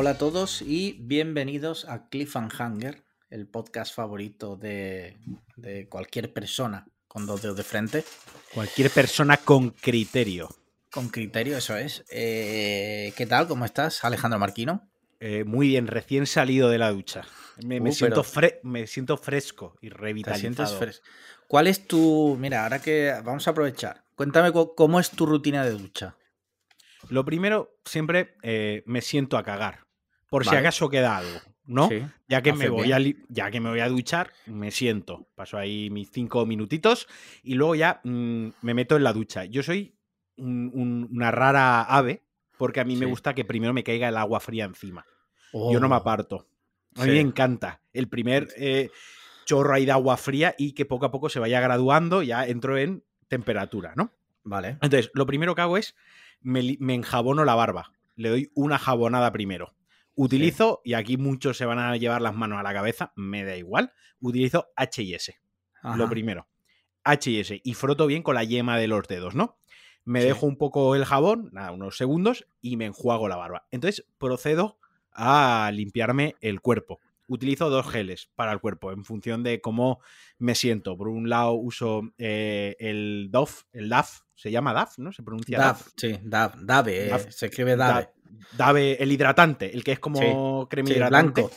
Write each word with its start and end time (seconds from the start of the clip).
Hola 0.00 0.10
a 0.10 0.16
todos 0.18 0.62
y 0.62 0.96
bienvenidos 1.00 1.84
a 1.88 2.08
Cliffhanger, 2.08 3.02
el 3.30 3.48
podcast 3.48 3.92
favorito 3.92 4.54
de, 4.56 5.16
de 5.56 5.88
cualquier 5.88 6.32
persona 6.32 6.86
con 7.08 7.26
dos 7.26 7.42
dedos 7.42 7.56
de 7.56 7.64
frente. 7.64 8.04
Cualquier 8.54 8.92
persona 8.92 9.38
con 9.38 9.70
criterio. 9.70 10.50
Con 10.92 11.08
criterio, 11.08 11.56
eso 11.58 11.76
es. 11.76 12.04
Eh, 12.12 13.12
¿Qué 13.16 13.26
tal? 13.26 13.48
¿Cómo 13.48 13.64
estás, 13.64 14.04
Alejandro 14.04 14.38
Marquino? 14.38 14.88
Eh, 15.18 15.42
muy 15.42 15.66
bien, 15.66 15.88
recién 15.88 16.28
salido 16.28 16.68
de 16.68 16.78
la 16.78 16.92
ducha. 16.92 17.22
Me, 17.64 17.80
me 17.80 17.90
Uh, 17.90 17.92
siento, 17.92 18.22
pero- 18.22 18.46
fre- 18.46 18.60
me 18.62 18.86
siento 18.86 19.16
fresco 19.16 19.74
y 19.82 19.88
¿Te 19.88 19.96
revitalizado. 19.96 20.78
¿Cuál 21.48 21.66
es 21.66 21.88
tu... 21.88 22.36
Mira, 22.38 22.62
ahora 22.62 22.80
que 22.80 23.12
vamos 23.24 23.48
a 23.48 23.50
aprovechar. 23.50 24.04
Cuéntame 24.14 24.52
cómo 24.52 25.00
es 25.00 25.10
tu 25.10 25.26
rutina 25.26 25.64
de 25.64 25.72
ducha. 25.72 26.14
Lo 27.08 27.24
primero, 27.24 27.76
siempre 27.84 28.36
eh, 28.44 28.84
me 28.86 29.00
siento 29.00 29.36
a 29.38 29.42
cagar. 29.42 29.87
Por 30.28 30.44
si 30.44 30.54
acaso 30.56 30.88
queda 30.88 31.16
algo, 31.16 31.40
¿no? 31.66 31.88
Sí, 31.88 32.04
Ya 32.28 32.42
que, 32.42 32.52
me 32.52 32.68
voy 32.68 32.92
a 32.92 32.98
ya 33.28 33.50
que 33.50 33.60
me 33.60 33.70
voy 33.70 33.80
a 33.80 33.88
duchar, 33.88 34.30
me 34.46 34.70
siento. 34.70 35.28
Paso 35.34 35.56
ahí 35.56 35.88
mis 35.90 36.10
cinco 36.10 36.44
minutitos 36.44 37.08
y 37.42 37.54
luego 37.54 37.74
ya 37.74 38.00
mm, 38.04 38.48
me 38.60 38.74
meto 38.74 38.96
en 38.96 39.04
la 39.04 39.12
ducha. 39.12 39.44
Yo 39.46 39.62
soy 39.62 39.94
un- 40.36 40.70
un- 40.74 41.08
una 41.10 41.30
rara 41.30 41.82
ave 41.82 42.22
porque 42.58 42.80
a 42.80 42.84
mí 42.84 42.96
me 42.96 43.06
gusta 43.06 43.34
que 43.34 43.44
primero 43.44 43.72
me 43.72 43.84
caiga 43.84 44.08
el 44.08 44.16
agua 44.16 44.40
fría 44.40 44.64
encima. 44.64 45.06
Yo 45.52 45.80
no 45.80 45.88
me 45.88 45.94
Oh, 45.94 45.98
aparto. 45.98 46.46
A 46.96 47.04
Sí. 47.04 47.08
mí 47.10 47.14
me 47.14 47.20
encanta 47.20 47.80
el 47.92 48.08
primer 48.08 48.48
eh, 48.56 48.90
chorro 49.46 49.72
ahí 49.74 49.86
de 49.86 49.92
agua 49.92 50.16
fría 50.18 50.54
y 50.58 50.72
que 50.72 50.84
poco 50.84 51.06
a 51.06 51.10
poco 51.10 51.28
se 51.30 51.38
vaya 51.40 51.60
graduando, 51.60 52.22
ya 52.22 52.46
entro 52.46 52.76
en 52.76 53.02
temperatura, 53.28 53.94
¿no? 53.96 54.12
Vale. 54.44 54.72
Entonces, 54.82 55.10
lo 55.14 55.24
primero 55.26 55.54
que 55.54 55.62
hago 55.62 55.78
es 55.78 55.94
me 56.40 56.94
enjabono 56.94 57.44
la 57.44 57.54
barba. 57.54 57.92
Le 58.16 58.28
doy 58.28 58.50
una 58.54 58.78
jabonada 58.78 59.32
primero. 59.32 59.74
Utilizo, 60.20 60.80
y 60.84 60.94
aquí 60.94 61.16
muchos 61.16 61.56
se 61.56 61.64
van 61.64 61.78
a 61.78 61.96
llevar 61.96 62.20
las 62.20 62.34
manos 62.34 62.58
a 62.58 62.64
la 62.64 62.74
cabeza, 62.74 63.12
me 63.14 63.44
da 63.44 63.56
igual, 63.56 63.92
utilizo 64.20 64.66
H&S, 64.74 65.38
lo 65.84 65.90
Ajá. 65.90 66.08
primero. 66.10 66.48
H&S, 67.04 67.60
y 67.62 67.74
froto 67.74 68.06
bien 68.08 68.24
con 68.24 68.34
la 68.34 68.42
yema 68.42 68.76
de 68.78 68.88
los 68.88 69.06
dedos, 69.06 69.36
¿no? 69.36 69.58
Me 70.04 70.20
Sí. 70.20 70.26
dejo 70.26 70.46
un 70.46 70.56
poco 70.58 70.96
el 70.96 71.04
jabón, 71.04 71.50
nada, 71.52 71.70
unos 71.70 71.96
segundos, 71.96 72.48
y 72.60 72.76
me 72.76 72.86
enjuago 72.86 73.28
la 73.28 73.36
barba. 73.36 73.68
Entonces, 73.70 74.06
procedo 74.18 74.80
a 75.12 75.70
limpiarme 75.72 76.34
el 76.40 76.60
cuerpo. 76.60 76.98
Utilizo 77.28 77.70
dos 77.70 77.86
geles 77.88 78.30
para 78.34 78.52
el 78.52 78.58
cuerpo 78.60 78.90
en 78.90 79.04
función 79.04 79.42
de 79.42 79.60
cómo 79.60 80.00
me 80.38 80.54
siento. 80.54 80.96
Por 80.96 81.08
un 81.08 81.28
lado 81.28 81.52
uso 81.52 82.02
eh, 82.18 82.74
el 82.80 83.28
DOF, 83.30 83.62
el 83.72 83.88
DAF, 83.88 84.20
se 84.34 84.50
llama 84.50 84.72
DAF, 84.72 84.98
¿no? 84.98 85.12
Se 85.12 85.22
pronuncia 85.22 85.58
DAF. 85.58 85.88
sí, 85.96 86.18
Dav, 86.22 86.52
Dave, 86.64 87.06
eh, 87.06 87.08
Dav. 87.10 87.30
se 87.30 87.46
escribe 87.46 87.76
Dave. 87.76 88.04
Da- 88.04 88.12
Dave, 88.56 89.02
el 89.02 89.12
hidratante, 89.12 89.74
el 89.74 89.84
que 89.84 89.92
es 89.92 89.98
como 90.00 90.66
crema 90.68 90.88
Sí, 90.88 90.94
hidratante. 90.94 91.40
blanco. 91.42 91.56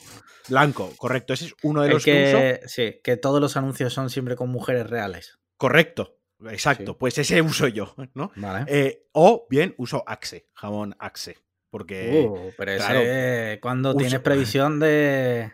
Blanco, 0.50 0.94
correcto. 0.98 1.34
Ese 1.34 1.46
es 1.46 1.56
uno 1.64 1.82
de 1.82 1.88
El 1.88 1.94
los 1.94 2.04
que, 2.06 2.58
uso. 2.64 2.68
sí, 2.68 3.00
que 3.04 3.16
todos 3.18 3.40
los 3.40 3.56
anuncios 3.58 3.94
son 3.94 4.10
siempre 4.10 4.36
con 4.36 4.50
mujeres 4.50 4.90
reales. 4.90 5.40
Correcto, 5.58 6.18
exacto. 6.50 6.94
Sí. 6.94 6.98
Pues 7.00 7.18
ese 7.18 7.42
uso 7.42 7.68
yo, 7.68 7.94
¿no? 8.16 8.32
Vale. 8.36 8.66
Eh, 8.68 9.06
o 9.14 9.46
bien 9.50 9.76
uso 9.78 10.04
Axe, 10.08 10.48
jabón 10.54 10.96
Axe. 11.00 11.38
Porque 11.70 12.28
Uh, 12.28 12.52
pero 12.58 12.76
claro, 12.76 13.00
ese 13.00 13.60
cuando 13.62 13.90
uso- 13.92 13.98
tienes 14.00 14.20
previsión 14.20 14.80
de, 14.82 15.54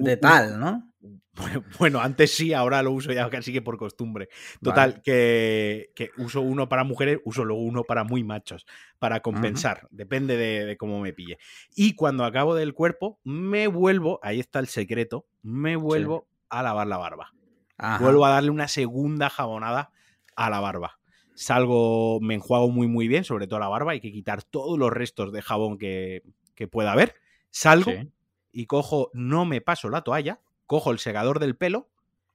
de 0.00 0.16
tal, 0.16 0.58
¿no? 0.58 0.90
Bueno, 1.78 2.00
antes 2.00 2.34
sí, 2.34 2.52
ahora 2.52 2.82
lo 2.82 2.92
uso 2.92 3.12
ya 3.12 3.28
casi 3.30 3.52
que 3.52 3.62
por 3.62 3.78
costumbre. 3.78 4.28
Total, 4.62 4.90
Vale. 4.90 5.02
que, 5.02 5.90
que 5.94 6.10
uso 6.18 6.40
uno 6.40 6.68
para 6.68 6.84
mujeres, 6.84 7.20
uso 7.24 7.44
luego 7.44 7.62
uno 7.62 7.84
para 7.84 8.04
muy 8.04 8.24
machos, 8.24 8.66
para 8.98 9.20
compensar, 9.20 9.88
depende 9.90 10.36
de, 10.36 10.66
de 10.66 10.76
cómo 10.76 11.00
me 11.00 11.12
pille. 11.12 11.38
Y 11.74 11.94
cuando 11.94 12.24
acabo 12.24 12.54
del 12.54 12.74
cuerpo, 12.74 13.18
me 13.24 13.68
vuelvo, 13.68 14.20
ahí 14.22 14.40
está 14.40 14.58
el 14.58 14.66
secreto, 14.66 15.26
me 15.42 15.76
vuelvo 15.76 16.28
a 16.48 16.62
lavar 16.62 16.86
la 16.86 16.98
barba. 16.98 17.32
Ajá. 17.78 18.02
Vuelvo 18.02 18.26
a 18.26 18.30
darle 18.30 18.50
una 18.50 18.68
segunda 18.68 19.30
jabonada 19.30 19.92
a 20.36 20.50
la 20.50 20.60
barba. 20.60 20.98
Salgo, 21.34 22.20
me 22.20 22.34
enjuago 22.34 22.68
muy 22.68 22.86
muy 22.86 23.08
bien, 23.08 23.24
sobre 23.24 23.46
todo 23.46 23.60
la 23.60 23.68
barba, 23.68 23.92
hay 23.92 24.00
que 24.00 24.12
quitar 24.12 24.42
todos 24.42 24.78
los 24.78 24.90
restos 24.90 25.32
de 25.32 25.40
jabón 25.40 25.78
que, 25.78 26.22
que 26.54 26.68
pueda 26.68 26.92
haber. 26.92 27.14
Salgo 27.50 27.90
Sí, 27.90 28.10
y 28.52 28.66
cojo, 28.66 29.10
no 29.12 29.44
me 29.44 29.60
paso 29.60 29.88
la 29.90 30.02
toalla, 30.02 30.40
cojo 30.66 30.90
el 30.90 30.98
secador 30.98 31.38
del 31.38 31.56
pelo 31.56 31.88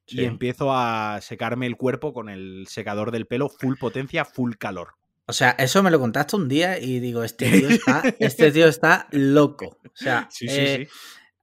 sí. 0.08 0.22
y 0.22 0.26
empiezo 0.26 0.74
a 0.74 1.20
secarme 1.22 1.66
el 1.66 1.78
cuerpo 1.78 2.14
con 2.14 2.30
el 2.30 2.68
secador 2.68 3.12
del 3.12 3.28
pelo 3.28 3.50
full 3.50 3.76
potencia, 3.80 4.26
full 4.26 4.54
calor. 4.58 4.96
O 5.28 5.34
sea, 5.34 5.52
eso 5.52 5.82
me 5.82 5.90
lo 5.90 6.00
contaste 6.00 6.36
un 6.36 6.48
día 6.48 6.80
y 6.80 7.00
digo, 7.00 7.24
este 7.24 7.50
tío 7.50 7.70
está, 7.70 8.04
este 8.20 8.52
tío 8.52 8.68
está 8.68 9.08
loco. 9.12 9.80
O 9.84 9.96
sea, 9.96 10.28
Sí, 10.30 10.48
sí, 10.48 10.56
eh, 10.58 10.90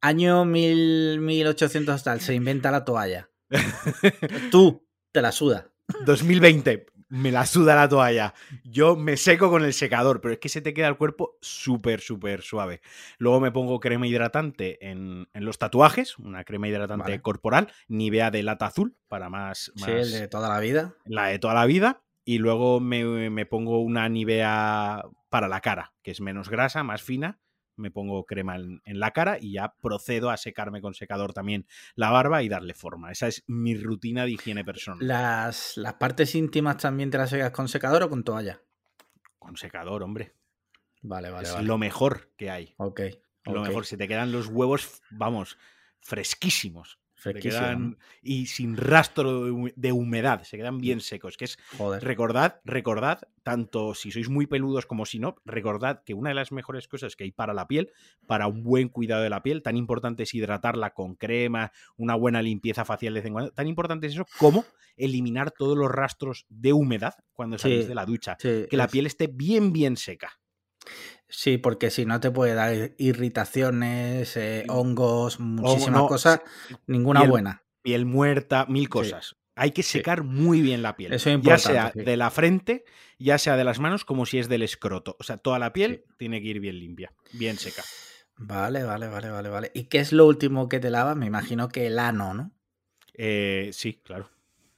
año 0.00 0.44
1000, 0.44 1.20
1800 1.20 2.02
tal, 2.02 2.20
se 2.20 2.34
inventa 2.34 2.70
la 2.70 2.84
toalla. 2.84 3.28
Tú 4.50 4.86
te 5.10 5.20
la 5.20 5.32
suda. 5.32 5.68
2020, 6.06 6.86
me 7.12 7.30
la 7.30 7.44
suda 7.44 7.74
la 7.76 7.88
toalla. 7.90 8.32
Yo 8.64 8.96
me 8.96 9.18
seco 9.18 9.50
con 9.50 9.64
el 9.64 9.74
secador, 9.74 10.22
pero 10.22 10.32
es 10.32 10.40
que 10.40 10.48
se 10.48 10.62
te 10.62 10.72
queda 10.72 10.88
el 10.88 10.96
cuerpo 10.96 11.36
súper, 11.42 12.00
súper 12.00 12.40
suave. 12.40 12.80
Luego 13.18 13.38
me 13.38 13.52
pongo 13.52 13.80
crema 13.80 14.06
hidratante 14.06 14.78
en, 14.88 15.28
en 15.34 15.44
los 15.44 15.58
tatuajes, 15.58 16.18
una 16.18 16.44
crema 16.44 16.68
hidratante 16.68 17.02
Vale. 17.04 17.20
corporal, 17.20 17.70
Nivea 17.88 18.30
de 18.30 18.42
lata 18.42 18.66
azul, 18.66 18.96
para 19.08 19.28
más, 19.28 19.72
Sí, 19.76 19.80
más 19.82 19.90
el 19.90 20.10
de 20.12 20.28
toda 20.28 20.48
la 20.48 20.58
vida. 20.60 20.94
la 21.04 21.26
de 21.26 21.38
toda 21.38 21.52
la 21.54 21.66
vida. 21.66 22.02
Y 22.24 22.38
luego 22.38 22.80
me, 22.80 23.28
me 23.30 23.44
pongo 23.46 23.80
una 23.82 24.08
Nivea 24.08 25.02
para 25.28 25.48
la 25.48 25.60
cara, 25.60 25.92
que 26.02 26.12
es 26.12 26.20
menos 26.22 26.48
grasa, 26.48 26.82
más 26.82 27.02
fina. 27.02 27.40
Me 27.76 27.90
pongo 27.90 28.24
crema 28.24 28.56
en, 28.56 28.82
en 28.84 29.00
la 29.00 29.12
cara 29.12 29.38
y 29.40 29.52
ya 29.52 29.74
procedo 29.80 30.30
a 30.30 30.36
secarme 30.36 30.80
con 30.80 30.94
secador 30.94 31.32
también 31.32 31.66
la 31.94 32.10
barba 32.10 32.42
y 32.42 32.48
darle 32.48 32.74
forma. 32.74 33.10
Esa 33.10 33.28
es 33.28 33.44
mi 33.46 33.74
rutina 33.74 34.24
de 34.24 34.32
higiene 34.32 34.64
personal. 34.64 35.06
Las, 35.06 35.76
las 35.76 35.94
partes 35.94 36.34
íntimas 36.34 36.76
también 36.76 37.10
te 37.10 37.18
las 37.18 37.30
secas 37.30 37.50
con 37.50 37.68
secador 37.68 38.02
o 38.02 38.10
con 38.10 38.24
toalla. 38.24 38.60
Con 39.38 39.56
secador, 39.56 40.02
hombre. 40.02 40.34
Vale, 41.02 41.30
vale, 41.30 41.48
es 41.48 41.54
vale. 41.54 41.66
lo 41.66 41.78
mejor 41.78 42.30
que 42.36 42.50
hay. 42.50 42.74
Ok. 42.76 43.00
Lo 43.44 43.62
mejor, 43.62 43.86
se 43.86 43.96
te 43.96 44.06
quedan 44.06 44.30
los 44.30 44.46
huevos, 44.46 45.02
vamos, 45.10 45.58
fresquísimos. 46.00 47.00
Se 47.22 47.34
quedan- 47.34 47.98
y 48.22 48.46
sin 48.46 48.76
rastro 48.76 49.44
de 49.44 49.50
hu- 49.52 49.72
de 49.76 49.92
humedad, 49.92 50.42
se 50.42 50.56
quedan 50.56 50.78
bien 50.78 51.00
secos, 51.00 51.36
que 51.36 51.44
es 51.46 51.58
Joder. 51.76 52.02
Recordad, 52.02 52.60
recordad, 52.64 53.20
tanto 53.42 53.94
si 53.94 54.10
sois 54.10 54.28
muy 54.28 54.46
peludos 54.46 54.86
como 54.86 55.06
si 55.06 55.18
no, 55.18 55.36
recordad 55.44 56.02
que 56.04 56.14
una 56.14 56.30
de 56.30 56.34
las 56.34 56.52
mejores 56.52 56.88
cosas 56.88 57.16
que 57.16 57.24
hay 57.24 57.32
para 57.32 57.54
la 57.54 57.66
piel, 57.68 57.90
para 58.26 58.46
un 58.46 58.62
buen 58.62 58.88
cuidado 58.88 59.22
de 59.22 59.30
la 59.30 59.42
piel, 59.42 59.62
tan 59.62 59.76
importante 59.76 60.24
es 60.24 60.34
hidratarla 60.34 60.94
con 60.94 61.14
crema, 61.14 61.72
una 61.96 62.14
buena 62.14 62.42
limpieza 62.42 62.84
facial 62.84 63.14
de 63.14 63.20
vez 63.20 63.26
en 63.26 63.32
cuando, 63.34 63.50
tan 63.52 63.66
importante 63.66 64.06
es 64.06 64.14
eso 64.14 64.26
como 64.38 64.64
eliminar 64.96 65.50
todos 65.52 65.76
los 65.76 65.90
rastros 65.90 66.44
de 66.48 66.72
humedad 66.72 67.14
cuando 67.32 67.56
salís 67.58 67.82
Sí, 67.84 67.88
de 67.88 67.94
la 67.94 68.04
ducha. 68.04 68.36
Sí, 68.38 68.66
Que 68.68 68.76
la 68.76 68.88
piel 68.88 69.06
esté 69.06 69.26
bien, 69.26 69.72
bien 69.72 69.96
seca. 69.96 70.30
Sí, 71.34 71.56
porque 71.56 71.90
si 71.90 72.04
no 72.04 72.20
te 72.20 72.30
puede 72.30 72.52
dar 72.54 72.92
irritaciones, 72.98 74.36
eh, 74.36 74.60
Sí. 74.64 74.70
hongos, 74.70 75.40
muchísimas 75.40 76.02
no, 76.02 76.06
cosas, 76.06 76.42
sí, 76.68 76.74
ninguna 76.86 77.22
piel- 77.22 77.30
buena. 77.30 77.62
Piel 77.80 78.04
muerta, 78.06 78.66
mil 78.68 78.88
cosas. 78.88 79.34
Hay 79.56 79.72
que 79.72 79.82
Sí. 79.82 79.98
secar 79.98 80.24
muy 80.24 80.60
bien 80.60 80.82
la 80.82 80.94
piel. 80.96 81.12
Eso 81.12 81.30
es 81.30 81.40
ya 81.42 81.58
sea 81.58 81.90
de 81.94 82.16
la 82.16 82.30
frente, 82.30 82.84
ya 83.18 83.38
sea 83.38 83.56
de 83.56 83.64
las 83.64 83.80
manos, 83.80 84.04
como 84.04 84.24
si 84.26 84.38
es 84.38 84.48
del 84.48 84.62
escroto. 84.62 85.16
O 85.18 85.24
sea, 85.24 85.38
toda 85.38 85.58
la 85.58 85.72
piel 85.72 86.04
tiene 86.18 86.40
que 86.42 86.48
ir 86.48 86.60
bien 86.60 86.78
limpia, 86.78 87.12
bien 87.32 87.58
seca. 87.58 87.82
Vale, 88.36 88.82
vale, 88.84 89.08
vale, 89.08 89.30
vale, 89.30 89.48
vale. 89.48 89.70
¿Y 89.74 89.84
qué 89.84 89.98
es 90.00 90.12
lo 90.12 90.26
último 90.26 90.68
que 90.68 90.80
te 90.80 90.90
lavas? 90.90 91.16
Me 91.16 91.26
imagino 91.26 91.68
que 91.68 91.86
el 91.86 91.98
ano, 91.98 92.34
¿no? 92.34 92.52
Eh, 93.14 93.70
sí, 93.72 94.00
claro. 94.04 94.30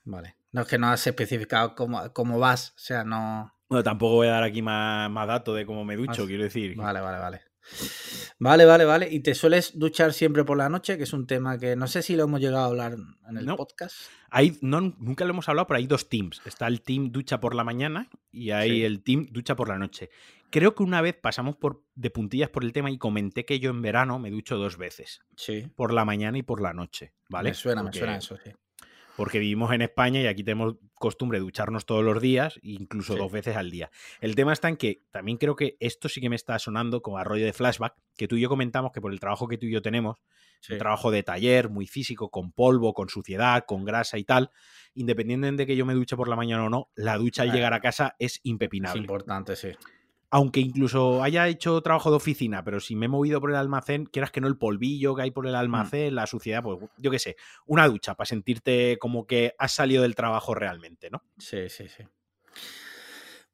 Vale. 0.04 0.36
No 0.52 0.62
es 0.62 0.68
que 0.68 0.78
no 0.78 0.88
has 0.88 1.06
especificado 1.06 1.74
cómo, 1.74 2.12
cómo 2.12 2.38
vas, 2.38 2.70
o 2.76 2.78
sea, 2.80 3.04
no. 3.04 3.52
Bueno, 3.68 3.82
tampoco 3.82 4.14
voy 4.16 4.26
a 4.28 4.32
dar 4.32 4.42
aquí 4.44 4.62
más, 4.62 5.10
más 5.10 5.26
dato 5.26 5.54
de 5.54 5.64
cómo 5.66 5.84
me 5.84 5.96
ducho, 5.96 6.26
quiero 6.26 6.42
decir. 6.44 6.76
Vale, 6.76 7.00
vale, 7.00 7.18
vale. 7.18 7.40
Vale, 8.38 8.64
vale, 8.66 8.84
vale. 8.84 9.08
¿Y 9.10 9.20
te 9.20 9.34
sueles 9.34 9.78
duchar 9.78 10.12
siempre 10.12 10.44
por 10.44 10.58
la 10.58 10.68
noche? 10.68 10.98
Que 10.98 11.04
es 11.04 11.12
un 11.14 11.26
tema 11.26 11.58
que 11.58 11.76
no 11.76 11.86
sé 11.86 12.02
si 12.02 12.14
lo 12.14 12.24
hemos 12.24 12.40
llegado 12.40 12.64
a 12.64 12.66
hablar 12.66 12.96
en 13.28 13.36
el 13.38 13.46
No. 13.46 13.56
podcast. 13.56 13.96
Hay, 14.30 14.58
no, 14.60 14.80
nunca 14.80 15.24
lo 15.24 15.30
hemos 15.30 15.48
hablado, 15.48 15.66
pero 15.66 15.78
hay 15.78 15.86
dos 15.86 16.08
teams. 16.10 16.42
Está 16.44 16.66
el 16.66 16.82
team 16.82 17.10
ducha 17.10 17.40
por 17.40 17.54
la 17.54 17.64
mañana 17.64 18.10
y 18.30 18.50
hay 18.50 18.70
Sí. 18.70 18.84
el 18.84 19.02
team 19.02 19.28
ducha 19.30 19.56
por 19.56 19.68
la 19.68 19.78
noche. 19.78 20.10
Creo 20.50 20.74
que 20.74 20.82
una 20.82 21.00
vez 21.00 21.16
pasamos 21.20 21.56
por, 21.56 21.84
de 21.94 22.10
puntillas 22.10 22.50
por 22.50 22.64
el 22.64 22.72
tema 22.72 22.90
y 22.90 22.98
comenté 22.98 23.44
que 23.44 23.58
yo 23.60 23.70
en 23.70 23.80
verano 23.82 24.18
me 24.18 24.30
ducho 24.30 24.56
dos 24.56 24.76
veces, 24.76 25.20
Sí. 25.36 25.66
por 25.74 25.92
la 25.92 26.04
mañana 26.04 26.36
y 26.38 26.42
por 26.42 26.60
la 26.60 26.72
noche, 26.74 27.14
¿vale? 27.30 27.50
Me 27.50 27.54
suena, 27.54 27.82
Porque- 27.82 27.96
me 27.96 28.00
suena 28.00 28.16
eso, 28.18 28.36
sí. 28.44 28.50
Porque 29.16 29.38
vivimos 29.38 29.72
en 29.72 29.82
España 29.82 30.20
y 30.20 30.26
aquí 30.26 30.42
tenemos 30.44 30.74
costumbre 30.94 31.38
de 31.38 31.42
ducharnos 31.44 31.86
todos 31.86 32.02
los 32.04 32.20
días, 32.20 32.58
incluso 32.62 33.12
Sí. 33.14 33.18
dos 33.18 33.30
veces 33.30 33.56
al 33.56 33.70
día. 33.70 33.90
El 34.20 34.34
tema 34.34 34.52
está 34.52 34.68
en 34.68 34.76
que 34.76 35.02
también 35.10 35.38
creo 35.38 35.54
que 35.56 35.76
esto 35.80 36.08
sí 36.08 36.20
que 36.20 36.28
me 36.30 36.36
está 36.36 36.58
sonando 36.58 37.02
como 37.02 37.18
a 37.18 37.24
rollo 37.24 37.44
de 37.44 37.52
flashback, 37.52 37.94
que 38.16 38.26
tú 38.28 38.36
y 38.36 38.40
yo 38.40 38.48
comentamos 38.48 38.92
que 38.92 39.00
por 39.00 39.12
el 39.12 39.20
trabajo 39.20 39.46
que 39.48 39.58
tú 39.58 39.66
y 39.66 39.70
yo 39.72 39.82
tenemos, 39.82 40.18
Sí. 40.60 40.72
un 40.72 40.78
trabajo 40.78 41.10
de 41.10 41.22
taller, 41.22 41.68
muy 41.68 41.86
físico, 41.86 42.30
con 42.30 42.50
polvo, 42.52 42.94
con 42.94 43.08
suciedad, 43.10 43.64
con 43.66 43.84
grasa 43.84 44.16
y 44.18 44.24
tal, 44.24 44.50
independientemente 44.94 45.62
de 45.62 45.66
que 45.66 45.76
yo 45.76 45.84
me 45.84 45.94
duche 45.94 46.16
por 46.16 46.28
la 46.28 46.36
mañana 46.36 46.64
o 46.64 46.70
no, 46.70 46.88
la 46.94 47.16
ducha 47.18 47.42
al 47.42 47.50
Ah. 47.50 47.54
llegar 47.54 47.74
a 47.74 47.80
casa 47.80 48.16
es 48.18 48.34
Es 48.36 48.40
impepinable. 48.44 49.00
importante, 49.02 49.56
sí. 49.56 49.68
Aunque 50.36 50.58
incluso 50.58 51.22
haya 51.22 51.46
hecho 51.46 51.80
trabajo 51.80 52.10
de 52.10 52.16
oficina, 52.16 52.64
pero 52.64 52.80
si 52.80 52.96
me 52.96 53.06
he 53.06 53.08
movido 53.08 53.40
por 53.40 53.50
el 53.50 53.56
almacén, 53.56 54.04
quieras 54.04 54.32
que 54.32 54.40
no 54.40 54.48
el 54.48 54.56
polvillo 54.58 55.14
que 55.14 55.22
hay 55.22 55.30
por 55.30 55.46
el 55.46 55.52
Mm. 55.52 55.56
almacén, 55.56 56.12
la 56.16 56.26
suciedad, 56.26 56.60
pues 56.60 56.76
yo 56.98 57.12
qué 57.12 57.20
sé, 57.20 57.36
una 57.66 57.86
ducha 57.86 58.16
para 58.16 58.26
sentirte 58.26 58.98
como 58.98 59.28
que 59.28 59.54
has 59.60 59.70
salido 59.70 60.02
del 60.02 60.16
trabajo 60.16 60.52
realmente, 60.52 61.08
¿no? 61.08 61.22
Sí, 61.38 61.68
sí, 61.68 61.86
sí. 61.88 62.02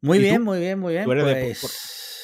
Muy 0.01 0.21
bien, 0.21 0.43
muy 0.43 0.59
bien, 0.59 0.79
muy 0.79 0.95
bien. 0.95 1.05
¿Tú, 1.05 1.13
eres 1.13 1.27
de- 1.27 1.37
pues, 1.37 1.61
por- 1.61 1.71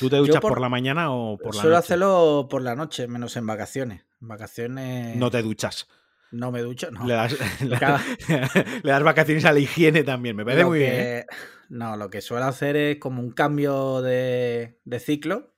¿Tú 0.01 0.09
te 0.09 0.17
duchas 0.17 0.41
por, 0.41 0.59
la 0.59 0.71
mañana 0.71 1.13
o 1.13 1.37
por 1.37 1.55
la 1.55 1.61
Suelo 1.61 1.77
noche? 1.77 1.85
hacerlo 1.87 2.47
por 2.49 2.63
la 2.63 2.75
noche, 2.75 3.09
menos 3.09 3.37
en 3.37 3.47
vacaciones. 3.47 4.07
En 4.23 4.29
vacaciones 4.29 5.17
No 5.17 5.31
te 5.31 5.43
duchas. 5.43 5.87
No 6.33 6.51
me 6.53 6.61
ducho, 6.61 6.91
no. 6.91 7.07
Le, 7.07 7.15
das, 7.15 7.37
le- 7.63 7.79
Cada- 7.81 8.03
le 8.83 8.91
das 8.91 9.03
vacaciones 9.03 9.45
a 9.45 9.53
la 9.53 9.61
higiene 9.61 10.03
también, 10.05 10.37
me 10.37 10.45
parece 10.45 10.63
Lo 10.63 10.69
muy 10.69 10.79
bien. 10.81 10.93
¿eh? 10.95 11.27
No, 11.69 11.97
lo 11.97 12.11
que 12.11 12.21
suelo 12.21 12.45
hacer 12.47 12.77
es 12.77 12.99
como 12.99 13.21
un 13.23 13.33
cambio 13.33 14.01
de, 14.03 14.79
de 14.85 15.01
ciclo 15.01 15.55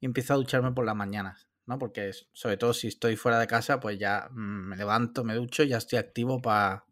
y 0.00 0.06
empiezo 0.06 0.34
a 0.34 0.36
ducharme 0.36 0.72
por 0.72 0.84
las 0.84 0.96
mañanas, 0.96 1.48
¿no? 1.66 1.78
Porque 1.78 2.10
sobre 2.32 2.56
todo 2.56 2.72
si 2.74 2.88
estoy 2.88 3.16
fuera 3.16 3.38
de 3.38 3.46
casa, 3.46 3.78
pues 3.78 3.98
ya 3.98 4.28
mm, 4.30 4.68
me 4.68 4.76
levanto, 4.76 5.22
me 5.24 5.34
ducho, 5.34 5.62
ya 5.62 5.76
estoy 5.78 5.98
activo 6.00 6.42
para 6.42 6.84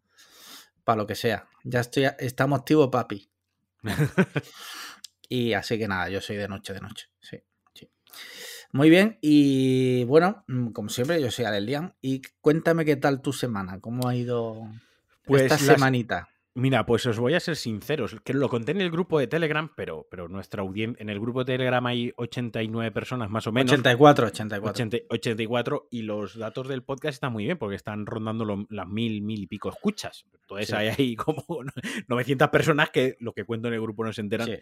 lo 0.95 1.05
que 1.07 1.15
sea. 1.15 1.47
Ya 1.63 1.81
estoy, 1.81 2.07
estamos 2.19 2.59
activos, 2.59 2.89
papi. 2.91 3.29
y 5.29 5.53
así 5.53 5.77
que 5.77 5.87
nada, 5.87 6.09
yo 6.09 6.21
soy 6.21 6.37
de 6.37 6.47
noche, 6.47 6.73
de 6.73 6.81
noche, 6.81 7.07
sí. 7.19 7.37
Muy 8.73 8.89
bien, 8.89 9.17
y 9.21 10.05
bueno, 10.05 10.43
mm, 10.47 10.69
como 10.69 10.89
siempre, 10.89 11.21
yo 11.21 11.29
soy 11.29 11.45
Alelian. 11.45 11.93
Y 12.01 12.21
cuéntame 12.39 12.85
qué 12.85 12.95
tal 12.95 13.21
tu 13.21 13.33
semana, 13.33 13.79
cómo 13.79 14.07
ha 14.07 14.15
ido 14.15 14.69
Pues 15.25 15.43
esta 15.43 15.57
semanita. 15.57 16.29
Mira, 16.53 16.85
pues 16.85 17.05
os 17.05 17.17
voy 17.17 17.33
a 17.33 17.39
ser 17.39 17.55
sinceros, 17.55 18.17
que 18.25 18.33
lo 18.33 18.49
conté 18.49 18.73
en 18.73 18.81
el 18.81 18.91
grupo 18.91 19.17
de 19.19 19.27
Telegram, 19.27 19.71
pero, 19.73 20.05
pero 20.11 20.27
nuestra 20.27 20.61
audiencia, 20.63 21.01
en 21.01 21.09
el 21.09 21.17
grupo 21.17 21.39
de 21.45 21.53
Telegram 21.53 21.85
hay 21.85 22.11
89 22.17 22.91
personas 22.91 23.29
más 23.29 23.47
o 23.47 23.53
menos. 23.53 23.71
84, 23.71 24.27
84. 24.27 24.69
80 24.69 24.97
84 25.09 25.87
y 25.91 26.01
los 26.01 26.37
datos 26.37 26.67
del 26.67 26.83
podcast 26.83 27.13
están 27.13 27.31
muy 27.31 27.45
bien 27.45 27.57
porque 27.57 27.77
están 27.77 28.05
rondando 28.05 28.43
lo- 28.43 28.67
las 28.69 28.85
mil, 28.85 29.21
mil 29.21 29.43
y 29.43 29.47
pico 29.47 29.69
escuchas. 29.69 30.25
Entonces 30.41 30.67
Sí. 30.67 30.75
hay 30.75 30.87
ahí 30.89 31.15
como 31.15 31.45
900 32.09 32.49
personas 32.49 32.89
que 32.89 33.15
lo 33.21 33.31
que 33.31 33.45
cuento 33.45 33.69
en 33.69 33.75
el 33.75 33.81
grupo 33.81 34.03
no 34.03 34.11
se 34.11 34.19
enteran. 34.19 34.47
Sí. 34.47 34.55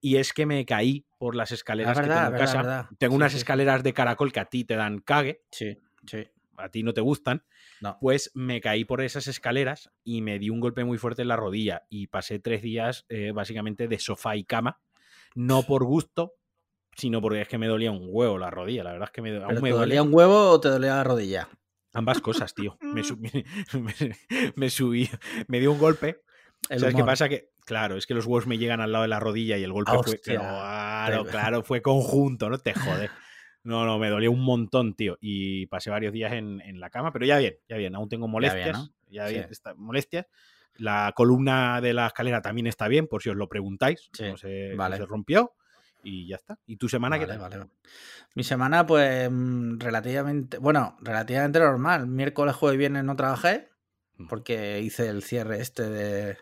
Y 0.00 0.16
es 0.18 0.32
que 0.32 0.46
me 0.46 0.64
caí 0.64 1.04
por 1.18 1.34
las 1.34 1.50
escaleras 1.50 1.96
que 1.98 2.02
verdad, 2.06 2.24
tengo 2.26 2.36
en 2.36 2.40
casa. 2.40 2.56
verdad. 2.58 2.86
Tengo 2.98 3.12
Sí, 3.14 3.16
unas 3.16 3.34
escaleras 3.34 3.82
de 3.82 3.92
caracol 3.92 4.30
que 4.32 4.38
a 4.40 4.44
ti 4.44 4.64
te 4.64 4.76
dan 4.76 5.00
cague, 5.00 5.42
Sí, 5.50 5.76
sí. 6.06 6.24
A 6.56 6.68
ti 6.68 6.82
no 6.82 6.92
te 6.94 7.00
gustan. 7.00 7.44
No. 7.80 7.98
Pues 8.00 8.30
me 8.34 8.60
caí 8.60 8.84
por 8.84 9.00
esas 9.00 9.26
escaleras 9.26 9.90
y 10.04 10.22
me 10.22 10.38
di 10.38 10.50
un 10.50 10.60
golpe 10.60 10.84
muy 10.84 10.98
fuerte 10.98 11.22
en 11.22 11.28
la 11.28 11.36
rodilla 11.36 11.82
y 11.88 12.06
pasé 12.08 12.38
tres 12.38 12.62
días 12.62 13.04
eh, 13.08 13.32
básicamente 13.32 13.88
de 13.88 13.98
sofá 13.98 14.36
y 14.36 14.44
cama. 14.44 14.80
No 15.34 15.62
por 15.66 15.84
gusto, 15.84 16.34
sino 16.96 17.20
porque 17.20 17.42
es 17.42 17.48
que 17.48 17.58
me 17.58 17.66
dolía 17.66 17.90
un 17.90 18.06
huevo 18.08 18.38
la 18.38 18.50
rodilla. 18.50 18.84
La 18.84 18.92
verdad 18.92 19.08
es 19.08 19.12
que 19.12 19.22
me, 19.22 19.36
aún 19.36 19.48
¿Pero 19.48 19.60
me 19.62 19.70
te 19.70 19.76
dolía 19.76 20.02
un 20.02 20.12
huevo 20.14 20.50
o 20.50 20.60
te 20.60 20.68
dolía 20.68 20.96
la 20.96 21.04
rodilla? 21.04 21.48
Ambas 21.94 22.20
cosas, 22.20 22.54
tío. 22.54 22.78
Me, 22.94 23.02
su- 23.04 23.18
me- 24.56 24.70
subí, 24.70 25.10
me 25.46 25.60
dio 25.60 25.72
un 25.72 25.78
golpe. 25.78 26.22
El 26.68 26.80
¿Sabes 26.80 26.94
qué 26.94 27.02
pasa? 27.04 27.28
Que, 27.28 27.50
claro, 27.66 27.96
es 27.96 28.06
que 28.06 28.14
los 28.14 28.24
huevos 28.24 28.46
me 28.46 28.56
llegan 28.56 28.80
al 28.80 28.92
lado 28.92 29.02
de 29.02 29.08
la 29.08 29.20
rodilla 29.20 29.58
y 29.58 29.64
el 29.64 29.72
golpe 29.72 29.90
fue. 30.02 30.18
Claro, 30.20 31.24
claro, 31.26 31.62
fue 31.64 31.82
conjunto, 31.82 32.48
no 32.48 32.58
te 32.58 32.72
jode. 32.72 33.10
No, 33.64 33.84
no, 33.86 33.98
me 33.98 34.08
dolió 34.10 34.30
un 34.32 34.40
montón, 34.44 34.94
tío. 34.94 35.16
Y 35.20 35.66
pasé 35.66 35.90
varios 35.90 36.12
días 36.12 36.32
en, 36.32 36.60
en 36.62 36.80
la 36.80 36.90
cama, 36.90 37.12
pero 37.12 37.24
ya 37.26 37.38
bien, 37.38 37.56
ya 37.68 37.76
bien. 37.76 37.94
Aún 37.94 38.08
tengo 38.08 38.26
molestias. 38.28 38.64
bien, 38.64 38.72
¿no? 38.72 38.88
Ya 39.10 39.26
Sí. 39.28 39.34
bien, 39.34 39.46
está- 39.50 39.74
molestias. 39.74 40.26
La 40.76 41.12
columna 41.14 41.80
de 41.80 41.92
la 41.92 42.06
escalera 42.06 42.40
también 42.40 42.66
está 42.66 42.88
bien, 42.88 43.06
por 43.06 43.22
si 43.22 43.28
os 43.30 43.36
lo 43.36 43.48
preguntáis. 43.48 44.08
Sí, 44.12 44.24
No, 44.24 44.36
se, 44.36 44.70
no 44.70 44.76
vale. 44.78 44.96
se 44.96 45.06
rompió. 45.06 45.52
Y 46.04 46.26
ya 46.26 46.34
está. 46.36 46.58
¿Y 46.66 46.76
tu 46.78 46.88
semana 46.88 47.16
qué 47.18 47.26
Vale, 47.26 47.38
tal? 47.38 47.50
vale. 47.60 47.70
Mi 48.34 48.42
semana, 48.42 48.84
pues, 48.84 49.30
mm, 49.30 49.78
relativamente, 49.78 50.58
bueno, 50.58 50.96
relativamente 51.00 51.60
normal. 51.60 52.08
Miércoles, 52.08 52.56
jueves 52.56 52.74
y 52.74 52.78
viernes 52.78 53.04
no 53.04 53.14
trabajé. 53.14 53.68
Porque 54.28 54.80
hice 54.80 55.08
el 55.08 55.22
cierre 55.22 55.60
este 55.60 55.88
de... 55.88 56.38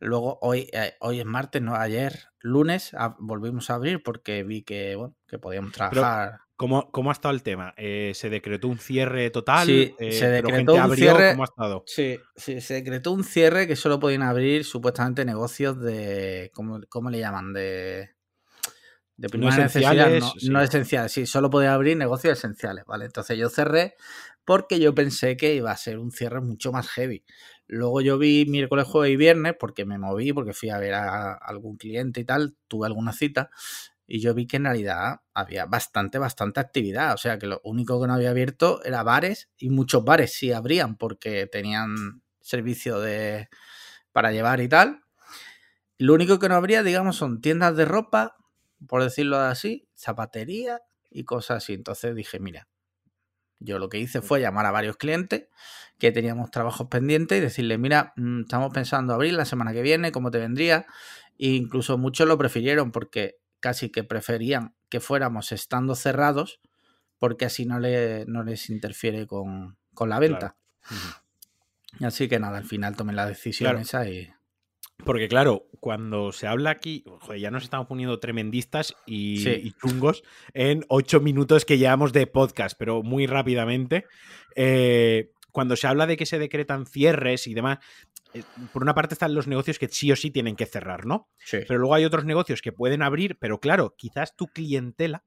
Luego, 0.00 0.38
hoy, 0.42 0.68
eh, 0.72 0.94
hoy 1.00 1.20
es 1.20 1.26
martes, 1.26 1.62
no, 1.62 1.74
ayer, 1.74 2.28
lunes, 2.40 2.94
a- 2.94 3.16
volvimos 3.18 3.70
a 3.70 3.74
abrir 3.74 4.02
porque 4.02 4.42
vi 4.42 4.62
que, 4.62 4.96
bueno, 4.96 5.16
que 5.26 5.38
podíamos 5.38 5.72
trabajar. 5.72 6.40
¿Cómo, 6.56 6.92
¿Cómo 6.92 7.10
ha 7.10 7.12
estado 7.12 7.34
el 7.34 7.42
tema? 7.42 7.74
Eh, 7.76 8.12
¿Se 8.14 8.30
decretó 8.30 8.68
un 8.68 8.78
cierre 8.78 9.30
total? 9.30 9.66
Sí, 9.66 9.94
Eh, 9.98 10.12
se 10.12 10.26
pero 10.26 10.48
decretó 10.48 10.56
gente 10.56 10.72
un 10.72 10.78
abrió, 10.78 10.94
cierre- 11.16 11.30
¿Cómo 11.32 11.42
ha 11.42 11.46
estado? 11.46 11.82
Sí, 11.86 12.20
sí, 12.36 12.60
se 12.60 12.74
decretó 12.74 13.10
un 13.12 13.24
cierre 13.24 13.66
que 13.66 13.74
solo 13.74 13.98
podían 13.98 14.22
abrir 14.22 14.64
supuestamente 14.64 15.24
negocios 15.24 15.80
de. 15.80 16.50
¿Cómo, 16.54 16.80
cómo 16.88 17.10
le 17.10 17.18
llaman? 17.18 17.52
De. 17.52 18.10
De 19.16 19.28
primera 19.28 19.56
necesidad, 19.56 19.92
esenciales, 19.92 20.20
no, 20.22 20.30
sí. 20.40 20.48
no 20.50 20.60
esenciales, 20.62 21.12
sí, 21.12 21.26
solo 21.26 21.50
podía 21.50 21.74
abrir 21.74 21.96
negocios 21.96 22.38
esenciales, 22.38 22.84
¿vale? 22.86 23.04
Entonces 23.04 23.36
yo 23.38 23.48
cerré 23.50 23.94
porque 24.44 24.80
yo 24.80 24.94
pensé 24.94 25.36
que 25.36 25.54
iba 25.54 25.70
a 25.70 25.76
ser 25.76 25.98
un 25.98 26.10
cierre 26.12 26.40
mucho 26.40 26.72
más 26.72 26.88
heavy. 26.88 27.24
Luego 27.66 28.00
yo 28.00 28.18
vi 28.18 28.44
miércoles, 28.46 28.86
jueves 28.86 29.12
y 29.14 29.16
viernes 29.16 29.54
porque 29.58 29.84
me 29.84 29.98
moví, 29.98 30.32
porque 30.32 30.52
fui 30.52 30.70
a 30.70 30.78
ver 30.78 30.94
a 30.94 31.34
algún 31.34 31.76
cliente 31.76 32.20
y 32.20 32.24
tal, 32.24 32.56
tuve 32.68 32.86
alguna 32.86 33.12
cita 33.12 33.50
y 34.06 34.20
yo 34.20 34.34
vi 34.34 34.46
que 34.46 34.58
en 34.58 34.64
realidad 34.64 35.20
había 35.32 35.66
bastante, 35.66 36.18
bastante 36.18 36.60
actividad. 36.60 37.14
O 37.14 37.16
sea 37.16 37.38
que 37.38 37.46
lo 37.46 37.60
único 37.64 38.00
que 38.00 38.06
no 38.06 38.14
había 38.14 38.30
abierto 38.30 38.82
era 38.84 39.02
bares 39.02 39.48
y 39.56 39.70
muchos 39.70 40.04
bares 40.04 40.34
sí 40.34 40.52
abrían 40.52 40.96
porque 40.96 41.46
tenían 41.46 42.22
servicio 42.40 43.00
de 43.00 43.48
para 44.12 44.32
llevar 44.32 44.60
y 44.60 44.68
tal. 44.68 45.02
Lo 45.98 46.14
único 46.14 46.38
que 46.38 46.48
no 46.48 46.56
habría, 46.56 46.82
digamos, 46.82 47.16
son 47.16 47.40
tiendas 47.40 47.76
de 47.76 47.84
ropa, 47.84 48.36
por 48.88 49.02
decirlo 49.02 49.38
así, 49.38 49.88
zapatería 49.94 50.80
y 51.10 51.24
cosas 51.24 51.58
así. 51.58 51.74
Entonces 51.74 52.14
dije, 52.14 52.40
mira, 52.40 52.68
yo 53.64 53.78
lo 53.78 53.88
que 53.88 53.98
hice 53.98 54.22
fue 54.22 54.40
llamar 54.40 54.66
a 54.66 54.70
varios 54.70 54.96
clientes 54.96 55.48
que 55.98 56.10
teníamos 56.12 56.50
trabajos 56.50 56.88
pendientes 56.88 57.38
y 57.38 57.40
decirle, 57.40 57.78
mira, 57.78 58.12
mm, 58.16 58.42
estamos 58.42 58.72
pensando 58.72 59.14
abrir 59.14 59.34
la 59.34 59.44
semana 59.44 59.72
que 59.72 59.82
viene, 59.82 60.10
¿cómo 60.10 60.30
te 60.30 60.38
vendría? 60.38 60.86
E 61.38 61.48
incluso 61.48 61.96
muchos 61.98 62.26
lo 62.26 62.36
prefirieron 62.38 62.90
porque 62.92 63.36
casi 63.60 63.90
que 63.90 64.02
preferían 64.02 64.74
que 64.88 65.00
fuéramos 65.00 65.52
estando 65.52 65.94
cerrados 65.94 66.60
porque 67.18 67.44
así 67.44 67.66
no, 67.66 67.78
le, 67.78 68.24
no 68.26 68.42
les 68.42 68.68
interfiere 68.68 69.28
con, 69.28 69.76
con 69.94 70.08
la 70.08 70.18
venta. 70.18 70.56
Ujú. 70.90 72.06
Así 72.06 72.28
que 72.28 72.40
nada, 72.40 72.58
al 72.58 72.64
final 72.64 72.96
tomé 72.96 73.12
la 73.12 73.26
decisión 73.26 73.70
Claro. 73.70 73.80
esa 73.80 74.08
y... 74.08 74.32
Porque 75.04 75.26
claro, 75.28 75.66
cuando 75.80 76.30
se 76.32 76.46
habla 76.46 76.70
aquí, 76.70 77.02
joder, 77.20 77.40
ya 77.40 77.50
nos 77.50 77.64
estamos 77.64 77.88
poniendo 77.88 78.20
tremendistas 78.20 78.94
y, 79.04 79.38
Sí. 79.38 79.50
y 79.64 79.72
chungos 79.72 80.22
en 80.54 80.84
ocho 80.88 81.18
minutos 81.20 81.64
que 81.64 81.76
llevamos 81.78 82.12
de 82.12 82.26
podcast, 82.28 82.78
pero 82.78 83.02
muy 83.02 83.26
rápidamente. 83.26 84.04
eh, 84.54 85.30
cuando 85.50 85.76
se 85.76 85.86
habla 85.86 86.06
de 86.06 86.16
que 86.16 86.24
se 86.24 86.38
decretan 86.38 86.86
cierres 86.86 87.46
y 87.46 87.52
demás, 87.54 87.78
eh, 88.32 88.42
por 88.72 88.82
una 88.82 88.94
parte 88.94 89.14
están 89.14 89.34
los 89.34 89.46
negocios 89.46 89.78
que 89.78 89.88
sí 89.88 90.10
o 90.12 90.16
sí 90.16 90.30
tienen 90.30 90.56
que 90.56 90.64
cerrar, 90.66 91.04
¿no? 91.04 91.28
Sí, 91.44 91.58
Pero 91.68 91.78
luego 91.80 91.94
hay 91.94 92.04
otros 92.06 92.24
negocios 92.24 92.62
que 92.62 92.72
pueden 92.72 93.02
abrir, 93.02 93.36
pero 93.38 93.60
claro, 93.60 93.94
quizás 93.98 94.34
tu 94.36 94.46
clientela 94.46 95.24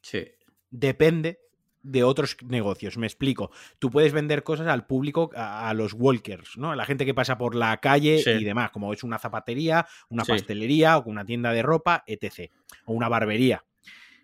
sí, 0.00 0.24
depende 0.70 1.38
de 1.82 2.04
otros 2.04 2.36
negocios. 2.44 2.96
Me 2.96 3.06
explico. 3.06 3.50
Tú 3.78 3.90
puedes 3.90 4.12
vender 4.12 4.42
cosas 4.42 4.68
al 4.68 4.86
público, 4.86 5.30
a, 5.34 5.68
a 5.68 5.74
los 5.74 5.92
walkers, 5.94 6.56
¿no? 6.56 6.70
A 6.72 6.76
la 6.76 6.84
gente 6.84 7.04
que 7.04 7.14
pasa 7.14 7.36
por 7.38 7.54
la 7.54 7.76
calle 7.78 8.22
Sí. 8.22 8.30
y 8.30 8.44
demás, 8.44 8.70
como 8.70 8.92
es 8.92 9.02
una 9.02 9.18
zapatería, 9.18 9.86
una 10.08 10.24
Sí. 10.24 10.32
pastelería 10.32 10.98
o 10.98 11.04
una 11.08 11.24
tienda 11.24 11.52
de 11.52 11.62
ropa, 11.62 12.04
etc. 12.06 12.50
O 12.84 12.92
una 12.92 13.08
barbería. 13.08 13.64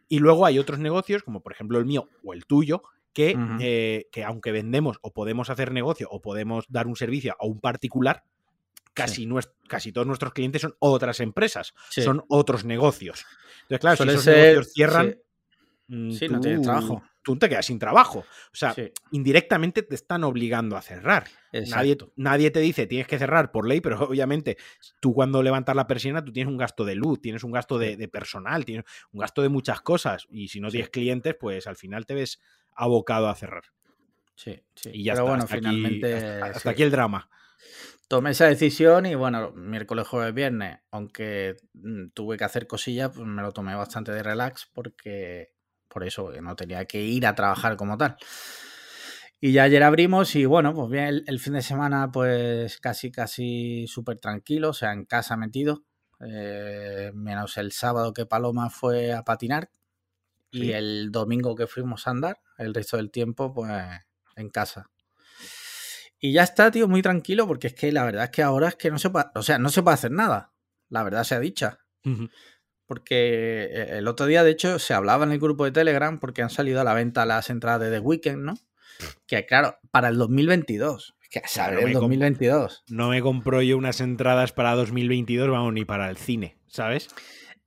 Y 0.09 0.21
luego 0.21 0.47
hay 0.47 0.59
otros 0.59 0.79
negocios, 0.79 1.23
como 1.23 1.41
por 1.41 1.53
ejemplo 1.53 1.79
el 1.79 1.85
mío 1.85 2.09
o 2.25 2.33
el 2.33 2.47
tuyo, 2.47 2.83
que, 3.13 3.37
eh, 3.61 4.07
que 4.13 4.23
aunque 4.25 4.53
vendemos 4.53 4.99
o 5.03 5.13
podemos 5.13 5.51
hacer 5.51 5.73
negocio 5.73 6.09
o 6.11 6.21
podemos 6.23 6.65
dar 6.69 6.87
un 6.87 6.95
servicio 6.95 7.35
a 7.41 7.47
un 7.47 7.61
particular, 7.61 8.23
casi, 8.95 9.29
casi 9.67 9.93
todos 9.93 10.07
nuestros 10.07 10.33
clientes 10.33 10.63
son 10.63 10.75
otras 10.79 11.19
empresas, 11.21 11.75
Sí. 11.91 12.03
son 12.03 12.23
otros 12.29 12.65
negocios. 12.65 13.27
Entonces, 13.63 13.81
claro, 13.81 13.97
Suele 13.97 14.13
si 14.13 14.15
esos 14.17 14.25
ser- 14.25 14.37
negocios 14.49 14.73
cierran, 14.73 15.11
sí. 15.11 15.95
mm, 15.95 16.11
Sí, 16.13 16.29
no 16.29 16.41
tienes 16.41 16.63
trabajo. 16.63 17.03
Tú 17.29 17.39
te 17.39 17.47
quedas 17.51 17.67
sin 17.67 17.79
trabajo. 17.79 18.21
O 18.21 18.57
sea, 18.57 18.73
Sí, 18.73 18.91
indirectamente 19.11 19.83
te 19.83 19.95
están 19.95 20.25
obligando 20.25 20.79
a 20.79 20.81
cerrar. 20.83 21.25
Nadie, 21.53 21.99
nadie 22.17 22.51
te 22.51 22.61
dice 22.61 22.87
tienes 22.87 23.07
que 23.07 23.19
cerrar 23.19 23.53
por 23.53 23.69
ley, 23.69 23.83
pero 23.83 24.01
obviamente 24.09 24.57
tú 25.01 25.13
cuando 25.13 25.43
levantas 25.43 25.77
la 25.77 25.87
persiana 25.87 26.25
tú 26.25 26.33
tienes 26.33 26.51
un 26.51 26.57
gasto 26.57 26.87
de 26.87 26.95
luz, 26.95 27.21
tienes 27.21 27.45
un 27.45 27.53
gasto 27.53 27.77
de, 27.79 27.99
de 27.99 28.09
personal, 28.09 28.65
tienes 28.65 28.87
un 29.13 29.21
gasto 29.21 29.43
de 29.43 29.51
muchas 29.51 29.83
cosas. 29.83 30.27
Y 30.31 30.49
si 30.49 30.59
no 30.59 30.69
Sí. 30.71 30.77
tienes 30.79 30.89
clientes, 30.89 31.37
pues 31.39 31.67
al 31.67 31.77
final 31.77 32.07
te 32.07 32.15
ves 32.15 32.41
abocado 32.75 33.29
a 33.29 33.35
cerrar. 33.35 33.65
Sí, 34.35 34.59
sí. 34.75 34.91
Y 34.95 35.05
ya 35.05 35.13
Pero 35.13 35.25
está. 35.25 35.31
bueno, 35.31 35.45
hasta 35.45 35.57
aquí- 35.57 35.67
finalmente 35.67 36.15
hasta, 36.15 36.47
hasta 36.47 36.61
sí. 36.61 36.69
aquí 36.71 36.83
el 36.83 36.91
drama. 36.91 37.29
tomé 38.09 38.31
esa 38.31 38.47
decisión 38.47 39.05
y 39.05 39.15
bueno, 39.17 39.53
miércoles, 39.53 40.09
jueves, 40.09 40.33
viernes, 40.33 40.79
aunque 40.91 41.57
mm, 41.75 42.07
tuve 42.15 42.39
que 42.39 42.45
hacer 42.45 42.67
cosillas, 42.67 43.11
pues 43.15 43.27
me 43.27 43.43
lo 43.43 43.53
tomé 43.53 43.75
bastante 43.75 44.13
de 44.13 44.23
relax 44.23 44.67
porque 44.73 45.53
por 45.89 46.05
eso 46.05 46.31
que 46.31 46.41
no 46.43 46.57
tenía 46.57 46.85
que 46.87 47.01
ir 47.03 47.27
a 47.27 47.35
trabajar 47.35 47.77
como 47.77 47.97
tal. 47.99 48.17
Y 49.41 49.53
ya 49.53 49.65
ayer 49.65 49.83
abrimos 49.83 50.35
y 50.35 50.45
bueno, 50.47 50.75
pues 50.75 50.91
bien, 50.91 51.05
el, 51.05 51.25
el 51.29 51.39
fin 51.41 51.53
de 51.55 51.63
semana 51.63 52.11
pues 52.11 52.79
casi, 52.79 53.11
casi 53.13 53.87
súper 53.87 54.19
tranquilo, 54.19 54.71
o 54.71 54.75
sea, 54.75 54.93
en 54.93 55.05
casa 55.05 55.37
metido. 55.37 55.85
eh, 56.21 57.13
menos 57.15 57.57
el 57.59 57.71
sábado 57.73 58.13
que 58.13 58.27
Paloma 58.27 58.71
fue 58.71 59.13
a 59.13 59.23
patinar 59.23 59.71
y 60.51 60.73
el 60.73 61.11
domingo 61.13 61.55
que 61.57 61.67
fuimos 61.69 62.07
a 62.07 62.11
andar, 62.13 62.41
el 62.59 62.75
resto 62.75 62.97
del 62.99 63.11
tiempo, 63.11 63.53
pues 63.55 63.71
en 64.37 64.51
casa. 64.51 64.91
Y 66.21 66.33
ya 66.33 66.43
está, 66.43 66.71
tío, 66.71 66.89
muy 66.89 67.03
tranquilo, 67.03 67.47
porque 67.47 67.69
es 67.69 67.75
que 67.75 67.93
la 67.93 68.05
verdad 68.05 68.25
es 68.25 68.31
que 68.31 68.43
ahora 68.43 68.69
es 68.69 68.77
que 68.77 68.91
no 68.91 68.99
se 68.99 69.11
puede, 69.11 69.27
o 69.35 69.43
sea, 69.43 69.59
no 69.59 69.69
se 69.69 69.83
puede 69.83 69.95
hacer 69.95 70.11
nada. 70.11 70.53
La 70.89 71.03
verdad 71.03 71.25
sea 71.25 71.39
dicha. 71.41 71.79
Ujú. 72.05 72.29
Porque 72.89 73.69
eh, 73.71 73.99
el 73.99 74.09
otro 74.09 74.27
día, 74.27 74.43
de 74.43 74.51
hecho, 74.51 74.81
se 74.81 74.95
hablaba 74.95 75.25
en 75.25 75.31
el 75.33 75.39
grupo 75.39 75.65
de 75.65 75.71
Telegram 75.71 76.19
porque 76.19 76.43
han 76.43 76.51
salido 76.51 76.81
a 76.81 76.85
la 76.85 76.95
venta 76.95 77.25
las 77.27 77.51
entradas 77.51 77.83
de 77.83 77.91
The 77.91 78.01
Weeknd, 78.01 78.39
¿no? 78.45 78.55
Que 79.29 79.47
claro, 79.47 79.77
para 79.93 80.09
el 80.09 80.19
2022. 80.19 81.15
Es 81.23 81.29
que 81.29 81.39
a 81.41 81.47
saber 81.47 81.75
Claro, 81.75 81.87
el 81.87 81.93
me 81.93 81.99
comp- 81.99 82.01
2022. 82.03 82.85
No 82.89 83.11
me 83.11 83.21
compro 83.23 83.63
yo 83.63 83.77
unas 83.79 84.01
entradas 84.01 84.53
para 84.53 84.75
2022, 84.75 85.49
vamos, 85.51 85.73
ni 85.75 85.85
para 85.85 86.09
el 86.11 86.17
cine, 86.17 86.59
¿sabes? 86.67 87.09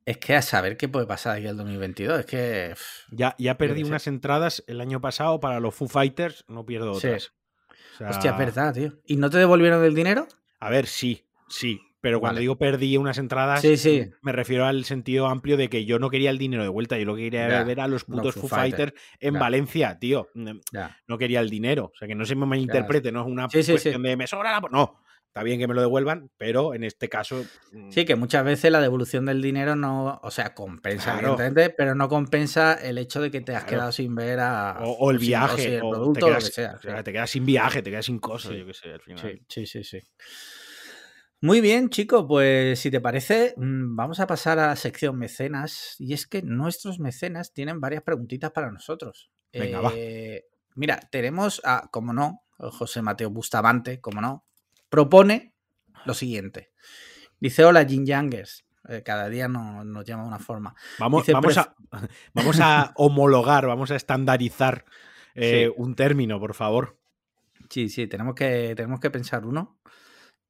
Es 0.03 0.17
que 0.17 0.35
a 0.35 0.41
saber 0.41 0.75
qué 0.77 0.89
puede 0.89 1.05
pasar 1.05 1.37
aquí 1.37 1.45
el 1.45 1.55
2022. 1.55 2.19
Es 2.21 2.25
que. 2.25 2.73
Ya, 3.11 3.35
ya 3.37 3.57
perdí 3.57 3.83
unas 3.83 4.07
entradas 4.07 4.63
el 4.67 4.81
año 4.81 4.99
pasado 4.99 5.39
para 5.39 5.59
los 5.59 5.75
Foo 5.75 5.87
Fighters, 5.87 6.43
no 6.47 6.65
pierdo 6.65 6.95
Sí. 6.95 7.07
otras. 7.07 7.31
O 7.93 7.97
sea, 7.99 8.09
Hostia, 8.09 8.31
es 8.31 8.37
verdad, 8.39 8.73
tío. 8.73 8.93
¿Y 9.05 9.17
no 9.17 9.29
te 9.29 9.37
devolvieron 9.37 9.85
el 9.85 9.93
dinero? 9.93 10.27
A 10.59 10.69
ver, 10.71 10.87
sí, 10.87 11.27
sí. 11.47 11.79
Pero 12.01 12.19
cuando 12.19 12.33
Vale. 12.35 12.41
digo 12.41 12.57
perdí 12.57 12.97
unas 12.97 13.17
entradas, 13.19 13.61
Sí, 13.61 13.77
sí. 13.77 14.09
me 14.23 14.31
refiero 14.31 14.65
al 14.65 14.85
sentido 14.85 15.27
amplio 15.27 15.55
de 15.55 15.69
que 15.69 15.85
yo 15.85 15.99
no 15.99 16.09
quería 16.09 16.31
el 16.31 16.39
dinero 16.39 16.63
de 16.63 16.69
vuelta, 16.69 16.97
yo 16.97 17.05
lo 17.05 17.15
que 17.15 17.21
quería 17.23 17.47
Ya, 17.47 17.63
ver 17.63 17.79
a 17.79 17.87
los 17.87 17.91
los 17.91 18.03
putos 18.05 18.33
Foo 18.33 18.47
Foo 18.47 18.57
Fighters 18.57 18.93
en 19.19 19.35
ya. 19.35 19.39
Valencia, 19.39 19.99
tío. 19.99 20.27
Mm, 20.33 20.49
Ya. 20.73 20.97
No 21.07 21.17
quería 21.19 21.39
el 21.41 21.49
dinero. 21.49 21.91
O 21.93 21.97
sea, 21.97 22.07
que 22.07 22.15
no 22.15 22.25
se 22.25 22.35
me 22.35 22.45
malinterprete, 22.47 23.11
no 23.11 23.21
es 23.21 23.27
una 23.27 23.47
Sí, 23.49 23.63
cuestión 23.71 24.01
de 24.01 24.17
me 24.17 24.25
sobra 24.27 24.51
la... 24.51 24.61
po-". 24.61 24.69
No, 24.69 24.99
está 25.27 25.43
bien 25.43 25.59
que 25.59 25.67
me 25.67 25.73
lo 25.75 25.81
devuelvan, 25.81 26.31
pero 26.37 26.73
en 26.73 26.83
este 26.83 27.07
caso... 27.07 27.45
mm, 27.71 27.91
Sí, 27.91 28.03
que 28.03 28.15
muchas 28.15 28.43
veces 28.45 28.71
la 28.71 28.81
devolución 28.81 29.27
del 29.27 29.39
dinero 29.41 29.75
no. 29.75 30.19
O 30.23 30.31
sea, 30.31 30.55
compensa, 30.55 31.13
Claro. 31.13 31.33
evidentemente, 31.35 31.75
pero 31.77 31.93
no 31.93 32.09
compensa 32.09 32.73
el 32.73 32.97
hecho 32.97 33.21
de 33.21 33.29
que 33.29 33.41
te 33.41 33.51
has 33.55 33.63
Claro. 33.65 33.77
quedado 33.77 33.91
sin 33.91 34.15
ver 34.15 34.39
a. 34.39 34.79
O, 34.81 34.89
o 34.91 35.11
el 35.11 35.19
sin- 35.19 35.27
viaje, 35.27 35.61
sin 35.61 35.73
el 35.73 35.81
o 35.83 35.89
producto, 35.91 36.25
o 36.25 36.29
lo 36.29 36.35
que 36.35 36.41
sea. 36.41 36.73
o 36.77 36.79
sea, 36.81 37.03
te 37.03 37.13
quedas 37.13 37.29
sin 37.29 37.45
viaje, 37.45 37.83
te 37.83 37.91
quedas 37.91 38.05
sin 38.05 38.17
cosas, 38.19 38.51
Sí. 38.53 38.57
yo 38.57 38.65
qué 38.65 38.73
sé, 38.73 38.91
al 38.91 39.01
final. 39.01 39.19
Sí, 39.47 39.65
sí, 39.65 39.65
sí, 39.67 39.83
sí. 39.83 39.99
Muy 41.43 41.59
bien, 41.59 41.89
chicos, 41.89 42.25
pues 42.27 42.79
si 42.79 42.91
te 42.91 43.01
parece, 43.01 43.55
mm, 43.57 43.95
vamos 43.95 44.19
a 44.19 44.27
pasar 44.27 44.59
a 44.59 44.67
la 44.67 44.75
sección 44.75 45.17
mecenas. 45.17 45.95
Y 45.97 46.13
es 46.13 46.27
que 46.27 46.43
nuestros 46.43 46.99
mecenas 46.99 47.51
tienen 47.51 47.81
varias 47.81 48.03
preguntitas 48.03 48.51
para 48.51 48.71
nosotros. 48.71 49.31
Venga, 49.51 49.81
va. 49.81 49.91
Eh, 49.95 50.45
Mira, 50.75 50.99
tenemos 51.11 51.61
a, 51.65 51.89
como 51.91 52.13
no, 52.13 52.43
José 52.57 53.01
Mateo 53.01 53.29
Bustamante, 53.29 53.99
como 53.99 54.21
no, 54.21 54.45
propone 54.87 55.53
lo 56.05 56.13
siguiente. 56.13 56.71
Dice, 57.39 57.65
hola, 57.65 57.83
Jin 57.85 58.05
Yangers. 58.05 58.63
Eh, 58.87 59.03
cada 59.03 59.27
día 59.27 59.47
no- 59.47 59.83
nos 59.83 60.05
llama 60.05 60.23
de 60.23 60.29
una 60.29 60.39
forma. 60.39 60.75
Vamos, 60.97 61.23
Dice, 61.23 61.33
vamos, 61.33 61.57
a, 61.57 61.75
vamos 62.33 62.59
a 62.61 62.93
homologar, 62.95 63.65
vamos 63.67 63.91
a 63.91 63.95
estandarizar 63.95 64.85
eh, 65.35 65.65
Sí. 65.67 65.73
un 65.75 65.95
término, 65.95 66.39
por 66.39 66.53
favor. 66.53 66.97
Sí, 67.69 67.89
sí, 67.89 68.07
tenemos 68.07 68.35
que, 68.35 68.73
tenemos 68.75 68.99
que 68.99 69.09
pensar 69.09 69.45
uno 69.45 69.79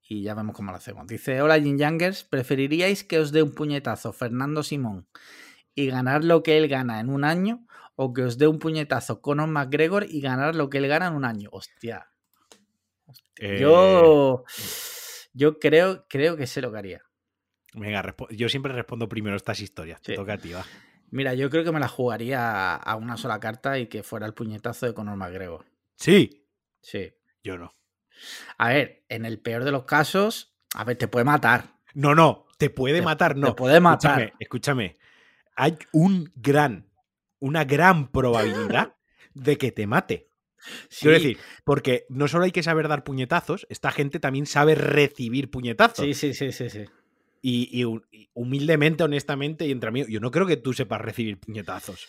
y 0.07 0.23
ya 0.23 0.33
vemos 0.35 0.55
cómo 0.55 0.71
lo 0.71 0.77
hacemos. 0.77 1.07
Dice, 1.07 1.41
hola 1.41 1.59
Jin 1.59 1.77
Youngers, 1.77 2.23
¿preferiríais 2.23 3.03
que 3.03 3.19
os 3.19 3.31
dé 3.31 3.41
un 3.43 3.51
puñetazo 3.53 4.11
Fernando 4.13 4.63
Simón 4.63 5.07
y 5.75 5.87
ganar 5.87 6.23
lo 6.23 6.43
que 6.43 6.57
él 6.57 6.67
gana 6.67 6.99
en 6.99 7.09
un 7.09 7.23
año 7.23 7.65
o 7.95 8.13
que 8.13 8.23
os 8.23 8.37
dé 8.37 8.47
un 8.47 8.59
puñetazo 8.59 9.21
Conor 9.21 9.47
McGregor 9.49 10.05
y 10.09 10.21
ganar 10.21 10.55
lo 10.55 10.69
que 10.69 10.79
él 10.79 10.87
gana 10.87 11.07
en 11.07 11.13
un 11.13 11.25
año? 11.25 11.49
Hostia. 11.51 12.07
Eh, 13.39 13.59
Yo, 13.59 14.43
yo 15.33 15.59
creo, 15.59 16.05
creo 16.09 16.35
que 16.37 16.47
sé 16.47 16.61
lo 16.61 16.71
que 16.71 16.77
haría. 16.77 17.01
Venga, 17.73 18.15
yo 18.31 18.49
siempre 18.49 18.73
respondo 18.73 19.07
primero 19.07 19.35
estas 19.37 19.59
historias. 19.61 20.01
Te 20.01 20.11
Sí. 20.13 20.15
toca 20.17 20.33
a 20.33 20.37
ti, 20.37 20.51
va. 20.51 20.65
Mira, 21.09 21.33
yo 21.33 21.49
creo 21.49 21.63
que 21.63 21.71
me 21.71 21.79
la 21.79 21.87
jugaría 21.87 22.75
a 22.75 22.95
una 22.95 23.17
sola 23.17 23.39
carta 23.39 23.77
y 23.79 23.87
que 23.87 24.03
fuera 24.03 24.25
el 24.25 24.33
puñetazo 24.33 24.85
de 24.85 24.93
Conor 24.93 25.15
McGregor. 25.17 25.65
Sí, 25.95 26.47
Sí. 26.81 27.13
yo 27.43 27.57
no. 27.57 27.73
A 28.57 28.69
ver, 28.69 29.03
en 29.09 29.25
el 29.25 29.39
peor 29.39 29.63
de 29.63 29.71
los 29.71 29.83
casos, 29.85 30.53
a 30.75 30.83
ver, 30.83 30.97
te 30.97 31.07
puede 31.07 31.25
matar. 31.25 31.65
No, 31.93 32.15
no, 32.15 32.45
te 32.57 32.69
puede 32.69 32.99
Te- 32.99 33.01
matar, 33.03 33.35
no. 33.35 33.47
Te 33.47 33.53
puede 33.53 33.79
matar. 33.79 34.21
Escúchame, 34.21 34.33
escúchame. 34.39 34.95
Hay 35.55 35.77
un 35.91 36.31
gran, 36.35 36.87
una 37.39 37.63
gran 37.65 38.07
probabilidad 38.11 38.95
de 39.33 39.57
que 39.57 39.71
te 39.71 39.87
mate. 39.87 40.29
Quiero 40.99 41.15
decir, 41.15 41.39
porque 41.63 42.05
no 42.09 42.27
solo 42.27 42.43
hay 42.43 42.51
que 42.51 42.61
saber 42.61 42.87
dar 42.87 43.03
puñetazos, 43.03 43.65
esta 43.69 43.91
gente 43.91 44.19
también 44.19 44.45
sabe 44.45 44.75
recibir 44.75 45.49
puñetazos. 45.49 46.05
Sí, 46.05 46.13
sí, 46.13 46.33
sí, 46.35 46.51
sí, 46.51 46.69
sí. 46.69 46.85
Y, 47.41 47.67
y 47.81 47.83
hu- 47.83 48.05
y 48.11 48.29
humildemente, 48.35 49.03
honestamente, 49.03 49.65
y 49.65 49.71
entre 49.71 49.87
amigos, 49.89 50.11
yo 50.11 50.19
no 50.19 50.29
creo 50.29 50.45
que 50.45 50.57
tú 50.57 50.73
sepas 50.73 51.01
recibir 51.01 51.39
puñetazos. 51.39 52.07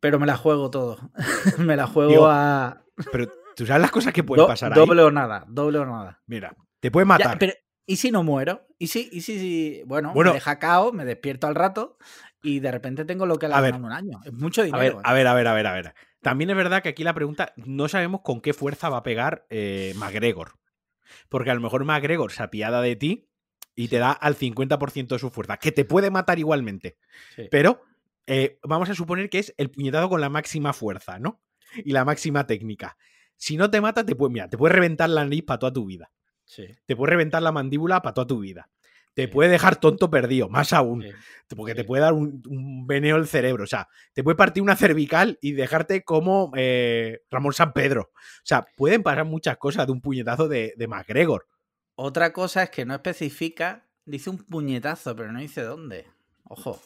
Pero 0.00 0.18
me 0.18 0.26
la 0.26 0.36
juego 0.36 0.70
todo. 0.70 0.98
me 1.58 1.76
la 1.76 1.86
juego 1.86 2.10
Digo, 2.10 2.26
a 2.26 2.82
Pero 3.12 3.32
tú 3.56 3.66
sabes 3.66 3.82
las 3.82 3.90
cosas 3.90 4.12
que 4.12 4.22
pueden 4.22 4.44
do- 4.44 4.46
pasar 4.48 4.72
doble 4.74 5.00
ahí. 5.02 5.08
o 5.08 5.10
nada, 5.10 5.44
doble 5.48 5.78
o 5.78 5.86
nada. 5.86 6.22
Mira, 6.26 6.54
te 6.80 6.90
puede 6.90 7.04
Ya, 7.04 7.08
matar. 7.08 7.38
pero 7.38 7.52
¿y 7.86 7.96
si 7.96 8.10
no 8.12 8.22
muero? 8.22 8.66
¿Y 8.78 8.86
si, 8.88 9.08
y 9.10 9.22
si, 9.22 9.38
si- 9.38 9.82
bueno, 9.86 10.12
Bueno. 10.14 10.30
me 10.30 10.34
deja 10.36 10.58
cao, 10.58 10.92
me 10.92 11.04
despierto 11.04 11.46
al 11.48 11.54
rato 11.54 11.98
y 12.42 12.60
de 12.60 12.70
repente 12.70 13.04
tengo 13.04 13.26
lo 13.26 13.38
que 13.38 13.46
A 13.46 13.60
ver. 13.60 13.72
ganado 13.72 13.76
en 13.76 13.84
un 13.84 13.92
año? 13.92 14.20
Es 14.24 14.32
mucho 14.32 14.60
A 14.62 14.64
dinero. 14.64 14.80
ver, 14.82 14.92
¿eh? 14.92 14.98
a 15.02 15.12
ver, 15.12 15.26
a 15.26 15.34
ver, 15.34 15.46
a 15.48 15.54
ver, 15.54 15.66
a 15.66 15.72
ver. 15.72 15.94
También 16.20 16.50
es 16.50 16.56
verdad 16.56 16.82
que 16.82 16.88
aquí 16.90 17.02
la 17.04 17.14
pregunta, 17.14 17.52
no 17.56 17.88
sabemos 17.88 18.20
con 18.22 18.40
qué 18.40 18.52
fuerza 18.52 18.88
va 18.88 18.98
a 18.98 19.02
pegar 19.02 19.46
eh, 19.50 19.94
McGregor. 19.96 20.52
Porque 21.28 21.50
a 21.50 21.54
lo 21.54 21.60
mejor 21.60 21.84
McGregor 21.84 22.32
se 22.32 22.42
apiada 22.42 22.80
de 22.82 22.96
ti 22.96 23.28
y 23.74 23.88
te 23.88 23.98
da 23.98 24.10
al 24.12 24.34
50% 24.36 25.14
de 25.14 25.18
su 25.18 25.30
fuerza, 25.30 25.56
que 25.58 25.70
te 25.72 25.84
puede 25.84 26.10
matar 26.10 26.38
igualmente. 26.38 26.98
Sí. 27.34 27.46
Pero 27.50 27.82
eh, 28.26 28.58
vamos 28.64 28.90
a 28.90 28.94
suponer 28.94 29.30
que 29.30 29.38
es 29.38 29.54
el 29.56 29.70
puñetazo 29.70 30.08
con 30.08 30.20
la 30.20 30.28
máxima 30.28 30.72
fuerza, 30.72 31.18
¿no? 31.20 31.40
Y 31.84 31.92
la 31.92 32.04
máxima 32.04 32.46
técnica. 32.46 32.96
Si 33.36 33.56
no 33.56 33.70
te 33.70 33.80
mata, 33.80 34.04
te 34.04 34.14
puede, 34.16 34.32
mira, 34.32 34.48
te 34.48 34.56
puede 34.58 34.74
reventar 34.74 35.08
la 35.10 35.24
nariz 35.24 35.44
para 35.44 35.58
toda 35.58 35.72
tu 35.72 35.86
vida. 35.86 36.10
Sí, 36.44 36.64
Te 36.86 36.94
puede 36.94 37.10
reventar 37.10 37.42
la 37.42 37.50
mandíbula 37.52 38.02
para 38.02 38.14
toda 38.14 38.26
tu 38.28 38.38
vida. 38.40 38.70
Te 39.14 39.22
Sí. 39.24 39.28
puede 39.28 39.50
dejar 39.50 39.76
tonto 39.80 40.10
perdido, 40.10 40.48
más 40.48 40.72
aún. 40.72 41.02
sí. 41.02 41.08
Porque 41.56 41.74
te 41.74 41.84
puede 41.84 42.02
dar 42.02 42.12
un, 42.12 42.42
un 42.48 42.86
veneo 42.86 43.16
el 43.16 43.26
cerebro. 43.26 43.64
O 43.64 43.66
sea, 43.66 43.88
te 44.12 44.22
puede 44.22 44.36
partir 44.36 44.62
una 44.62 44.76
cervical 44.76 45.38
y 45.40 45.52
dejarte 45.52 46.02
como 46.04 46.52
eh, 46.56 47.20
Ramón 47.30 47.52
San 47.52 47.72
Pedro. 47.72 48.10
O 48.12 48.44
sea, 48.44 48.66
pueden 48.76 49.02
pasar 49.02 49.24
muchas 49.24 49.56
cosas 49.58 49.86
de 49.86 49.92
un 49.92 50.00
puñetazo 50.00 50.48
de, 50.48 50.74
de 50.76 50.86
McGregor. 50.88 51.46
Otra 51.94 52.32
cosa 52.32 52.64
es 52.64 52.70
que 52.70 52.84
no 52.84 52.94
especifica, 52.94 53.86
dice 54.04 54.28
un 54.30 54.38
puñetazo, 54.38 55.16
pero 55.16 55.32
no 55.32 55.40
dice 55.40 55.62
dónde. 55.62 56.06
Ojo. 56.44 56.80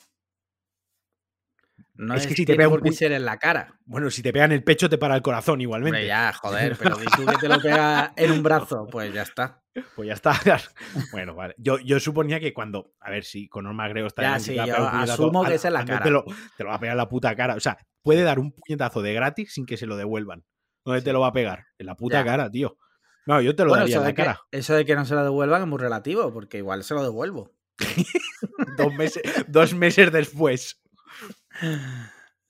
No 2.00 2.14
Es 2.14 2.23
es, 2.23 2.28
que 2.28 2.35
si 2.35 2.47
te 2.47 2.54
pega 2.57 2.69
un 2.69 2.92
ser 2.95 3.12
en 3.12 3.26
la 3.26 3.37
cara. 3.38 3.78
Bueno, 3.85 4.09
si 4.11 4.23
te 4.23 4.33
pegan 4.33 4.52
el 4.52 4.64
pecho, 4.64 4.88
te 4.88 4.97
para 4.97 5.14
el 5.16 5.21
corazón 5.23 5.61
igualmente. 5.61 6.07
Ya, 6.07 6.33
joder, 6.33 6.75
pero 6.78 6.97
si 6.99 7.04
tú 7.04 7.26
que 7.26 7.37
te 7.37 7.47
lo 7.49 7.59
pegas 7.61 8.11
en 8.16 8.30
un 8.33 8.42
brazo, 8.42 8.87
pues 8.90 9.12
ya 9.12 9.21
está. 9.23 9.62
Pues 9.95 10.09
ya 10.09 10.14
está. 10.14 10.33
bueno, 11.12 11.35
vale. 11.35 11.54
Yo, 11.59 11.78
yo 11.78 12.00
suponía 12.00 12.40
que 12.40 12.54
cuando. 12.54 12.95
A 13.00 13.11
ver 13.11 13.25
si 13.25 13.49
Conor 13.49 13.75
McGregor 13.75 14.07
está 14.07 14.23
Ya, 14.23 14.35
en 14.37 14.40
sí, 14.40 14.54
yo 14.54 14.62
asumo 14.88 15.45
que 15.45 15.54
es 15.57 15.64
en 15.66 15.75
la 15.75 15.85
cara. 15.85 16.02
Te 16.02 16.11
lo, 16.11 16.25
te 16.57 16.64
lo 16.64 16.71
va 16.71 16.76
a 16.76 16.80
pegar 16.80 16.95
en 16.95 16.99
la 16.99 17.09
puta 17.09 17.37
cara. 17.37 17.54
O 17.54 17.61
sea, 17.61 17.76
puede 18.02 18.23
dar 18.23 18.38
un 18.38 18.52
puñetazo 18.52 19.02
de 19.02 19.12
gratis 19.12 19.52
sin 19.52 19.66
que 19.66 19.76
se 19.76 19.85
lo 19.87 19.97
devuelvan. 19.97 20.42
¿Dónde 20.87 21.02
te 21.02 21.11
Sí. 21.11 21.12
lo 21.12 21.21
va 21.21 21.26
a 21.28 21.33
pegar? 21.35 21.66
En 21.78 21.85
la 21.85 21.97
puta 21.97 22.21
Ya. 22.21 22.25
cara, 22.25 22.50
tío. 22.50 22.78
No, 23.26 23.42
yo 23.42 23.54
te 23.54 23.62
lo 23.64 23.69
Bueno, 23.69 23.83
daría 23.85 23.99
en 23.99 24.02
la 24.04 24.09
que, 24.14 24.23
cara. 24.23 24.40
eso 24.50 24.75
de 24.75 24.87
que 24.87 24.95
no 24.97 25.04
se 25.04 25.14
lo 25.14 25.23
devuelvan 25.23 25.61
es 25.61 25.69
muy 25.69 25.78
relativo, 25.78 26.33
porque 26.33 26.57
igual 26.57 26.83
se 26.83 26.95
lo 26.95 27.02
devuelvo. 27.02 27.52
Dos 28.78 28.95
meses, 28.95 29.23
dos 29.47 29.75
meses 29.75 30.11
después. 30.11 30.79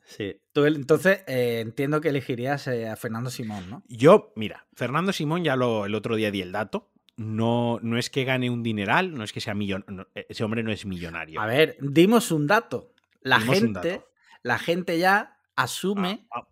Sí. 0.05 0.41
Tú, 0.53 0.65
entonces, 0.65 1.23
eh, 1.29 1.61
entiendo 1.61 2.01
que 2.01 2.09
elegirías 2.09 2.67
eh, 2.67 2.89
a 2.89 2.97
Fernando 2.97 3.31
Simón, 3.31 3.71
¿no? 3.71 3.85
Yo, 3.89 4.33
mira, 4.35 4.67
Fernando 4.75 5.13
Simón 5.13 5.45
ya 5.45 5.55
lo, 5.55 5.87
el 5.87 5.95
otro 5.95 6.17
día 6.17 6.31
di 6.33 6.43
el 6.43 6.51
dato. 6.53 6.91
No, 7.17 7.79
no 7.83 7.99
es 7.99 8.09
que 8.11 8.25
gane 8.25 8.51
un 8.51 8.63
dineral, 8.63 9.15
no 9.15 9.23
es 9.23 9.33
que 9.33 9.41
sea 9.41 9.55
millonario. 9.55 10.09
ese 10.15 10.43
hombre 10.43 10.63
no 10.63 10.73
es 10.73 10.85
millonario. 10.87 11.41
A 11.41 11.47
ver, 11.47 11.77
dimos 11.81 12.31
un 12.33 12.47
dato. 12.47 12.93
La 13.21 13.39
Dimos 13.39 13.59
gente, 13.59 13.89
dato. 13.91 14.09
la 14.43 14.59
gente 14.59 14.99
ya 14.99 15.39
asume 15.55 16.27
Ah, 16.31 16.41
ah, 16.41 16.49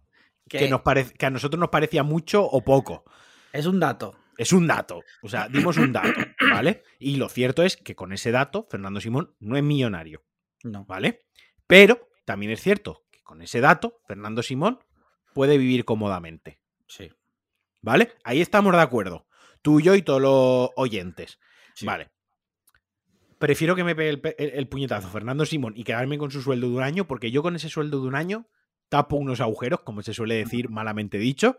que, 0.47 0.59
que, 0.59 0.69
nos 0.69 0.83
que 1.19 1.27
a 1.27 1.31
nosotros 1.31 1.59
nos 1.59 1.71
parecía 1.71 2.03
mucho 2.03 2.45
o 2.45 2.63
poco. 2.63 3.05
es 3.53 3.65
un 3.67 3.81
dato. 3.81 4.15
Es 4.37 4.53
un 4.53 4.67
dato. 4.69 5.03
O 5.23 5.29
sea, 5.29 5.49
dimos 5.49 5.79
un 5.79 5.93
dato, 5.93 6.21
¿vale? 6.51 6.85
Y 7.01 7.17
lo 7.17 7.29
cierto 7.29 7.63
es 7.65 7.77
que 7.77 7.97
con 7.97 8.13
ese 8.13 8.31
dato, 8.31 8.67
Fernando 8.71 9.01
Simón 9.01 9.35
no 9.41 9.57
es 9.57 9.63
millonario, 9.65 10.23
No. 10.63 10.85
¿vale? 10.85 11.27
Pero 11.67 12.08
también 12.29 12.53
es 12.53 12.61
cierto 12.63 13.03
que 13.11 13.21
con 13.23 13.43
ese 13.43 13.61
dato, 13.61 13.99
Fernando 14.07 14.43
Simón 14.45 14.79
puede 15.35 15.59
vivir 15.59 15.85
cómodamente, 15.85 16.61
Sí. 16.87 17.11
¿vale? 17.83 18.13
Ahí 18.23 18.41
estamos 18.41 18.73
de 18.73 18.81
acuerdo. 18.81 19.27
Tú, 19.63 19.81
yo 19.81 19.95
y 19.97 20.03
todos 20.03 20.21
los 20.23 20.71
oyentes. 20.77 21.39
sí. 21.75 21.85
Vale. 21.87 22.11
Prefiero 23.39 23.77
que 23.77 23.85
me 23.85 23.95
pegue 23.95 24.09
el, 24.11 24.21
pe- 24.21 24.35
el- 24.39 24.51
el 24.51 24.69
puñetazo 24.69 25.09
Fernando 25.09 25.45
Simón 25.47 25.73
y 25.77 25.85
quedarme 25.85 26.19
con 26.19 26.31
su 26.33 26.43
sueldo 26.43 26.69
de 26.69 26.77
un 26.77 26.83
año, 26.83 27.07
porque 27.07 27.31
yo 27.31 27.43
con 27.43 27.55
ese 27.55 27.69
sueldo 27.69 28.01
de 28.01 28.09
un 28.09 28.15
año 28.17 28.47
tapo 28.89 29.17
unos 29.17 29.41
agujeros, 29.41 29.81
como 29.83 30.03
se 30.03 30.13
suele 30.15 30.35
decir 30.35 30.71
malamente 30.71 31.19
dicho, 31.19 31.57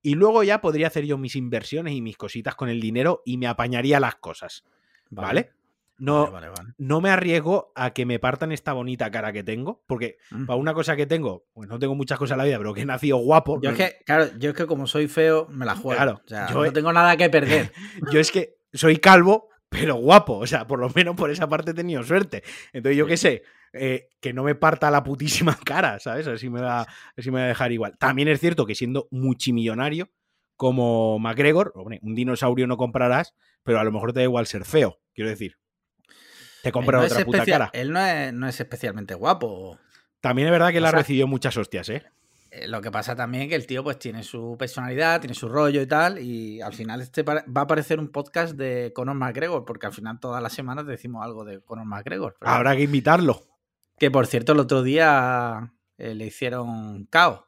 y 0.00 0.14
luego 0.14 0.42
ya 0.42 0.60
podría 0.62 0.86
hacer 0.86 1.04
yo 1.04 1.18
mis 1.18 1.36
inversiones 1.36 1.92
y 1.94 2.00
mis 2.00 2.16
cositas 2.16 2.54
con 2.54 2.68
el 2.70 2.80
dinero 2.80 3.20
y 3.26 3.36
me 3.36 3.46
apañaría 3.46 4.00
las 4.00 4.14
cosas. 4.16 4.64
¿Vale? 5.10 5.50
No, 5.98 6.30
Vale, 6.30 6.48
vale, 6.48 6.48
vale. 6.56 6.74
no 6.78 7.00
me 7.00 7.10
arriesgo 7.10 7.72
a 7.74 7.90
que 7.92 8.06
me 8.06 8.18
partan 8.18 8.52
esta 8.52 8.72
bonita 8.72 9.10
cara 9.10 9.32
que 9.32 9.42
tengo, 9.42 9.82
porque 9.86 10.18
Mm. 10.30 10.46
para 10.46 10.56
una 10.56 10.72
cosa 10.74 10.94
que 10.96 11.06
tengo, 11.06 11.46
pues 11.52 11.68
no 11.68 11.78
tengo 11.78 11.94
muchas 11.96 12.18
cosas 12.18 12.34
en 12.34 12.38
la 12.38 12.44
vida, 12.44 12.58
pero 12.58 12.72
que 12.72 12.82
he 12.82 12.86
nacido 12.86 13.16
guapo. 13.18 13.60
Yo 13.60 13.70
no- 13.72 13.76
es 13.76 13.82
que, 13.94 14.04
claro, 14.04 14.26
yo 14.38 14.50
es 14.50 14.56
que 14.56 14.66
como 14.66 14.86
soy 14.86 15.08
feo, 15.08 15.46
me 15.50 15.66
la 15.66 15.74
juego. 15.74 15.96
Claro, 15.96 16.20
O 16.24 16.28
sea, 16.28 16.48
yo 16.50 16.64
no 16.64 16.72
tengo 16.72 16.92
nada 16.92 17.16
que 17.16 17.28
perder. 17.28 17.72
yo 18.12 18.20
es 18.20 18.30
que 18.30 18.56
soy 18.72 18.98
calvo, 18.98 19.48
pero 19.68 19.96
guapo. 19.96 20.38
O 20.38 20.46
sea, 20.46 20.66
por 20.66 20.78
lo 20.78 20.88
menos 20.94 21.16
por 21.16 21.30
esa 21.30 21.48
parte 21.48 21.72
he 21.72 21.74
tenido 21.74 22.02
suerte. 22.04 22.42
Entonces, 22.72 22.96
yo 22.96 23.06
qué 23.06 23.16
sé, 23.16 23.42
eh, 23.72 24.08
que 24.20 24.32
no 24.32 24.44
me 24.44 24.54
parta 24.54 24.90
la 24.90 25.02
putísima 25.02 25.58
cara, 25.64 25.98
¿sabes? 25.98 26.26
Así 26.28 26.48
me, 26.48 26.60
va, 26.60 26.86
así 27.16 27.30
me 27.30 27.40
va 27.40 27.44
a 27.46 27.48
dejar 27.48 27.72
igual. 27.72 27.98
También 27.98 28.28
es 28.28 28.38
cierto 28.40 28.64
que 28.66 28.74
siendo 28.74 29.08
multimillonario, 29.10 30.10
como 30.56 31.18
McGregor, 31.18 31.72
hombre, 31.76 31.98
un 32.02 32.14
dinosaurio 32.14 32.66
no 32.66 32.76
comprarás, 32.76 33.34
pero 33.62 33.78
a 33.78 33.84
lo 33.84 33.92
mejor 33.92 34.12
te 34.12 34.20
da 34.20 34.24
igual 34.24 34.46
ser 34.46 34.64
feo, 34.64 34.98
quiero 35.14 35.30
decir. 35.30 35.56
Te 36.62 36.72
no 36.72 37.02
es 37.02 37.12
otra 37.12 37.24
puta 37.24 37.44
cara. 37.46 37.70
Él 37.72 37.92
no 37.92 38.00
es, 38.00 38.32
no 38.32 38.48
es 38.48 38.58
especialmente 38.60 39.14
guapo. 39.14 39.78
También 40.20 40.48
es 40.48 40.52
verdad 40.52 40.70
que 40.70 40.76
o 40.76 40.78
él 40.78 40.86
ha 40.86 40.90
recibido 40.92 41.26
muchas 41.26 41.56
hostias, 41.56 41.88
¿eh? 41.90 42.04
Eh, 42.50 42.66
Lo 42.66 42.80
que 42.80 42.90
pasa 42.90 43.14
también 43.14 43.44
es 43.44 43.48
que 43.50 43.54
el 43.54 43.66
tío 43.66 43.84
pues 43.84 43.98
tiene 43.98 44.22
su 44.22 44.56
personalidad, 44.58 45.20
tiene 45.20 45.34
su 45.34 45.48
rollo 45.48 45.80
y 45.82 45.86
tal, 45.86 46.18
y 46.18 46.60
al 46.60 46.72
final 46.72 47.00
este 47.00 47.22
va 47.22 47.44
a 47.54 47.60
aparecer 47.60 47.98
un 48.00 48.08
podcast 48.08 48.54
de 48.56 48.92
Conor 48.94 49.14
McGregor, 49.14 49.64
porque 49.64 49.86
al 49.86 49.92
final 49.92 50.18
todas 50.18 50.42
las 50.42 50.52
semanas 50.52 50.86
decimos 50.86 51.24
algo 51.24 51.44
de 51.44 51.60
Conor 51.60 51.84
McGregor. 51.86 52.36
pero- 52.40 52.50
Habrá 52.50 52.74
que 52.74 52.82
invitarlo. 52.82 53.42
Que 53.98 54.10
por 54.10 54.26
cierto 54.26 54.52
el 54.52 54.60
otro 54.60 54.82
día 54.82 55.72
eh, 55.98 56.14
le 56.14 56.26
hicieron 56.26 57.04
caos. 57.06 57.42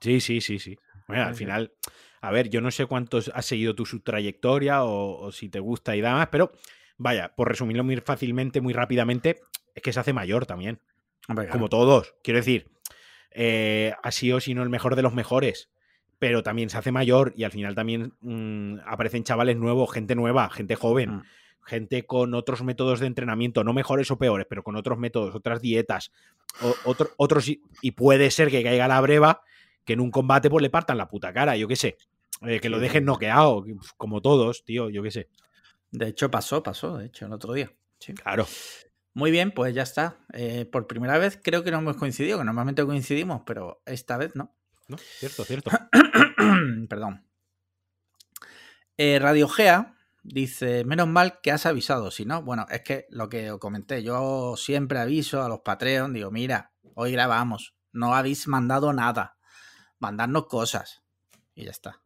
Sí, 0.00 0.20
sí, 0.20 0.40
sí, 0.40 0.58
sí. 0.58 0.78
Bueno, 1.08 1.24
al 1.24 1.34
final, 1.34 1.72
a 2.20 2.30
ver, 2.30 2.50
yo 2.50 2.60
no 2.60 2.70
sé 2.70 2.86
cuántos 2.86 3.30
has 3.34 3.46
seguido 3.46 3.74
tú 3.74 3.86
su 3.86 4.00
trayectoria 4.00 4.82
o, 4.84 5.18
o 5.26 5.32
si 5.32 5.48
te 5.48 5.60
gusta 5.60 5.94
y 5.94 6.00
demás, 6.00 6.28
pero 6.32 6.52
vaya, 6.98 7.34
por 7.36 7.48
resumirlo 7.48 7.84
muy 7.84 7.96
fácilmente, 7.96 8.60
muy 8.60 8.72
rápidamente, 8.72 9.40
es 9.74 9.82
que 9.82 9.92
se 9.92 10.00
hace 10.00 10.12
mayor 10.12 10.46
también, 10.46 10.80
como 11.52 11.68
todos. 11.68 12.14
Quiero 12.22 12.38
decir, 12.38 12.70
eh, 13.30 13.92
ha 14.02 14.10
sido, 14.12 14.40
si 14.40 14.54
no 14.54 14.62
el 14.62 14.70
mejor 14.70 14.96
de 14.96 15.02
los 15.02 15.14
mejores, 15.14 15.70
pero 16.18 16.42
también 16.42 16.70
se 16.70 16.78
hace 16.78 16.92
mayor 16.92 17.34
y 17.36 17.44
al 17.44 17.52
final 17.52 17.74
también 17.74 18.14
mm, 18.20 18.78
aparecen 18.86 19.24
chavales 19.24 19.56
nuevos, 19.56 19.92
gente 19.92 20.14
nueva, 20.14 20.48
gente 20.50 20.74
joven. 20.76 21.16
Mm. 21.16 21.22
Gente 21.68 22.06
con 22.06 22.32
otros 22.34 22.62
métodos 22.62 23.00
de 23.00 23.08
entrenamiento, 23.08 23.64
no 23.64 23.72
mejores 23.72 24.08
o 24.12 24.18
peores, 24.18 24.46
pero 24.48 24.62
con 24.62 24.76
otros 24.76 24.98
métodos, 24.98 25.34
otras 25.34 25.60
dietas, 25.60 26.12
o- 26.62 26.76
otro- 26.84 27.10
otros, 27.16 27.48
y- 27.48 27.60
puede 27.90 28.30
ser 28.30 28.50
que 28.52 28.62
caiga 28.62 28.86
la 28.86 29.00
breva 29.00 29.40
que 29.84 29.94
en 29.94 30.00
un 30.00 30.12
combate 30.12 30.48
pues 30.48 30.62
le 30.62 30.70
partan 30.70 30.96
la 30.96 31.08
puta 31.08 31.32
cara, 31.32 31.56
yo 31.56 31.66
qué 31.66 31.74
sé. 31.74 31.96
Eh, 32.42 32.60
que 32.60 32.68
lo 32.68 32.78
dejen 32.78 33.04
noqueado, 33.04 33.64
como 33.96 34.22
todos, 34.22 34.62
tío, 34.64 34.90
yo 34.90 35.02
qué 35.02 35.10
sé. 35.10 35.28
De 35.90 36.08
hecho 36.08 36.30
pasó, 36.30 36.62
pasó, 36.62 36.98
de 36.98 37.06
hecho, 37.06 37.26
el 37.26 37.32
otro 37.32 37.52
día. 37.52 37.72
Sí. 37.98 38.14
Claro. 38.14 38.46
Muy 39.14 39.30
bien, 39.30 39.50
pues 39.50 39.74
ya 39.74 39.82
está. 39.82 40.18
Eh, 40.32 40.66
por 40.66 40.86
primera 40.86 41.16
vez 41.18 41.40
creo 41.42 41.64
que 41.64 41.70
no 41.70 41.78
hemos 41.78 41.96
coincidido, 41.96 42.38
que 42.38 42.44
normalmente 42.44 42.84
coincidimos, 42.84 43.42
pero 43.46 43.82
esta 43.86 44.16
vez 44.16 44.36
no. 44.36 44.54
¿no? 44.88 44.98
Cierto, 44.98 45.44
cierto. 45.44 45.70
Perdón. 46.88 47.26
Eh, 48.98 49.18
Radio 49.18 49.48
Gea 49.48 49.96
dice, 50.22 50.84
menos 50.84 51.08
mal 51.08 51.40
que 51.40 51.52
has 51.52 51.66
avisado, 51.66 52.10
si 52.10 52.24
no, 52.24 52.42
bueno, 52.42 52.66
es 52.70 52.82
que 52.82 53.06
lo 53.10 53.28
que 53.28 53.50
os 53.50 53.58
comenté, 53.58 54.02
yo 54.02 54.54
siempre 54.56 54.98
aviso 54.98 55.42
a 55.42 55.48
los 55.48 55.60
Patreon, 55.60 56.12
digo, 56.12 56.30
mira, 56.30 56.72
hoy 56.94 57.12
grabamos, 57.12 57.74
no 57.92 58.14
habéis 58.14 58.48
mandado 58.48 58.92
nada, 58.92 59.36
mandadnos 59.98 60.46
cosas. 60.46 61.02
Y 61.54 61.64
ya 61.64 61.70
está. 61.70 62.00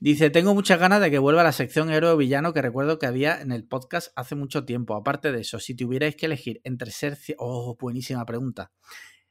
Dice, 0.00 0.30
tengo 0.30 0.54
muchas 0.54 0.78
ganas 0.78 1.00
de 1.00 1.10
que 1.10 1.18
vuelva 1.18 1.42
la 1.42 1.52
sección 1.52 1.90
héroe 1.90 2.12
o 2.12 2.16
villano 2.16 2.52
que 2.52 2.62
recuerdo 2.62 2.98
que 2.98 3.06
había 3.06 3.40
en 3.40 3.52
el 3.52 3.64
podcast 3.64 4.12
hace 4.16 4.34
mucho 4.34 4.64
tiempo. 4.64 4.94
Aparte 4.94 5.32
de 5.32 5.40
eso, 5.40 5.58
si 5.58 5.74
tuvierais 5.74 6.16
que 6.16 6.26
elegir 6.26 6.60
entre 6.64 6.90
ser... 6.90 7.18
Oh, 7.38 7.76
buenísima 7.78 8.24
pregunta. 8.24 8.72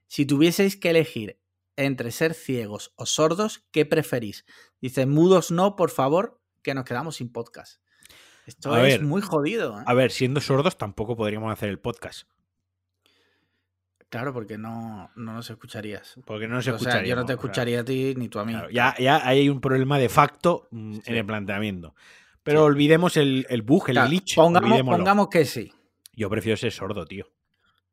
Si 0.07 0.25
tuvieseis 0.25 0.77
que 0.77 0.89
elegir 0.91 1.39
entre 1.75 2.11
ser 2.11 2.33
ciegos 2.33 2.93
o 2.95 3.05
sordos, 3.05 3.65
¿qué 3.71 3.85
preferís? 3.85 4.45
Dice, 4.81 5.05
mudos 5.05 5.51
no, 5.51 5.75
por 5.75 5.89
favor, 5.89 6.41
que 6.61 6.73
nos 6.73 6.85
quedamos 6.85 7.15
sin 7.15 7.31
podcast. 7.31 7.81
Esto 8.45 8.73
A 8.73 8.87
es 8.87 8.99
ver, 8.99 9.03
muy 9.03 9.21
jodido. 9.21 9.79
¿eh? 9.79 9.83
A 9.85 9.93
ver, 9.93 10.11
siendo 10.11 10.41
sordos 10.41 10.77
tampoco 10.77 11.15
podríamos 11.15 11.53
hacer 11.53 11.69
el 11.69 11.79
podcast. 11.79 12.27
Claro, 14.09 14.33
porque 14.33 14.57
no, 14.57 15.11
no 15.15 15.33
nos 15.33 15.49
escucharías. 15.49 16.15
Porque 16.25 16.47
no 16.47 16.61
se 16.63 16.71
o 16.71 16.79
sea, 16.79 17.03
yo 17.05 17.15
no 17.15 17.25
te 17.25 17.33
escucharía. 17.33 17.81
a 17.81 17.83
ti 17.85 18.15
ni 18.17 18.27
tú 18.27 18.39
a 18.39 18.45
mí. 18.45 18.53
ya, 18.71 18.95
ya 18.97 19.27
hay 19.27 19.49
un 19.49 19.61
problema 19.61 19.99
de 19.99 20.09
facto 20.09 20.67
mm, 20.71 20.93
Sí. 20.95 21.01
en 21.05 21.15
el 21.17 21.25
planteamiento. 21.25 21.93
Pero 22.41 22.61
Sí. 22.61 22.65
olvidemos 22.65 23.17
el, 23.17 23.45
el 23.49 23.61
bug, 23.61 23.89
el 23.89 23.93
Claro, 23.93 24.09
glitch. 24.09 24.35
pongamos, 24.35 25.27
que 25.29 25.45
sí. 25.45 25.71
Yo 26.15 26.29
prefiero 26.29 26.57
ser 26.57 26.71
sordo, 26.71 27.05
tío. 27.05 27.29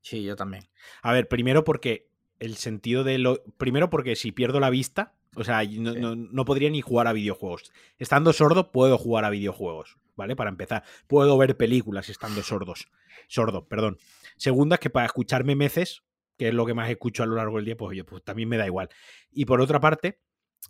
Sí, 0.01 0.23
yo 0.23 0.37
también. 0.37 0.69
A 1.03 1.13
ver, 1.13 1.29
primero 1.29 1.65
porque 1.65 2.09
el 2.39 2.57
sentido 2.57 3.05
de 3.05 3.19
lo. 3.19 3.43
Primero 3.59 3.91
porque 3.91 4.17
si 4.17 4.33
pierdo 4.33 4.59
la 4.61 4.71
vista, 4.71 5.15
o 5.35 5.45
sea, 5.45 5.63
no, 5.65 5.93
Sí. 5.93 6.01
no- 6.01 6.17
no 6.17 6.45
podría 6.47 6.71
ni 6.71 6.81
jugar 6.81 7.09
a 7.09 7.13
videojuegos. 7.13 7.73
Estando 7.99 8.33
sordo, 8.33 8.73
puedo 8.73 8.97
jugar 8.97 9.25
a 9.27 9.31
videojuegos, 9.31 9.99
¿vale? 10.17 10.35
Para 10.35 10.49
empezar. 10.49 10.83
Puedo 11.09 11.37
ver 11.37 11.57
películas 11.59 12.09
estando 12.09 12.43
sordos. 12.43 12.89
Sordo, 13.29 13.67
perdón. 13.67 13.99
Segunda, 14.37 14.75
es 14.77 14.81
que 14.81 14.91
para 14.91 15.07
escucharme 15.07 15.57
meces, 15.57 16.03
que 16.37 16.49
es 16.49 16.55
lo 16.55 16.67
que 16.67 16.75
más 16.75 16.91
escucho 16.91 17.23
a 17.23 17.27
lo 17.27 17.37
largo 17.37 17.57
del 17.57 17.65
día, 17.65 17.77
pues 17.77 17.91
oye, 17.91 18.05
pues 18.05 18.23
también 18.25 18.49
me 18.49 18.57
da 18.59 18.67
igual. 18.67 18.89
Y 19.31 19.45
por 19.47 19.61
otra 19.61 19.81
parte, 19.81 20.21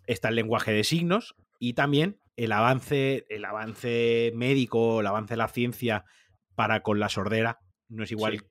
está 0.05 0.29
el 0.29 0.35
lenguaje 0.35 0.71
de 0.71 0.83
signos 0.83 1.35
y 1.59 1.73
también 1.73 2.19
el 2.35 2.51
avance, 2.51 3.25
el 3.29 3.45
avance 3.45 4.31
médico, 4.35 4.99
el 5.01 5.07
avance 5.07 5.33
de 5.33 5.37
la 5.37 5.47
ciencia 5.47 6.05
para 6.55 6.81
con 6.83 6.99
la 6.99 7.09
sordera 7.09 7.59
no 7.89 8.03
es 8.03 8.11
igual 8.11 8.33
Sí. 8.39 8.45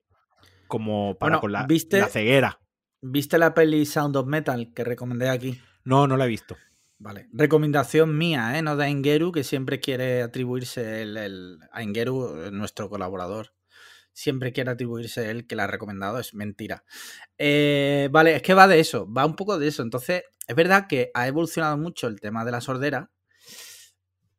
como 0.67 1.17
para 1.17 1.29
Bueno, 1.37 1.41
con 1.41 1.51
la, 1.51 1.65
¿viste? 1.65 1.99
la 1.99 2.07
ceguera. 2.07 2.59
¿Viste 3.01 3.37
la 3.37 3.53
peli 3.53 3.85
Sound 3.85 4.15
of 4.17 4.27
Metal 4.27 4.73
que 4.73 4.83
recomendé 4.83 5.29
aquí? 5.29 5.59
No, 5.83 6.07
no 6.07 6.17
la 6.17 6.25
he 6.25 6.29
visto. 6.29 6.57
Vale. 6.99 7.27
Recomendación 7.31 8.17
mía, 8.17 8.57
¿eh? 8.57 8.61
No 8.63 8.75
de 8.75 8.89
Ingeru, 8.89 9.31
que 9.31 9.43
siempre 9.43 9.79
quiere 9.79 10.23
atribuirse 10.23 11.03
el, 11.03 11.15
el- 11.15 11.59
a 11.71 11.83
Ingeru, 11.83 12.41
eh, 12.45 12.51
nuestro 12.51 12.89
colaborador. 12.89 13.53
Siempre 14.17 14.51
quiere 14.51 14.71
atribuirse 14.71 15.29
él 15.29 15.45
que 15.45 15.55
la 15.55 15.65
ha 15.65 15.67
recomendado. 15.67 16.17
Es 16.17 16.33
mentira. 16.33 16.83
Eh, 17.37 18.09
vale, 18.11 18.37
es 18.37 18.41
que 18.41 18.55
va 18.55 18.67
de 18.67 18.79
eso. 18.79 19.07
Va 19.13 19.27
un 19.27 19.35
poco 19.35 19.59
de 19.59 19.67
eso. 19.67 19.83
Entonces, 19.83 20.23
es 20.47 20.55
verdad 20.55 20.87
que 20.89 21.11
ha 21.13 21.27
evolucionado 21.27 21.77
mucho 21.77 22.07
el 22.07 22.19
tema 22.19 22.43
de 22.43 22.51
la 22.51 22.59
sordera. 22.59 23.11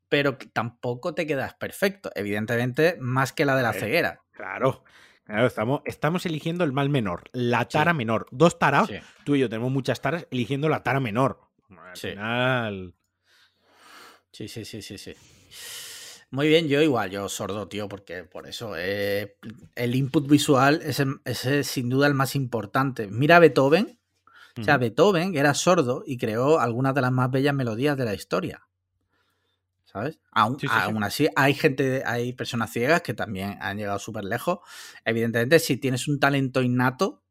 Pero 0.08 0.36
tampoco 0.52 1.14
te 1.14 1.28
quedas 1.28 1.54
perfecto. 1.54 2.10
Evidentemente, 2.16 2.96
más 2.98 3.32
que 3.32 3.44
la 3.44 3.54
de 3.54 3.62
la 3.62 3.72
ceguera. 3.72 4.20
Claro. 4.32 4.82
Claro, 5.22 5.46
estamos, 5.46 5.82
estamos 5.84 6.26
eligiendo 6.26 6.64
el 6.64 6.72
mal 6.72 6.88
menor, 6.88 7.30
la 7.32 7.68
tara 7.68 7.92
menor. 7.92 8.26
Dos 8.32 8.58
taras, 8.58 8.88
Sí. 8.88 8.98
tú 9.24 9.36
y 9.36 9.40
yo 9.40 9.48
tenemos 9.48 9.70
muchas 9.70 10.00
taras 10.00 10.26
eligiendo 10.32 10.68
la 10.68 10.82
tara 10.82 10.98
menor. 10.98 11.38
Al 11.70 11.96
final. 11.96 12.94
Sí, 14.32 14.48
sí, 14.48 14.64
sí, 14.64 14.82
sí, 14.82 14.98
sí. 14.98 15.14
Muy 16.30 16.48
bien, 16.48 16.68
yo 16.68 16.82
igual, 16.82 17.10
yo 17.10 17.28
sordo, 17.28 17.68
tío, 17.68 17.88
porque 17.88 18.24
por 18.24 18.46
eso 18.46 18.74
eh, 18.76 19.36
el 19.74 19.94
input 19.94 20.28
visual 20.28 20.80
es, 20.84 21.00
el- 21.00 21.20
es 21.24 21.66
sin 21.66 21.88
duda 21.88 22.06
el 22.06 22.14
más 22.14 22.34
importante. 22.36 23.06
Mira 23.08 23.36
a 23.36 23.38
Beethoven, 23.40 23.98
o 24.58 24.62
sea. 24.64 24.76
Beethoven 24.78 25.36
era 25.36 25.54
sordo 25.54 26.02
y 26.06 26.18
creó 26.18 26.60
algunas 26.60 26.94
de 26.94 27.00
las 27.02 27.12
más 27.12 27.30
bellas 27.30 27.54
melodías 27.54 27.96
de 27.96 28.04
la 28.04 28.14
historia. 28.14 28.62
¿Sabes? 29.84 30.18
Aún, 30.32 30.60
Sí, 30.60 30.68
sí, 30.68 30.74
sí. 30.74 30.80
aún 30.82 31.02
así, 31.02 31.28
hay 31.34 31.54
gente, 31.54 32.02
hay 32.04 32.34
personas 32.34 32.70
ciegas 32.72 33.00
que 33.02 33.14
también 33.14 33.56
han 33.60 33.78
llegado 33.78 33.98
súper 33.98 34.24
lejos. 34.24 34.58
Evidentemente, 35.04 35.58
si 35.58 35.78
tienes 35.78 36.08
un 36.08 36.20
talento 36.20 36.60
innato, 36.62 37.22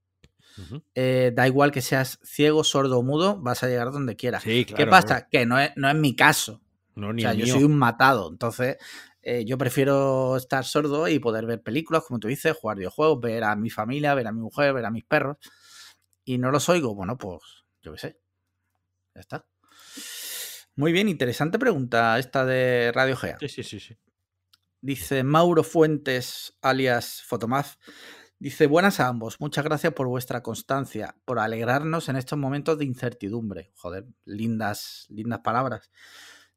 eh, 0.96 1.32
da 1.36 1.48
igual 1.48 1.72
que 1.72 1.82
seas 1.82 2.20
ciego, 2.24 2.64
sordo 2.64 2.98
o 3.00 3.04
mudo, 3.04 3.38
vas 3.40 3.62
a 3.64 3.68
llegar 3.68 3.92
donde 3.92 4.16
quieras. 4.16 4.44
Sí, 4.44 4.66
¿Qué 4.66 4.74
claro, 4.74 4.90
pasa? 4.90 5.28
Que 5.30 5.46
no 5.46 5.60
es, 5.60 5.72
no 5.76 5.88
es 5.90 5.96
mi 5.96 6.16
caso. 6.16 6.62
No, 6.98 7.10
O 7.10 7.18
sea, 7.18 7.34
yo 7.34 7.46
mío. 7.46 7.54
soy 7.54 7.64
un 7.64 7.78
matado. 7.78 8.30
Entonces, 8.30 8.78
eh, 9.22 9.46
yo 9.46 9.58
prefiero 9.58 10.36
estar 10.36 10.66
sordo 10.66 11.08
y 11.08 11.20
poder 11.20 11.46
ver 11.46 11.62
películas, 11.62 12.04
como 12.08 12.20
tú 12.20 12.28
dices, 12.28 12.56
jugar 12.58 12.78
videojuegos, 12.78 13.22
ver 13.22 13.44
a 13.44 13.56
mi 13.56 13.70
familia, 13.70 14.16
ver 14.16 14.28
a 14.28 14.32
mi 14.32 14.42
mujer, 14.42 14.74
ver 14.74 14.86
a 14.86 14.92
mis 14.92 15.06
perros. 15.06 15.38
Y 16.26 16.38
no 16.38 16.52
los 16.52 16.68
oigo. 16.70 16.96
Bueno, 16.96 17.18
pues 17.18 17.42
yo 17.82 17.94
qué 17.94 18.00
sé. 18.00 18.20
Ya 19.16 19.22
está. 19.22 19.46
Muy 20.76 20.92
bien, 20.92 21.08
interesante 21.10 21.58
pregunta 21.58 22.18
esta 22.20 22.46
de 22.46 22.92
Radio 22.94 23.16
Gea. 23.16 23.38
Sí, 23.40 23.48
sí, 23.48 23.64
sí, 23.64 23.80
sí. 23.80 23.98
Dice 24.82 25.24
Mauro 25.24 25.64
Fuentes, 25.64 26.58
alias 26.62 27.24
Fotomaz. 27.24 27.78
Dice, 28.40 28.68
buenas 28.68 29.00
a 29.00 29.08
ambos. 29.08 29.40
Muchas 29.40 29.64
gracias 29.66 29.94
por 29.94 30.08
vuestra 30.08 30.44
constancia, 30.44 31.16
por 31.26 31.40
alegrarnos 31.40 32.10
en 32.10 32.16
estos 32.18 32.38
momentos 32.38 32.78
de 32.78 32.86
incertidumbre. 32.86 33.72
Joder, 33.76 34.06
lindas, 34.26 35.08
lindas 35.10 35.40
palabras. 35.40 35.90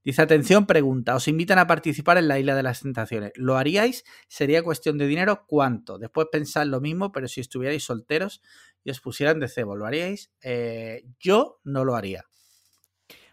Dice, 0.02 0.22
atención, 0.22 0.66
pregunta. 0.66 1.14
Os 1.14 1.28
invitan 1.28 1.58
a 1.58 1.66
participar 1.66 2.16
en 2.16 2.28
la 2.28 2.38
Isla 2.38 2.54
de 2.54 2.62
las 2.62 2.80
Tentaciones. 2.80 3.32
¿Lo 3.34 3.56
haríais? 3.56 4.04
¿Sería 4.28 4.62
cuestión 4.62 4.96
de 4.96 5.06
dinero? 5.06 5.44
¿Cuánto? 5.46 5.98
Después 5.98 6.28
pensad 6.32 6.66
lo 6.66 6.80
mismo, 6.80 7.12
pero 7.12 7.28
si 7.28 7.40
estuvierais 7.40 7.84
solteros 7.84 8.40
y 8.82 8.90
os 8.90 9.00
pusieran 9.00 9.40
de 9.40 9.48
cebo, 9.48 9.76
¿lo 9.76 9.84
haríais? 9.84 10.32
Eh, 10.42 11.04
yo 11.18 11.60
no 11.64 11.84
lo 11.84 11.96
haría. 11.96 12.24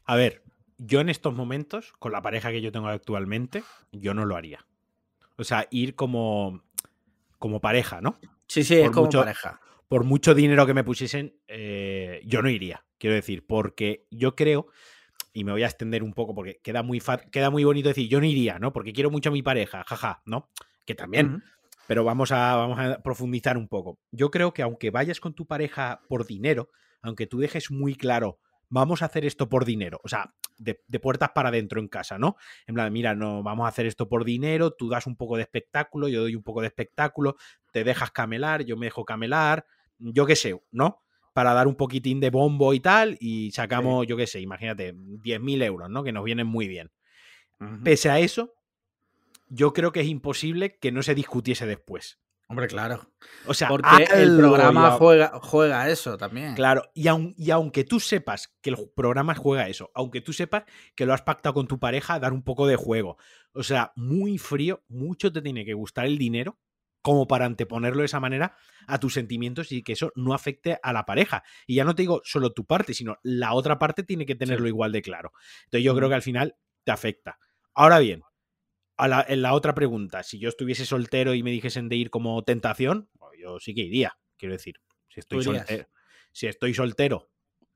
A 0.04 0.16
ver, 0.16 0.44
yo 0.78 1.00
en 1.00 1.10
estos 1.10 1.34
momentos, 1.34 1.94
con 2.00 2.12
la 2.12 2.22
pareja 2.22 2.52
que 2.52 2.62
yo 2.62 2.72
tengo 2.72 2.88
actualmente, 2.88 3.64
yo 3.92 4.14
no 4.14 4.26
lo 4.26 4.36
haría. 4.36 4.66
O 5.38 5.44
sea, 5.44 5.68
ir 5.72 5.96
como, 5.96 6.64
como 7.40 7.62
pareja, 7.62 8.02
¿no? 8.02 8.20
Sí, 8.48 8.64
sí, 8.64 8.76
es 8.76 8.92
como 8.92 9.10
pareja. 9.10 9.62
Por 9.88 10.04
mucho 10.04 10.34
dinero 10.34 10.66
que 10.66 10.74
me 10.74 10.84
pusiesen, 10.84 11.40
eh, 11.48 12.22
yo 12.26 12.42
no 12.42 12.50
iría, 12.50 12.86
quiero 12.98 13.16
decir, 13.16 13.46
porque 13.46 14.06
yo 14.12 14.36
creo, 14.36 14.68
y 15.38 15.44
me 15.44 15.52
voy 15.52 15.62
a 15.62 15.68
extender 15.68 16.02
un 16.02 16.14
poco 16.14 16.34
porque 16.34 16.60
queda 16.64 16.82
muy, 16.82 17.00
queda 17.32 17.52
muy 17.52 17.64
bonito 17.64 17.90
decir, 17.90 18.10
yo 18.10 18.20
no 18.20 18.26
iría, 18.26 18.58
¿no? 18.58 18.74
Porque 18.74 18.92
quiero 18.92 19.12
mucho 19.12 19.30
a 19.30 19.32
mi 19.32 19.44
pareja, 19.44 19.84
jaja, 19.86 20.24
¿no? 20.26 20.50
Que 20.84 20.96
también. 20.96 21.44
Pero 21.86 22.04
vamos 22.04 22.32
a, 22.32 22.56
vamos 22.56 22.80
a 22.80 23.04
profundizar 23.04 23.56
un 23.56 23.68
poco. 23.68 24.00
Yo 24.12 24.32
creo 24.32 24.52
que 24.52 24.64
aunque 24.64 24.90
vayas 24.90 25.20
con 25.20 25.36
tu 25.36 25.46
pareja 25.46 26.02
por 26.10 26.26
dinero, 26.26 26.70
aunque 27.04 27.28
tú 27.28 27.38
dejes 27.38 27.70
muy 27.70 27.94
claro, 27.94 28.40
vamos 28.70 29.04
a 29.04 29.06
hacer 29.06 29.26
esto 29.26 29.48
por 29.48 29.64
dinero, 29.64 30.00
o 30.04 30.08
sea, 30.08 30.34
de, 30.58 30.74
puertas 31.00 31.30
para 31.36 31.50
adentro 31.50 31.80
en 31.80 31.88
casa, 31.88 32.18
¿no? 32.18 32.36
En 32.66 32.74
plan, 32.74 32.92
mira, 32.92 33.14
no, 33.14 33.44
vamos 33.44 33.66
a 33.66 33.70
hacer 33.70 33.86
esto 33.86 34.10
por 34.10 34.26
dinero, 34.26 34.72
tú 34.72 34.90
das 34.90 35.06
un 35.06 35.18
poco 35.18 35.38
de 35.38 35.44
espectáculo, 35.44 36.08
yo 36.08 36.22
doy 36.22 36.36
un 36.36 36.42
poco 36.42 36.62
de 36.62 36.68
espectáculo, 36.68 37.36
te 37.72 37.84
dejas 37.84 38.10
camelar, 38.10 38.66
yo 38.66 38.76
me 38.76 38.88
dejo 38.88 39.06
camelar, 39.06 39.68
yo 40.00 40.26
qué 40.26 40.36
sé, 40.36 40.60
¿no? 40.72 41.04
Para 41.38 41.54
dar 41.54 41.68
un 41.68 41.76
poquitín 41.76 42.20
de 42.20 42.32
bombo 42.32 42.74
y 42.74 42.80
tal, 42.80 43.16
y 43.20 43.52
sacamos, 43.52 44.08
yo 44.08 44.18
qué 44.18 44.26
sé, 44.26 44.42
imagínate, 44.42 44.96
10.000 44.96 45.64
euros, 45.66 45.88
¿no? 45.88 46.04
Que 46.04 46.12
nos 46.12 46.24
vienen 46.24 46.48
muy 46.48 46.68
bien. 46.68 46.90
Pese 47.84 48.10
a 48.10 48.18
eso, 48.18 48.56
yo 49.48 49.72
creo 49.72 49.92
que 49.92 50.00
es 50.00 50.08
imposible 50.08 50.80
que 50.80 50.92
no 50.92 51.04
se 51.04 51.14
discutiese 51.14 51.68
después. 51.68 52.18
Hombre, 52.48 52.66
claro. 52.66 53.12
O 53.46 53.54
sea, 53.54 53.68
porque 53.68 54.08
el 54.16 54.36
programa 54.36 54.94
juega, 54.94 55.40
juega 55.40 55.88
eso 55.92 56.18
también. 56.18 56.56
Claro, 56.56 56.90
y, 56.96 57.06
y, 57.38 57.52
aunque 57.52 57.84
tú 57.84 58.00
sepas 58.00 58.56
que 58.60 58.72
el 58.72 58.78
programa 58.96 59.36
juega 59.36 59.68
eso, 59.68 59.92
aunque 59.94 60.22
tú 60.22 60.34
sepas 60.34 60.64
que 60.96 61.06
lo 61.06 61.14
has 61.14 61.22
pactado 61.22 61.54
con 61.54 61.68
tu 61.68 61.78
pareja, 61.78 62.20
dar 62.20 62.34
un 62.34 62.42
poco 62.42 62.66
de 62.66 62.78
juego. 62.78 63.18
O 63.54 63.62
sea, 63.62 63.94
muy 63.96 64.40
frío, 64.40 64.82
mucho 64.88 65.32
te 65.32 65.44
tiene 65.44 65.66
que 65.66 65.76
gustar 65.76 66.08
el 66.08 66.18
dinero 66.18 66.58
como 67.08 67.26
para 67.26 67.46
anteponerlo 67.46 68.02
de 68.02 68.08
esa 68.08 68.20
manera 68.20 68.58
a 68.86 69.00
tus 69.00 69.14
sentimientos 69.14 69.72
y 69.72 69.82
que 69.82 69.94
eso 69.94 70.12
no 70.18 70.34
afecte 70.34 70.78
a 70.84 70.92
la 70.92 71.06
pareja. 71.06 71.42
Y 71.66 71.76
ya 71.76 71.86
no 71.86 71.96
te 71.96 72.02
digo 72.02 72.20
solo 72.26 72.52
tu 72.52 72.66
parte, 72.66 72.94
sino 72.94 73.16
la 73.24 73.54
otra 73.54 73.80
parte 73.80 74.04
tiene 74.04 74.26
que 74.26 74.36
tenerlo 74.36 74.68
igual 74.68 74.92
de 74.92 75.02
claro. 75.02 75.32
Entonces 75.64 75.86
yo 75.86 75.96
creo 75.96 76.10
que 76.10 76.16
al 76.16 76.22
final 76.22 76.58
te 76.84 76.92
afecta. 76.92 77.40
Ahora 77.74 78.00
bien, 78.00 78.24
en 78.98 79.42
la 79.42 79.54
otra 79.54 79.74
pregunta, 79.74 80.22
si 80.22 80.38
yo 80.38 80.50
estuviese 80.50 80.86
soltero 80.86 81.34
y 81.34 81.44
me 81.44 81.52
dijesen 81.52 81.88
de 81.88 81.96
ir 81.96 82.10
como 82.10 82.44
tentación, 82.44 83.10
pues 83.18 83.40
yo 83.40 83.58
sí 83.62 83.74
que 83.74 83.84
iría. 83.84 84.18
Quiero 84.36 84.52
decir, 84.52 84.82
si 85.08 85.22
estoy 85.22 85.44
soltero, 85.44 85.88
si 86.34 86.48
estoy 86.48 86.74
soltero, 86.74 87.32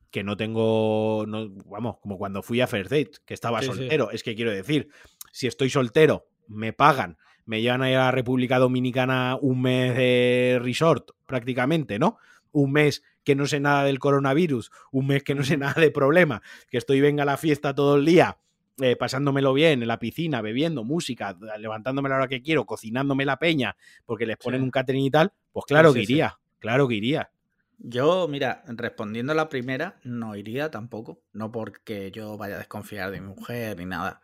que 0.10 0.26
no 0.26 0.36
tengo, 0.36 1.24
no, 1.26 1.48
vamos, 1.68 2.00
como 2.02 2.18
cuando 2.18 2.44
fui 2.44 2.60
a 2.60 2.68
First 2.68 2.92
Date, 2.92 3.12
que 3.26 3.34
estaba 3.34 3.62
soltero, 3.62 4.12
es 4.12 4.24
que 4.24 4.36
quiero 4.36 4.52
decir, 4.52 4.90
si 5.32 5.48
estoy 5.48 5.70
soltero, 5.70 6.28
me 6.50 6.74
pagan, 6.74 7.18
me 7.46 7.62
llevan 7.62 7.82
a 7.82 7.90
ir 7.90 7.98
a 7.98 8.06
la 8.06 8.12
República 8.12 8.60
Dominicana 8.60 9.38
un 9.42 9.62
mes 9.62 9.96
de 9.96 10.60
resort, 10.62 11.12
prácticamente, 11.26 12.00
¿no? 12.00 12.18
Un 12.52 12.72
mes 12.72 13.04
que 13.24 13.36
no 13.36 13.46
sé 13.46 13.60
nada 13.60 13.84
del 13.84 14.00
coronavirus, 14.00 14.72
un 14.92 15.08
mes 15.08 15.24
que 15.24 15.36
no 15.36 15.44
sé 15.44 15.58
nada 15.58 15.80
de 15.80 15.92
problema, 15.92 16.42
que 16.70 16.78
estoy 16.78 17.02
venga 17.02 17.24
a 17.24 17.26
la 17.26 17.38
fiesta 17.38 17.76
todo 17.76 17.96
el 17.96 18.06
día 18.06 18.38
eh, 18.82 18.96
pasándomelo 18.96 19.54
bien 19.54 19.82
en 19.82 19.88
la 19.88 20.00
piscina, 20.00 20.42
bebiendo 20.42 20.84
música, 20.84 21.38
levantándome 21.60 22.10
la 22.10 22.16
hora 22.16 22.28
que 22.28 22.42
quiero, 22.42 22.66
cocinándome 22.66 23.26
la 23.26 23.38
peña, 23.38 23.76
porque 24.06 24.26
les 24.26 24.38
ponen 24.38 24.64
un 24.64 24.72
catering 24.72 25.04
y 25.04 25.12
tal, 25.12 25.34
pues 25.52 25.66
claro 25.66 25.94
que 25.94 26.02
iría, 26.02 26.40
claro 26.60 26.88
que 26.88 26.96
iría. 26.96 27.30
Yo, 27.78 28.28
mira, 28.28 28.64
respondiendo 28.68 29.34
a 29.34 29.36
la 29.36 29.50
primera, 29.50 30.00
no 30.04 30.36
iría 30.36 30.72
tampoco. 30.72 31.22
No 31.34 31.52
porque 31.52 32.12
yo 32.12 32.38
vaya 32.38 32.56
a 32.56 32.60
desconfiar 32.60 33.12
de 33.12 33.22
mi 33.22 33.28
mujer 33.28 33.78
ni 33.78 33.86
nada, 33.86 34.22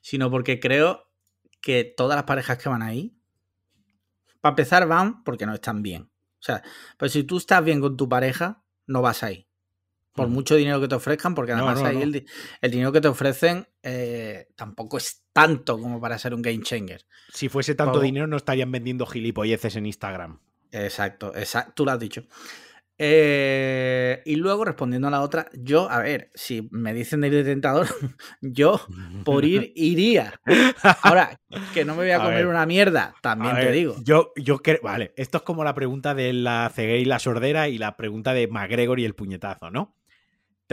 sino 0.00 0.30
porque 0.30 0.60
creo 0.60 1.07
que 1.60 1.84
todas 1.84 2.16
las 2.16 2.24
parejas 2.24 2.58
que 2.58 2.68
van 2.68 2.82
ahí, 2.82 3.16
para 4.40 4.52
empezar, 4.52 4.86
van 4.86 5.24
porque 5.24 5.46
no 5.46 5.54
están 5.54 5.82
bien. 5.82 6.10
O 6.40 6.42
sea, 6.42 6.62
pues 6.96 7.12
si 7.12 7.24
tú 7.24 7.38
estás 7.38 7.64
bien 7.64 7.80
con 7.80 7.96
tu 7.96 8.08
pareja, 8.08 8.62
no 8.86 9.02
vas 9.02 9.22
ahí 9.22 9.48
por 10.18 10.28
mucho 10.28 10.56
dinero 10.56 10.80
que 10.80 10.88
te 10.88 10.94
ofrezcan, 10.96 11.34
porque 11.34 11.52
además 11.52 11.80
ahí 11.82 12.26
El, 12.60 12.70
dinero 12.70 12.92
que 12.92 13.00
te 13.00 13.08
ofrecen 13.08 13.68
eh, 13.82 14.48
tampoco 14.56 14.98
es 14.98 15.22
tanto 15.32 15.78
como 15.78 16.00
para 16.00 16.18
ser 16.18 16.34
un 16.34 16.42
game 16.42 16.60
changer. 16.60 17.06
Si 17.32 17.48
fuese 17.48 17.74
tanto 17.74 18.00
dinero, 18.00 18.26
no 18.26 18.36
estarían 18.36 18.70
vendiendo 18.72 19.06
gilipolleces 19.06 19.76
en 19.76 19.86
Instagram. 19.86 20.40
Exacto, 20.72 21.34
exacto 21.34 21.72
tú 21.74 21.84
lo 21.84 21.92
has 21.92 22.00
dicho. 22.00 22.24
Eh, 23.00 24.22
y 24.24 24.34
luego, 24.34 24.64
respondiendo 24.64 25.06
a 25.06 25.10
la 25.12 25.20
otra, 25.20 25.48
yo, 25.54 25.88
a 25.88 26.00
ver, 26.00 26.30
si 26.34 26.68
me 26.72 26.92
dicen 26.92 27.20
de 27.20 27.28
ir 27.28 27.34
de 27.34 27.44
tentador, 27.44 27.86
yo 28.40 28.80
por 29.24 29.44
ir 29.44 29.72
iría. 29.76 30.40
Ahora, 31.02 31.38
que 31.72 31.84
no 31.84 31.94
me 31.94 32.02
voy 32.02 32.10
a, 32.10 32.18
comer 32.22 32.46
una 32.46 32.66
mierda, 32.66 33.14
también 33.22 33.54
te 33.56 33.70
digo. 33.70 33.96
Yo, 34.02 34.32
yo 34.36 34.58
creo, 34.58 34.80
vale, 34.82 35.12
esto 35.16 35.38
es 35.38 35.44
como 35.44 35.62
la 35.62 35.74
pregunta 35.74 36.14
de 36.14 36.32
la 36.32 36.70
ceguera 36.74 36.98
y 36.98 37.04
la 37.04 37.20
sordera 37.20 37.68
y 37.68 37.78
la 37.78 37.96
pregunta 37.96 38.34
de 38.34 38.48
McGregor 38.48 38.98
y 38.98 39.04
el 39.04 39.14
puñetazo, 39.14 39.70
¿no? 39.70 39.94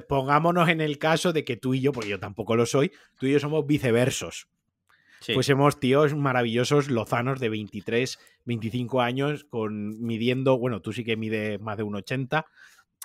pongámonos 0.02 0.68
en 0.68 0.82
el 0.82 0.98
caso 0.98 1.32
de 1.32 1.46
que 1.46 1.56
tú 1.56 1.74
y 1.74 1.80
yo, 1.80 1.94
porque 1.94 2.10
yo 2.10 2.20
tampoco 2.20 2.56
lo 2.56 2.66
soy, 2.66 2.92
tú 3.18 3.28
y 3.28 3.32
yo 3.32 3.40
somos 3.40 3.66
viceversos. 3.66 4.50
Pues 5.34 5.46
somos 5.48 5.80
tíos 5.80 6.16
maravillosos 6.16 6.90
lozanos 6.90 7.40
de 7.40 7.50
23, 7.50 8.20
25 8.46 9.02
años, 9.02 9.44
con 9.46 10.02
midiendo, 10.02 10.58
bueno, 10.58 10.82
tú 10.82 10.94
sí 10.94 11.04
que 11.04 11.18
mides 11.18 11.60
más 11.60 11.78
de 11.78 11.84
un 11.84 11.96
80, 11.96 12.46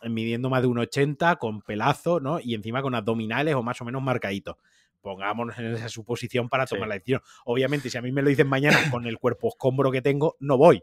midiendo 0.08 0.50
más 0.50 0.62
de 0.62 0.68
un 0.68 0.78
80, 0.78 1.36
con 1.36 1.62
pelazo, 1.62 2.20
¿no? 2.20 2.40
Y 2.40 2.54
encima 2.54 2.82
con 2.82 2.94
abdominales 2.94 3.54
o 3.54 3.62
más 3.62 3.80
o 3.80 3.84
menos 3.84 4.02
marcaditos. 4.02 4.56
Pongámonos 5.00 5.58
en 5.58 5.74
esa 5.74 5.88
suposición 5.88 6.48
para 6.48 6.66
tomar 6.66 6.88
la 6.88 6.94
decisión. 6.94 7.22
Obviamente, 7.44 7.88
si 7.88 7.96
a 7.96 8.02
mí 8.02 8.12
me 8.12 8.22
lo 8.22 8.28
dicen 8.28 8.48
mañana 8.48 8.78
con 8.90 9.06
el 9.06 9.18
cuerpo 9.18 9.48
escombro 9.48 9.90
que 9.90 10.02
tengo, 10.02 10.36
no 10.40 10.58
voy. 10.58 10.82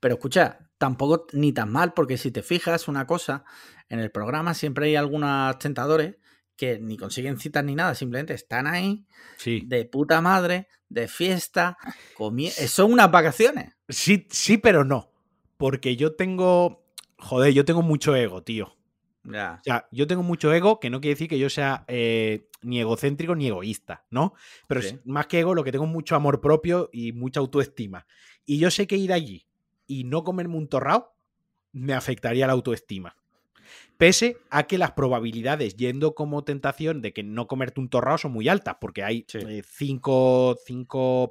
Pero 0.00 0.14
escucha, 0.14 0.70
tampoco 0.78 1.26
ni 1.32 1.52
tan 1.52 1.70
mal, 1.70 1.92
porque 1.94 2.16
si 2.16 2.30
te 2.30 2.42
fijas 2.42 2.88
una 2.88 3.06
cosa, 3.06 3.44
en 3.88 4.00
el 4.00 4.10
programa 4.10 4.54
siempre 4.54 4.86
hay 4.86 4.96
algunos 4.96 5.58
tentadores 5.58 6.16
que 6.56 6.78
ni 6.78 6.96
consiguen 6.96 7.38
citas 7.38 7.64
ni 7.64 7.74
nada, 7.74 7.94
simplemente 7.94 8.34
están 8.34 8.66
ahí 8.66 9.04
de 9.44 9.84
puta 9.84 10.20
madre, 10.20 10.68
de 10.88 11.08
fiesta, 11.08 11.76
eh, 12.38 12.68
son 12.68 12.92
unas 12.92 13.10
vacaciones. 13.10 13.74
Sí, 13.88 14.26
sí, 14.30 14.58
pero 14.58 14.84
no. 14.84 15.10
Porque 15.56 15.96
yo 15.96 16.14
tengo. 16.14 16.84
Joder, 17.18 17.52
yo 17.52 17.64
tengo 17.64 17.82
mucho 17.82 18.14
ego, 18.16 18.42
tío. 18.42 18.76
Ya. 19.24 19.58
O 19.60 19.64
sea, 19.64 19.88
yo 19.90 20.06
tengo 20.06 20.22
mucho 20.22 20.52
ego, 20.52 20.78
que 20.80 20.90
no 20.90 21.00
quiere 21.00 21.14
decir 21.14 21.28
que 21.28 21.38
yo 21.38 21.48
sea 21.48 21.84
eh, 21.88 22.48
ni 22.60 22.80
egocéntrico 22.80 23.34
ni 23.34 23.48
egoísta, 23.48 24.04
¿no? 24.10 24.34
Pero 24.68 24.82
más 25.04 25.26
que 25.28 25.40
ego, 25.40 25.54
lo 25.54 25.64
que 25.64 25.72
tengo 25.72 25.86
es 25.86 25.90
mucho 25.90 26.14
amor 26.14 26.40
propio 26.40 26.90
y 26.92 27.12
mucha 27.12 27.40
autoestima. 27.40 28.06
Y 28.44 28.58
yo 28.58 28.70
sé 28.70 28.86
que 28.86 28.96
ir 28.96 29.12
allí 29.12 29.46
y 29.86 30.04
no 30.04 30.24
comerme 30.24 30.56
un 30.56 30.68
torrao 30.68 31.14
me 31.72 31.94
afectaría 31.94 32.46
la 32.46 32.52
autoestima. 32.52 33.16
Pese 33.96 34.38
a 34.50 34.64
que 34.64 34.78
las 34.78 34.92
probabilidades, 34.92 35.76
yendo 35.76 36.14
como 36.14 36.44
tentación 36.44 37.00
de 37.00 37.12
que 37.12 37.22
no 37.22 37.46
comerte 37.46 37.80
un 37.80 37.88
torrao 37.88 38.18
son 38.18 38.32
muy 38.32 38.48
altas, 38.48 38.76
porque 38.80 39.04
hay 39.04 39.24
eh, 39.34 39.62
cinco, 39.66 40.56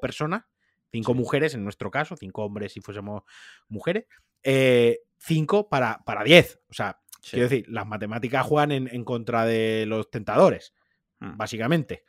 personas, 0.02 0.44
cinco 0.92 1.14
mujeres 1.14 1.54
en 1.56 1.64
nuestro 1.64 1.92
caso, 1.92 2.16
cinco 2.16 2.44
hombres 2.44 2.74
si 2.74 2.80
fuésemos 2.80 3.24
mujeres, 3.68 4.06
eh, 4.44 5.00
cinco 5.18 5.70
para, 5.70 6.04
para 6.06 6.24
diez. 6.24 6.62
O 6.70 6.74
sea, 6.74 7.00
quiero 7.30 7.50
decir, 7.50 7.66
las 7.68 7.86
matemáticas 7.86 8.46
juegan 8.46 8.72
en, 8.72 9.04
contra 9.04 9.46
de 9.46 9.86
los 9.86 10.10
tentadores, 10.10 10.74
mm. 11.20 11.38
básicamente. 11.38 12.04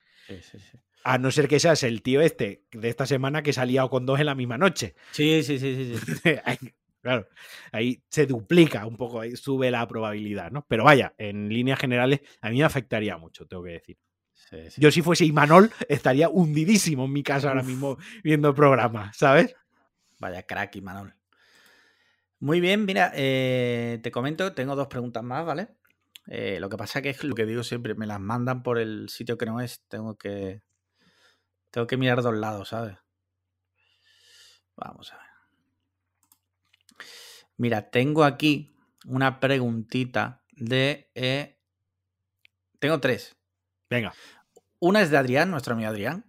A 1.02 1.18
no 1.18 1.30
ser 1.30 1.48
que 1.48 1.60
seas 1.60 1.82
el 1.82 2.02
tío 2.02 2.20
este 2.20 2.64
de 2.72 2.88
esta 2.88 3.06
semana 3.06 3.42
que 3.42 3.52
se 3.52 3.60
ha 3.60 3.66
liado 3.66 3.90
con 3.90 4.06
dos 4.06 4.20
en 4.20 4.26
la 4.26 4.34
misma 4.34 4.56
noche. 4.56 4.94
Sí, 5.10 5.42
sí, 5.42 5.58
sí, 5.58 5.96
sí. 5.98 6.30
claro, 7.04 7.28
ahí 7.70 8.02
se 8.08 8.26
duplica 8.26 8.86
un 8.86 8.96
poco, 8.96 9.20
ahí 9.20 9.36
sube 9.36 9.70
la 9.70 9.86
probabilidad, 9.86 10.50
¿no? 10.50 10.64
Pero 10.66 10.84
vaya, 10.84 11.14
en 11.18 11.50
líneas 11.50 11.78
generales, 11.78 12.20
a 12.40 12.48
mí 12.48 12.58
me 12.58 12.64
afectaría 12.64 13.18
mucho, 13.18 13.46
tengo 13.46 13.62
que 13.62 13.72
decir. 13.72 13.98
Yo 14.78 14.90
si 14.90 15.02
fuese 15.02 15.24
Imanol, 15.24 15.70
estaría 15.88 16.28
hundidísimo 16.28 17.04
en 17.04 17.12
mi 17.12 17.22
casa 17.22 17.48
ahora 17.48 17.62
mismo 17.62 17.98
viendo 18.22 18.48
el 18.48 18.54
programa, 18.54 19.12
¿sabes? 19.12 19.54
Vaya 20.18 20.42
crack, 20.44 20.76
Imanol. 20.76 21.14
Muy 22.40 22.60
bien, 22.60 22.84
mira, 22.84 23.12
eh, 23.14 24.00
te 24.02 24.10
comento, 24.10 24.54
tengo 24.54 24.76
dos 24.76 24.86
preguntas 24.86 25.22
más, 25.22 25.44
¿vale? 25.44 25.68
Eh, 26.26 26.58
lo 26.58 26.68
que 26.70 26.76
pasa 26.76 27.02
que 27.02 27.10
es 27.10 27.22
lo 27.22 27.34
que 27.34 27.44
digo 27.44 27.62
siempre, 27.62 27.94
me 27.94 28.06
las 28.06 28.20
mandan 28.20 28.62
por 28.62 28.78
el 28.78 29.08
sitio 29.10 29.36
que 29.36 29.46
no 29.46 29.60
es, 29.60 29.82
tengo 29.88 30.16
que 30.16 30.62
tengo 31.70 31.86
que 31.86 31.96
mirar 31.96 32.22
dos 32.22 32.34
lados, 32.34 32.68
¿sabes? 32.68 32.96
Vamos 34.76 35.12
a 35.12 35.16
ver. 35.16 35.33
Mira, 37.56 37.90
tengo 37.90 38.24
aquí 38.24 38.76
una 39.06 39.40
preguntita 39.40 40.44
de... 40.52 41.10
Eh, 41.14 41.58
tengo 42.78 43.00
tres. 43.00 43.36
Venga. 43.88 44.12
Una 44.78 45.00
es 45.00 45.10
de 45.10 45.16
Adrián, 45.16 45.50
nuestro 45.50 45.74
amigo 45.74 45.88
Adrián. 45.88 46.26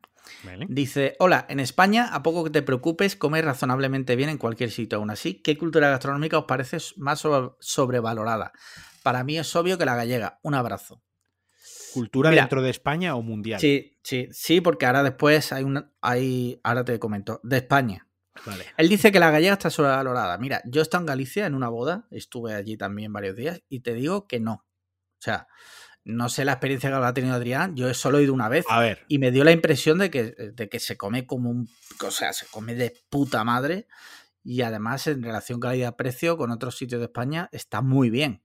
Dice, 0.67 1.15
hola, 1.19 1.45
en 1.49 1.59
España, 1.59 2.09
a 2.11 2.23
poco 2.23 2.43
que 2.43 2.49
te 2.49 2.61
preocupes, 2.61 3.15
comer 3.15 3.45
razonablemente 3.45 4.15
bien 4.15 4.29
en 4.29 4.37
cualquier 4.37 4.71
sitio. 4.71 4.97
Aún 4.97 5.09
así, 5.09 5.41
¿qué 5.41 5.57
cultura 5.57 5.89
gastronómica 5.89 6.37
os 6.37 6.45
parece 6.45 6.77
más 6.97 7.23
sobrevalorada? 7.59 8.51
Para 9.03 9.23
mí 9.23 9.37
es 9.37 9.55
obvio 9.55 9.77
que 9.77 9.85
la 9.85 9.95
gallega. 9.95 10.39
Un 10.43 10.55
abrazo. 10.55 11.01
¿Cultura 11.93 12.29
Mira, 12.29 12.43
dentro 12.43 12.61
de 12.61 12.69
España 12.69 13.15
o 13.15 13.21
mundial? 13.21 13.59
Sí, 13.59 13.97
sí, 14.03 14.27
sí, 14.31 14.61
porque 14.61 14.85
ahora 14.85 15.03
después 15.03 15.51
hay 15.53 15.63
una. 15.63 15.93
Hay, 16.01 16.59
ahora 16.63 16.83
te 16.83 16.99
comento. 16.99 17.39
De 17.43 17.57
España. 17.57 18.04
Vale. 18.45 18.65
Él 18.77 18.89
dice 18.89 19.11
que 19.11 19.19
la 19.19 19.31
gallega 19.31 19.53
está 19.53 19.69
sobrevalorada. 19.69 20.37
Mira, 20.37 20.61
yo 20.65 20.81
he 20.81 20.83
estado 20.83 21.01
en 21.03 21.07
Galicia 21.07 21.45
en 21.45 21.55
una 21.55 21.69
boda, 21.69 22.07
estuve 22.11 22.53
allí 22.53 22.77
también 22.77 23.13
varios 23.13 23.35
días 23.35 23.61
y 23.69 23.79
te 23.81 23.93
digo 23.93 24.27
que 24.27 24.39
no. 24.39 24.53
O 24.53 25.21
sea, 25.21 25.47
no 26.03 26.29
sé 26.29 26.45
la 26.45 26.51
experiencia 26.53 26.89
que 26.89 26.95
habrá 26.95 27.13
tenido 27.13 27.33
Adrián, 27.35 27.75
yo 27.75 27.91
solo 27.93 28.19
he 28.19 28.23
ido 28.23 28.33
una 28.33 28.49
vez 28.49 28.65
A 28.69 28.79
ver, 28.79 29.05
y 29.07 29.17
me 29.17 29.31
dio 29.31 29.43
la 29.43 29.51
impresión 29.51 29.97
de 29.97 30.11
que, 30.11 30.23
de 30.53 30.69
que 30.69 30.79
se 30.79 30.97
come 30.97 31.25
como 31.25 31.49
un. 31.49 31.67
O 32.05 32.11
sea, 32.11 32.33
se 32.33 32.45
come 32.47 32.75
de 32.75 32.93
puta 33.09 33.43
madre 33.43 33.87
y 34.43 34.61
además 34.61 35.07
en 35.07 35.23
relación 35.23 35.59
calidad-precio 35.59 36.37
con 36.37 36.51
otros 36.51 36.77
sitios 36.77 36.99
de 36.99 37.05
España 37.05 37.49
está 37.51 37.81
muy 37.81 38.09
bien. 38.09 38.43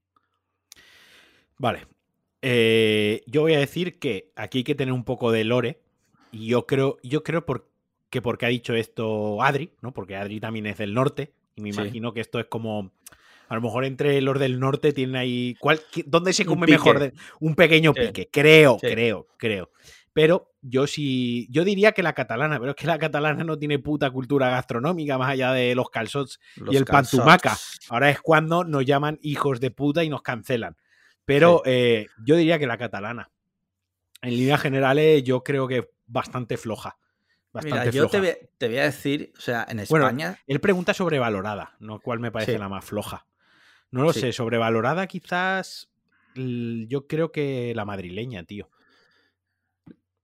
vale. 1.58 1.86
Eh, 2.42 3.22
yo 3.26 3.42
voy 3.42 3.52
a 3.54 3.58
decir 3.58 3.98
que 3.98 4.32
aquí 4.34 4.58
hay 4.58 4.64
que 4.64 4.74
tener 4.74 4.92
un 4.94 5.04
poco 5.04 5.30
de 5.30 5.44
lore. 5.44 5.82
Y 6.32 6.46
yo 6.46 6.66
creo, 6.66 6.96
yo 7.02 7.22
creo 7.22 7.44
por- 7.44 7.69
que 8.10 8.20
porque 8.20 8.46
ha 8.46 8.48
dicho 8.50 8.74
esto 8.74 9.42
Adri, 9.42 9.72
¿no? 9.80 9.92
Porque 9.92 10.16
Adri 10.16 10.40
también 10.40 10.66
es 10.66 10.78
del 10.78 10.92
norte. 10.94 11.32
Y 11.56 11.62
me 11.62 11.72
Sí. 11.72 11.80
imagino 11.80 12.12
que 12.12 12.20
esto 12.20 12.38
es 12.40 12.46
como. 12.46 12.92
A 13.48 13.54
lo 13.56 13.60
mejor 13.62 13.84
entre 13.84 14.20
los 14.20 14.38
del 14.38 14.60
norte 14.60 14.92
tienen 14.92 15.16
ahí. 15.16 15.56
¿cuál, 15.58 15.80
qué- 15.92 16.04
¿Dónde 16.06 16.32
se 16.32 16.44
come 16.44 16.66
mejor? 16.68 16.98
de- 17.00 17.12
un 17.40 17.54
pequeño 17.56 17.92
Sí. 17.96 18.02
pique. 18.06 18.28
Creo, 18.30 18.78
Sí. 18.80 18.86
creo, 18.88 19.26
creo. 19.38 19.70
Pero 20.12 20.52
yo 20.60 20.86
sí. 20.86 21.46
Yo 21.50 21.64
diría 21.64 21.92
que 21.92 22.02
la 22.02 22.12
catalana, 22.14 22.58
pero 22.58 22.70
es 22.72 22.76
que 22.76 22.86
la 22.86 22.98
catalana 22.98 23.42
no 23.44 23.58
tiene 23.58 23.78
puta 23.78 24.10
cultura 24.10 24.50
gastronómica 24.50 25.18
más 25.18 25.30
allá 25.30 25.52
de 25.52 25.74
los 25.74 25.88
calzots 25.90 26.38
Los 26.56 26.74
y 26.74 26.76
el 26.78 26.84
calzots. 26.84 27.22
pantumaca. 27.24 27.56
Ahora 27.88 28.10
es 28.10 28.20
cuando 28.20 28.64
nos 28.64 28.84
llaman 28.84 29.18
hijos 29.22 29.60
de 29.60 29.70
puta 29.70 30.02
y 30.04 30.08
nos 30.08 30.22
cancelan. 30.22 30.76
Pero 31.24 31.62
eh, 31.64 32.06
yo 32.24 32.34
diría 32.36 32.58
que 32.58 32.66
la 32.66 32.76
catalana. 32.78 33.30
En 34.22 34.30
líneas 34.30 34.60
generales, 34.60 35.22
yo 35.24 35.42
creo 35.42 35.66
que 35.68 35.90
bastante 36.06 36.56
floja. 36.56 36.98
Bastante 37.52 37.78
Mira, 37.80 37.90
yo 37.90 38.08
floja. 38.08 38.10
te 38.12 38.18
voy, 38.20 38.48
te 38.58 38.68
voy 38.68 38.78
a 38.78 38.82
decir, 38.84 39.32
o 39.36 39.40
sea, 39.40 39.66
en 39.68 39.84
Bueno, 39.88 40.06
España. 40.06 40.38
Él 40.46 40.60
pregunta 40.60 40.94
sobrevalorada, 40.94 41.74
¿no? 41.80 41.98
¿Cuál 42.00 42.20
me 42.20 42.30
parece 42.30 42.52
Sí. 42.52 42.58
la 42.58 42.68
más 42.68 42.84
floja? 42.84 43.26
No 43.90 44.02
lo 44.02 44.12
Sí. 44.12 44.20
sé, 44.20 44.32
sobrevalorada 44.32 45.06
quizás. 45.08 45.90
Yo 46.34 47.08
creo 47.08 47.32
que 47.32 47.72
la 47.74 47.84
madrileña, 47.84 48.44
tío. 48.44 48.70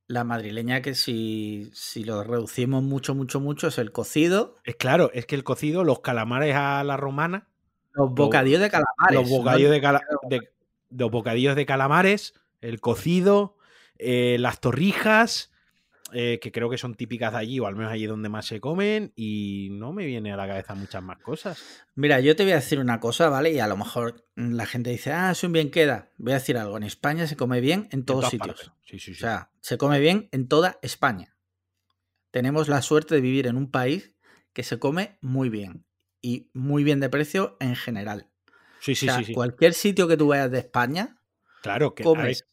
La 0.08 0.22
madrileña 0.22 0.82
que 0.82 0.94
si, 0.94 1.68
si 1.74 2.04
lo 2.04 2.22
reducimos 2.22 2.84
mucho, 2.84 3.16
mucho, 3.16 3.40
mucho 3.40 3.66
es 3.68 3.78
el 3.78 3.90
cocido, 3.90 4.54
Es 4.62 4.76
claro, 4.76 5.10
es 5.12 5.26
que 5.26 5.34
el 5.34 5.42
cocido, 5.42 5.82
los 5.82 5.98
calamares 6.00 6.54
a 6.54 6.84
la 6.84 6.96
romana, 6.96 7.48
los 7.92 8.12
bocadillos 8.14 8.60
de 8.60 8.70
calamares. 8.70 9.14
los 9.14 9.28
bocadillos 9.28 9.70
¿no? 9.70 9.74
de, 9.74 9.80
cala- 9.80 10.00
de- 10.28 10.52
los 10.90 11.10
bocadillos 11.10 11.56
de 11.56 11.66
calamares, 11.66 12.34
el 12.60 12.80
cocido, 12.80 13.56
eh, 13.98 14.36
las 14.38 14.60
torrijas, 14.60 15.50
eh, 16.12 16.38
que 16.40 16.52
creo 16.52 16.70
que 16.70 16.78
son 16.78 16.94
típicas 16.94 17.32
de 17.32 17.38
allí, 17.38 17.58
o 17.60 17.66
al 17.66 17.74
menos 17.76 17.92
allí 17.92 18.06
donde 18.06 18.28
más 18.28 18.46
se 18.46 18.60
comen, 18.60 19.12
y 19.16 19.68
no 19.72 19.92
me 19.92 20.06
viene 20.06 20.32
a 20.32 20.36
la 20.36 20.46
cabeza 20.46 20.74
muchas 20.74 21.02
más 21.02 21.18
cosas. 21.18 21.84
Mira, 21.94 22.20
yo 22.20 22.36
te 22.36 22.44
voy 22.44 22.52
a 22.52 22.56
decir 22.56 22.78
una 22.78 23.00
cosa, 23.00 23.28
¿vale? 23.28 23.50
Y 23.52 23.58
a 23.58 23.66
lo 23.66 23.76
mejor 23.76 24.24
la 24.36 24.66
gente 24.66 24.90
dice, 24.90 25.12
ah, 25.12 25.32
es 25.32 25.42
un 25.42 25.52
bien 25.52 25.70
queda. 25.70 26.10
Voy 26.18 26.32
a 26.32 26.36
decir 26.36 26.56
algo, 26.58 26.76
en 26.76 26.84
España 26.84 27.26
se 27.26 27.36
come 27.36 27.60
bien 27.60 27.88
en 27.90 28.04
todos 28.04 28.28
sitios. 28.30 28.56
partes. 28.56 28.70
Sí, 28.84 28.98
sí, 28.98 29.10
O 29.10 29.14
sí. 29.14 29.20
sea, 29.20 29.50
se 29.60 29.78
come 29.78 29.98
bien 30.00 30.28
en 30.32 30.46
toda 30.48 30.78
España. 30.82 31.36
Tenemos 32.30 32.68
la 32.68 32.82
suerte 32.82 33.14
de 33.14 33.20
vivir 33.20 33.46
en 33.46 33.56
un 33.56 33.70
país 33.70 34.12
que 34.52 34.62
se 34.62 34.78
come 34.78 35.18
muy 35.20 35.48
bien. 35.48 35.84
Y 36.22 36.50
muy 36.54 36.82
bien 36.84 37.00
de 37.00 37.08
precio 37.08 37.56
en 37.60 37.76
general. 37.76 38.28
sí, 38.80 38.94
sí, 38.94 39.08
o 39.08 39.12
sea, 39.12 39.18
sí, 39.18 39.26
sí. 39.26 39.32
cualquier 39.34 39.74
sitio 39.74 40.08
que 40.08 40.16
tú 40.16 40.28
vayas 40.28 40.50
de 40.50 40.58
España, 40.58 41.20
Claro, 41.62 41.94
que 41.94 42.04
comes, 42.04 42.46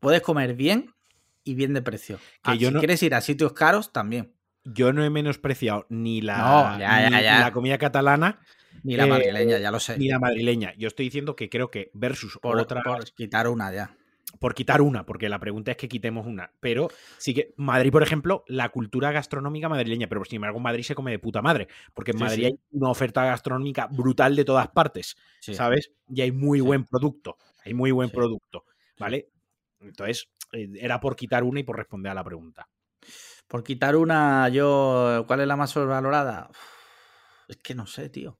puedes 0.00 0.22
comer 0.22 0.54
bien 0.54 0.94
y 1.44 1.54
bien 1.54 1.74
de 1.74 1.82
precio. 1.82 2.18
Que 2.42 2.50
Ah, 2.52 2.54
yo 2.54 2.68
si 2.68 2.74
no- 2.74 2.80
quieres 2.80 3.02
ir 3.02 3.14
a 3.14 3.20
sitios 3.20 3.52
caros, 3.52 3.92
también. 3.92 4.34
yo 4.64 4.92
no 4.92 5.04
he 5.04 5.10
menospreciado 5.10 5.86
ni 5.88 6.20
la, 6.20 6.36
No, 6.38 6.78
ya, 6.78 7.08
ni 7.08 7.10
ya, 7.16 7.22
ya. 7.22 7.40
la 7.40 7.52
comida 7.52 7.78
catalana 7.78 8.40
Ni 8.82 8.96
la 8.96 9.04
Eh, 9.04 9.08
madrileña, 9.08 9.58
ya 9.58 9.70
lo 9.70 9.80
sé. 9.80 9.98
ni 9.98 10.08
la 10.08 10.18
madrileña. 10.18 10.72
Yo 10.78 10.88
estoy 10.88 11.04
diciendo 11.06 11.34
que 11.36 11.50
creo 11.50 11.70
que 11.70 11.90
versus 11.92 12.38
Por, 12.40 12.58
otras 12.58 12.82
por 12.84 13.04
quitar 13.12 13.46
una 13.48 13.70
ya. 13.72 13.94
por 14.38 14.54
quitar 14.54 14.80
una, 14.80 15.04
porque 15.04 15.28
la 15.28 15.38
pregunta 15.40 15.72
es 15.72 15.76
que 15.76 15.88
quitemos 15.88 16.24
una. 16.26 16.52
Pero 16.60 16.88
sí 17.18 17.34
que 17.34 17.52
Madrid, 17.56 17.90
por 17.90 18.02
ejemplo, 18.02 18.44
la 18.46 18.68
cultura 18.70 19.10
gastronómica 19.12 19.68
madrileña, 19.68 20.06
pero 20.08 20.24
sin 20.24 20.36
embargo 20.36 20.60
Madrid 20.60 20.84
se 20.84 20.94
come 20.94 21.10
de 21.10 21.18
puta 21.18 21.42
madre, 21.42 21.66
porque 21.94 22.12
en 22.12 22.18
Sí, 22.18 22.24
Madrid 22.24 22.38
sí. 22.42 22.44
hay 22.46 22.58
una 22.70 22.90
oferta 22.90 23.24
gastronómica 23.24 23.86
brutal 23.90 24.34
de 24.36 24.44
todas 24.44 24.68
partes, 24.68 25.16
Sí. 25.40 25.52
¿sabes? 25.54 25.90
Y 26.08 26.20
hay 26.22 26.30
muy 26.32 26.60
buen 26.60 26.84
producto, 26.84 27.36
hay 27.64 27.74
muy 27.74 27.90
buen 27.90 28.08
producto, 28.10 28.64
¿vale? 28.98 29.28
Entonces, 29.80 30.28
eh, 30.32 30.39
era 30.52 31.00
por 31.00 31.16
quitar 31.16 31.44
una 31.44 31.60
y 31.60 31.64
por 31.64 31.76
responder 31.76 32.12
a 32.12 32.14
la 32.14 32.24
pregunta. 32.24 32.68
Por 33.48 33.64
quitar 33.64 33.96
una, 33.96 34.48
yo. 34.48 35.24
¿Cuál 35.26 35.40
es 35.40 35.46
la 35.48 35.56
más 35.56 35.70
sobrevalorada? 35.70 36.50
Es 37.48 37.56
que 37.58 37.74
no 37.74 37.86
sé, 37.86 38.08
tío. 38.08 38.38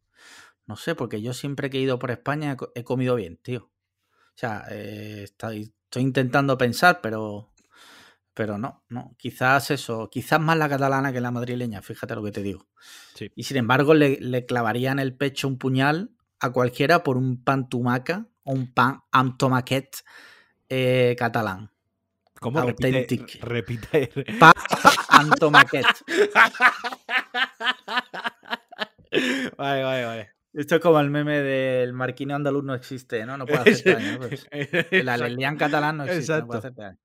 No 0.67 0.77
sé, 0.77 0.95
porque 0.95 1.23
yo 1.23 1.35
siempre 1.35 1.71
que 1.71 1.79
he 1.79 1.83
ido 1.83 1.99
por 1.99 2.11
España 2.13 2.53
he 2.53 2.57
co- 2.57 2.73
he 2.75 2.85
comido 2.85 3.17
bien, 3.17 3.39
tío. 3.39 3.73
O 4.15 4.37
sea, 4.37 4.65
eh, 4.71 5.23
estoy, 5.25 5.75
estoy 5.85 6.03
intentando 6.03 6.59
pensar, 6.59 7.01
pero. 7.03 7.53
Pero 8.35 8.59
no, 8.59 8.85
no. 8.89 9.15
Quizás 9.19 9.71
eso. 9.71 10.09
Quizás 10.11 10.41
más 10.41 10.57
la 10.57 10.69
catalana 10.69 11.13
que 11.13 11.21
la 11.21 11.31
madrileña, 11.31 11.83
fíjate 11.83 12.15
lo 12.15 12.23
que 12.23 12.33
te 12.33 12.43
digo. 12.43 12.69
Sí. 13.15 13.31
Y 13.35 13.45
sin 13.45 13.57
embargo, 13.59 13.95
le, 13.95 14.19
le 14.21 14.47
clavaría 14.47 14.93
en 14.93 14.99
el 15.01 15.17
pecho 15.17 15.49
un 15.49 15.59
puñal 15.59 16.13
a 16.41 16.51
cualquiera 16.53 17.03
por 17.03 17.17
un 17.17 17.43
pan 17.45 17.69
tumaca 17.69 18.29
o 18.45 18.53
un 18.53 18.73
pan 18.73 19.03
am 19.13 19.37
tomaquet 19.37 19.97
eh, 20.69 21.17
catalán. 21.19 21.71
¿Cómo? 22.41 22.61
Repite, 22.63 22.89
Authentic. 22.89 23.39
repite. 23.43 24.11
Am 25.11 25.31
tomaquet. 25.39 25.85
vale, 29.59 29.83
vale, 29.85 30.05
vale. 30.07 30.31
Esto 30.55 30.77
es 30.77 30.81
como 30.81 30.99
el 31.01 31.11
meme 31.11 31.43
del 31.43 31.93
marquino 31.93 32.35
andaluz 32.35 32.65
no 32.65 32.75
existe, 32.75 33.25
¿no? 33.27 33.37
No 33.37 33.47
puede 33.47 33.71
hacer 33.71 33.95
daño. 33.95 34.19
Pues, 34.19 34.47
el 34.51 35.09
alelián 35.09 35.57
catalán 35.59 35.99
no 35.99 36.05
existe, 36.05 36.33
no 36.33 36.47
puede 36.47 36.59
Exacto. 36.61 36.83
hacer 36.83 36.89
daño. 36.89 36.99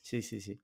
Sí, 0.00 0.22
sí, 0.22 0.40
sí. 0.40 0.58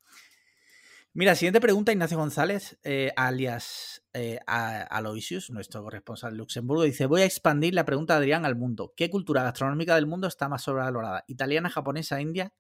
Mira, 1.12 1.35
siguiente 1.35 1.61
pregunta, 1.61 1.92
Ignacio 1.92 2.16
González, 2.16 2.79
eh, 2.85 3.12
alias 3.16 4.05
eh, 4.14 4.38
Aloysius, 4.47 5.51
nuestro 5.51 5.83
corresponsal 5.83 6.33
de 6.33 6.38
Luxemburgo, 6.38 6.83
dice, 6.83 7.07
voy 7.07 7.23
a 7.23 7.25
expandir 7.25 7.75
la 7.75 7.85
pregunta 7.85 8.14
de 8.14 8.18
Adrián 8.18 8.47
al 8.47 8.57
mundo. 8.57 8.94
¿Qué 8.97 9.11
cultura 9.11 9.42
gastronómica 9.42 9.94
del 9.97 10.07
mundo 10.07 10.29
está 10.29 10.49
más 10.49 10.62
sobrevalorada? 10.62 11.25
¿Italiana, 11.27 11.68
japonesa, 11.71 12.21
india? 12.21 12.53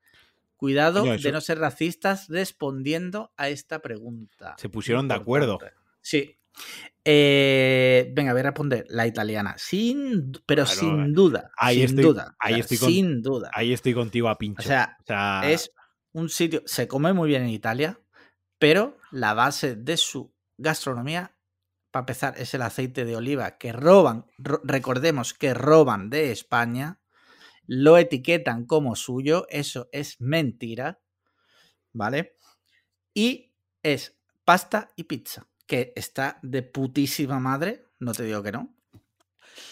Cuidado 0.58 1.00
Coño, 1.00 1.16
de 1.16 1.32
no 1.32 1.40
ser 1.40 1.58
racistas 1.58 2.28
respondiendo 2.28 3.32
a 3.38 3.48
esta 3.48 3.78
pregunta. 3.78 4.54
Se 4.58 4.68
pusieron 4.68 5.08
de 5.08 5.14
acuerdo. 5.14 5.58
Sí. 6.02 6.36
Eh, 7.04 8.10
venga, 8.14 8.32
voy 8.32 8.40
a 8.40 8.44
responder. 8.44 8.84
La 8.90 9.06
italiana. 9.06 9.54
Sin, 9.56 10.32
pero 10.44 10.64
Claro, 10.64 10.80
sin 10.80 11.14
duda. 11.14 11.50
ahí 11.56 11.76
sin 11.76 11.84
estoy- 11.86 12.04
duda. 12.04 12.36
ahí 12.38 12.52
o 12.52 12.56
sea, 12.56 12.60
estoy 12.62 12.78
con- 12.78 12.88
sin 12.90 13.22
duda. 13.22 13.50
Ahí 13.54 13.72
estoy 13.72 13.94
contigo 13.94 14.28
a 14.28 14.36
pincho. 14.36 14.60
O 14.60 14.66
sea, 14.66 14.96
O 15.00 15.04
sea, 15.06 15.42
es 15.50 15.72
un 16.12 16.28
sitio. 16.28 16.62
Se 16.66 16.86
come 16.88 17.12
muy 17.12 17.28
bien 17.28 17.42
en 17.42 17.48
Italia, 17.50 17.98
pero 18.58 18.98
la 19.10 19.34
base 19.34 19.76
de 19.76 19.96
su 19.96 20.34
gastronomía, 20.58 21.36
para 21.90 22.02
empezar, 22.02 22.34
es 22.36 22.52
el 22.52 22.62
aceite 22.62 23.04
de 23.04 23.16
oliva 23.16 23.56
que 23.58 23.72
roban. 23.72 24.26
ro- 24.38 24.60
recordemos 24.64 25.32
que 25.34 25.54
roban 25.54 26.10
de 26.10 26.32
España. 26.32 26.98
Lo 27.68 27.96
etiquetan 27.98 28.66
como 28.66 28.96
suyo. 28.96 29.46
Eso 29.48 29.88
es 29.92 30.20
mentira. 30.20 31.00
¿Vale? 31.92 32.34
Y 33.14 33.52
es 33.82 34.18
pasta 34.44 34.90
y 34.96 35.04
pizza, 35.04 35.46
que 35.66 35.92
está 35.94 36.38
de 36.42 36.62
putísima 36.62 37.38
madre, 37.38 37.84
no 38.00 38.12
te 38.12 38.24
digo 38.24 38.42
que 38.42 38.52
no. 38.52 38.74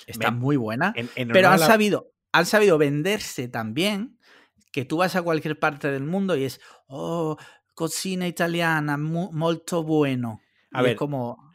Está 0.06 0.30
muy 0.30 0.56
buena, 0.56 0.92
en- 0.96 1.10
en 1.16 1.28
pero 1.28 1.48
han 1.48 1.58
la- 1.58 1.66
sabido, 1.66 2.12
han 2.32 2.46
sabido 2.46 2.78
venderse 2.78 3.48
también 3.48 4.18
que 4.72 4.84
tú 4.84 4.98
vas 4.98 5.16
a 5.16 5.22
cualquier 5.22 5.58
parte 5.58 5.90
del 5.90 6.04
mundo 6.04 6.36
y 6.36 6.44
es, 6.44 6.60
oh, 6.86 7.36
cocina 7.74 8.28
italiana, 8.28 8.96
mu- 8.96 9.32
molto 9.32 9.82
bueno. 9.82 10.40
A 10.72 10.80
Y 10.80 10.84
ver, 10.84 10.92
es 10.92 10.98
como, 10.98 11.52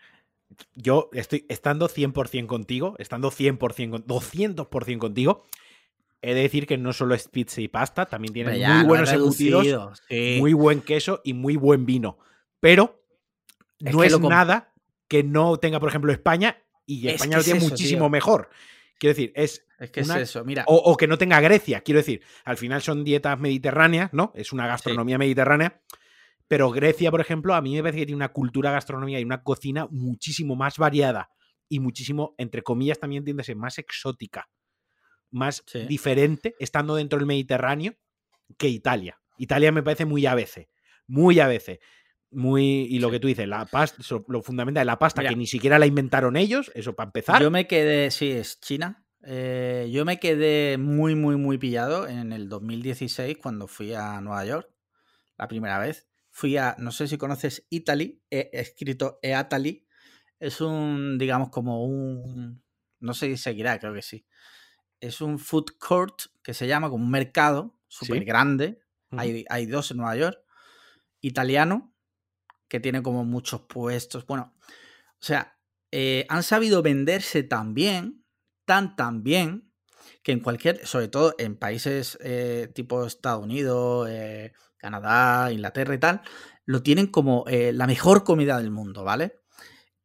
yo 0.76 1.10
estoy 1.14 1.46
estando 1.50 1.88
100% 1.88 2.48
contigo, 2.48 2.96
estando 3.00 3.30
100%, 3.32 3.92
con- 3.98 4.08
200% 4.08 5.00
contigo, 5.00 5.44
he 6.22 6.34
de 6.34 6.42
decir 6.42 6.68
que 6.68 6.78
no 6.78 6.94
solo 6.94 7.16
es 7.16 7.28
pizza 7.28 7.62
y 7.62 7.68
pasta, 7.68 8.06
también 8.06 8.34
tienen 8.34 8.60
ya, 8.60 8.76
muy 8.76 8.86
buenos 8.88 9.12
embutidos, 9.12 10.04
sí. 10.08 10.38
muy 10.40 10.54
buen 10.54 10.82
queso 10.82 11.22
y 11.24 11.34
muy 11.34 11.56
buen 11.56 11.86
vino. 11.86 12.18
Pero 12.60 13.04
Es 13.80 13.94
no 13.94 14.04
es 14.04 14.20
nada 14.20 14.74
que 15.08 15.24
no 15.24 15.58
tenga, 15.58 15.80
por 15.80 15.90
ejemplo, 15.90 16.12
España 16.12 16.58
y 16.86 17.08
Es 17.08 17.16
España 17.16 17.30
que 17.32 17.36
lo 17.36 17.40
es 17.40 17.46
tiene 17.46 17.60
eso, 17.60 17.70
muchísimo 17.70 18.06
tío. 18.06 18.10
mejor. 18.10 18.50
Quiero 19.00 19.16
decir, 19.16 19.32
es 19.36 19.66
Es 19.80 19.90
que 19.90 20.02
una- 20.02 20.18
es 20.18 20.30
eso, 20.30 20.46
mira. 20.46 20.64
o, 20.68 20.76
o 20.76 20.96
que 20.96 21.08
no 21.08 21.18
tenga 21.18 21.40
Grecia. 21.42 21.82
Quiero 21.82 21.98
decir, 22.00 22.22
al 22.46 22.58
final 22.58 22.82
son 22.84 23.04
dietas 23.04 23.40
mediterráneas, 23.40 24.14
¿no? 24.14 24.32
Es 24.36 24.54
una 24.54 24.68
gastronomía 24.68 25.18
mediterránea. 25.18 25.82
Pero 26.48 26.70
Grecia, 26.70 27.10
por 27.10 27.22
ejemplo, 27.22 27.56
a 27.56 27.62
mí 27.62 27.74
me 27.76 27.82
parece 27.82 28.00
que 28.00 28.06
tiene 28.06 28.18
una 28.18 28.30
cultura 28.30 28.72
gastronómica 28.72 29.20
y 29.20 29.24
una 29.24 29.42
cocina 29.42 29.88
muchísimo 29.90 30.56
más 30.56 30.78
variada 30.78 31.32
y 31.68 31.80
muchísimo, 31.80 32.36
entre 32.38 32.62
comillas, 32.62 33.00
también 33.00 33.24
tiende 33.24 33.42
a 33.42 33.46
ser 33.46 33.56
más 33.56 33.80
exótica, 33.80 34.50
más 35.32 35.64
Sí. 35.66 35.80
diferente, 35.88 36.56
estando 36.60 36.96
dentro 36.96 37.18
del 37.20 37.26
Mediterráneo, 37.26 37.96
que 38.58 38.68
Italia. 38.68 39.20
Italia 39.38 39.72
me 39.72 39.82
parece 39.84 40.06
muy 40.06 40.26
a 40.26 40.36
veces. 40.36 40.68
Muy 41.08 41.40
a 41.40 41.48
veces. 41.48 41.80
Muy, 42.30 42.84
y 42.90 43.00
lo 43.00 43.12
que 43.12 43.20
tú 43.20 43.28
dices, 43.28 43.48
la 43.48 43.66
pasta, 43.66 44.02
lo 44.28 44.42
fundamental 44.42 44.82
de 44.82 44.86
la 44.86 45.00
pasta, 45.00 45.22
que 45.22 45.36
ni 45.36 45.48
siquiera 45.48 45.78
la 45.80 45.86
inventaron 45.86 46.38
ellos, 46.38 46.72
eso 46.76 46.96
para 46.96 47.10
empezar. 47.10 47.42
Yo 47.42 47.52
me 47.52 47.68
quedé, 47.68 48.10
sí, 48.12 48.32
es 48.32 48.60
China. 48.62 49.06
Eh, 49.24 49.90
yo 49.92 50.06
me 50.06 50.20
quedé 50.20 50.78
muy, 50.78 51.16
muy, 51.16 51.36
muy 51.36 51.58
pillado 51.58 52.08
en 52.08 52.32
el 52.32 52.48
2016 52.48 53.38
cuando 53.38 53.68
fui 53.68 53.94
a 53.94 54.22
Nueva 54.22 54.46
York, 54.46 54.70
la 55.38 55.48
primera 55.48 55.78
vez. 55.78 56.08
Fui 56.30 56.56
a, 56.56 56.76
no 56.80 56.92
sé 56.92 57.08
si 57.08 57.18
conoces 57.18 57.68
Italy, 57.70 58.22
he 58.30 58.50
escrito 58.54 59.20
Eataly. 59.22 59.86
Es 60.40 60.62
un, 60.62 61.18
digamos, 61.18 61.50
como 61.50 61.84
un, 61.86 62.64
no 63.00 63.14
sé 63.14 63.28
si 63.28 63.38
seguirá, 63.38 63.78
creo 63.78 63.94
que 63.94 64.02
sí. 64.02 64.26
Es 65.02 65.20
un 65.20 65.38
food 65.38 65.72
court 65.78 66.22
que 66.42 66.54
se 66.54 66.68
llama 66.68 66.90
como 66.90 67.04
un 67.04 67.12
mercado 67.12 67.78
súper 67.90 68.24
grande. 68.24 68.82
hay, 69.10 69.44
hay 69.50 69.66
dos 69.66 69.92
en 69.92 69.98
Nueva 69.98 70.16
York. 70.16 70.40
Italiano, 71.20 71.94
que 72.70 72.80
tiene 72.80 73.04
como 73.04 73.26
muchos 73.26 73.62
puestos. 73.62 74.26
Bueno, 74.26 74.56
o 75.22 75.24
sea, 75.24 75.58
eh, 75.92 76.26
han 76.30 76.44
sabido 76.44 76.82
venderse 76.82 77.44
tan 77.44 77.74
bien, 77.74 78.26
tan, 78.66 78.96
tan 78.96 79.24
bien, 79.24 79.74
que 80.24 80.32
en 80.32 80.40
cualquier, 80.40 80.86
sobre 80.88 81.08
todo 81.10 81.36
en 81.38 81.58
países 81.58 82.18
eh, 82.22 82.72
tipo 82.74 83.06
Estados 83.06 83.44
Unidos, 83.44 84.08
eh, 84.10 84.54
Canadá, 84.78 85.52
Inglaterra 85.52 85.94
y 85.96 86.00
tal, 86.00 86.22
lo 86.66 86.82
tienen 86.82 87.08
como 87.08 87.46
la 87.48 87.88
mejor 87.88 88.24
comida 88.24 88.58
del 88.58 88.72
mundo, 88.72 89.04
¿vale? 89.04 89.42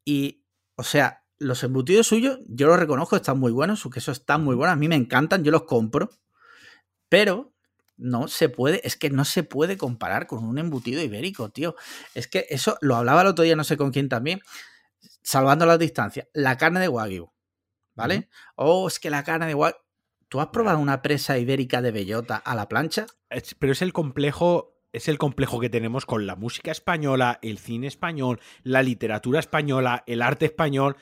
Y, 0.05 0.45
o 0.75 0.83
sea, 0.83 1.26
los 1.38 1.62
embutidos 1.62 2.07
suyos, 2.07 2.38
yo 2.46 2.66
los 2.66 2.79
reconozco, 2.79 3.16
están 3.16 3.38
muy 3.38 3.53
buenos, 3.53 3.81
su 3.81 3.90
queso 3.90 4.12
está 4.12 4.38
muy 4.38 4.55
bueno, 4.55 4.72
a 4.72 4.77
mí 4.77 4.88
me 4.88 4.96
encantan, 4.96 5.44
yo 5.44 5.53
los 5.53 5.64
compro, 5.64 6.11
pero 7.09 7.55
no 7.96 8.29
se 8.29 8.49
puede, 8.49 8.87
es 8.87 8.96
que 8.96 9.11
no 9.11 9.25
se 9.25 9.42
puede 9.42 9.77
comparar 9.77 10.27
con 10.27 10.44
un 10.44 10.59
embutido 10.59 11.03
ibérico, 11.03 11.49
tío. 11.51 11.77
Es 12.14 12.29
que 12.29 12.46
eso 12.51 12.77
lo 12.81 12.96
hablaba 12.96 13.22
el 13.22 13.29
otro 13.29 13.44
día, 13.44 13.57
no 13.57 13.64
sé 13.64 13.77
con 13.77 13.90
quién 13.90 14.09
también, 14.09 14.40
salvando 15.22 15.66
las 15.66 15.79
distancias. 15.79 16.29
La 16.35 16.57
carne 16.57 16.81
de 16.81 16.88
Wagyu, 16.88 17.33
¿vale? 17.94 18.29
Oh, 18.55 18.87
es 18.88 18.99
que 18.99 19.11
la 19.11 19.25
carne 19.25 19.46
de 19.46 19.55
Wagyu. 19.55 19.79
¿Tú 20.29 20.40
has 20.40 20.49
probado 20.49 20.79
una 20.79 21.03
presa 21.03 21.38
ibérica 21.38 21.81
de 21.83 21.92
bellota 21.92 22.37
a 22.37 22.55
la 22.55 22.68
plancha? 22.68 23.07
pero 23.59 23.72
es 23.72 23.83
el 23.83 23.92
complejo. 23.92 24.72
Es 24.92 25.09
el 25.09 25.18
complejo 25.18 25.61
que 25.61 25.68
tenemos 25.68 26.07
con 26.07 26.27
la 26.27 26.37
música 26.37 26.70
española, 26.70 27.38
el 27.42 27.59
cine 27.59 27.87
español, 27.87 28.40
la 28.62 28.83
literatura 28.83 29.40
española, 29.40 30.03
el 30.07 30.22
arte 30.22 30.46
español, 30.46 30.96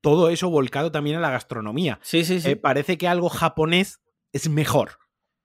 todo 0.00 0.30
eso 0.30 0.50
volcado 0.50 0.92
también 0.92 1.16
a 1.16 1.20
la 1.20 1.30
gastronomía. 1.30 1.98
Sí, 2.02 2.24
sí, 2.24 2.40
sí. 2.40 2.50
Eh, 2.50 2.56
parece 2.56 2.98
que 2.98 3.08
algo 3.08 3.28
japonés 3.28 4.00
es 4.32 4.48
mejor. 4.48 4.98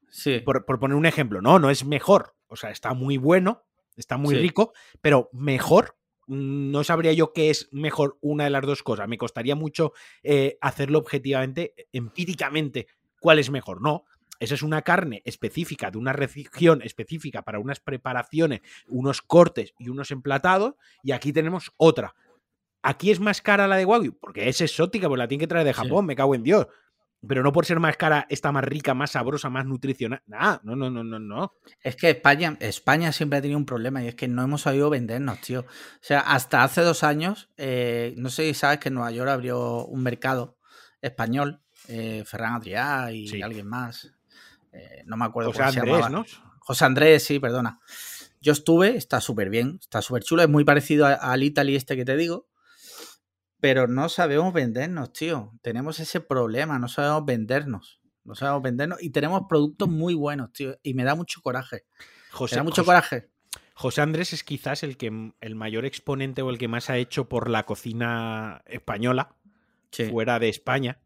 Sí. 0.09 0.39
Por, 0.39 0.65
poner 0.65 0.95
un 0.95 1.05
ejemplo, 1.05 1.41
no, 1.41 1.59
no 1.59 1.69
es 1.69 1.85
mejor. 1.85 2.35
O 2.47 2.55
sea, 2.55 2.69
está 2.69 2.93
muy 2.93 3.17
bueno, 3.17 3.63
está 3.95 4.17
muy 4.17 4.35
rico, 4.35 4.73
pero 5.01 5.29
mejor. 5.33 5.97
No 6.25 6.83
sabría 6.85 7.11
yo 7.11 7.33
qué 7.33 7.49
es 7.49 7.67
mejor 7.73 8.17
una 8.21 8.45
de 8.45 8.49
las 8.49 8.61
dos 8.61 8.81
cosas. 8.81 9.09
Me 9.09 9.17
costaría 9.17 9.55
mucho 9.55 9.91
eh, 10.21 10.57
hacerlo 10.61 10.99
objetivamente, 10.99 11.73
empíricamente, 11.91 12.87
cuál 13.19 13.39
es 13.39 13.49
mejor. 13.49 13.81
No, 13.81 14.05
esa 14.39 14.55
es 14.55 14.61
una 14.61 14.81
carne 14.81 15.21
específica 15.25 15.89
de 15.89 15.97
una 15.97 16.13
región 16.13 16.81
específica 16.81 17.43
para 17.43 17.59
unas 17.59 17.79
preparaciones, 17.79 18.61
unos 18.87 19.21
cortes 19.21 19.73
y 19.79 19.89
unos 19.89 20.11
emplatados, 20.11 20.75
y 21.01 21.11
aquí 21.11 21.33
tenemos 21.33 21.71
otra. 21.77 22.15
Aquí 22.83 23.09
es 23.09 23.19
más 23.19 23.41
cara 23.41 23.67
la 23.67 23.77
de 23.77 23.85
Wagyu, 23.85 24.17
porque 24.19 24.49
es 24.49 24.61
exótica, 24.61 25.07
pues 25.07 25.17
la 25.17 25.27
tiene 25.27 25.41
que 25.41 25.47
traer 25.47 25.65
de 25.65 25.73
Japón, 25.73 26.05
me 26.05 26.15
cago 26.15 26.35
en 26.35 26.43
Dios 26.43 26.67
pero 27.27 27.41
no 27.41 27.53
por 27.53 27.65
ser 27.65 27.79
más 27.79 27.95
cara 27.95 28.25
está 28.29 28.51
más 28.51 28.63
rica, 28.63 28.93
más 28.93 29.11
sabrosa, 29.11 29.49
más 29.49 29.65
nutricional. 29.65 30.21
Nah, 30.25 30.57
no, 30.63 30.75
no, 30.75 30.89
no, 30.89 31.03
no, 31.03 31.19
no. 31.19 31.53
Es 31.81 31.95
que 31.95 32.09
España, 32.09 32.57
España 32.59 33.11
siempre 33.11 33.39
ha 33.39 33.41
tenido 33.41 33.57
un 33.57 33.65
problema 33.65 34.03
y 34.03 34.07
es 34.07 34.15
que 34.15 34.27
no 34.27 34.43
hemos 34.43 34.63
sabido 34.63 34.89
vendernos, 34.89 35.39
tío. 35.39 35.61
O 35.61 35.65
sea, 36.01 36.19
hasta 36.19 36.63
hace 36.63 36.81
dos 36.81 37.03
años, 37.03 37.49
eh, 37.57 38.13
no 38.17 38.29
sé 38.29 38.43
si 38.47 38.53
sabes 38.53 38.79
que 38.79 38.89
en 38.89 38.95
Nueva 38.95 39.11
York 39.11 39.29
abrió 39.29 39.85
un 39.85 40.03
mercado 40.03 40.57
español, 41.01 41.61
eh, 41.87 42.23
Ferran 42.25 42.55
Adrià 42.55 43.13
y 43.13 43.41
alguien 43.41 43.67
más. 43.67 44.11
Eh, 44.73 45.03
no 45.05 45.15
me 45.15 45.25
acuerdo 45.25 45.51
José 45.51 45.79
Andrés, 45.79 46.09
¿no? 46.09 46.25
José 46.59 46.85
Andrés, 46.85 47.23
sí, 47.23 47.39
perdona. 47.39 47.79
Yo 48.41 48.51
estuve, 48.51 48.97
está 48.97 49.21
súper 49.21 49.49
bien, 49.49 49.77
está 49.79 50.01
súper 50.01 50.23
chulo, 50.23 50.41
es 50.41 50.49
muy 50.49 50.65
parecido 50.65 51.05
al 51.05 51.43
Italy 51.43 51.77
este 51.77 51.95
que 51.95 52.03
te 52.03 52.17
digo 52.17 52.47
pero 53.63 53.87
no 53.87 54.09
sabemos 54.09 54.51
vendernos, 54.51 55.13
tío. 55.13 55.53
Tenemos 55.61 56.01
ese 56.01 56.19
problema, 56.19 56.79
no 56.79 56.89
sabemos 56.89 57.23
vendernos. 57.23 58.01
No 58.25 58.35
sabemos 58.35 58.61
vendernos 58.61 59.01
y 59.01 59.11
tenemos 59.11 59.43
productos 59.47 59.87
muy 59.87 60.15
buenos, 60.15 60.51
tío. 60.51 60.77
Y 60.83 60.93
me 60.93 61.05
da 61.05 61.15
mucho 61.15 61.39
coraje. 61.41 61.85
José, 62.29 62.55
me 62.55 62.57
da 62.57 62.63
mucho 62.63 62.83
coraje. 62.83 63.29
José 63.73 64.01
Andrés 64.01 64.33
es 64.33 64.43
quizás 64.43 64.83
el 64.83 64.97
que 64.97 65.31
el 65.39 65.55
mayor 65.55 65.85
exponente 65.85 66.41
o 66.41 66.49
el 66.49 66.57
que 66.57 66.67
más 66.67 66.89
ha 66.89 66.97
hecho 66.97 67.29
por 67.29 67.49
la 67.49 67.63
cocina 67.63 68.63
española 68.65 69.37
fuera 70.09 70.39
de 70.39 70.49
España. 70.49 70.99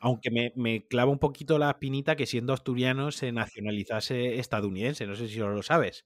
Aunque 0.00 0.32
me, 0.32 0.52
me, 0.56 0.88
clava 0.88 1.12
un 1.12 1.20
poquito 1.20 1.56
la 1.56 1.78
pinita 1.78 2.16
que 2.16 2.26
siendo 2.26 2.52
asturiano 2.52 3.12
se 3.12 3.30
nacionalizase 3.30 4.40
estadounidense. 4.40 5.06
No 5.06 5.14
sé 5.14 5.28
si 5.28 5.38
lo 5.38 5.62
sabes. 5.62 6.04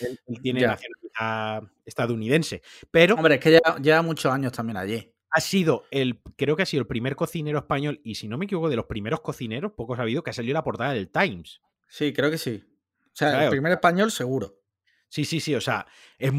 Él, 0.00 0.20
tiene 0.40 0.60
nacionalidad 0.60 1.72
estadounidense. 1.84 2.62
Pero. 2.92 3.16
Hombre, 3.16 3.34
es 3.34 3.40
que 3.40 3.50
lleva, 3.50 3.78
lleva 3.82 4.00
muchos 4.02 4.32
años 4.32 4.52
también 4.52 4.76
allí 4.76 5.10
ha 5.34 5.40
sido 5.40 5.84
el, 5.90 6.20
creo 6.36 6.54
que 6.54 6.62
ha 6.62 6.66
sido 6.66 6.80
el 6.80 6.86
primer 6.86 7.16
cocinero 7.16 7.58
español, 7.58 8.00
y 8.04 8.14
si 8.14 8.28
no 8.28 8.38
me 8.38 8.44
equivoco, 8.44 8.68
de 8.68 8.76
los 8.76 8.86
primeros 8.86 9.20
cocineros, 9.20 9.72
poco 9.72 9.96
sabido, 9.96 10.22
que 10.22 10.30
ha 10.30 10.32
salido 10.32 10.54
la 10.54 10.62
portada 10.62 10.92
del 10.92 11.08
Times. 11.08 11.60
Sí, 11.88 12.12
creo 12.12 12.30
que 12.30 12.38
sí. 12.38 12.62
O 13.06 13.16
sea, 13.16 13.44
el 13.44 13.50
primer 13.50 13.72
español 13.72 14.12
seguro. 14.12 14.60
Sí, 15.08 15.24
sí, 15.24 15.40
sí. 15.40 15.56
O 15.56 15.60
sea, 15.60 15.86
es, 16.18 16.32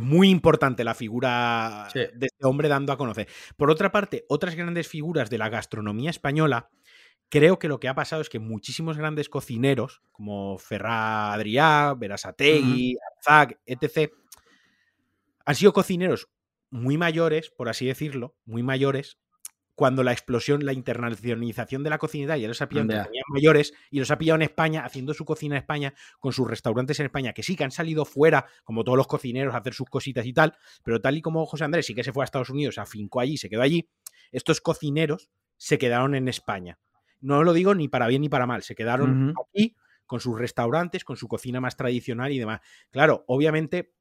muy 0.00 0.30
importante 0.30 0.82
la 0.82 0.94
figura 0.94 1.88
de 1.94 2.26
este 2.26 2.44
hombre 2.44 2.68
dando 2.68 2.92
a 2.92 2.96
conocer. 2.96 3.28
Por 3.56 3.70
otra 3.70 3.92
parte, 3.92 4.24
otras 4.28 4.56
grandes 4.56 4.88
figuras 4.88 5.30
de 5.30 5.38
la 5.38 5.48
gastronomía 5.48 6.10
española, 6.10 6.70
creo 7.28 7.60
que 7.60 7.68
lo 7.68 7.78
que 7.78 7.86
ha 7.86 7.94
pasado 7.94 8.20
es 8.20 8.28
que 8.28 8.40
muchísimos 8.40 8.96
grandes 8.96 9.28
cocineros, 9.28 10.02
como 10.10 10.58
Ferrá 10.58 11.32
Adrià, 11.32 11.96
Berasategui, 11.96 12.96
uh 12.96 13.46
etc., 13.64 14.12
han 15.44 15.54
sido 15.54 15.72
cocineros 15.72 16.28
muy 16.70 16.96
mayores, 16.96 17.50
por 17.50 17.68
así 17.68 17.86
decirlo, 17.86 18.36
muy 18.44 18.62
mayores, 18.62 19.18
cuando 19.80 20.02
la 20.02 20.12
explosión, 20.12 20.66
la 20.66 20.74
internacionalización 20.74 21.82
de 21.82 21.88
la 21.88 21.96
cocina 21.96 22.36
ya 22.36 22.46
los 22.48 22.60
ha 22.60 22.68
pillado 22.68 23.08
mayores 23.28 23.72
y 23.90 23.98
los 23.98 24.10
ha 24.10 24.18
pillado 24.18 24.36
en 24.36 24.42
España, 24.42 24.84
haciendo 24.84 25.14
su 25.14 25.24
cocina 25.24 25.56
en 25.56 25.62
España, 25.62 25.94
con 26.18 26.34
sus 26.34 26.46
restaurantes 26.46 27.00
en 27.00 27.06
España, 27.06 27.32
que 27.32 27.42
sí 27.42 27.56
que 27.56 27.64
han 27.64 27.70
salido 27.70 28.04
fuera, 28.04 28.44
como 28.62 28.84
todos 28.84 28.98
los 28.98 29.06
cocineros, 29.06 29.54
a 29.54 29.56
hacer 29.56 29.72
sus 29.72 29.88
cositas 29.88 30.26
y 30.26 30.34
tal, 30.34 30.54
pero 30.84 31.00
tal 31.00 31.16
y 31.16 31.22
como 31.22 31.46
José 31.46 31.64
Andrés 31.64 31.86
sí 31.86 31.94
que 31.94 32.04
se 32.04 32.12
fue 32.12 32.22
a 32.22 32.26
Estados 32.26 32.50
Unidos, 32.50 32.74
se 32.74 32.82
afincó 32.82 33.20
allí, 33.20 33.38
se 33.38 33.48
quedó 33.48 33.62
allí, 33.62 33.88
estos 34.32 34.60
cocineros 34.60 35.30
se 35.56 35.78
quedaron 35.78 36.14
en 36.14 36.28
España. 36.28 36.78
No 37.22 37.42
lo 37.42 37.54
digo 37.54 37.74
ni 37.74 37.88
para 37.88 38.06
bien 38.06 38.20
ni 38.20 38.28
para 38.28 38.46
mal, 38.46 38.62
se 38.62 38.74
quedaron 38.74 39.34
aquí 39.48 39.76
con 40.04 40.20
sus 40.20 40.38
restaurantes, 40.38 41.04
con 41.04 41.16
su 41.16 41.26
cocina 41.26 41.58
más 41.60 41.76
tradicional 41.76 42.32
y 42.32 42.38
demás. 42.38 42.60
Claro, 42.90 43.24
obviamente 43.28 43.94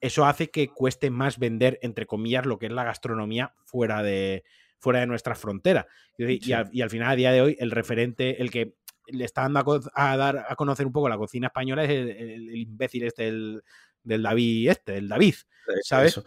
eso 0.00 0.26
hace 0.26 0.50
que 0.50 0.68
cueste 0.68 1.10
más 1.10 1.38
vender, 1.38 1.78
entre 1.82 2.06
comillas, 2.06 2.46
lo 2.46 2.58
que 2.58 2.66
es 2.66 2.72
la 2.72 2.84
gastronomía 2.84 3.54
fuera 3.64 4.02
de, 4.02 4.44
fuera 4.78 5.00
de 5.00 5.06
nuestra 5.06 5.34
frontera. 5.34 5.86
Y, 6.18 6.52
al, 6.52 6.90
final, 6.90 7.10
a 7.10 7.16
día 7.16 7.32
de 7.32 7.40
hoy, 7.40 7.56
el 7.58 7.70
referente, 7.70 8.40
el 8.40 8.50
que 8.50 8.74
le 9.08 9.24
está 9.24 9.42
dando 9.42 9.80
a, 9.94 10.16
dar 10.16 10.46
a 10.48 10.56
conocer 10.56 10.86
un 10.86 10.92
poco 10.92 11.08
la 11.08 11.16
cocina 11.16 11.48
española 11.48 11.84
es 11.84 11.90
el, 11.90 12.56
imbécil 12.56 13.04
este 13.04 13.24
del, 13.24 13.62
del, 14.02 14.22
David, 14.22 14.70
este, 14.70 14.96
el 14.96 15.08
David, 15.08 15.34
¿sabes? 15.82 16.20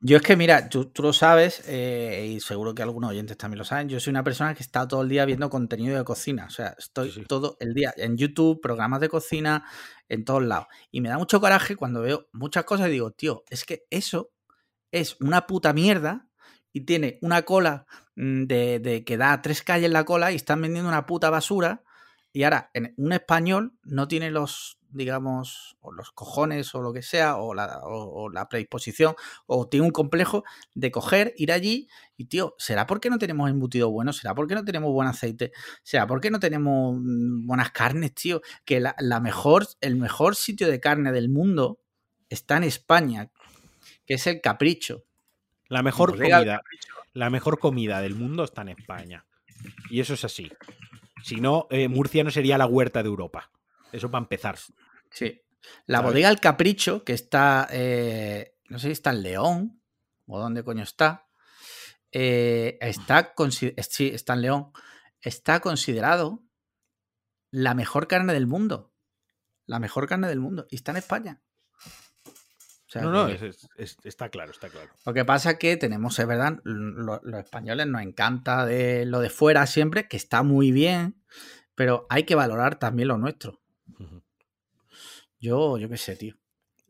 Yo 0.00 0.18
es 0.18 0.22
que, 0.22 0.36
mira, 0.36 0.68
tú, 0.68 0.92
lo 0.98 1.12
sabes, 1.14 1.62
eh, 1.66 2.34
y 2.36 2.40
seguro 2.40 2.74
que 2.74 2.82
algunos 2.82 3.10
oyentes 3.10 3.38
también 3.38 3.58
lo 3.58 3.64
saben, 3.64 3.88
yo 3.88 3.98
soy 3.98 4.10
una 4.10 4.22
persona 4.22 4.54
que 4.54 4.62
está 4.62 4.86
todo 4.86 5.00
el 5.02 5.08
día 5.08 5.24
viendo 5.24 5.48
contenido 5.48 5.96
de 5.96 6.04
cocina, 6.04 6.44
o 6.46 6.50
sea, 6.50 6.74
estoy 6.78 7.24
todo 7.26 7.56
el 7.60 7.72
día 7.72 7.94
en 7.96 8.18
YouTube, 8.18 8.60
programas 8.60 9.00
de 9.00 9.08
cocina, 9.08 9.64
en 10.08 10.24
todos 10.24 10.44
lados. 10.44 10.66
Y 10.90 11.00
me 11.00 11.08
da 11.08 11.16
mucho 11.16 11.40
coraje 11.40 11.76
cuando 11.76 12.02
veo 12.02 12.28
muchas 12.32 12.64
cosas 12.64 12.88
y 12.88 12.92
digo, 12.92 13.10
tío, 13.12 13.44
es 13.48 13.64
que 13.64 13.86
eso 13.90 14.32
es 14.92 15.16
una 15.20 15.46
puta 15.46 15.72
mierda 15.72 16.28
y 16.74 16.82
tiene 16.82 17.18
una 17.22 17.42
cola 17.42 17.86
mm, 18.16 18.44
de, 18.44 18.80
de 18.80 19.04
que 19.04 19.16
da 19.16 19.40
tres 19.40 19.62
calles 19.62 19.90
la 19.90 20.04
cola 20.04 20.30
y 20.30 20.36
están 20.36 20.60
vendiendo 20.60 20.88
una 20.90 21.06
puta 21.06 21.30
basura. 21.30 21.82
Y 22.32 22.42
ahora, 22.42 22.70
en 22.74 22.92
un 22.98 23.12
español 23.14 23.72
no 23.82 24.08
tiene 24.08 24.30
los 24.30 24.78
digamos, 24.96 25.76
o 25.80 25.92
los 25.92 26.10
cojones 26.10 26.74
o 26.74 26.80
lo 26.80 26.92
que 26.92 27.02
sea, 27.02 27.36
o 27.36 27.54
la, 27.54 27.80
o, 27.84 28.28
la 28.30 28.48
predisposición, 28.48 29.14
o 29.46 29.68
tiene 29.68 29.86
un 29.86 29.92
complejo 29.92 30.44
de 30.74 30.90
coger, 30.90 31.34
ir 31.36 31.52
allí 31.52 31.88
y, 32.16 32.26
tío, 32.26 32.54
¿será 32.58 32.86
porque 32.86 33.10
no 33.10 33.18
tenemos 33.18 33.50
embutido 33.50 33.90
bueno? 33.90 34.12
¿Será 34.12 34.34
porque 34.34 34.54
no 34.54 34.64
tenemos 34.64 34.90
buen 34.92 35.08
aceite? 35.08 35.52
¿Será 35.82 36.06
porque 36.06 36.30
no 36.30 36.40
tenemos 36.40 36.96
mm, 36.98 37.46
buenas 37.46 37.70
carnes, 37.70 38.14
tío? 38.14 38.40
Que 38.64 38.80
la, 38.80 39.20
mejor, 39.20 39.66
el 39.80 39.96
mejor 39.96 40.34
sitio 40.34 40.68
de 40.68 40.80
carne 40.80 41.12
del 41.12 41.28
mundo 41.28 41.80
está 42.28 42.56
en 42.56 42.64
España, 42.64 43.30
que 44.06 44.14
es 44.14 44.26
el 44.26 44.40
Capricho. 44.40 45.04
La 45.68 45.82
mejor 45.82 46.16
comida, 46.16 46.62
la 47.12 47.30
mejor 47.30 47.58
comida 47.58 48.00
del 48.00 48.14
mundo 48.14 48.44
está 48.44 48.62
en 48.62 48.68
España. 48.68 49.26
Y 49.90 50.00
eso 50.00 50.14
es 50.14 50.24
así. 50.24 50.50
Si 51.22 51.40
no, 51.40 51.66
eh, 51.70 51.88
Murcia 51.88 52.22
no 52.22 52.30
sería 52.30 52.56
la 52.56 52.66
huerta 52.66 53.02
de 53.02 53.08
Europa. 53.08 53.50
Eso 53.92 54.10
para 54.10 54.22
empezar. 54.22 54.56
Sí. 55.16 55.42
La 55.86 55.98
¿sabes? 55.98 56.10
bodega 56.12 56.28
El 56.28 56.40
Capricho, 56.40 57.02
que 57.04 57.12
está, 57.14 57.66
eh, 57.70 58.54
no 58.68 58.78
sé 58.78 58.88
si 58.88 58.92
está 58.92 59.10
en 59.10 59.22
León 59.22 59.82
o 60.26 60.38
dónde 60.38 60.62
coño 60.62 60.82
está, 60.82 61.26
eh, 62.12 62.76
está, 62.80 63.32
eh, 63.38 63.82
sí, 63.82 64.10
está 64.14 64.34
en 64.34 64.42
León, 64.42 64.72
está 65.20 65.60
considerado 65.60 66.42
la 67.50 67.74
mejor 67.74 68.06
carne 68.08 68.32
del 68.34 68.46
mundo. 68.46 68.92
La 69.66 69.78
mejor 69.80 70.06
carne 70.06 70.28
del 70.28 70.38
mundo. 70.40 70.66
Y 70.70 70.76
está 70.76 70.90
en 70.92 70.98
España. 70.98 71.40
O 72.26 72.88
sea 72.88 73.02
No, 73.02 73.10
no, 73.10 73.26
que- 73.26 73.34
es- 73.34 73.42
es- 73.42 73.68
es- 73.76 73.96
está 74.04 74.28
claro, 74.28 74.52
está 74.52 74.68
claro. 74.68 74.90
Lo 75.04 75.12
que 75.14 75.24
pasa 75.24 75.52
es 75.52 75.58
que 75.58 75.76
tenemos, 75.76 76.18
es 76.18 76.26
verdad, 76.26 76.60
lo- 76.62 77.20
los 77.24 77.40
españoles 77.40 77.86
nos 77.88 78.02
encanta 78.02 78.64
de 78.64 79.04
lo 79.06 79.18
de 79.20 79.30
fuera 79.30 79.66
siempre, 79.66 80.06
que 80.06 80.16
está 80.16 80.42
muy 80.44 80.70
bien, 80.70 81.20
pero 81.74 82.06
hay 82.10 82.22
que 82.24 82.34
valorar 82.36 82.78
también 82.78 83.08
lo 83.08 83.18
nuestro. 83.18 83.60
Yo, 85.40 85.78
yo 85.78 85.88
qué 85.88 85.96
sé, 85.96 86.16
tío. 86.16 86.34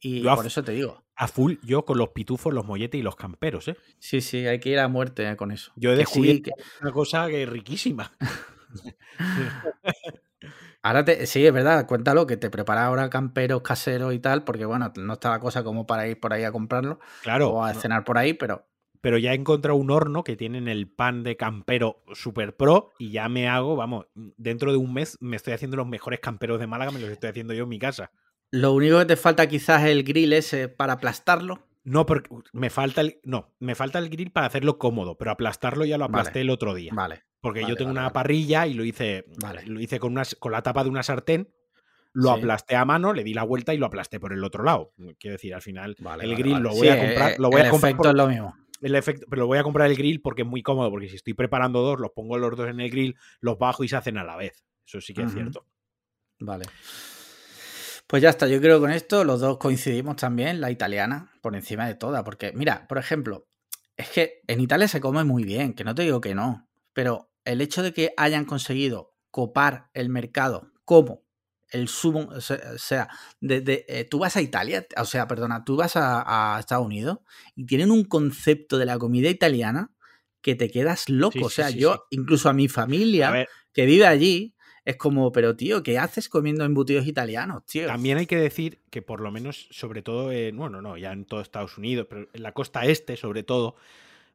Y 0.01 0.23
Yo 0.23 0.35
por 0.35 0.47
eso 0.47 0.63
te 0.63 0.73
digo. 0.73 1.03
A 1.17 1.29
full, 1.29 1.55
yo 1.65 1.85
con 1.85 1.97
los 1.99 2.11
pitufos, 2.11 2.53
los 2.53 2.67
molletes 2.67 2.99
y 2.99 3.03
los 3.03 3.17
camperos, 3.17 3.69
¿eh? 3.69 3.77
Sí, 3.99 4.21
sí, 4.21 4.47
hay 4.47 4.61
que 4.61 4.69
ir 4.69 4.79
a 4.79 4.89
muerte 4.89 5.29
eh, 5.29 5.37
con 5.37 5.51
eso. 5.51 5.73
Yo 5.77 5.91
he 5.91 5.97
Que 5.97 6.05
sí, 6.05 6.21
descubierto 6.21 6.51
que- 6.57 6.63
una 6.83 6.93
cosa 6.93 7.27
que 7.29 7.43
es 7.45 7.49
riquísima. 7.49 8.13
Ahora 10.83 11.05
te, 11.05 11.27
sí, 11.27 11.45
es 11.45 11.53
verdad, 11.53 11.87
cuéntalo, 11.87 12.27
que 12.27 12.37
te 12.37 12.51
preparas 12.51 12.85
ahora 12.85 13.11
camperos 13.11 13.63
caseros 13.63 14.15
y 14.15 14.19
tal, 14.21 14.45
porque 14.45 14.65
bueno, 14.65 14.93
no 14.97 15.15
está 15.15 15.31
la 15.31 15.41
cosa 15.41 15.65
como 15.65 15.87
para 15.87 16.07
ir 16.07 16.21
por 16.21 16.33
ahí 16.33 16.45
a 16.45 16.53
comprarlo 16.53 17.01
Claro, 17.23 17.51
o 17.51 17.65
a 17.65 17.75
cenar 17.75 18.05
por 18.05 18.19
ahí, 18.19 18.35
pero 18.35 18.67
pero 19.01 19.19
ya 19.19 19.33
he 19.33 19.37
encontrado 19.37 19.77
un 19.79 19.91
horno 19.91 20.25
que 20.25 20.37
tienen 20.37 20.67
el 20.67 20.89
pan 20.91 21.23
de 21.23 21.37
campero 21.37 22.03
super 22.13 22.57
pro 22.57 22.91
y 22.99 23.11
ya 23.11 23.29
me 23.29 23.47
hago, 23.49 23.77
vamos, 23.77 24.07
dentro 24.15 24.73
de 24.73 24.79
un 24.79 24.93
mes 24.95 25.17
me 25.21 25.37
estoy 25.37 25.53
haciendo 25.53 25.77
los 25.77 25.87
mejores 25.87 26.19
camperos 26.21 26.59
de 26.59 26.67
Málaga, 26.67 26.91
me 26.91 26.99
los 27.01 27.11
estoy 27.11 27.31
haciendo 27.31 27.55
yo 27.55 27.65
en 27.65 27.69
mi 27.69 27.79
casa. 27.79 28.11
Lo 28.51 28.73
único 28.73 28.99
que 28.99 29.05
te 29.07 29.17
falta 29.17 29.47
quizás 29.49 29.83
es 29.85 29.91
el 29.91 30.03
grill 30.05 30.33
ese 30.33 30.69
para 30.69 30.95
aplastarlo. 30.95 31.67
No, 31.85 32.05
porque 32.05 32.31
me 32.53 32.69
falta 32.71 33.01
el, 33.01 33.21
no, 33.23 33.55
me 33.61 33.75
falta 33.75 33.99
el 34.01 34.09
grill 34.09 34.33
para 34.33 34.47
hacerlo 34.47 34.77
cómodo, 34.79 35.17
pero 35.17 35.31
aplastarlo 35.31 35.85
ya 35.85 35.99
lo 35.99 36.09
Vale. 36.09 36.21
aplasté 36.21 36.41
el 36.41 36.51
otro 36.51 36.75
día. 36.75 36.93
Vale. 36.95 37.23
Porque 37.41 37.61
vale, 37.61 37.71
yo 37.73 37.77
tengo 37.77 37.91
vale, 37.91 38.01
una 38.01 38.13
parrilla 38.13 38.67
y 38.67 38.75
lo 38.75 38.85
hice, 38.85 39.25
Vale. 39.41 39.65
lo 39.67 39.81
hice 39.81 40.01
con, 40.01 40.13
una, 40.13 40.23
con 40.41 40.51
la 40.51 40.63
tapa 40.63 40.83
de 40.83 40.91
una 40.91 41.05
sartén, 41.05 41.49
lo 42.13 42.33
Sí. 42.35 42.41
aplasté 42.41 42.75
a 42.75 42.85
mano, 42.85 43.13
le 43.13 43.23
di 43.23 43.35
la 43.35 43.45
vuelta 43.45 43.73
y 43.73 43.79
lo 43.79 43.87
aplasté 43.87 44.19
por 44.19 44.33
el 44.33 44.43
otro 44.43 44.65
lado. 44.65 44.93
Quiero 45.21 45.35
decir, 45.35 45.55
al 45.55 45.63
final 45.63 45.95
Vale, 46.01 46.25
el 46.25 46.35
grill 46.35 46.55
vale. 46.55 46.63
lo 46.65 46.71
voy 46.71 46.81
Sí, 46.81 46.89
a 46.89 46.99
comprar, 46.99 47.31
eh, 47.33 47.37
lo 47.39 47.51
voy 47.51 47.61
el 47.61 47.67
a 47.67 47.71
comprar 47.71 47.91
efecto 47.91 48.03
por- 48.03 48.11
es 48.11 48.15
lo 48.17 48.27
mismo. 48.29 48.57
el 48.81 48.95
efecto, 48.97 49.27
pero 49.31 49.43
lo 49.43 49.47
voy 49.47 49.59
a 49.59 49.63
comprar 49.63 49.89
el 49.91 49.97
grill 49.97 50.21
porque 50.21 50.43
es 50.43 50.49
muy 50.49 50.63
cómodo, 50.63 50.91
porque 50.91 51.09
si 51.09 51.15
estoy 51.17 51.35
preparando 51.35 51.83
dos, 51.83 52.01
los 52.01 52.11
pongo 52.11 52.37
los 52.39 52.57
dos 52.57 52.69
en 52.69 52.81
el 52.81 52.91
grill, 52.91 53.17
los 53.41 53.59
bajo 53.59 53.85
y 53.85 53.89
se 53.89 53.95
hacen 53.97 54.19
a 54.19 54.25
la 54.25 54.35
vez. 54.37 54.65
Eso 54.85 55.01
sí 55.01 55.15
que 55.15 55.23
es 55.23 55.33
cierto. 55.33 55.67
Vale. 56.41 56.65
Pues 58.07 58.23
ya 58.23 58.31
está, 58.31 58.47
yo 58.47 58.61
creo 58.61 58.77
que 58.77 58.83
con 58.83 58.93
esto 58.93 59.25
los 59.25 59.41
dos 59.41 59.59
coincidimos 59.59 60.17
también, 60.17 60.61
la 60.61 60.71
italiana, 60.71 61.33
por 61.43 61.57
encima 61.57 61.87
de 61.87 61.95
toda, 61.95 62.23
porque 62.23 62.53
mira, 62.55 62.87
por 62.89 62.99
ejemplo, 62.99 63.49
es 63.97 64.09
que 64.11 64.43
en 64.47 64.61
Italia 64.61 64.87
se 64.89 65.01
come 65.01 65.25
muy 65.25 65.45
bien, 65.45 65.75
que 65.75 65.85
no 65.85 65.95
te 65.95 66.03
digo 66.03 66.21
que 66.21 66.35
no, 66.35 66.69
pero 66.93 67.31
el 67.45 67.61
hecho 67.61 67.83
de 67.83 67.93
que 67.93 68.13
hayan 68.17 68.45
conseguido 68.45 69.15
copar 69.31 69.91
el 69.93 70.09
mercado 70.09 70.71
como 70.85 71.25
el 71.71 71.89
sumo, 71.89 72.29
o 72.31 72.41
sea, 72.41 73.09
de, 73.41 73.61
de, 73.61 73.85
eh, 73.89 74.05
tú 74.05 74.21
vas 74.21 74.37
a 74.37 74.41
Italia, 74.41 74.87
o 74.97 75.05
sea, 75.05 75.27
perdona, 75.27 75.65
tú 75.65 75.77
vas 75.77 75.97
a, 75.97 76.55
a 76.57 76.61
Estados 76.61 76.87
Unidos 76.87 77.19
y 77.57 77.67
tienen 77.67 77.91
un 77.91 78.05
concepto 78.05 78.79
de 78.79 78.87
la 78.87 78.99
comida 78.99 79.29
italiana 79.29 79.91
que 80.43 80.55
te 80.55 80.71
quedas 80.71 81.09
loco, 81.09 81.33
Sí, 81.33 81.43
o 81.43 81.51
sea, 81.51 81.69
sí, 81.71 81.81
yo, 81.81 82.07
incluso 82.11 82.49
a 82.49 82.53
mi 82.53 82.69
familia 82.69 83.31
A 83.31 83.47
que 83.73 83.85
vive 83.85 84.07
allí, 84.07 84.55
es 84.87 84.97
como, 84.97 85.33
pero 85.33 85.57
tío, 85.57 85.83
¿qué 85.83 85.99
haces 85.99 86.29
comiendo 86.29 86.65
embutidos 86.65 87.07
italianos, 87.07 87.67
tío? 87.67 87.87
también 87.87 88.19
hay 88.19 88.27
que 88.27 88.37
decir 88.37 88.79
que 88.89 89.03
por 89.03 89.21
lo 89.21 89.33
menos, 89.33 89.67
sobre 89.73 90.01
todo, 90.01 90.31
en, 90.31 90.57
bueno, 90.57 90.81
no, 90.81 90.97
ya 90.97 91.13
en 91.13 91.25
todo 91.25 91.41
Estados 91.41 91.77
Unidos, 91.77 92.07
pero 92.09 92.29
en 92.33 92.43
la 92.43 92.53
costa 92.53 92.85
este, 92.87 93.17
sobre 93.17 93.43
todo, 93.43 93.75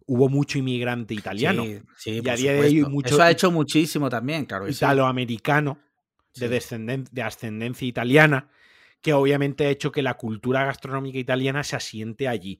hubo 0.07 0.27
mucho 0.27 0.59
inmigrante 0.59 1.13
italiano, 1.13 1.63
Sí, 1.63 1.79
sí, 1.95 2.11
Y 2.11 2.19
a 2.19 2.23
por 2.23 2.35
día 2.37 2.53
de 2.53 2.59
hoy 2.59 2.67
supuesto. 2.69 2.89
mucho- 2.89 3.15
Eso 3.15 3.23
ha 3.23 3.31
hecho 3.31 3.49
muchísimo 3.49 4.09
también, 4.09 4.45
claro. 4.45 4.65
sí. 4.67 4.73
italoamericano, 4.73 5.77
de, 6.35 6.49
descenden- 6.49 7.07
de 7.09 7.23
ascendencia 7.23 7.87
italiana, 7.87 8.49
que 9.01 9.13
obviamente 9.13 9.65
ha 9.65 9.69
hecho 9.69 9.91
que 9.91 10.01
la 10.01 10.15
cultura 10.15 10.65
gastronómica 10.65 11.17
italiana 11.17 11.63
se 11.63 11.77
asiente 11.77 12.27
allí. 12.27 12.59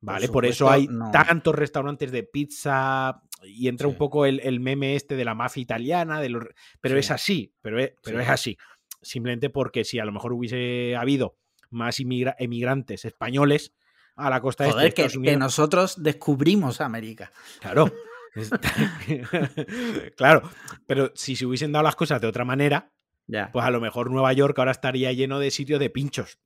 ¿Vale? 0.00 0.28
Por, 0.28 0.46
eso 0.46 0.70
hay 0.70 0.86
no. 0.86 1.10
tantos 1.10 1.52
restaurantes 1.56 2.12
de 2.12 2.22
pizza 2.22 3.22
y 3.44 3.68
entra 3.68 3.88
un 3.88 3.94
poco 3.96 4.26
el, 4.26 4.40
el 4.40 4.60
meme 4.60 4.94
este 4.96 5.16
de 5.16 5.24
la 5.24 5.34
mafia 5.34 5.60
italiana, 5.62 6.20
de 6.20 6.28
los, 6.28 6.44
pero 6.80 6.94
Sí. 6.96 7.00
es 7.00 7.10
así, 7.10 7.54
pero, 7.62 7.78
es, 7.80 7.92
pero 8.02 8.18
Sí. 8.18 8.22
es 8.24 8.28
así. 8.30 8.58
Simplemente 9.02 9.50
porque 9.50 9.84
si 9.84 9.98
a 9.98 10.04
lo 10.04 10.12
mejor 10.12 10.32
hubiese 10.32 10.96
habido 10.96 11.36
más 11.70 12.00
inmigra- 12.00 12.34
emigrantes 12.38 13.04
españoles 13.04 13.74
a 14.16 14.28
la 14.30 14.40
costa 14.40 14.64
este 14.64 14.74
de 14.74 14.80
Joder, 14.80 14.94
que, 14.94 15.02
Estados 15.02 15.12
que 15.12 15.18
Unidos, 15.18 15.38
nosotros 15.38 16.02
descubrimos 16.02 16.80
América. 16.80 17.30
Claro. 17.60 17.92
Claro, 20.16 20.42
pero 20.86 21.12
si 21.14 21.36
se 21.36 21.46
hubiesen 21.46 21.72
dado 21.72 21.84
las 21.84 21.96
cosas 21.96 22.20
de 22.20 22.26
otra 22.26 22.44
manera, 22.44 22.92
Ya. 23.26 23.50
pues 23.52 23.64
a 23.64 23.70
lo 23.70 23.80
mejor 23.80 24.10
Nueva 24.10 24.32
York 24.32 24.58
ahora 24.58 24.70
estaría 24.72 25.12
lleno 25.12 25.38
de 25.38 25.50
sitios 25.50 25.80
de 25.80 25.90
pinchos, 25.90 26.38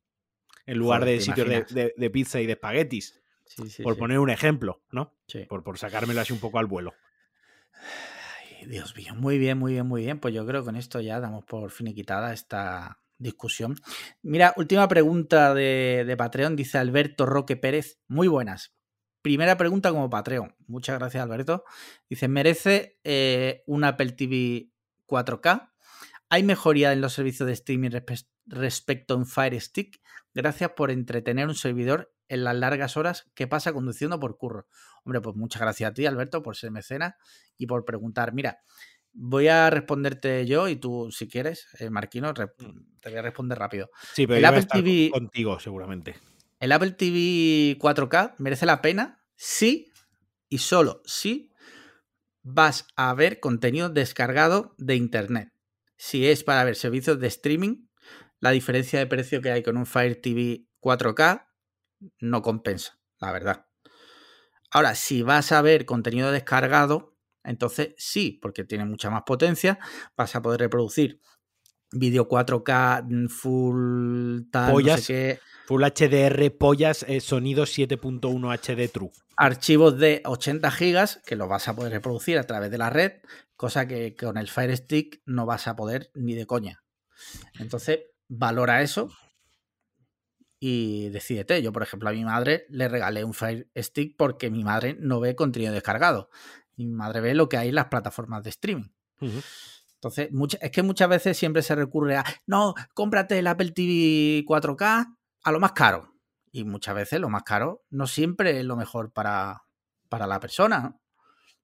en 0.66 0.78
lugar 0.78 1.00
Joder, 1.00 1.12
de 1.14 1.18
¿te 1.18 1.24
sitios 1.24 1.48
de, 1.48 1.64
de- 1.82 1.94
de 1.96 2.10
pizza 2.10 2.40
y 2.40 2.46
de 2.46 2.52
espaguetis, 2.52 3.21
Sí, 3.56 3.68
sí, 3.70 3.82
por 3.82 3.94
sí. 3.94 4.00
poner 4.00 4.18
un 4.18 4.30
ejemplo, 4.30 4.82
¿no? 4.90 5.14
Por, 5.48 5.62
por 5.62 5.78
sacármelo 5.78 6.20
así 6.20 6.32
un 6.32 6.40
poco 6.40 6.58
al 6.58 6.66
vuelo. 6.66 6.94
Ay, 8.60 8.66
Dios 8.66 8.96
mío, 8.96 9.14
muy 9.14 9.38
bien, 9.38 9.58
muy 9.58 9.72
bien, 9.72 9.86
muy 9.86 10.02
bien. 10.02 10.18
Pues 10.20 10.34
yo 10.34 10.46
creo 10.46 10.62
que 10.62 10.66
con 10.66 10.76
esto 10.76 11.00
ya 11.00 11.20
damos 11.20 11.44
por 11.44 11.70
finiquitada 11.70 12.32
esta 12.32 13.00
discusión. 13.18 13.76
Mira, 14.22 14.52
última 14.56 14.88
pregunta 14.88 15.54
de, 15.54 16.04
de 16.06 16.16
Patreon, 16.16 16.56
dice 16.56 16.78
Alberto 16.78 17.26
Roque 17.26 17.56
Pérez. 17.56 18.00
Muy 18.08 18.28
buenas. 18.28 18.74
Primera 19.22 19.56
pregunta 19.56 19.90
como 19.90 20.10
Patreon. 20.10 20.54
Muchas 20.66 20.98
gracias, 20.98 21.22
Alberto. 21.22 21.64
Dice, 22.08 22.26
¿merece 22.28 22.98
eh, 23.04 23.62
un 23.66 23.84
Apple 23.84 24.12
TV 24.12 24.70
4K? 25.06 25.70
¿Hay 26.28 26.42
mejoría 26.42 26.92
en 26.92 27.00
los 27.00 27.12
servicios 27.12 27.46
de 27.46 27.52
streaming 27.52 27.90
respe- 27.90 28.26
respecto 28.46 29.14
a 29.14 29.16
un 29.18 29.26
Fire 29.26 29.60
Stick? 29.60 30.00
Gracias 30.34 30.70
por 30.70 30.90
entretener 30.90 31.46
un 31.48 31.54
servidor 31.54 32.12
en 32.28 32.44
las 32.44 32.56
largas 32.56 32.96
horas 32.96 33.30
que 33.34 33.46
pasa 33.46 33.72
conduciendo 33.72 34.18
por 34.18 34.36
curro. 34.38 34.66
Hombre, 35.04 35.20
pues 35.20 35.36
muchas 35.36 35.60
gracias 35.60 35.90
a 35.90 35.94
ti, 35.94 36.06
Alberto, 36.06 36.42
por 36.42 36.56
ser 36.56 36.70
mecena 36.70 37.16
y 37.58 37.66
por 37.66 37.84
preguntar. 37.84 38.32
Mira, 38.32 38.60
voy 39.12 39.48
a 39.48 39.68
responderte 39.68 40.46
yo 40.46 40.68
y 40.68 40.76
tú, 40.76 41.10
si 41.10 41.28
quieres, 41.28 41.66
eh, 41.78 41.90
Marquino, 41.90 42.32
re- 42.32 42.52
te 43.00 43.10
voy 43.10 43.18
a 43.18 43.22
responder 43.22 43.58
rápido. 43.58 43.90
Sí, 44.14 44.26
pero 44.26 44.36
El 44.38 44.42
yo 44.44 44.48
voy 44.48 44.56
a 44.56 44.60
Apple 44.62 44.82
TV 44.82 45.10
contigo 45.10 45.60
seguramente. 45.60 46.16
¿El 46.60 46.72
Apple 46.72 46.92
TV 46.92 47.76
4K 47.78 48.36
merece 48.38 48.64
la 48.66 48.80
pena? 48.80 49.22
Sí 49.36 49.92
y 50.48 50.58
solo 50.58 51.02
si 51.04 51.50
vas 52.42 52.86
a 52.96 53.12
ver 53.14 53.40
contenido 53.40 53.88
descargado 53.88 54.74
de 54.78 54.96
Internet. 54.96 55.52
Si 55.96 56.26
es 56.26 56.42
para 56.44 56.64
ver 56.64 56.76
servicios 56.76 57.18
de 57.20 57.28
streaming, 57.28 57.86
la 58.42 58.50
diferencia 58.50 58.98
de 58.98 59.06
precio 59.06 59.40
que 59.40 59.52
hay 59.52 59.62
con 59.62 59.76
un 59.76 59.86
Fire 59.86 60.16
TV 60.20 60.66
4K 60.80 61.46
no 62.18 62.42
compensa, 62.42 62.98
la 63.20 63.30
verdad. 63.30 63.66
Ahora, 64.72 64.96
si 64.96 65.22
vas 65.22 65.52
a 65.52 65.62
ver 65.62 65.86
contenido 65.86 66.32
descargado, 66.32 67.16
entonces 67.44 67.94
sí, 67.96 68.40
porque 68.42 68.64
tiene 68.64 68.84
mucha 68.84 69.10
más 69.10 69.22
potencia, 69.24 69.78
vas 70.16 70.34
a 70.34 70.42
poder 70.42 70.58
reproducir 70.58 71.20
vídeo 71.92 72.26
4K 72.28 73.04
mm, 73.08 73.28
full 73.28 74.50
tal, 74.50 74.66
no 74.66 74.72
Pollas. 74.72 75.00
sé 75.02 75.12
qué, 75.12 75.40
Full 75.66 75.84
HDR, 75.84 76.50
pollas, 76.58 77.04
eh, 77.08 77.20
sonido 77.20 77.62
7.1 77.64 78.50
HD 78.52 78.88
True. 78.88 79.12
archivos 79.36 79.96
de 79.98 80.20
80 80.24 80.68
gigas 80.72 81.20
que 81.24 81.36
los 81.36 81.48
vas 81.48 81.68
a 81.68 81.76
poder 81.76 81.92
reproducir 81.92 82.38
a 82.38 82.44
través 82.48 82.72
de 82.72 82.78
la 82.78 82.90
red, 82.90 83.12
cosa 83.54 83.86
que 83.86 84.16
con 84.16 84.36
el 84.36 84.48
Fire 84.48 84.76
Stick 84.76 85.22
no 85.26 85.46
vas 85.46 85.68
a 85.68 85.76
poder 85.76 86.10
ni 86.14 86.34
de 86.34 86.46
coña. 86.46 86.82
Entonces, 87.60 88.00
valora 88.34 88.82
eso 88.82 89.10
y 90.60 91.08
decídete. 91.10 91.60
Yo, 91.62 91.72
por 91.72 91.82
ejemplo, 91.82 92.08
a 92.08 92.12
mi 92.12 92.24
madre 92.24 92.66
le 92.68 92.88
regalé 92.88 93.24
un 93.24 93.34
Fire 93.34 93.68
Stick 93.76 94.16
porque 94.16 94.50
mi 94.50 94.64
madre 94.64 94.96
no 94.98 95.20
ve 95.20 95.34
contenido 95.34 95.72
descargado. 95.72 96.30
Mi 96.76 96.86
madre 96.86 97.20
ve 97.20 97.34
lo 97.34 97.48
que 97.48 97.56
hay 97.56 97.68
en 97.70 97.74
las 97.74 97.86
plataformas 97.86 98.42
de 98.44 98.50
streaming. 98.50 98.88
Entonces, 99.94 100.32
mucha- 100.32 100.58
es 100.60 100.70
que 100.70 100.82
muchas 100.82 101.08
veces 101.08 101.36
siempre 101.36 101.62
se 101.62 101.74
recurre 101.74 102.16
a, 102.16 102.24
no, 102.46 102.74
cómprate 102.94 103.38
el 103.38 103.46
Apple 103.46 103.72
TV 103.72 104.44
4K 104.46 105.16
a 105.44 105.52
lo 105.52 105.60
más 105.60 105.72
caro. 105.72 106.12
Y 106.52 106.64
muchas 106.64 106.94
veces 106.94 107.18
lo 107.20 107.28
más 107.28 107.42
caro 107.44 107.84
no 107.90 108.06
siempre 108.06 108.58
es 108.58 108.64
lo 108.64 108.76
mejor 108.76 109.12
para, 109.12 109.62
para 110.08 110.26
la 110.26 110.38
persona. 110.40 110.80
¿no? 110.80 111.00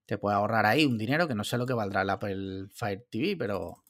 Te 0.07 0.19
puede 0.19 0.37
ahorrar 0.37 0.67
ahí 0.67 0.87
un 0.87 0.99
dinero 0.99 1.29
que 1.29 1.35
no 1.35 1.45
sé 1.45 1.59
lo 1.59 1.67
que 1.67 1.75
valdrá 1.75 2.03
el 2.03 2.11
Apple 2.11 2.67
Fire 2.73 3.07
TV, 3.11 3.37
pero 3.37 3.85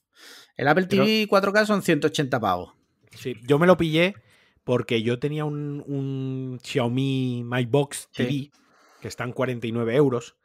el 0.56 0.68
Apple 0.68 0.86
Pero- 0.88 1.04
TV 1.04 1.26
4K 1.28 1.66
son 1.66 1.82
180 1.82 2.40
pavos. 2.40 2.74
Sí, 3.16 3.34
yo 3.46 3.58
me 3.58 3.66
lo 3.66 3.76
pillé 3.76 4.14
porque 4.64 5.02
yo 5.02 5.18
tenía 5.18 5.44
un, 5.44 5.82
un 5.86 6.58
Xiaomi 6.62 7.42
My 7.44 7.64
Box 7.64 8.08
TV 8.12 8.28
Sí. 8.28 8.52
que 9.00 9.08
están 9.08 9.32
49 9.32 9.94
euros. 9.96 10.36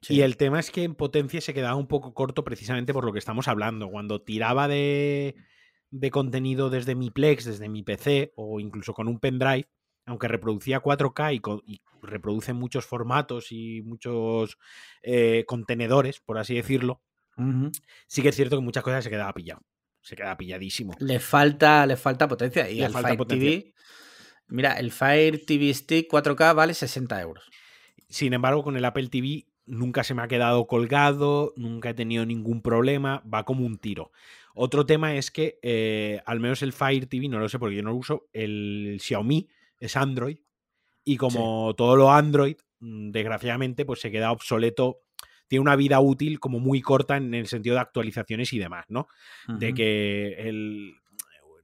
Sí. 0.00 0.14
Y 0.14 0.20
el 0.22 0.36
tema 0.36 0.60
es 0.60 0.70
que 0.70 0.82
en 0.84 0.94
potencia 0.94 1.40
se 1.40 1.52
quedaba 1.54 1.74
un 1.76 1.86
poco 1.86 2.14
corto 2.14 2.44
precisamente 2.44 2.92
por 2.92 3.04
lo 3.04 3.12
que 3.12 3.18
estamos 3.18 3.48
hablando. 3.48 3.88
Cuando 3.90 4.22
tiraba 4.22 4.68
de, 4.68 5.34
de 5.90 6.10
contenido 6.10 6.70
desde 6.70 6.94
mi 6.94 7.10
Plex, 7.10 7.44
desde 7.44 7.68
mi 7.68 7.82
PC 7.82 8.32
o 8.36 8.60
incluso 8.60 8.94
con 8.94 9.08
un 9.08 9.18
pendrive, 9.18 9.68
aunque 10.06 10.28
reproducía 10.28 10.80
4K 10.82 11.62
y, 11.66 11.80
reproduce 12.02 12.52
muchos 12.52 12.86
formatos 12.86 13.50
y 13.50 13.82
muchos 13.82 14.58
eh, 15.02 15.44
contenedores, 15.46 16.20
por 16.20 16.38
así 16.38 16.54
decirlo, 16.54 17.02
sí 18.06 18.22
que 18.22 18.28
es 18.28 18.36
cierto 18.36 18.56
que 18.56 18.62
muchas 18.62 18.82
cosas 18.82 19.04
se 19.04 19.10
quedaba 19.10 19.32
pillado. 19.32 19.62
Se 20.00 20.16
queda 20.16 20.36
pilladísimo. 20.36 20.94
Le 21.00 21.18
falta, 21.18 21.84
le 21.86 21.96
falta 21.96 22.28
potencia. 22.28 22.70
Y 22.70 22.82
el 22.82 22.92
Fire 22.92 23.24
TV. 23.26 23.74
Mira, 24.48 24.74
el 24.74 24.92
Fire 24.92 25.44
TV 25.44 25.74
Stick 25.74 26.10
4K 26.10 26.54
vale 26.54 26.74
60 26.74 27.20
euros. 27.20 27.50
Sin 28.08 28.32
embargo, 28.32 28.62
con 28.62 28.76
el 28.76 28.84
Apple 28.84 29.08
TV 29.08 29.46
nunca 29.66 30.04
se 30.04 30.14
me 30.14 30.22
ha 30.22 30.28
quedado 30.28 30.66
colgado, 30.66 31.52
nunca 31.56 31.90
he 31.90 31.94
tenido 31.94 32.24
ningún 32.24 32.62
problema, 32.62 33.22
va 33.32 33.44
como 33.44 33.66
un 33.66 33.78
tiro. 33.78 34.12
Otro 34.54 34.86
tema 34.86 35.16
es 35.16 35.30
que, 35.30 35.58
eh, 35.62 36.22
al 36.24 36.40
menos 36.40 36.62
el 36.62 36.72
Fire 36.72 37.06
TV, 37.06 37.28
no 37.28 37.38
lo 37.38 37.48
sé 37.48 37.58
porque 37.58 37.76
yo 37.76 37.82
no 37.82 37.90
lo 37.90 37.96
uso, 37.96 38.28
el 38.32 38.98
Xiaomi 39.00 39.48
es 39.80 39.96
Android 39.96 40.38
y 41.04 41.16
como 41.16 41.74
todo 41.74 41.96
lo 41.96 42.12
Android, 42.12 42.56
mm, 42.80 43.10
desgraciadamente, 43.10 43.84
pues 43.84 44.00
se 44.00 44.10
queda 44.10 44.32
obsoleto 44.32 45.02
tiene 45.48 45.62
una 45.62 45.76
vida 45.76 46.00
útil 46.00 46.40
como 46.40 46.60
muy 46.60 46.80
corta 46.80 47.16
en 47.16 47.34
el 47.34 47.46
sentido 47.46 47.74
de 47.74 47.80
actualizaciones 47.80 48.52
y 48.52 48.58
demás, 48.58 48.84
¿no? 48.88 49.08
De 49.46 49.74
que 49.74 50.34
el, 50.48 50.94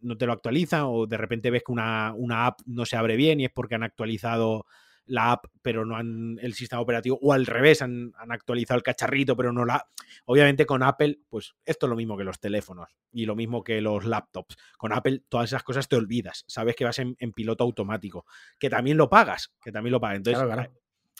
no 0.02 0.16
te 0.16 0.26
lo 0.26 0.32
actualiza 0.32 0.86
o 0.86 1.06
de 1.06 1.16
repente 1.16 1.50
ves 1.50 1.62
que 1.64 1.72
una, 1.72 2.12
una, 2.14 2.46
app 2.46 2.60
no 2.66 2.84
se 2.84 2.96
abre 2.96 3.16
bien 3.16 3.40
y 3.40 3.46
es 3.46 3.52
porque 3.52 3.74
han 3.74 3.82
actualizado 3.82 4.66
la 5.06 5.32
app 5.32 5.46
pero 5.62 5.84
no 5.84 5.96
han 5.96 6.38
el 6.40 6.54
sistema 6.54 6.80
operativo 6.80 7.18
o 7.20 7.32
al 7.32 7.46
revés 7.46 7.82
han, 7.82 8.12
han, 8.16 8.30
actualizado 8.30 8.78
el 8.78 8.84
cacharrito 8.84 9.36
pero 9.36 9.52
no 9.52 9.64
la 9.64 9.84
obviamente 10.26 10.64
con 10.64 10.82
Apple 10.82 11.18
pues 11.28 11.54
esto 11.64 11.86
es 11.86 11.90
lo 11.90 11.96
mismo 11.96 12.16
que 12.16 12.22
los 12.22 12.38
teléfonos 12.38 12.88
y 13.10 13.26
lo 13.26 13.34
mismo 13.34 13.64
que 13.64 13.80
los 13.80 14.04
laptops. 14.04 14.56
Con 14.78 14.92
Apple 14.92 15.22
todas 15.28 15.50
esas 15.50 15.64
cosas 15.64 15.88
te 15.88 15.96
olvidas 15.96 16.44
sabes 16.46 16.76
que 16.76 16.84
vas 16.84 16.98
en, 17.00 17.16
piloto 17.32 17.64
automático 17.64 18.26
que 18.58 18.70
también 18.70 18.96
lo 18.96 19.08
pagas 19.08 19.52
que 19.62 19.72
también 19.72 19.92
lo 19.92 20.00
pagas. 20.00 20.18
Entonces 20.18 20.70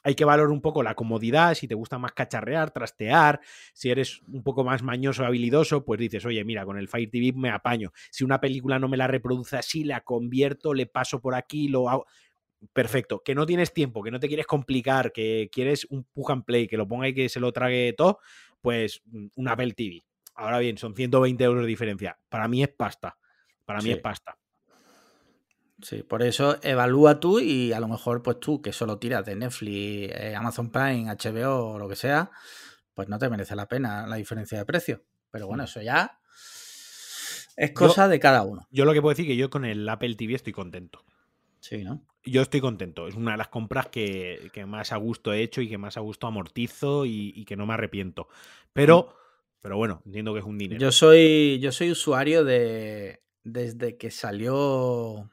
hay 0.03 0.14
que 0.14 0.24
valorar 0.24 0.50
un 0.50 0.61
poco 0.61 0.82
la 0.82 0.94
comodidad, 0.94 1.55
si 1.55 1.68
te 1.68 1.74
gusta 1.74 1.98
más 1.98 2.12
cacharrear, 2.12 2.70
trastear, 2.70 3.40
si 3.72 3.90
eres 3.90 4.22
un 4.26 4.42
poco 4.42 4.64
más 4.64 4.82
mañoso, 4.82 5.24
habilidoso, 5.24 5.84
pues 5.84 6.00
dices, 6.00 6.24
oye, 6.24 6.44
mira, 6.44 6.64
con 6.64 6.78
el 6.78 6.88
Fire 6.88 7.11
TV 7.11 7.32
me 7.36 7.50
apaño. 7.50 7.92
Si 8.11 8.24
una 8.24 8.40
película 8.40 8.78
no 8.78 8.88
me 8.88 8.96
la 8.96 9.07
reproduce 9.07 9.57
así, 9.57 9.84
la 9.84 10.03
convierto, 10.03 10.74
le 10.74 10.86
paso 10.86 11.20
por 11.20 11.34
aquí, 11.34 11.68
lo 11.68 11.88
hago. 11.88 12.07
Perfecto. 12.72 13.22
Que 13.24 13.34
no 13.34 13.46
tienes 13.46 13.72
tiempo, 13.72 14.03
que 14.03 14.11
no 14.11 14.20
te 14.20 14.28
quieres 14.28 14.46
complicar, 14.46 15.12
que 15.12 15.48
quieres 15.53 15.86
un 15.90 16.05
push 16.05 16.30
and 16.30 16.44
play, 16.44 16.68
que 16.68 16.76
lo 16.76 16.86
ponga 16.86 17.09
y 17.09 17.14
que 17.14 17.28
se 17.28 17.40
lo 17.40 17.53
trague 17.53 17.92
todo, 17.96 18.18
pues 18.61 19.03
mm, 19.07 19.26
un 19.36 19.48
Apple 19.48 19.72
TV. 19.72 20.05
Ahora 20.34 20.59
bien, 20.59 20.78
son 20.78 20.94
120 20.94 21.42
euros 21.44 21.62
de 21.62 21.68
diferencia. 21.68 22.18
Para 22.28 22.48
mí 22.48 22.62
es 22.62 22.68
pasta. 22.68 23.16
Para 23.64 23.80
mí 23.80 23.90
es 23.90 23.98
pasta. 23.98 24.38
Sí, 25.83 26.05
por 26.05 26.22
eso 26.22 26.59
evalúa 26.62 27.18
tú 27.18 27.41
y 27.41 27.72
a 27.72 27.80
lo 27.80 27.89
mejor 27.89 28.22
pues 28.22 28.39
tú 28.39 28.62
que 28.62 28.72
solo 28.72 28.99
tiras 28.99 29.26
de 29.26 29.35
Netflix, 29.35 30.14
eh, 30.14 30.35
Amazon 30.37 30.70
Prime, 30.70 31.11
HBO 31.11 31.72
o 31.72 31.78
lo 31.78 31.89
que 31.89 31.97
sea, 31.97 32.30
pues 32.95 33.09
no 33.09 33.18
te 33.18 33.28
merece 33.28 33.57
la 33.57 33.66
pena 33.66 34.07
la 34.07 34.16
diferencia 34.16 34.59
de 34.59 34.64
precio. 34.64 35.03
Pero 35.30 35.49
bueno, 35.49 35.64
eso 35.64 35.83
ya 35.83 36.20
es 37.57 37.72
cosa 37.72 38.09
de 38.09 38.20
cada 38.20 38.43
uno. 38.43 38.66
Yo 38.70 38.85
lo 38.85 38.93
que 38.93 39.03
puedo 39.03 39.12
decir 39.12 39.26
es 39.26 39.30
que 39.30 39.37
yo 39.37 39.51
con 39.51 39.64
el 39.64 39.89
Apple 39.89 40.14
TV 40.14 40.35
estoy 40.35 40.53
contento. 40.53 41.05
Sí, 41.61 41.85
¿no? 41.85 42.05
Yo 42.24 42.43
estoy 42.43 42.61
contento. 42.61 43.09
Es 43.09 43.14
una 43.14 43.33
de 43.33 43.39
las 43.39 43.49
compras 43.49 43.89
que, 43.89 44.51
más 44.66 44.93
a 44.93 44.97
gusto 44.97 45.33
he 45.33 45.43
hecho 45.43 45.61
y 45.61 45.68
que 45.68 45.78
más 45.78 45.97
a 45.97 46.01
gusto 46.01 46.26
amortizo 46.26 47.07
y, 47.07 47.45
que 47.45 47.57
no 47.57 47.66
me 47.66 47.74
arrepiento. 47.74 48.28
Pero, 48.72 49.09
mm. 49.09 49.14
pero 49.61 49.76
bueno, 49.76 50.03
entiendo 50.07 50.33
que 50.33 50.41
es 50.41 50.45
un 50.45 50.59
dinero. 50.59 50.80
Yo 50.80 50.93
soy, 50.93 51.59
yo 51.61 51.72
soy 51.72 51.91
usuario 51.91 52.45
de. 52.45 53.20
Desde 53.45 53.97
que 53.97 54.12
salió 54.12 55.28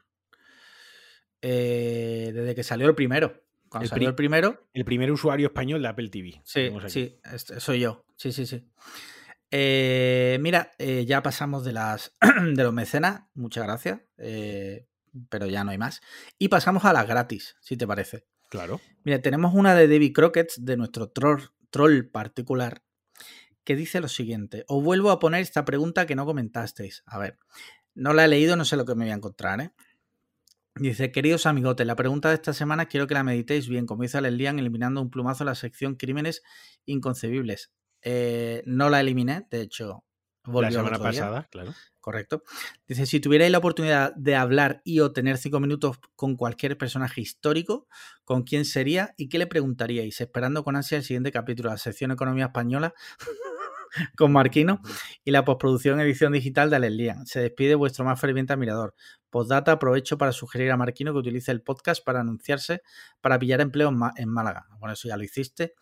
eh, 1.42 2.30
desde 2.34 2.54
que 2.54 2.62
salió 2.62 2.88
el 2.88 2.94
primero. 2.94 3.42
Cuando 3.68 3.88
salió 3.88 4.08
el 4.08 4.14
primero. 4.14 4.68
El 4.72 4.84
primer 4.84 5.12
usuario 5.12 5.46
español 5.46 5.82
de 5.82 5.88
Apple 5.88 6.08
TV. 6.08 6.42
Sí, 6.44 6.70
sí, 6.88 7.20
soy 7.58 7.80
yo. 7.80 8.04
Sí, 8.16 8.32
sí, 8.32 8.46
sí. 8.46 8.68
Eh, 9.52 10.38
mira, 10.40 10.72
eh, 10.78 11.04
ya 11.06 11.22
pasamos 11.22 11.64
de 11.64 11.72
las 11.72 12.16
de 12.54 12.62
los 12.62 12.72
mecenas. 12.72 13.22
Muchas 13.34 13.64
gracias. 13.64 14.00
pero 14.16 15.46
ya 15.46 15.64
no 15.64 15.70
hay 15.70 15.78
más. 15.78 16.00
Y 16.38 16.48
pasamos 16.48 16.84
a 16.84 16.92
las 16.92 17.06
gratis, 17.06 17.56
si 17.60 17.76
te 17.76 17.86
parece. 17.86 18.26
Claro. 18.48 18.80
Mira, 19.04 19.22
tenemos 19.22 19.54
una 19.54 19.74
de 19.74 19.86
David 19.86 20.12
Crockett, 20.12 20.52
de 20.56 20.76
nuestro 20.76 21.08
troll, 21.10 21.40
troll 21.70 22.02
particular, 22.10 22.82
que 23.62 23.76
dice 23.76 24.00
lo 24.00 24.08
siguiente. 24.08 24.64
Os 24.66 24.82
vuelvo 24.82 25.12
a 25.12 25.20
poner 25.20 25.42
esta 25.42 25.64
pregunta 25.64 26.06
que 26.06 26.16
no 26.16 26.26
comentasteis. 26.26 27.04
A 27.06 27.18
ver, 27.18 27.38
no 27.94 28.12
la 28.12 28.24
he 28.24 28.28
leído, 28.28 28.56
no 28.56 28.64
sé 28.64 28.76
lo 28.76 28.84
que 28.84 28.94
me 28.94 29.04
voy 29.04 29.12
a 29.12 29.16
encontrar, 29.16 29.60
¿eh? 29.60 29.72
Dice, 30.76 31.10
queridos 31.10 31.46
amigotes, 31.46 31.86
la 31.86 31.96
pregunta 31.96 32.28
de 32.28 32.36
esta 32.36 32.52
semana 32.52 32.86
quiero 32.86 33.06
que 33.06 33.14
la 33.14 33.24
meditéis 33.24 33.68
bien, 33.68 33.86
como 33.86 34.02
dice 34.02 34.20
Lian, 34.30 34.58
eliminando 34.58 35.02
un 35.02 35.10
plumazo 35.10 35.44
la 35.44 35.54
sección 35.54 35.96
crímenes 35.96 36.42
inconcebibles. 36.86 37.72
Eh, 38.02 38.62
no 38.66 38.88
la 38.88 39.00
eliminé, 39.00 39.46
de 39.50 39.62
hecho, 39.62 40.04
volvió 40.44 40.70
la 40.70 40.76
semana 40.76 40.98
pasada, 40.98 41.48
claro. 41.50 41.74
Correcto. 42.00 42.42
Dice, 42.88 43.04
si 43.04 43.20
tuvierais 43.20 43.52
la 43.52 43.58
oportunidad 43.58 44.14
de 44.14 44.34
hablar 44.34 44.80
y 44.84 45.00
o 45.00 45.12
tener 45.12 45.36
cinco 45.36 45.60
minutos 45.60 45.98
con 46.16 46.36
cualquier 46.36 46.78
personaje 46.78 47.20
histórico, 47.20 47.88
¿con 48.24 48.42
quién 48.42 48.64
sería 48.64 49.12
y 49.18 49.28
qué 49.28 49.38
le 49.38 49.46
preguntaríais? 49.46 50.20
Esperando 50.20 50.64
con 50.64 50.76
ansia 50.76 50.96
el 50.96 51.04
siguiente 51.04 51.30
capítulo, 51.30 51.68
la 51.68 51.76
sección 51.76 52.10
Economía 52.10 52.46
Española 52.46 52.94
con 54.16 54.32
Marquino 54.32 54.80
y 55.24 55.30
la 55.30 55.44
postproducción 55.44 56.00
edición 56.00 56.32
digital 56.32 56.70
de 56.70 56.76
Alelian. 56.76 57.26
Se 57.26 57.40
despide 57.40 57.74
vuestro 57.74 58.04
más 58.04 58.20
ferviente 58.20 58.52
admirador. 58.52 58.94
Postdata, 59.30 59.72
aprovecho 59.72 60.18
para 60.18 60.32
sugerir 60.32 60.70
a 60.70 60.76
Marquino 60.76 61.12
que 61.12 61.18
utilice 61.18 61.52
el 61.52 61.62
podcast 61.62 62.04
para 62.04 62.20
anunciarse 62.20 62.82
para 63.20 63.38
pillar 63.38 63.60
empleo 63.60 63.92
en 64.16 64.28
Málaga. 64.28 64.66
Bueno, 64.78 64.94
eso 64.94 65.08
ya 65.08 65.16
lo 65.16 65.22
hiciste. 65.22 65.74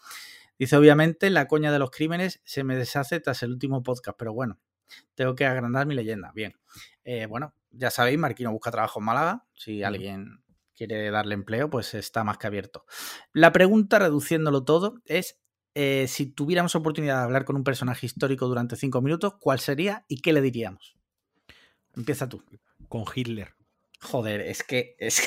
Dice, 0.58 0.76
obviamente, 0.76 1.30
la 1.30 1.46
coña 1.46 1.70
de 1.70 1.78
los 1.78 1.90
crímenes 1.90 2.40
se 2.44 2.64
me 2.64 2.76
deshace 2.76 3.20
tras 3.20 3.42
el 3.44 3.52
último 3.52 3.82
podcast, 3.82 4.18
pero 4.18 4.32
bueno, 4.34 4.58
tengo 5.14 5.34
que 5.34 5.46
agrandar 5.46 5.86
mi 5.86 5.94
leyenda. 5.94 6.32
Bien. 6.34 6.54
Eh, 7.04 7.26
bueno, 7.26 7.54
ya 7.70 7.90
sabéis, 7.90 8.18
Marquino 8.18 8.50
busca 8.50 8.70
trabajo 8.70 8.98
en 8.98 9.06
Málaga. 9.06 9.44
Si 9.54 9.82
alguien 9.82 10.42
quiere 10.74 11.10
darle 11.10 11.34
empleo, 11.34 11.70
pues 11.70 11.94
está 11.94 12.24
más 12.24 12.38
que 12.38 12.46
abierto. 12.46 12.86
La 13.32 13.52
pregunta, 13.52 13.98
reduciéndolo 13.98 14.64
todo, 14.64 15.00
es 15.04 15.38
eh, 15.74 16.06
si 16.08 16.26
tuviéramos 16.26 16.74
oportunidad 16.74 17.18
de 17.18 17.24
hablar 17.24 17.44
con 17.44 17.56
un 17.56 17.64
personaje 17.64 18.06
histórico 18.06 18.46
durante 18.46 18.76
cinco 18.76 19.00
minutos, 19.00 19.34
¿cuál 19.40 19.60
sería 19.60 20.04
y 20.08 20.20
qué 20.20 20.32
le 20.32 20.40
diríamos? 20.40 20.96
Empieza 21.96 22.28
tú. 22.28 22.44
Con 22.88 23.04
Hitler. 23.14 23.54
Joder, 24.00 24.40
es 24.40 24.62
que. 24.62 24.96
Es 24.98 25.26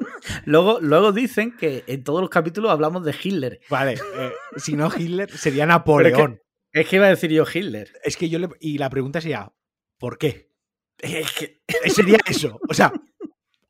luego, 0.44 0.78
luego 0.80 1.12
dicen 1.12 1.56
que 1.56 1.84
en 1.86 2.04
todos 2.04 2.20
los 2.20 2.30
capítulos 2.30 2.70
hablamos 2.70 3.04
de 3.04 3.14
Hitler. 3.20 3.60
Vale, 3.68 3.94
eh, 3.94 4.32
si 4.56 4.74
no 4.74 4.90
Hitler, 4.94 5.30
sería 5.30 5.66
Napoleón. 5.66 6.40
Es 6.72 6.86
que, 6.88 6.96
iba 6.96 7.06
a 7.06 7.10
decir 7.10 7.30
yo 7.30 7.44
Hitler. 7.52 7.92
Es 8.04 8.16
que 8.16 8.28
yo 8.28 8.38
le. 8.38 8.48
Y 8.60 8.78
la 8.78 8.90
pregunta 8.90 9.20
sería: 9.20 9.52
¿por 9.98 10.18
qué? 10.18 10.50
Es 10.98 11.32
que. 11.32 11.62
Sería 11.90 12.18
eso. 12.26 12.60
O 12.68 12.74
sea, 12.74 12.92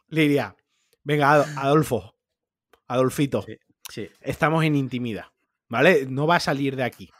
le 0.09 0.23
diría: 0.23 0.57
Venga, 1.03 1.33
Adolfo, 1.57 2.17
Adolfito, 2.87 3.45
sí. 3.89 4.09
estamos 4.21 4.65
en 4.65 4.75
intimidad. 4.75 5.27
¿Vale? 5.71 6.05
No 6.07 6.27
va 6.27 6.37
a 6.37 6.41
salir 6.41 6.77
de 6.77 6.83
aquí. 6.83 7.11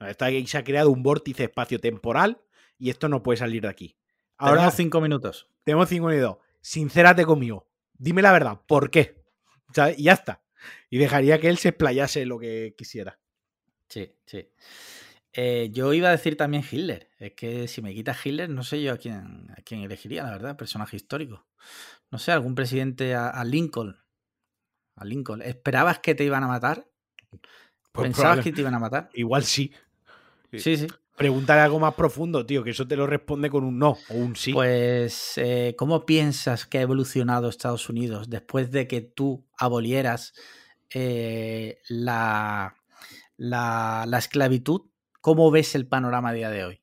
Está, 0.00 0.28
se 0.46 0.58
ha 0.58 0.64
creado 0.64 0.90
un 0.90 1.02
vórtice 1.02 1.44
espacio-temporal 1.44 2.40
y 2.78 2.88
esto 2.88 3.08
no 3.08 3.22
puede 3.22 3.36
salir 3.36 3.62
de 3.62 3.68
aquí. 3.68 3.98
Ahora, 4.38 4.56
tenemos 4.56 4.74
cinco 4.74 5.00
minutos. 5.00 5.48
Tenemos 5.64 5.88
cinco 5.88 6.06
minutos. 6.06 6.38
Sincérate 6.60 7.24
conmigo. 7.24 7.68
Dime 7.92 8.22
la 8.22 8.32
verdad. 8.32 8.60
¿Por 8.66 8.90
qué? 8.90 9.22
Y 9.96 10.04
ya 10.04 10.12
está. 10.12 10.42
Y 10.88 10.98
dejaría 10.98 11.40
que 11.40 11.48
él 11.48 11.58
se 11.58 11.70
explayase 11.70 12.24
lo 12.24 12.38
que 12.38 12.74
quisiera. 12.76 13.18
Sí, 13.88 14.14
sí. 14.24 14.48
Eh, 15.32 15.68
yo 15.72 15.92
iba 15.92 16.08
a 16.08 16.12
decir 16.12 16.36
también 16.36 16.64
Hitler. 16.70 17.10
Es 17.18 17.32
que 17.32 17.68
si 17.68 17.82
me 17.82 17.94
quitas 17.94 18.24
Hitler, 18.24 18.48
no 18.48 18.62
sé 18.62 18.82
yo 18.82 18.92
a 18.92 18.96
quién, 18.96 19.50
a 19.56 19.62
quién 19.62 19.82
elegiría, 19.82 20.22
la 20.22 20.30
verdad, 20.30 20.56
personaje 20.56 20.96
histórico. 20.96 21.46
No 22.10 22.18
sé, 22.18 22.32
algún 22.32 22.54
presidente 22.54 23.14
a 23.14 23.42
Lincoln. 23.44 23.96
A 24.94 25.04
Lincoln. 25.04 25.42
¿Esperabas 25.42 25.98
que 25.98 26.14
te 26.14 26.24
iban 26.24 26.44
a 26.44 26.48
matar? 26.48 26.86
Pues 27.96 28.08
¿Pensabas 28.08 28.44
que 28.44 28.52
te 28.52 28.60
iban 28.60 28.74
a 28.74 28.78
matar? 28.78 29.08
Igual 29.14 29.44
sí. 29.44 29.72
Sí, 30.52 30.76
sí. 30.76 30.86
Preguntar 31.16 31.58
algo 31.58 31.80
más 31.80 31.94
profundo, 31.94 32.44
tío, 32.44 32.62
que 32.62 32.70
eso 32.70 32.86
te 32.86 32.94
lo 32.94 33.06
responde 33.06 33.48
con 33.48 33.64
un 33.64 33.78
no 33.78 33.96
o 34.10 34.14
un 34.14 34.36
sí. 34.36 34.52
Pues, 34.52 35.38
eh, 35.38 35.74
¿cómo 35.78 36.04
piensas 36.04 36.66
que 36.66 36.76
ha 36.78 36.82
evolucionado 36.82 37.48
Estados 37.48 37.88
Unidos 37.88 38.28
después 38.28 38.70
de 38.70 38.86
que 38.86 39.00
tú 39.00 39.46
abolieras 39.56 40.34
eh, 40.90 41.78
la, 41.88 42.76
la, 43.38 44.18
esclavitud? 44.18 44.82
¿Cómo 45.22 45.50
ves 45.50 45.74
el 45.74 45.86
panorama 45.86 46.28
a 46.28 46.32
día 46.34 46.50
de 46.50 46.64
hoy? 46.66 46.82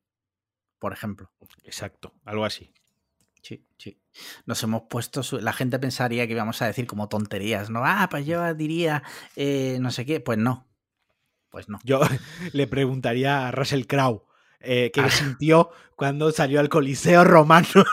Por 0.80 0.94
ejemplo. 0.94 1.32
Exacto, 1.64 2.16
algo 2.26 2.44
así. 2.44 2.74
Sí, 3.44 3.68
sí. 3.78 4.02
Nos 4.48 4.64
hemos 4.64 4.84
puesto. 4.90 5.22
La 5.42 5.54
gente 5.54 5.78
pensaría 5.78 6.26
que 6.26 6.34
íbamos 6.34 6.62
a 6.64 6.66
decir 6.66 6.88
como 6.88 7.08
tonterías, 7.08 7.70
¿no? 7.70 7.82
Ah, 7.86 8.08
pues 8.10 8.26
yo 8.26 8.54
diría 8.56 9.04
eh, 9.36 9.78
no 9.80 9.92
sé 9.92 10.06
qué. 10.06 10.20
Pues 10.22 10.40
no. 10.40 10.73
Pues 11.54 11.70
no. 11.70 11.78
Yo 11.84 12.02
le 12.52 12.66
preguntaría 12.66 13.48
a 13.48 13.52
Russell 13.52 13.86
Crowe. 13.86 14.24
eh, 14.60 14.90
que 14.92 15.08
sintió 15.12 15.70
cuando 15.96 16.32
salió 16.32 16.60
al 16.60 16.68
Coliseo 16.68 17.24
Romano. 17.24 17.68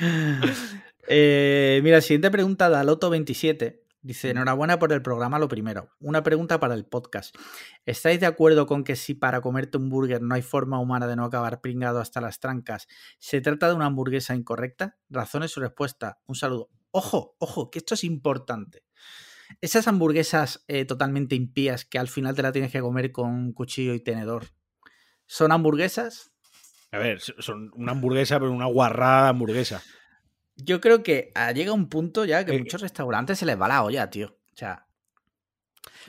Eh, 1.10 1.80
mira, 1.82 2.02
siguiente 2.02 2.30
pregunta 2.30 2.68
de 2.68 2.76
Aloto27. 2.76 3.80
Dice, 4.02 4.28
enhorabuena 4.28 4.78
por 4.78 4.92
el 4.92 5.00
programa, 5.00 5.38
lo 5.38 5.48
primero. 5.48 5.88
Una 6.00 6.22
pregunta 6.22 6.60
para 6.60 6.74
el 6.74 6.84
podcast. 6.84 7.34
¿Estáis 7.86 8.20
de 8.20 8.26
acuerdo 8.26 8.66
con 8.66 8.84
que 8.84 8.94
si 8.94 9.14
para 9.14 9.40
comerte 9.40 9.78
un 9.78 9.88
burger 9.88 10.20
no 10.20 10.34
hay 10.34 10.42
forma 10.42 10.78
humana 10.78 11.06
de 11.06 11.16
no 11.16 11.24
acabar 11.24 11.62
pringado 11.62 12.00
hasta 12.00 12.20
las 12.20 12.40
trancas, 12.40 12.88
se 13.18 13.40
trata 13.40 13.68
de 13.68 13.74
una 13.74 13.86
hamburguesa 13.86 14.34
incorrecta? 14.34 14.98
Razones 15.08 15.50
su 15.50 15.60
respuesta. 15.60 16.18
Un 16.26 16.34
saludo. 16.34 16.68
Ojo, 16.90 17.36
ojo, 17.38 17.70
que 17.70 17.78
esto 17.78 17.94
es 17.94 18.04
importante. 18.04 18.84
Esas 19.60 19.88
hamburguesas 19.88 20.64
eh, 20.68 20.84
totalmente 20.84 21.34
impías 21.34 21.84
que 21.84 21.98
al 21.98 22.08
final 22.08 22.34
te 22.34 22.42
la 22.42 22.52
tienes 22.52 22.72
que 22.72 22.80
comer 22.80 23.12
con 23.12 23.52
cuchillo 23.52 23.94
y 23.94 24.00
tenedor, 24.00 24.46
¿son 25.26 25.52
hamburguesas? 25.52 26.32
A 26.90 26.98
ver, 26.98 27.20
son 27.20 27.70
una 27.74 27.92
hamburguesa, 27.92 28.38
pero 28.38 28.52
una 28.52 28.66
guarrada 28.66 29.28
hamburguesa. 29.28 29.82
Yo 30.56 30.80
creo 30.80 31.02
que 31.02 31.30
ah, 31.34 31.52
llega 31.52 31.72
un 31.72 31.88
punto 31.88 32.24
ya 32.24 32.44
que 32.44 32.58
muchos 32.58 32.80
restaurantes 32.80 33.38
se 33.38 33.46
les 33.46 33.60
va 33.60 33.68
la 33.68 33.84
olla, 33.84 34.10
tío. 34.10 34.38
O 34.52 34.56
sea, 34.56 34.86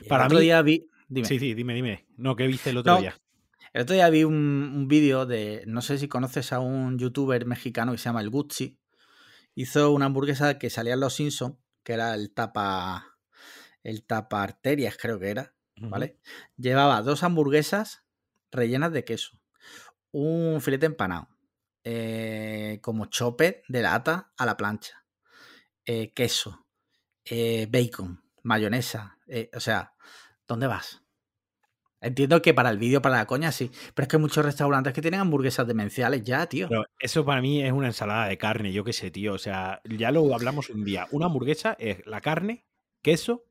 para 0.08 0.24
el 0.24 0.26
otro 0.28 0.38
día 0.38 0.60
vi. 0.62 0.88
Dime. 1.08 1.26
Sí, 1.26 1.38
sí, 1.38 1.54
dime, 1.54 1.74
dime. 1.74 2.06
No, 2.16 2.36
¿qué 2.36 2.46
viste 2.46 2.70
el 2.70 2.78
otro 2.78 2.98
día? 2.98 3.16
El 3.72 3.82
otro 3.82 3.94
día 3.94 4.08
vi 4.10 4.24
un, 4.24 4.34
un 4.34 4.88
vídeo 4.88 5.26
de. 5.26 5.62
No 5.66 5.82
sé 5.82 5.98
si 5.98 6.08
conoces 6.08 6.52
a 6.52 6.60
un 6.60 6.98
youtuber 6.98 7.46
mexicano 7.46 7.92
que 7.92 7.98
se 7.98 8.04
llama 8.04 8.20
El 8.20 8.30
Gucci. 8.30 8.78
Hizo 9.54 9.92
una 9.92 10.06
hamburguesa 10.06 10.58
que 10.58 10.70
salía 10.70 10.94
en 10.94 11.00
Los 11.00 11.14
Simpsons, 11.14 11.56
que 11.82 11.92
era 11.92 12.14
el 12.14 12.32
tapa. 12.32 13.09
El 13.82 14.04
tapa 14.04 14.42
arterias, 14.42 14.96
creo 14.96 15.18
que 15.18 15.30
era. 15.30 15.54
¿Vale? 15.76 16.18
Llevaba 16.58 17.00
dos 17.00 17.22
hamburguesas 17.22 18.04
rellenas 18.50 18.92
de 18.92 19.04
queso. 19.04 19.40
Un 20.12 20.60
filete 20.60 20.84
empanado 20.84 21.28
eh, 21.82 22.78
como 22.82 23.06
chope 23.06 23.62
de 23.68 23.80
lata 23.80 24.32
a 24.36 24.44
la 24.44 24.56
plancha, 24.56 25.06
eh, 25.86 26.12
queso, 26.12 26.66
eh, 27.24 27.66
bacon, 27.70 28.22
mayonesa. 28.42 29.18
o 29.54 29.60
sea, 29.60 29.94
¿dónde 30.46 30.66
vas? 30.66 31.02
Entiendo 32.02 32.42
que 32.42 32.52
para 32.52 32.70
el 32.70 32.78
vídeo, 32.78 33.00
para 33.00 33.16
la 33.16 33.26
coña, 33.26 33.52
sí. 33.52 33.70
Pero 33.94 34.04
es 34.04 34.08
que 34.08 34.16
hay 34.16 34.20
muchos 34.22 34.44
restaurantes 34.44 34.92
que 34.92 35.02
tienen 35.02 35.20
hamburguesas 35.20 35.66
demenciales 35.66 36.22
ya, 36.22 36.46
tío. 36.46 36.68
Pero 36.68 36.84
eso 36.98 37.24
para 37.24 37.40
mí 37.40 37.62
es 37.62 37.72
una 37.72 37.88
ensalada 37.88 38.26
de 38.26 38.38
carne, 38.38 38.72
yo 38.72 38.84
qué 38.84 38.92
sé, 38.92 39.10
tío. 39.10 39.34
O 39.34 39.38
sea, 39.38 39.80
ya 39.84 40.10
lo 40.10 40.34
hablamos 40.34 40.70
un 40.70 40.84
día. 40.84 41.06
Una 41.10 41.26
hamburguesa 41.26 41.76
es 41.78 42.04
la 42.06 42.20
carne, 42.20 42.66
queso, 43.02 43.44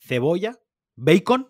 cebolla, 0.00 0.58
bacon 0.96 1.48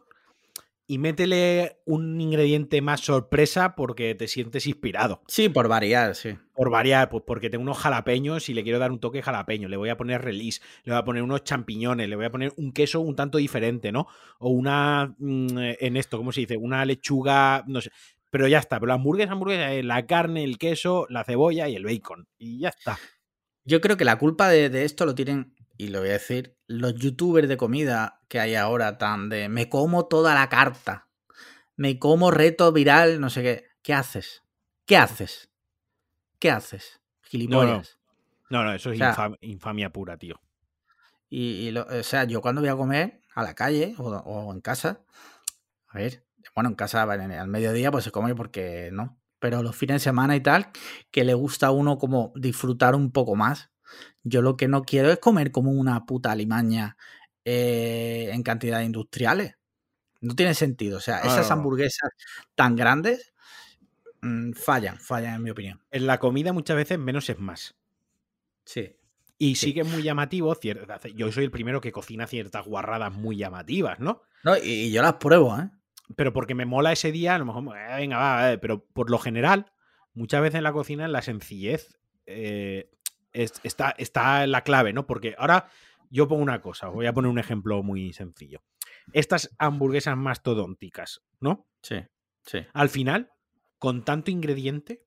y 0.90 0.98
métele 0.98 1.78
un 1.84 2.20
ingrediente 2.20 2.82
más 2.82 3.01
sorpresa 3.01 3.76
porque 3.76 4.16
te 4.16 4.26
sientes 4.26 4.66
inspirado. 4.66 5.22
Sí, 5.28 5.48
por 5.48 5.68
variar, 5.68 6.16
sí. 6.16 6.36
Por 6.53 6.68
variar, 6.68 7.09
pues 7.11 7.22
porque 7.24 7.48
tengo 7.48 7.62
unos 7.62 7.78
jalapeños 7.78 8.48
y 8.48 8.55
le 8.55 8.64
quiero 8.64 8.80
dar 8.80 8.90
un 8.90 8.98
toque 8.98 9.22
jalapeño. 9.22 9.68
Le 9.68 9.76
voy 9.76 9.88
a 9.90 9.96
poner 9.96 10.20
release, 10.20 10.61
le 10.82 10.90
voy 10.90 10.98
a 10.98 11.05
poner 11.05 11.22
unos 11.22 11.44
champiñones, 11.44 12.09
le 12.09 12.16
voy 12.16 12.24
a 12.24 12.30
poner 12.32 12.53
un 12.57 12.72
queso 12.72 12.98
un 13.03 13.14
tanto 13.14 13.38
diferente, 13.38 13.92
¿no? 13.92 14.09
O 14.40 14.51
una, 14.51 15.14
mm, 15.16 15.59
en 15.78 15.96
esto, 15.96 16.18
¿cómo 16.18 16.32
se 16.32 16.40
dice? 16.40 16.57
Una 16.57 16.84
lechuga, 16.84 17.62
no 17.68 17.80
sé. 17.80 17.92
Pero 18.28 18.48
ya 18.48 18.59
está, 18.59 18.80
pero 18.80 18.88
la 18.88 18.94
hamburguesa, 18.94 19.30
hamburguesa 19.30 19.72
es 19.72 19.84
la 19.84 20.05
carne, 20.07 20.42
el 20.42 20.59
queso, 20.59 21.07
la 21.09 21.22
cebolla 21.22 21.68
y 21.68 21.76
el 21.76 21.84
bacon. 21.84 22.26
Y 22.36 22.59
ya 22.59 22.70
está. 22.70 22.98
Yo 23.64 23.80
creo 23.80 23.96
que 23.96 24.05
la 24.05 24.18
culpa 24.18 24.48
de 24.48 24.84
esto 24.84 25.07
lo 25.07 25.14
tienen 25.14 25.55
y 25.81 25.89
lo 25.89 26.01
voy 26.01 26.11
a 26.11 26.12
decir, 26.12 26.59
los 26.66 26.95
youtubers 26.95 27.49
de 27.49 27.57
comida 27.57 28.20
que 28.28 28.39
hay 28.39 28.55
ahora 28.55 28.99
tan 28.99 29.31
de 29.31 29.49
me 29.49 29.70
como 29.70 30.05
toda 30.09 30.35
la 30.35 30.51
carta, 30.51 31.09
me 31.74 31.99
como 31.99 32.31
reto 32.31 32.70
viral, 32.70 33.18
no 33.18 33.31
sé 33.31 33.43
qué. 33.43 33.64
¿Qué 33.83 33.95
haces? 33.95 34.43
¿Qué 34.85 34.99
haces? 34.99 35.51
¿Qué 36.39 36.51
haces? 36.51 37.01
Gilipollas. 37.22 37.99
No, 38.51 38.62
no, 38.62 38.74
eso 38.74 38.93
es 38.93 39.01
infamia 39.41 39.91
pura, 39.91 40.18
tío. 40.18 40.39
Y, 41.31 41.74
o 41.74 42.03
sea, 42.03 42.24
yo 42.24 42.43
cuando 42.43 42.61
voy 42.61 42.68
a 42.68 42.76
comer 42.76 43.22
a 43.35 43.43
la 43.43 43.55
calle 43.55 43.95
o, 43.97 44.53
en 44.53 44.61
casa, 44.61 45.01
a 45.89 45.97
ver, 45.97 46.26
bueno, 46.55 46.68
en 46.68 46.74
casa 46.74 47.05
al 47.05 47.49
mediodía 47.49 47.91
pues 47.91 48.05
se 48.05 48.11
come 48.11 48.35
porque 48.35 48.91
no, 48.93 49.18
pero 49.39 49.62
los 49.62 49.76
fines 49.76 49.95
de 49.95 50.01
semana 50.01 50.37
y 50.37 50.43
tal, 50.43 50.72
que 51.11 51.24
le 51.24 51.33
gusta 51.33 51.68
a 51.68 51.70
uno 51.70 51.97
como 51.97 52.35
disfrutar 52.37 52.95
un 52.95 53.12
poco 53.12 53.35
más 53.35 53.70
yo 54.22 54.43
lo 54.43 54.57
que 54.57 54.68
no 54.68 54.82
quiero 54.82 55.11
es 55.11 55.18
comer 55.18 55.51
como 55.51 55.70
una 55.70 56.05
puta 56.07 56.32
alimaña 56.32 56.97
eh, 57.45 58.30
en 58.32 58.43
cantidades 58.43 58.86
industriales. 58.86 59.57
No 60.20 60.34
tiene 60.34 60.55
sentido. 60.55 60.99
O 60.99 61.01
sea, 61.01 61.20
esas 61.20 61.51
hamburguesas 61.51 62.11
tan 62.55 62.76
grandes 62.76 63.32
mm, 64.20 64.53
fallan, 64.53 64.99
fallan 64.99 65.36
en 65.36 65.43
mi 65.43 65.51
opinión. 65.51 65.82
En 65.91 66.07
la 66.07 66.18
comida 66.18 66.53
muchas 66.53 66.76
veces 66.76 66.99
menos 66.99 67.28
es 67.30 67.38
más. 67.38 67.74
Sí. 68.64 68.97
Y 69.38 69.55
sí. 69.55 69.72
que 69.72 69.80
es 69.80 69.88
muy 69.88 70.03
llamativo. 70.03 70.55
Yo 71.14 71.32
soy 71.32 71.45
el 71.45 71.51
primero 71.51 71.80
que 71.80 71.93
cocina 71.93 72.26
ciertas 72.26 72.66
guarradas 72.66 73.12
muy 73.14 73.36
llamativas, 73.36 73.99
¿no? 73.99 74.22
No, 74.45 74.57
y, 74.57 74.93
yo 74.93 75.01
las 75.01 75.14
pruebo, 75.14 75.59
¿eh? 75.59 75.70
Pero 76.16 76.32
porque 76.32 76.55
me 76.55 76.66
mola 76.66 76.93
ese 76.93 77.11
día, 77.12 77.36
a 77.36 77.38
lo 77.38 77.47
mejor, 77.47 77.76
eh, 77.78 77.97
venga, 77.97 78.18
va, 78.18 78.59
pero 78.61 78.84
por 78.84 79.11
lo 79.11 79.18
general, 79.18 79.72
muchas 80.12 80.43
veces 80.43 80.59
en 80.59 80.64
la 80.64 80.72
cocina, 80.72 81.05
en 81.05 81.12
la 81.12 81.22
sencillez, 81.22 81.99
eh, 82.26 82.91
está, 83.33 83.95
está 83.99 84.47
la 84.47 84.62
clave, 84.62 84.93
¿no? 84.93 85.07
Porque 85.07 85.35
ahora 85.39 85.68
yo 86.11 86.28
pongo 86.28 86.43
una 86.43 86.61
cosa, 86.61 86.89
voy 86.89 87.07
a 87.07 87.12
poner 87.12 87.31
un 87.31 87.39
ejemplo 87.39 87.83
muy 87.83 88.12
sencillo. 88.12 88.62
Estas 89.12 89.55
hamburguesas 89.59 90.16
mastodónticas, 90.16 91.22
¿no? 91.41 91.68
Sí, 91.83 91.97
sí. 92.45 92.59
Al 92.72 92.89
final, 92.89 93.31
con 93.78 94.05
tanto 94.05 94.31
ingrediente, 94.31 95.07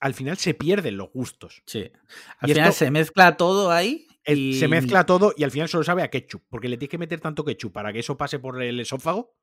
al 0.00 0.14
final 0.14 0.36
se 0.36 0.54
pierden 0.54 0.96
los 0.96 1.10
gustos. 1.12 1.62
Sí. 1.66 1.90
Al 2.38 2.50
final 2.50 2.72
se 2.72 2.90
mezcla 2.90 3.36
todo 3.36 3.70
ahí. 3.70 4.06
Se 4.24 4.68
mezcla 4.68 5.04
todo 5.04 5.34
y 5.36 5.44
al 5.44 5.50
final 5.50 5.68
solo 5.68 5.84
sabe 5.84 6.02
a 6.02 6.10
ketchup, 6.10 6.42
porque 6.48 6.68
le 6.68 6.76
tienes 6.78 6.90
que 6.90 6.98
meter 6.98 7.20
tanto 7.20 7.44
ketchup 7.44 7.72
para 7.72 7.92
que 7.92 8.00
eso 8.00 8.16
pase 8.16 8.38
por 8.38 8.62
el 8.62 8.80
esófago 8.80 9.34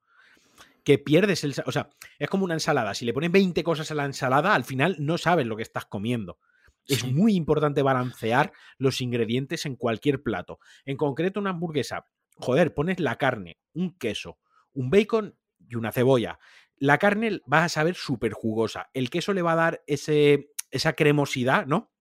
que 0.83 0.97
pierdes 0.97 1.43
el... 1.43 1.53
O 1.65 1.71
sea, 1.71 1.89
es 2.17 2.29
como 2.29 2.45
una 2.45 2.55
ensalada. 2.55 2.93
Si 2.93 3.05
le 3.05 3.13
pones 3.13 3.31
20 3.31 3.63
cosas 3.63 3.91
a 3.91 3.95
la 3.95 4.05
ensalada, 4.05 4.55
al 4.55 4.63
final 4.63 4.95
no 4.99 5.17
sabes 5.17 5.45
lo 5.45 5.55
que 5.55 5.63
estás 5.63 5.85
comiendo. 5.85 6.39
Es 6.87 7.05
muy 7.05 7.35
importante 7.35 7.81
balancear 7.81 8.51
los 8.77 9.01
ingredientes 9.01 9.65
en 9.65 9.75
cualquier 9.75 10.21
plato. 10.23 10.59
En 10.85 10.97
concreto, 10.97 11.39
una 11.39 11.51
hamburguesa. 11.51 12.05
Joder, 12.35 12.73
pones 12.73 12.99
la 12.99 13.17
carne, 13.17 13.59
un 13.73 13.97
queso, 13.97 14.39
un 14.73 14.89
bacon 14.89 15.37
y 15.59 15.75
una 15.75 15.91
cebolla. 15.91 16.39
La 16.77 16.97
carne 16.97 17.41
va 17.51 17.63
a 17.63 17.69
saber 17.69 17.95
súper 17.95 18.33
jugosa. 18.33 18.89
El 18.93 19.09
queso 19.09 19.33
le 19.33 19.41
va 19.41 19.53
a 19.53 19.57
dar 19.57 19.83
ese, 19.85 20.49
esa 20.71 20.93
cremosidad, 20.93 21.65
¿no? 21.67 21.91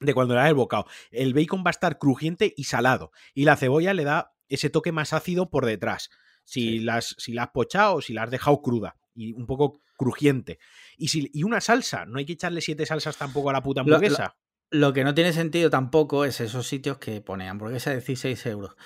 De 0.00 0.12
cuando 0.12 0.34
le 0.34 0.40
da 0.40 0.48
el 0.48 0.54
bocado. 0.54 0.86
El 1.10 1.32
bacon 1.32 1.62
va 1.64 1.70
a 1.70 1.70
estar 1.70 1.98
crujiente 1.98 2.52
y 2.56 2.64
salado. 2.64 3.12
Y 3.32 3.44
la 3.44 3.56
cebolla 3.56 3.94
le 3.94 4.04
da 4.04 4.34
ese 4.48 4.70
toque 4.70 4.92
más 4.92 5.12
ácido 5.12 5.50
por 5.50 5.64
detrás. 5.64 6.10
Si, 6.44 6.80
las, 6.80 7.14
si 7.18 7.32
la 7.32 7.44
has 7.44 7.50
pochado 7.50 7.96
o 7.96 8.00
si 8.00 8.12
la 8.12 8.24
has 8.24 8.30
dejado 8.30 8.60
cruda 8.62 8.96
y 9.16 9.32
un 9.32 9.46
poco 9.46 9.80
crujiente. 9.96 10.58
Y, 10.96 11.08
si, 11.08 11.30
y 11.32 11.42
una 11.42 11.60
salsa, 11.60 12.06
no 12.06 12.18
hay 12.18 12.26
que 12.26 12.34
echarle 12.34 12.60
siete 12.60 12.86
salsas 12.86 13.16
tampoco 13.16 13.50
a 13.50 13.52
la 13.52 13.62
puta 13.62 13.80
hamburguesa. 13.80 14.36
Lo, 14.70 14.92
que 14.92 15.04
no 15.04 15.14
tiene 15.14 15.32
sentido 15.32 15.70
tampoco 15.70 16.24
es 16.24 16.40
esos 16.40 16.66
sitios 16.66 16.98
que 16.98 17.20
pone 17.20 17.48
hamburguesa 17.48 17.90
de 17.90 17.96
16 17.96 18.46
euros. 18.46 18.76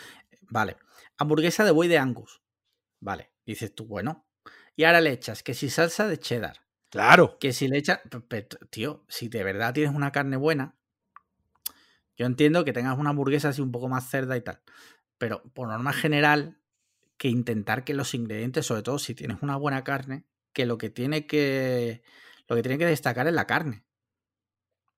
Vale, 0.43 0.77
hamburguesa 1.19 1.65
de 1.65 1.71
buey 1.71 1.89
de 1.89 1.99
Angus. 1.99 2.43
Vale, 3.01 3.33
dices 3.47 3.75
tú, 3.75 3.87
bueno. 3.87 4.27
Y 4.77 4.85
ahora 4.85 5.01
le 5.01 5.13
echas 5.13 5.43
que 5.43 5.55
si 5.55 5.71
salsa 5.71 6.07
de 6.07 6.19
cheddar. 6.19 6.67
Claro. 6.91 7.39
Que 7.39 7.53
si 7.53 7.69
le 7.69 7.79
echas, 7.79 8.01
tío, 8.71 9.05
si 9.09 9.29
de 9.29 9.45
verdad 9.45 9.73
tienes 9.73 9.95
una 9.95 10.11
carne 10.11 10.37
buena, 10.37 10.77
yo 12.17 12.27
entiendo 12.27 12.65
que 12.65 12.73
tengas 12.73 12.99
una 12.99 13.11
hamburguesa 13.11 13.51
así 13.51 13.63
un 13.63 13.73
poco 13.73 13.89
más 13.89 14.11
cerda 14.11 14.37
y 14.37 14.43
tal. 14.43 14.61
Pero 15.17 15.43
por 15.55 15.69
norma 15.69 15.93
general, 15.93 16.61
que 17.17 17.29
intentar 17.29 17.85
que 17.85 17.95
los 17.95 18.15
ingredientes, 18.15 18.67
sobre 18.67 18.83
todo 18.83 18.99
si 18.99 19.15
tienes 19.15 19.43
una 19.43 19.57
buena 19.57 19.85
carne, 19.85 20.25
que 20.53 20.67
lo 20.67 20.79
que 20.79 20.91
tiene 20.91 21.27
que 21.27 22.03
lo 22.49 22.57
que 22.57 22.63
tiene 22.63 22.79
que 22.79 22.87
destacar 22.87 23.27
es 23.27 23.33
la 23.33 23.47
carne. 23.47 23.85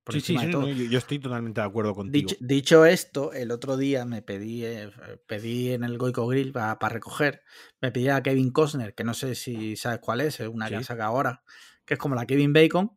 sí, 0.09 0.20
sí, 0.20 0.36
sí 0.38 0.50
yo, 0.90 0.98
estoy 0.98 1.18
totalmente 1.18 1.61
de 1.61 1.66
acuerdo 1.66 1.94
contigo. 1.94 2.30
Dicho, 2.40 2.86
esto, 2.86 3.32
el 3.32 3.50
otro 3.50 3.76
día 3.76 4.05
me 4.05 4.22
pedí, 4.22 4.64
eh, 4.64 4.90
pedí 5.26 5.72
en 5.72 5.84
el 5.84 5.98
Goico 5.98 6.26
Grill 6.26 6.53
para 6.53 6.88
recoger, 6.88 7.42
me 7.80 7.92
pedí 7.92 8.09
a 8.09 8.22
Kevin 8.22 8.50
Costner, 8.50 8.94
que 8.94 9.05
no 9.05 9.14
sé 9.14 9.34
si 9.34 9.76
sabes 9.76 10.00
cuál 10.00 10.22
es, 10.22 10.40
es 10.40 10.48
una 10.48 10.68
que 10.68 10.82
saca 10.82 11.05
ahora, 11.05 11.42
que 11.84 11.94
es 11.94 12.00
como 12.00 12.14
la 12.14 12.26
Kevin 12.26 12.53
Bacon, 12.53 12.96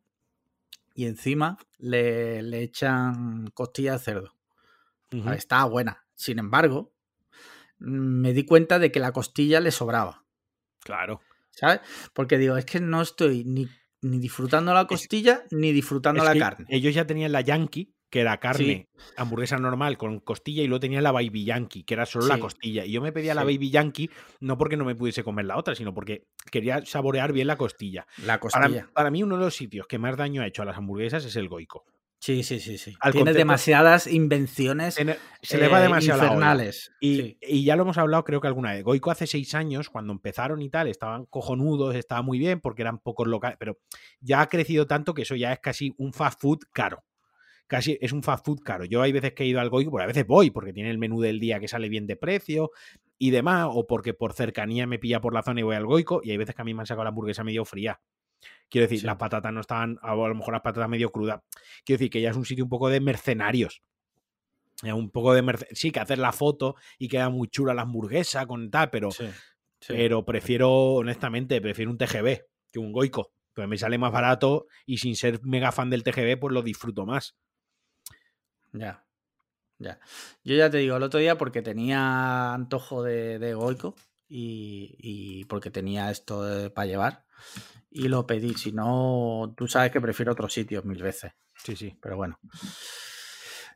y 0.94 1.04
encima 1.04 1.58
le, 1.76 2.42
le 2.42 2.62
echan 2.62 3.48
costilla 3.48 3.92
de 3.92 3.98
cerdo. 3.98 4.36
Está 5.10 5.64
buena. 5.66 6.06
Sin 6.14 6.38
embargo, 6.38 6.92
me 7.78 8.32
di 8.32 8.44
cuenta 8.44 8.78
de 8.78 8.90
que 8.90 9.00
la 9.00 9.12
costilla 9.12 9.60
le 9.60 9.70
sobraba. 9.70 10.24
Claro. 10.80 11.20
¿Sabes? 11.56 11.80
Porque 12.12 12.38
digo, 12.38 12.56
es 12.56 12.64
que 12.64 12.80
no 12.80 13.02
estoy 13.02 13.44
ni, 13.44 13.66
disfrutando 14.00 14.72
la 14.72 14.86
costilla 14.86 15.42
ni 15.50 15.72
disfrutando 15.72 16.22
la 16.22 16.36
carne. 16.36 16.66
Ellos 16.68 16.94
ya 16.94 17.06
tenían 17.06 17.32
la 17.32 17.40
Yankee, 17.40 17.92
que 18.10 18.20
era 18.20 18.38
carne, 18.38 18.88
hamburguesa 19.16 19.56
normal 19.56 19.98
con 19.98 20.20
costilla 20.20 20.62
y 20.62 20.68
luego 20.68 20.80
tenía 20.80 21.00
la 21.00 21.10
Baby 21.12 21.44
Yankee, 21.44 21.82
que 21.82 21.94
era 21.94 22.06
solo 22.06 22.26
la 22.26 22.38
costilla. 22.38 22.84
Y 22.84 22.92
yo 22.92 23.00
me 23.00 23.10
pedía 23.10 23.34
la. 23.34 23.42
Baby 23.42 23.70
Yankee 23.70 24.10
no 24.40 24.56
porque 24.56 24.76
no 24.76 24.84
me 24.84 24.94
pudiese 24.94 25.24
comer 25.24 25.46
la 25.46 25.56
otra, 25.56 25.74
sino 25.74 25.92
porque 25.92 26.28
quería 26.52 26.84
saborear 26.84 27.32
bien 27.32 27.48
la 27.48 27.56
costilla. 27.56 28.06
La 28.18 28.38
Para, 28.38 28.66
costilla. 28.68 28.88
para 28.92 29.10
mí 29.10 29.22
uno 29.22 29.36
de 29.36 29.44
los 29.44 29.56
sitios 29.56 29.86
que 29.86 29.98
más 29.98 30.16
daño 30.16 30.42
ha 30.42 30.46
hecho 30.46 30.62
a 30.62 30.66
las 30.66 30.76
hamburguesas 30.76 31.24
es 31.24 31.34
el 31.36 31.48
Goico. 31.48 31.84
Sí, 32.26 32.42
sí, 32.42 32.58
sí, 32.58 32.76
sí. 32.76 32.92
Al 32.98 33.12
Tiene 33.12 33.32
demasiadas 33.32 34.08
invenciones 34.08 34.94
Se 34.94 35.58
le 35.58 35.68
va 35.68 35.78
eh, 35.78 35.82
demasiado 35.82 36.22
la 36.22 36.26
infernales. 36.26 36.90
Y, 36.98 37.16
Sí. 37.20 37.38
y 37.40 37.64
ya 37.64 37.76
lo 37.76 37.84
hemos 37.84 37.98
hablado 37.98 38.24
creo 38.24 38.40
que 38.40 38.48
alguna 38.48 38.72
vez. 38.72 38.82
Goico 38.82 39.12
hace 39.12 39.28
seis 39.28 39.54
años, 39.54 39.90
cuando 39.90 40.12
empezaron 40.12 40.60
y 40.60 40.68
tal, 40.68 40.88
estaban 40.88 41.26
cojonudos, 41.26 41.94
estaba 41.94 42.22
muy 42.22 42.40
bien 42.40 42.60
porque 42.60 42.82
eran 42.82 42.98
pocos 42.98 43.28
locales, 43.28 43.56
pero 43.60 43.78
ya 44.18 44.40
ha 44.40 44.48
crecido 44.48 44.88
tanto 44.88 45.14
que 45.14 45.22
eso 45.22 45.36
ya 45.36 45.52
es 45.52 45.60
casi 45.60 45.94
un 45.98 46.12
fast 46.12 46.40
food 46.40 46.64
caro. 46.72 47.04
Casi 47.68 47.96
es 48.00 48.10
un 48.10 48.24
fast 48.24 48.44
food 48.44 48.58
caro. 48.58 48.86
Yo 48.86 49.02
hay 49.02 49.12
veces 49.12 49.32
que 49.32 49.44
he 49.44 49.46
ido 49.46 49.60
al 49.60 49.70
Goico, 49.70 49.92
pues 49.92 50.02
a 50.02 50.08
veces 50.08 50.26
voy 50.26 50.50
porque 50.50 50.72
tiene 50.72 50.90
el 50.90 50.98
menú 50.98 51.20
del 51.20 51.38
día 51.38 51.60
que 51.60 51.68
sale 51.68 51.88
bien 51.88 52.08
de 52.08 52.16
precio 52.16 52.72
y 53.18 53.30
demás, 53.30 53.68
o 53.70 53.86
porque 53.86 54.14
por 54.14 54.32
cercanía 54.32 54.88
me 54.88 54.98
pilla 54.98 55.20
por 55.20 55.32
la 55.32 55.44
zona 55.44 55.60
y 55.60 55.62
voy 55.62 55.76
al 55.76 55.86
Goico, 55.86 56.22
y 56.24 56.32
hay 56.32 56.38
veces 56.38 56.56
que 56.56 56.62
a 56.62 56.64
mí 56.64 56.74
me 56.74 56.80
han 56.80 56.86
sacado 56.86 57.04
la 57.04 57.10
hamburguesa 57.10 57.44
medio 57.44 57.64
fría. 57.64 58.00
Quiero 58.68 58.86
decir, 58.86 59.00
Sí. 59.00 59.06
las 59.06 59.16
patatas 59.16 59.52
no 59.52 59.60
estaban, 59.60 59.98
a 60.02 60.14
lo 60.14 60.34
mejor 60.34 60.52
las 60.54 60.62
patatas 60.62 60.88
medio 60.88 61.10
crudas. 61.12 61.40
Quiero 61.84 61.98
decir 61.98 62.10
que 62.10 62.20
ya 62.20 62.30
es 62.30 62.36
un 62.36 62.44
sitio 62.44 62.64
un 62.64 62.70
poco 62.70 62.88
de 62.88 63.00
mercenarios. 63.00 63.82
Un 64.82 65.10
poco 65.10 65.32
de 65.32 65.42
merce- 65.42 65.68
Sí, 65.72 65.90
que 65.90 66.00
hacer 66.00 66.18
la 66.18 66.32
foto 66.32 66.74
y 66.98 67.08
queda 67.08 67.30
muy 67.30 67.48
chula 67.48 67.72
la 67.74 67.82
hamburguesa 67.82 68.44
con 68.46 68.70
tal, 68.70 68.90
pero, 68.90 69.10
Sí, 69.10 69.26
sí. 69.80 69.94
pero 69.94 70.24
prefiero, 70.24 70.70
honestamente, 70.94 71.60
prefiero 71.60 71.90
un 71.90 71.96
TGB 71.98 72.42
que 72.72 72.78
un 72.78 72.92
Goico. 72.92 73.32
Pues 73.54 73.66
me 73.68 73.78
sale 73.78 73.96
más 73.96 74.12
barato 74.12 74.66
y 74.84 74.98
sin 74.98 75.16
ser 75.16 75.40
mega 75.42 75.72
fan 75.72 75.88
del 75.88 76.02
TGB, 76.02 76.36
pues 76.38 76.52
lo 76.52 76.60
disfruto 76.60 77.06
más. 77.06 77.36
Ya. 78.72 79.04
Ya. 79.78 79.98
Yo 80.44 80.56
ya 80.56 80.70
te 80.70 80.78
digo, 80.78 80.96
el 80.96 81.02
otro 81.02 81.20
día 81.20 81.38
porque 81.38 81.62
tenía 81.62 82.52
antojo 82.54 83.02
de, 83.02 83.38
de 83.38 83.54
Goico 83.54 83.94
y, 84.28 84.94
y 84.98 85.44
porque 85.46 85.70
tenía 85.70 86.10
esto 86.10 86.70
para 86.74 86.86
llevar 86.86 87.24
y 88.04 88.08
lo 88.08 88.26
pedí. 88.26 88.54
Si 88.54 88.72
no, 88.72 89.54
tú 89.56 89.66
sabes 89.66 89.90
que 89.90 90.00
prefiero 90.00 90.32
otros 90.32 90.52
sitios 90.52 90.84
mil 90.84 91.02
veces. 91.02 91.32
Sí, 91.64 91.74
sí. 91.76 91.96
Pero 92.00 92.16
bueno. 92.16 92.38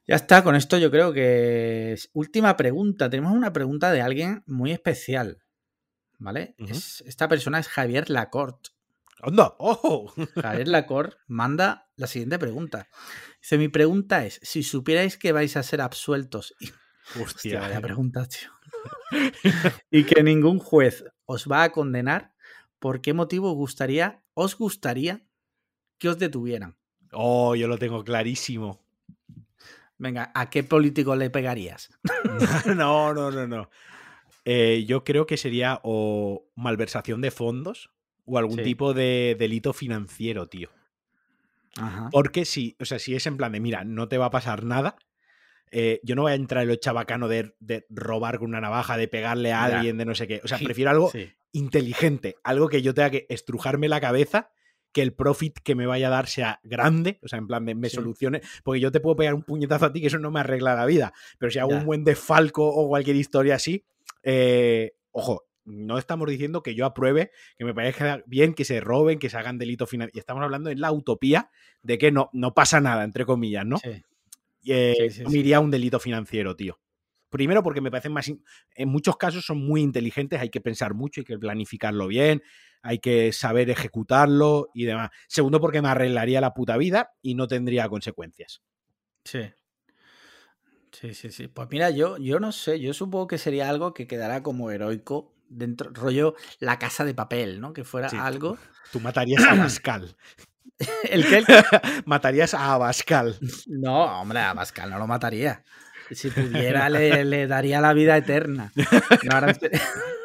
Ya 0.06 0.16
está, 0.16 0.42
con 0.42 0.56
esto 0.56 0.76
yo 0.78 0.90
creo 0.90 1.12
que 1.12 1.92
es 1.92 2.10
última 2.14 2.56
pregunta. 2.56 3.08
Tenemos 3.10 3.32
una 3.32 3.52
pregunta 3.52 3.92
de 3.92 4.00
alguien 4.02 4.42
muy 4.46 4.72
especial. 4.72 5.38
¿Vale? 6.18 6.54
Es- 6.58 7.02
esta 7.06 7.28
persona 7.28 7.58
es 7.58 7.68
Javier 7.68 8.10
Lacorte. 8.10 8.70
¡Onda! 9.22 9.54
¡Ojo! 9.58 10.12
Javier 10.42 10.68
Lacorte 10.68 11.16
manda 11.28 11.88
la 11.96 12.06
siguiente 12.06 12.38
pregunta. 12.38 12.88
Dice, 13.40 13.58
mi 13.58 13.68
pregunta 13.68 14.24
es, 14.24 14.40
si 14.42 14.62
supierais 14.62 15.16
que 15.18 15.32
vais 15.32 15.56
a 15.56 15.62
ser 15.62 15.80
absueltos 15.80 16.54
y 16.60 16.66
Hostia, 17.10 17.22
Hostia. 17.24 17.60
vaya 17.60 17.80
pregunta, 17.80 18.26
tío. 18.26 18.50
y 19.90 20.04
que 20.04 20.22
ningún 20.22 20.58
juez 20.58 21.04
os 21.26 21.46
va 21.46 21.64
a 21.64 21.72
condenar, 21.72 22.32
¿por 22.80 23.00
qué 23.00 23.14
motivo 23.14 23.52
gustaría, 23.52 24.22
os 24.34 24.58
gustaría 24.58 25.22
que 25.98 26.08
os 26.08 26.18
detuvieran? 26.18 26.76
Oh, 27.12 27.54
yo 27.54 27.68
lo 27.68 27.78
tengo 27.78 28.02
clarísimo. 28.02 28.80
Venga, 29.98 30.32
¿a 30.34 30.48
qué 30.50 30.64
político 30.64 31.14
le 31.14 31.30
pegarías? 31.30 31.90
no, 32.66 33.12
no, 33.14 33.30
no, 33.30 33.46
no. 33.46 33.70
Eh, 34.44 34.84
yo 34.86 35.04
creo 35.04 35.26
que 35.26 35.36
sería 35.36 35.80
o 35.82 36.46
malversación 36.56 37.20
de 37.20 37.30
fondos 37.30 37.90
o 38.24 38.38
algún 38.38 38.58
Sí. 38.58 38.64
tipo 38.64 38.94
de 38.94 39.36
delito 39.38 39.72
financiero, 39.72 40.48
tío. 40.48 40.70
Ajá. 41.76 42.08
Porque 42.10 42.44
si, 42.44 42.76
o 42.80 42.84
sea, 42.84 42.98
si 42.98 43.14
es 43.14 43.26
en 43.26 43.36
plan 43.36 43.52
de, 43.52 43.60
mira, 43.60 43.84
no 43.84 44.08
te 44.08 44.16
va 44.18 44.26
a 44.26 44.30
pasar 44.30 44.64
nada, 44.64 44.96
eh, 45.70 46.00
yo 46.02 46.16
no 46.16 46.22
voy 46.22 46.32
a 46.32 46.36
entrar 46.36 46.62
en 46.62 46.68
lo 46.70 46.76
chabacano 46.76 47.28
de, 47.28 47.54
de 47.60 47.86
robar 47.90 48.38
con 48.38 48.48
una 48.48 48.60
navaja, 48.60 48.96
de 48.96 49.06
pegarle 49.08 49.52
a 49.52 49.64
alguien, 49.64 49.98
de 49.98 50.04
no 50.06 50.14
sé 50.14 50.26
qué. 50.26 50.40
O 50.42 50.48
sea, 50.48 50.58
prefiero 50.58 50.90
algo 50.90 51.10
Sí, 51.10 51.30
inteligente, 51.52 52.36
algo 52.44 52.68
que 52.68 52.82
yo 52.82 52.94
tenga 52.94 53.10
que 53.10 53.26
estrujarme 53.28 53.88
la 53.88 54.00
cabeza, 54.00 54.50
que 54.92 55.02
el 55.02 55.12
profit 55.12 55.58
que 55.62 55.74
me 55.76 55.86
vaya 55.86 56.08
a 56.08 56.10
dar 56.10 56.26
sea 56.26 56.60
grande, 56.64 57.18
o 57.22 57.28
sea, 57.28 57.38
en 57.38 57.46
plan 57.46 57.64
de 57.64 57.74
me 57.74 57.88
Sí. 57.88 57.96
solucione, 57.96 58.40
porque 58.64 58.80
yo 58.80 58.90
te 58.90 58.98
puedo 59.00 59.16
pegar 59.16 59.34
un 59.34 59.42
puñetazo 59.42 59.86
a 59.86 59.92
ti 59.92 60.00
que 60.00 60.08
eso 60.08 60.18
no 60.18 60.30
me 60.32 60.40
arregla 60.40 60.74
la 60.74 60.86
vida, 60.86 61.12
pero 61.38 61.50
si 61.52 61.58
hago 61.60 61.70
Ya. 61.70 61.76
un 61.78 61.86
buen 61.86 62.04
desfalco 62.04 62.66
o 62.68 62.88
cualquier 62.88 63.16
historia 63.16 63.54
así, 63.54 63.84
eh, 64.24 64.92
ojo, 65.12 65.44
no 65.64 65.98
estamos 65.98 66.28
diciendo 66.28 66.62
que 66.64 66.74
yo 66.74 66.86
apruebe, 66.86 67.30
que 67.56 67.64
me 67.64 67.72
parezca 67.74 68.22
bien 68.26 68.54
que 68.54 68.64
se 68.64 68.80
roben, 68.80 69.18
que 69.20 69.28
se 69.30 69.36
hagan 69.36 69.58
delitos 69.58 69.88
financieros, 69.88 70.16
y 70.16 70.18
estamos 70.18 70.42
hablando 70.42 70.70
en 70.70 70.80
la 70.80 70.90
utopía 70.90 71.50
de 71.82 71.96
que 71.98 72.10
no, 72.10 72.28
no 72.32 72.54
pasa 72.54 72.80
nada, 72.80 73.04
entre 73.04 73.24
comillas, 73.24 73.64
¿no? 73.66 73.78
sí. 73.78 73.90
Eh, 74.66 74.94
Sí, 74.98 75.10
sí, 75.10 75.18
yo 75.20 75.24
me 75.26 75.30
sí. 75.32 75.38
iría 75.38 75.56
a 75.58 75.60
un 75.60 75.70
delito 75.70 75.98
financiero, 76.00 76.54
tío. 76.56 76.78
Primero 77.30 77.62
porque 77.62 77.80
me 77.80 77.90
parecen 77.90 78.12
más... 78.12 78.30
En 78.74 78.88
muchos 78.88 79.16
casos 79.16 79.44
son 79.46 79.58
muy 79.64 79.80
inteligentes, 79.80 80.40
hay 80.40 80.50
que 80.50 80.60
pensar 80.60 80.94
mucho, 80.94 81.20
hay 81.20 81.24
que 81.24 81.38
planificarlo 81.38 82.06
bien, 82.08 82.42
hay 82.82 82.98
que 82.98 83.32
saber 83.32 83.70
ejecutarlo 83.70 84.68
y 84.74 84.84
demás. 84.84 85.10
Segundo 85.28 85.60
porque 85.60 85.80
me 85.80 85.88
arreglaría 85.88 86.40
la 86.40 86.52
puta 86.52 86.76
vida 86.76 87.12
y 87.22 87.34
no 87.34 87.46
tendría 87.48 87.88
consecuencias. 87.88 88.62
Sí. 89.24 89.50
Sí, 90.92 91.14
sí, 91.14 91.30
sí. 91.30 91.48
Pues 91.48 91.68
mira, 91.70 91.90
yo, 91.90 92.18
yo 92.18 92.40
no 92.40 92.52
sé, 92.52 92.80
yo 92.80 92.92
supongo 92.92 93.28
que 93.28 93.38
sería 93.38 93.68
algo 93.68 93.94
que 93.94 94.06
quedará 94.06 94.42
como 94.42 94.70
heroico 94.70 95.32
dentro, 95.48 95.90
rollo 95.92 96.34
la 96.58 96.78
casa 96.78 97.04
de 97.04 97.14
papel, 97.14 97.60
¿no? 97.60 97.72
Que 97.72 97.84
fuera 97.84 98.08
Sí. 98.08 98.16
algo. 98.18 98.58
Tú 98.92 98.98
matarías 99.00 99.44
a 99.44 99.52
Abascal. 99.52 100.16
El 101.08 101.26
que 101.26 101.44
matarías 102.06 102.54
a 102.54 102.72
Abascal. 102.72 103.38
No, 103.66 104.20
hombre, 104.20 104.40
a 104.40 104.54
Pascal 104.54 104.90
no 104.90 104.98
lo 104.98 105.06
mataría. 105.06 105.62
Si 106.10 106.30
pudiera, 106.30 106.88
le, 106.88 107.24
le 107.24 107.46
daría 107.46 107.80
la 107.80 107.92
vida 107.92 108.16
eterna. 108.16 108.72
No, 109.24 109.34
ahora 109.34 109.54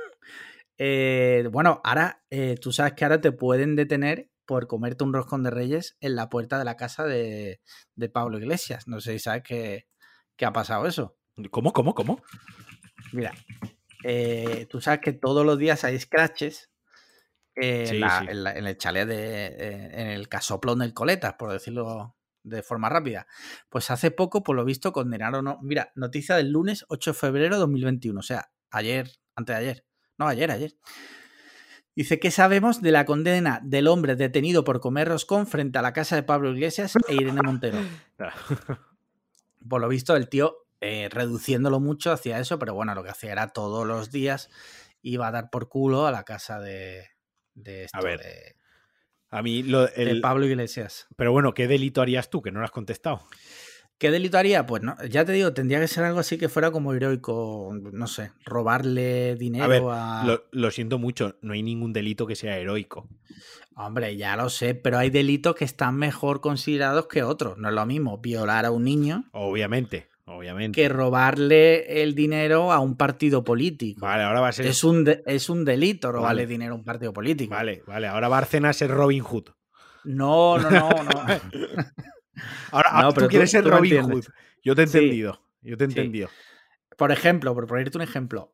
Eh, 0.78 1.48
bueno, 1.52 1.80
ahora 1.86 2.22
eh, 2.30 2.56
tú 2.60 2.72
sabes 2.74 2.94
que 2.94 3.06
ahora 3.06 3.22
te 3.22 3.32
pueden 3.32 3.76
detener 3.78 4.30
por 4.46 4.68
comerte 4.68 5.04
un 5.06 5.14
roscón 5.14 5.42
de 5.44 5.50
reyes 5.50 5.96
en 6.02 6.16
la 6.16 6.30
puerta 6.30 6.60
de 6.60 6.66
la 6.66 6.76
casa 6.76 7.06
de, 7.06 7.62
de 7.96 8.10
Pablo 8.10 8.38
Iglesias. 8.38 8.88
No 8.88 9.00
sé 9.00 9.14
si 9.14 9.20
sabes 9.20 9.44
que, 9.44 9.88
que 10.36 10.46
ha 10.46 10.52
pasado 10.52 10.86
eso. 10.86 11.18
¿Cómo, 11.50 11.72
cómo, 11.72 11.96
cómo? 11.96 12.22
Mira, 13.14 13.34
eh, 14.04 14.68
tú 14.70 14.82
sabes 14.82 15.00
que 15.02 15.14
todos 15.14 15.46
los 15.46 15.58
días 15.58 15.84
hay 15.86 15.98
scratches 16.00 16.70
eh, 17.56 17.86
Sí, 17.86 17.96
en, 17.96 18.02
la- 18.02 18.20
sí. 18.20 18.26
en 18.30 18.44
la- 18.44 18.54
en 18.58 18.68
el 18.68 18.78
chalet 18.78 19.08
de. 19.08 19.46
eh, 19.48 19.90
en 19.94 20.08
el 20.10 20.28
casoplón 20.28 20.80
del 20.80 20.94
Coletas, 20.94 21.36
por 21.36 21.54
decirlo 21.54 22.15
de 22.46 22.64
forma 22.64 22.90
rápida. 22.90 23.28
Pues 23.70 23.92
hace 23.92 24.12
poco, 24.12 24.44
por 24.44 24.56
lo 24.56 24.64
visto, 24.64 24.92
condenaron. 24.94 25.44
no- 25.46 25.60
Mira, 25.62 25.92
noticia 25.96 26.36
del 26.36 26.52
lunes 26.52 26.86
8 26.90 27.12
de 27.12 27.16
febrero 27.16 27.56
de 27.56 27.60
2021, 27.62 28.20
o 28.20 28.24
sea, 28.24 28.52
ayer, 28.72 29.10
antes 29.36 29.56
de 29.56 29.62
ayer. 29.62 29.86
No, 30.18 30.28
ayer, 30.28 30.52
ayer. 30.52 30.76
Dice 31.96 32.20
que 32.20 32.30
sabemos 32.30 32.82
de 32.82 32.92
la 32.92 33.06
condena 33.06 33.62
del 33.64 33.88
hombre 33.88 34.16
detenido 34.18 34.64
por 34.66 34.82
comer 34.82 35.08
roscón 35.08 35.48
frente 35.48 35.80
a 35.80 35.82
la 35.82 35.94
casa 35.94 36.16
de 36.18 36.24
Pablo 36.24 36.52
Iglesias 36.52 36.94
e 37.08 37.16
Irene 37.16 37.42
Montero. 37.42 37.78
Por 39.68 39.82
lo 39.82 39.88
visto, 39.88 40.16
el 40.16 40.30
tío, 40.30 40.58
eh, 40.82 41.10
reduciéndolo 41.10 41.80
mucho, 41.80 42.12
hacía 42.12 42.40
eso, 42.40 42.60
pero 42.60 42.74
bueno, 42.74 42.94
lo 42.96 43.04
que 43.04 43.10
hacía 43.10 43.32
era 43.32 43.48
todos 43.48 43.88
los 43.88 44.12
días 44.12 44.50
iba 45.02 45.28
a 45.28 45.32
dar 45.32 45.50
por 45.50 45.70
culo 45.70 46.06
a 46.06 46.12
la 46.12 46.24
casa 46.24 46.60
de, 46.60 47.08
de, 47.54 47.86
esto, 47.86 48.02
ver, 48.04 48.20
de- 48.20 48.56
A 49.30 49.42
mí, 49.42 49.64
lo, 49.64 49.88
de 49.88 49.92
el- 49.96 50.22
Pablo 50.22 50.46
Iglesias. 50.46 51.08
pero 51.16 51.32
bueno, 51.32 51.54
¿qué 51.54 51.68
delito 51.68 52.02
harías 52.02 52.30
tú? 52.30 52.42
Que 52.42 52.52
no 52.52 52.60
lo 52.60 52.66
has 52.66 52.72
contestado. 52.72 53.22
¿Qué 53.98 54.12
delito 54.12 54.38
haría? 54.38 54.66
Pues 54.66 54.84
no, 54.84 54.96
ya 55.10 55.24
te 55.24 55.32
digo, 55.32 55.54
tendría 55.54 55.80
que 55.80 55.88
ser 55.88 56.04
algo 56.04 56.20
así 56.20 56.38
que 56.38 56.50
fuera 56.50 56.70
como 56.70 56.94
heroico, 56.94 57.72
no 57.94 58.08
sé, 58.08 58.32
robarle 58.46 59.36
dinero 59.36 59.64
a... 59.64 59.68
ver, 59.68 59.82
Lo, 60.28 60.44
lo 60.52 60.70
siento 60.72 61.00
mucho, 61.00 61.38
no 61.42 61.54
hay 61.54 61.64
ningún 61.64 61.94
delito 61.94 62.28
que 62.28 62.36
sea 62.36 62.58
heroico. 62.58 63.08
Hombre, 63.78 64.18
ya 64.18 64.36
lo 64.36 64.50
sé, 64.50 64.76
pero 64.76 64.98
hay 64.98 65.10
delitos 65.10 65.56
que 65.56 65.64
están 65.66 65.96
mejor 65.96 66.42
considerados 66.42 67.08
que 67.08 67.24
otros. 67.24 67.58
No 67.58 67.70
es 67.70 67.74
lo 67.76 67.86
mismo 67.86 68.18
violar 68.18 68.66
a 68.66 68.72
un 68.72 68.84
niño 68.84 69.26
Obviamente, 69.32 70.10
obviamente. 70.26 70.82
que 70.82 70.90
robarle 70.90 72.02
el 72.04 72.16
dinero 72.16 72.72
a 72.72 72.80
un 72.80 72.98
partido 72.98 73.44
político. 73.44 74.02
Vale, 74.06 74.24
ahora 74.24 74.42
va 74.42 74.48
a 74.50 74.52
ser. 74.52 74.66
Es 74.68 74.84
un, 74.84 75.04
de- 75.04 75.24
es 75.26 75.50
un 75.50 75.66
delito 75.66 76.12
robarle 76.12 76.44
Vale. 76.44 76.48
dinero 76.48 76.74
a 76.74 76.78
un 76.78 76.84
partido 76.84 77.14
político. 77.14 77.54
Vale, 77.54 77.84
vale, 77.88 78.08
ahora 78.08 78.28
Bárcena 78.28 78.74
ser 78.74 78.90
Robin 78.92 79.22
Hood. 79.24 79.50
No, 80.04 80.58
no, 80.60 80.70
no, 80.70 80.90
no. 80.90 81.26
Ahora, 82.72 83.02
No, 83.02 83.12
pero 83.14 83.28
tú 83.28 83.30
quieres 83.32 83.50
tú- 83.50 83.58
ser 83.58 83.64
tú 83.64 83.70
Robin. 83.72 84.02
Hood. 84.04 84.26
Yo 84.64 84.76
te 84.76 84.84
he 84.84 84.88
Sí. 84.88 84.98
entendido. 84.98 85.42
Yo 85.62 85.78
te 85.78 85.86
he 85.86 85.88
Sí. 85.88 85.98
entendido. 85.98 86.30
Por 86.98 87.12
ejemplo, 87.12 87.54
por 87.56 87.66
ponerte 87.68 87.98
un 87.98 88.02
ejemplo, 88.04 88.54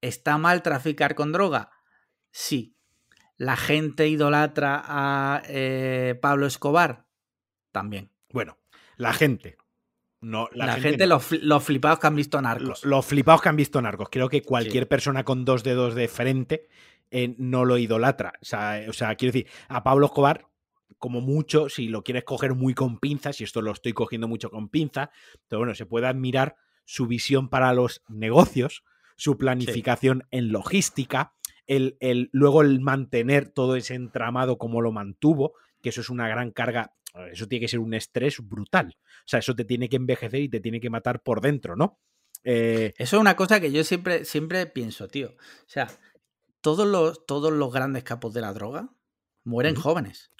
¿está 0.00 0.38
mal 0.38 0.62
traficar 0.62 1.14
con 1.14 1.30
droga? 1.32 1.70
Sí. 2.32 2.76
¿La 3.36 3.56
gente 3.56 4.08
idolatra 4.08 4.82
a 4.84 5.42
eh, 5.46 6.18
Pablo 6.20 6.46
Escobar? 6.46 7.06
También. 7.72 8.10
Bueno, 8.32 8.58
la 8.96 9.12
gente. 9.12 9.56
No, 10.22 10.48
la, 10.52 10.66
La, 10.66 10.72
gente, 10.74 10.88
gente, 10.90 11.06
no. 11.06 11.14
los, 11.14 11.32
los 11.32 11.64
flipados 11.64 11.98
que 11.98 12.06
han 12.06 12.16
visto 12.16 12.40
narcos. 12.42 12.84
los 12.84 13.06
flipados 13.06 13.40
que 13.40 13.48
han 13.48 13.56
visto 13.56 13.80
narcos. 13.80 14.08
Creo 14.10 14.28
que 14.28 14.42
cualquier 14.42 14.86
persona 14.86 15.24
con 15.24 15.44
dos 15.44 15.62
dedos 15.62 15.94
de 15.94 16.08
frente 16.08 16.68
eh, 17.10 17.34
no 17.38 17.64
lo 17.64 17.78
idolatra. 17.78 18.34
O 18.40 18.44
sea, 18.44 18.82
eh, 18.82 18.88
o 18.88 18.92
sea, 18.92 19.14
quiero 19.14 19.32
decir, 19.32 19.50
a 19.68 19.82
Pablo 19.82 20.06
Escobar 20.06 20.46
como 20.98 21.20
mucho, 21.22 21.68
si 21.68 21.88
lo 21.88 22.04
quieres 22.04 22.24
coger 22.24 22.54
muy 22.54 22.74
con 22.74 22.98
pinzas, 22.98 23.40
y 23.40 23.44
esto 23.44 23.62
lo 23.62 23.72
estoy 23.72 23.94
cogiendo 23.94 24.28
mucho 24.28 24.50
con 24.50 24.68
pinza, 24.68 25.10
pero 25.48 25.60
bueno, 25.60 25.74
se 25.74 25.86
puede 25.86 26.06
admirar 26.06 26.56
su 26.84 27.06
visión 27.06 27.48
para 27.48 27.72
los 27.72 28.02
negocios, 28.08 28.84
su 29.16 29.38
planificación 29.38 30.26
en 30.30 30.52
logística, 30.52 31.32
el, 31.66 31.96
el, 32.00 32.28
luego 32.32 32.62
el 32.62 32.80
mantener 32.80 33.48
todo 33.48 33.76
ese 33.76 33.94
entramado 33.94 34.58
como 34.58 34.82
lo 34.82 34.92
mantuvo, 34.92 35.54
que 35.82 35.88
eso 35.88 36.02
es 36.02 36.10
una 36.10 36.28
gran 36.28 36.50
carga, 36.50 36.92
eso 37.32 37.46
tiene 37.48 37.64
que 37.64 37.68
ser 37.68 37.80
un 37.80 37.94
estrés 37.94 38.38
brutal. 38.40 38.96
O 38.98 39.26
sea, 39.26 39.40
eso 39.40 39.54
te 39.54 39.64
tiene 39.64 39.88
que 39.88 39.96
envejecer 39.96 40.40
y 40.40 40.48
te 40.48 40.60
tiene 40.60 40.80
que 40.80 40.90
matar 40.90 41.22
por 41.22 41.40
dentro, 41.40 41.76
¿no? 41.76 41.98
Eh, 42.44 42.94
eso 42.96 43.16
es 43.16 43.20
una 43.20 43.36
cosa 43.36 43.60
que 43.60 43.72
yo 43.72 43.84
siempre, 43.84 44.24
siempre 44.24 44.66
pienso, 44.66 45.08
tío. 45.08 45.30
O 45.30 45.68
sea, 45.68 45.88
todos 46.60 46.86
los, 46.86 47.26
todos 47.26 47.52
los 47.52 47.72
grandes 47.72 48.04
capos 48.04 48.32
de 48.32 48.40
la 48.40 48.52
droga 48.52 48.90
mueren 49.44 49.74
jóvenes. 49.74 50.30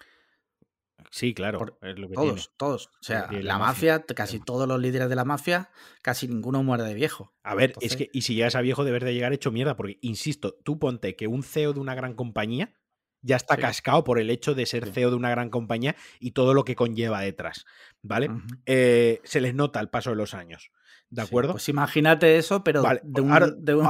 Sí, 1.10 1.34
claro. 1.34 1.78
todos, 2.14 2.52
todos. 2.56 2.86
O 2.86 3.02
sea, 3.02 3.28
la, 3.32 3.58
mafia, 3.58 4.04
casi 4.04 4.38
todos 4.38 4.68
los 4.68 4.80
líderes 4.80 5.08
de 5.08 5.16
la 5.16 5.24
mafia, 5.24 5.70
casi 6.02 6.28
ninguno 6.28 6.62
muere 6.62 6.84
de 6.84 6.94
viejo. 6.94 7.34
A 7.42 7.54
ver, 7.54 7.74
es 7.80 7.96
que, 7.96 8.10
y 8.12 8.22
si 8.22 8.34
llegas 8.34 8.54
a 8.54 8.60
viejo, 8.60 8.84
debes 8.84 9.02
de 9.02 9.12
llegar 9.12 9.32
hecho 9.32 9.50
mierda, 9.50 9.76
porque, 9.76 9.98
insisto, 10.02 10.56
tú 10.62 10.78
ponte 10.78 11.16
que 11.16 11.26
un 11.26 11.42
CEO 11.42 11.72
de 11.72 11.80
una 11.80 11.96
gran 11.96 12.14
compañía 12.14 12.79
ya 13.22 13.36
está 13.36 13.56
cascado 13.56 14.04
por 14.04 14.18
el 14.18 14.30
hecho 14.30 14.54
de 14.54 14.66
ser 14.66 14.90
CEO 14.90 15.10
de 15.10 15.16
una 15.16 15.30
gran 15.30 15.50
compañía 15.50 15.96
y 16.18 16.32
todo 16.32 16.54
lo 16.54 16.64
que 16.64 16.74
conlleva 16.74 17.20
detrás, 17.20 17.64
¿vale? 18.02 18.30
Eh, 18.66 19.20
se 19.24 19.40
les 19.40 19.54
nota 19.54 19.80
el 19.80 19.88
paso 19.88 20.10
de 20.10 20.16
los 20.16 20.34
años. 20.34 20.70
¿De 21.10 21.22
acuerdo? 21.22 21.52
pues 21.52 21.68
imagínate 21.68 22.38
eso, 22.38 22.62
pero 22.62 22.82
de, 22.82 23.20
un, 23.20 23.64
de, 23.64 23.74
un, 23.74 23.88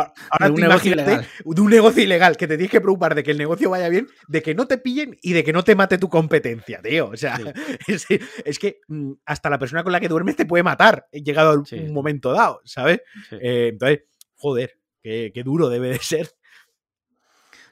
negocio 0.55 0.93
ilegal. 0.93 1.26
De 1.45 1.61
un 1.61 1.68
negocio 1.68 2.03
ilegal, 2.03 2.39
que 2.39 2.47
te 2.47 2.57
tienes 2.57 2.70
que 2.70 2.81
preocupar 2.81 3.14
de 3.14 3.22
que 3.22 3.33
el 3.33 3.37
negocio 3.37 3.68
vaya 3.68 3.91
bien, 3.91 4.09
de 4.26 4.43
que 4.43 4.55
no 4.55 4.66
te 4.66 4.78
pillen 4.78 5.18
y 5.20 5.35
de 5.35 5.45
que 5.45 5.53
no 5.53 5.62
te 5.62 5.74
mate 5.74 5.99
tu 5.99 6.09
competencia, 6.09 6.81
tío. 6.81 7.11
O 7.11 7.16
sea, 7.18 7.39
es, 7.87 8.59
que 8.59 8.81
mm, 8.89 9.12
hasta 9.26 9.51
la 9.51 9.59
persona 9.59 9.83
con 9.83 9.93
la 9.93 10.01
que 10.01 10.09
duermes 10.09 10.37
te 10.37 10.47
puede 10.47 10.62
matar, 10.62 11.09
llegado 11.12 11.51
a 11.51 11.55
un 11.57 11.93
momento 11.93 12.33
dado, 12.33 12.62
¿sabes? 12.64 13.03
Eh, 13.33 13.68
entonces, 13.72 14.05
joder, 14.37 14.78
qué, 15.03 15.31
qué 15.35 15.43
duro 15.43 15.68
debe 15.68 15.91
de 15.91 15.99
ser 15.99 16.31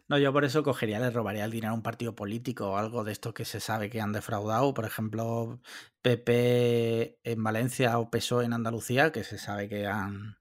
no, 0.09 0.19
yo 0.19 0.33
por 0.33 0.45
eso 0.47 0.63
cogería, 0.63 0.99
le 0.99 1.11
robaría 1.11 1.45
el 1.45 1.51
dinero 1.51 1.73
a 1.73 1.77
un 1.77 1.83
partido 1.83 2.15
político 2.15 2.71
o 2.71 2.77
algo 2.79 3.05
de 3.05 3.13
esto 3.13 3.35
que 3.35 3.45
se 3.45 3.61
sabe 3.61 3.91
que 3.91 4.01
han 4.01 4.13
defraudado. 4.13 4.73
Por 4.73 4.87
ejemplo, 4.87 5.61
PP 6.01 7.19
en 7.25 7.45
Valencia 7.45 7.99
o 7.99 8.11
PSOE 8.11 8.47
en 8.47 8.55
Andalucía, 8.55 9.13
que 9.13 9.23
se 9.23 9.37
sabe 9.37 9.69
que 9.69 9.87
han, 9.87 10.39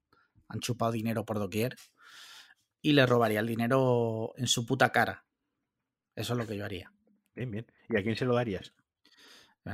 han 0.47 0.59
chupado 0.61 0.93
dinero 0.93 1.25
por 1.25 1.37
doquier. 1.37 1.75
Y 2.81 2.93
le 2.93 3.05
robaría 3.05 3.41
el 3.41 3.47
dinero 3.47 4.31
en 4.37 4.47
su 4.47 4.65
puta 4.65 4.93
cara. 4.93 5.25
Eso 6.15 6.33
es 6.33 6.39
lo 6.39 6.47
que 6.47 6.55
yo 6.55 6.63
haría. 6.63 6.93
Bien, 7.35 7.51
bien. 7.51 7.67
¿Y 7.89 7.97
a 7.97 8.03
quién 8.03 8.15
se 8.15 8.23
lo 8.23 8.35
darías? 8.35 8.73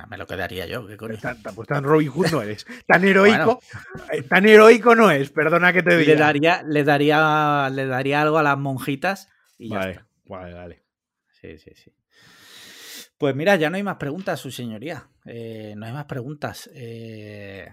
Me 0.10 0.18
lo 0.18 0.26
quedaría 0.26 0.66
yo. 0.66 0.88
¿qué 0.88 0.98
pues 0.98 1.22
tan, 1.22 1.40
pues 1.42 1.68
tan 1.68 1.84
Robin 1.84 2.10
Hood 2.10 2.32
no 2.32 2.42
eres. 2.42 2.66
Tan 2.88 3.04
heroico. 3.08 3.60
Eh, 4.12 4.24
tan 4.24 4.48
heroico 4.48 4.96
no 4.96 5.12
es, 5.12 5.30
perdona 5.30 5.72
que 5.72 5.84
te 5.84 5.96
diga. 5.96 6.14
Le 6.14 6.20
daría, 6.20 6.64
le 6.64 6.84
daría, 6.84 7.70
le 7.72 7.86
daría 7.86 8.22
algo 8.22 8.40
a 8.40 8.44
las 8.44 8.58
monjitas 8.58 9.30
vale, 9.60 10.02
vale, 10.26 10.54
vale. 10.54 10.84
Sí, 11.30 11.58
sí, 11.58 11.72
sí. 11.76 11.94
Pues 13.18 13.36
mira, 13.36 13.56
ya 13.56 13.70
no 13.70 13.78
hay 13.78 13.84
más 13.84 13.98
preguntas, 13.98 14.40
su 14.40 14.52
señoría. 14.52 15.08
Eh, 15.26 15.74
no 15.78 15.86
hay 15.86 15.94
más 15.94 16.06
preguntas. 16.06 16.70
Eh, 16.74 17.70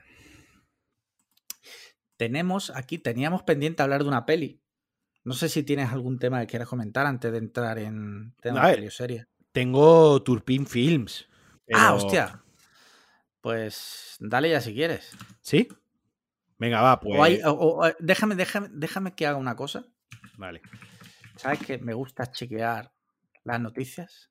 tenemos 2.16 2.70
aquí, 2.70 2.98
teníamos 2.98 3.42
pendiente 3.42 3.82
hablar 3.82 4.02
de 4.02 4.08
una 4.08 4.26
peli. 4.26 4.60
No 5.24 5.34
sé 5.34 5.48
si 5.48 5.62
tienes 5.62 5.90
algún 5.90 6.18
tema 6.18 6.40
que 6.40 6.46
quieras 6.46 6.68
comentar 6.68 7.06
antes 7.06 7.32
de 7.32 7.38
entrar 7.38 7.78
en 7.78 8.34
tema 8.40 8.68
de 8.68 8.76
peli 8.76 8.90
serie. 8.90 9.26
Tengo 9.52 10.22
Turpin 10.22 10.66
Films. 10.66 11.28
Ah, 11.72 11.94
hostia. 11.94 12.42
Pues 13.40 14.16
dale 14.20 14.50
ya 14.50 14.60
si 14.60 14.74
quieres. 14.74 15.16
¿Sí? 15.40 15.68
Venga, 16.58 16.82
va, 16.82 17.00
pues. 17.00 17.40
déjame, 17.98 18.34
déjame, 18.34 18.68
déjame 18.70 19.14
que 19.14 19.26
haga 19.26 19.38
una 19.38 19.56
cosa. 19.56 19.86
Vale. 20.36 20.60
¿Sabes 21.40 21.60
que 21.60 21.78
me 21.78 21.94
gusta 21.94 22.30
chequear 22.30 22.92
las 23.44 23.58
noticias? 23.58 24.30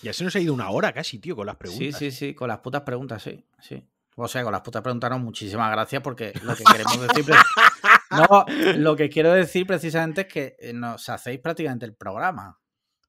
Ya 0.00 0.12
se 0.12 0.22
nos 0.22 0.36
ha 0.36 0.38
ido 0.38 0.54
una 0.54 0.70
hora 0.70 0.92
casi, 0.92 1.18
tío, 1.18 1.34
con 1.34 1.44
las 1.44 1.56
preguntas. 1.56 1.98
Sí, 1.98 2.10
sí, 2.10 2.16
sí, 2.16 2.34
con 2.34 2.46
las 2.46 2.60
putas 2.60 2.82
preguntas, 2.82 3.20
sí, 3.20 3.44
sí. 3.60 3.84
O 4.14 4.28
sea, 4.28 4.44
con 4.44 4.52
las 4.52 4.60
putas 4.60 4.80
preguntas 4.80 5.10
no, 5.10 5.18
muchísimas 5.18 5.72
gracias 5.72 6.02
porque 6.02 6.32
lo 6.44 6.54
que 6.54 6.62
queremos 6.62 7.00
decir... 7.08 7.34
no, 8.12 8.44
lo 8.76 8.94
que 8.94 9.08
quiero 9.08 9.32
decir 9.32 9.66
precisamente 9.66 10.20
es 10.20 10.26
que 10.28 10.56
eh, 10.60 10.72
nos 10.72 11.08
hacéis 11.08 11.40
prácticamente 11.40 11.84
el 11.84 11.96
programa. 11.96 12.60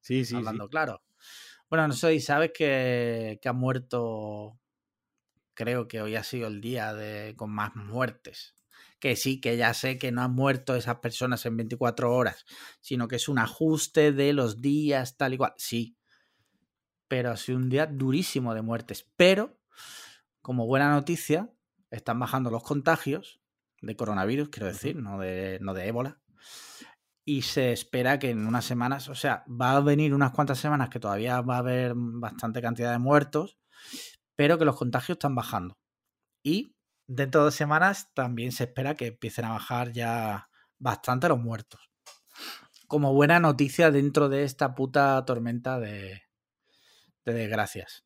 Sí, 0.01 0.25
sí, 0.25 0.37
Hablando 0.37 0.67
claro. 0.67 1.03
Bueno, 1.69 1.87
no 1.87 1.93
sé, 1.93 2.19
sabes 2.21 2.53
que, 2.55 3.37
que 3.39 3.49
ha 3.49 3.53
muerto... 3.53 4.57
Creo 5.53 5.87
que 5.87 6.01
hoy 6.01 6.15
ha 6.15 6.23
sido 6.23 6.47
el 6.47 6.59
día 6.59 6.95
de, 6.95 7.35
con 7.37 7.51
más 7.51 7.75
muertes 7.75 8.54
que 9.05 9.15
sí, 9.15 9.39
que 9.39 9.55
ya 9.55 9.71
sé 9.75 9.99
que 9.99 10.11
no 10.11 10.23
han 10.23 10.33
muerto 10.33 10.73
esas 10.73 10.95
personas 10.95 11.45
en 11.45 11.55
24 11.55 12.11
horas, 12.11 12.43
sino 12.81 13.07
que 13.07 13.17
es 13.17 13.29
un 13.29 13.37
ajuste 13.37 14.11
de 14.11 14.33
los 14.33 14.61
días, 14.61 15.15
tal 15.15 15.35
y 15.35 15.37
cual. 15.37 15.53
Sí, 15.57 15.95
pero 17.07 17.29
ha 17.29 17.37
sido 17.37 17.59
un 17.59 17.69
día 17.69 17.85
durísimo 17.85 18.55
de 18.55 18.63
muertes. 18.63 19.07
Pero, 19.15 19.59
como 20.41 20.65
buena 20.65 20.89
noticia, 20.89 21.53
están 21.91 22.17
bajando 22.17 22.49
los 22.49 22.63
contagios 22.63 23.39
de 23.79 23.95
coronavirus, 23.95 24.49
quiero 24.49 24.65
decir, 24.69 24.95
no 24.95 25.19
de, 25.19 25.59
no 25.61 25.75
de 25.75 25.87
ébola. 25.87 26.19
Y 27.23 27.43
se 27.43 27.73
espera 27.73 28.17
que 28.17 28.31
en 28.31 28.47
unas 28.47 28.65
semanas, 28.65 29.07
o 29.07 29.13
sea, 29.13 29.45
va 29.47 29.75
a 29.75 29.81
venir 29.81 30.15
unas 30.15 30.31
cuantas 30.31 30.57
semanas 30.57 30.89
que 30.89 30.99
todavía 30.99 31.41
va 31.41 31.57
a 31.57 31.59
haber 31.59 31.93
bastante 31.95 32.59
cantidad 32.59 32.91
de 32.91 32.97
muertos, 32.97 33.59
pero 34.35 34.57
que 34.57 34.65
los 34.65 34.75
contagios 34.75 35.17
están 35.17 35.35
bajando. 35.35 35.77
Y 36.41 36.74
dentro 37.07 37.41
de 37.41 37.45
dos 37.45 37.55
semanas 37.55 38.11
también 38.13 38.51
se 38.51 38.65
espera 38.65 38.95
que 38.95 39.07
empiecen 39.07 39.45
a 39.45 39.51
bajar 39.51 39.91
ya 39.91 40.49
bastante 40.79 41.29
los 41.29 41.39
muertos. 41.39 41.89
Como 42.87 43.13
buena 43.13 43.39
noticia 43.39 43.91
dentro 43.91 44.29
de 44.29 44.43
esta 44.43 44.75
puta 44.75 45.23
tormenta 45.25 45.79
de, 45.79 46.21
desgracias. 47.25 48.05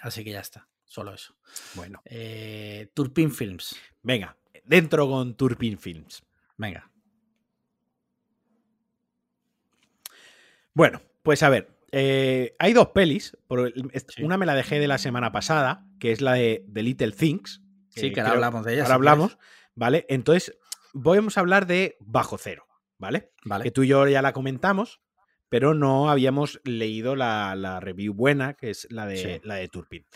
Así 0.00 0.24
que 0.24 0.32
ya 0.32 0.40
está, 0.40 0.68
solo 0.84 1.14
eso. 1.14 1.36
Bueno. 1.74 2.02
Eh, 2.04 2.90
Turpin 2.94 3.30
Films. 3.30 3.76
Venga, 4.02 4.36
dentro 4.64 5.08
con 5.08 5.36
Turpin 5.36 5.78
Films. 5.78 6.22
Venga. 6.56 6.90
Bueno, 10.74 11.02
pues 11.22 11.42
a 11.42 11.50
ver, 11.50 11.76
eh, 11.92 12.56
hay 12.58 12.72
dos 12.72 12.88
pelis. 12.88 13.36
Una 14.22 14.38
me 14.38 14.46
la 14.46 14.54
dejé 14.54 14.80
de 14.80 14.88
la 14.88 14.98
semana 14.98 15.32
pasada, 15.32 15.86
que 16.00 16.12
es 16.12 16.20
la 16.20 16.32
de 16.32 16.64
The 16.72 16.82
Little 16.82 17.12
Things, 17.12 17.62
Sí, 17.94 18.12
que 18.12 18.20
ahora 18.20 18.32
hablamos 18.32 18.64
de 18.64 18.74
ella. 18.74 18.82
Ahora 18.82 18.94
hablamos, 18.94 19.38
¿vale? 19.74 20.06
Entonces, 20.08 20.58
vamos 20.92 21.36
a 21.36 21.40
hablar 21.40 21.66
de 21.66 21.96
Bajo 22.00 22.38
Cero, 22.38 22.66
¿vale? 22.98 23.32
Vale. 23.44 23.64
Que 23.64 23.70
tú 23.70 23.82
y 23.82 23.88
yo 23.88 24.06
ya 24.08 24.22
la 24.22 24.32
comentamos, 24.32 25.00
pero 25.48 25.74
no 25.74 26.10
habíamos 26.10 26.60
leído 26.64 27.16
la, 27.16 27.78
review 27.80 28.14
buena, 28.14 28.54
que 28.54 28.70
es 28.70 28.86
la 28.90 29.06
de, 29.06 29.40
la 29.44 29.56
de 29.56 29.68
Turpin. 29.68 30.06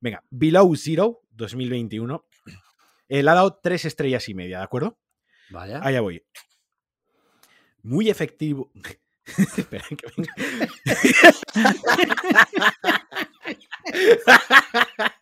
Venga, 0.00 0.24
Below 0.30 0.74
Zero 0.76 1.22
2021. 1.30 2.24
Eh, 3.08 3.22
le 3.22 3.30
ha 3.30 3.34
dado 3.34 3.58
tres 3.62 3.84
estrellas 3.84 4.28
y 4.28 4.34
media, 4.34 4.58
¿de 4.58 4.64
acuerdo? 4.64 4.98
Vaya. 5.50 5.80
Allá 5.82 6.00
voy. 6.00 6.24
Muy 7.82 8.10
efectivo. 8.10 8.70
Espera 9.56 9.84
que 9.88 10.06
venga. 10.16 10.34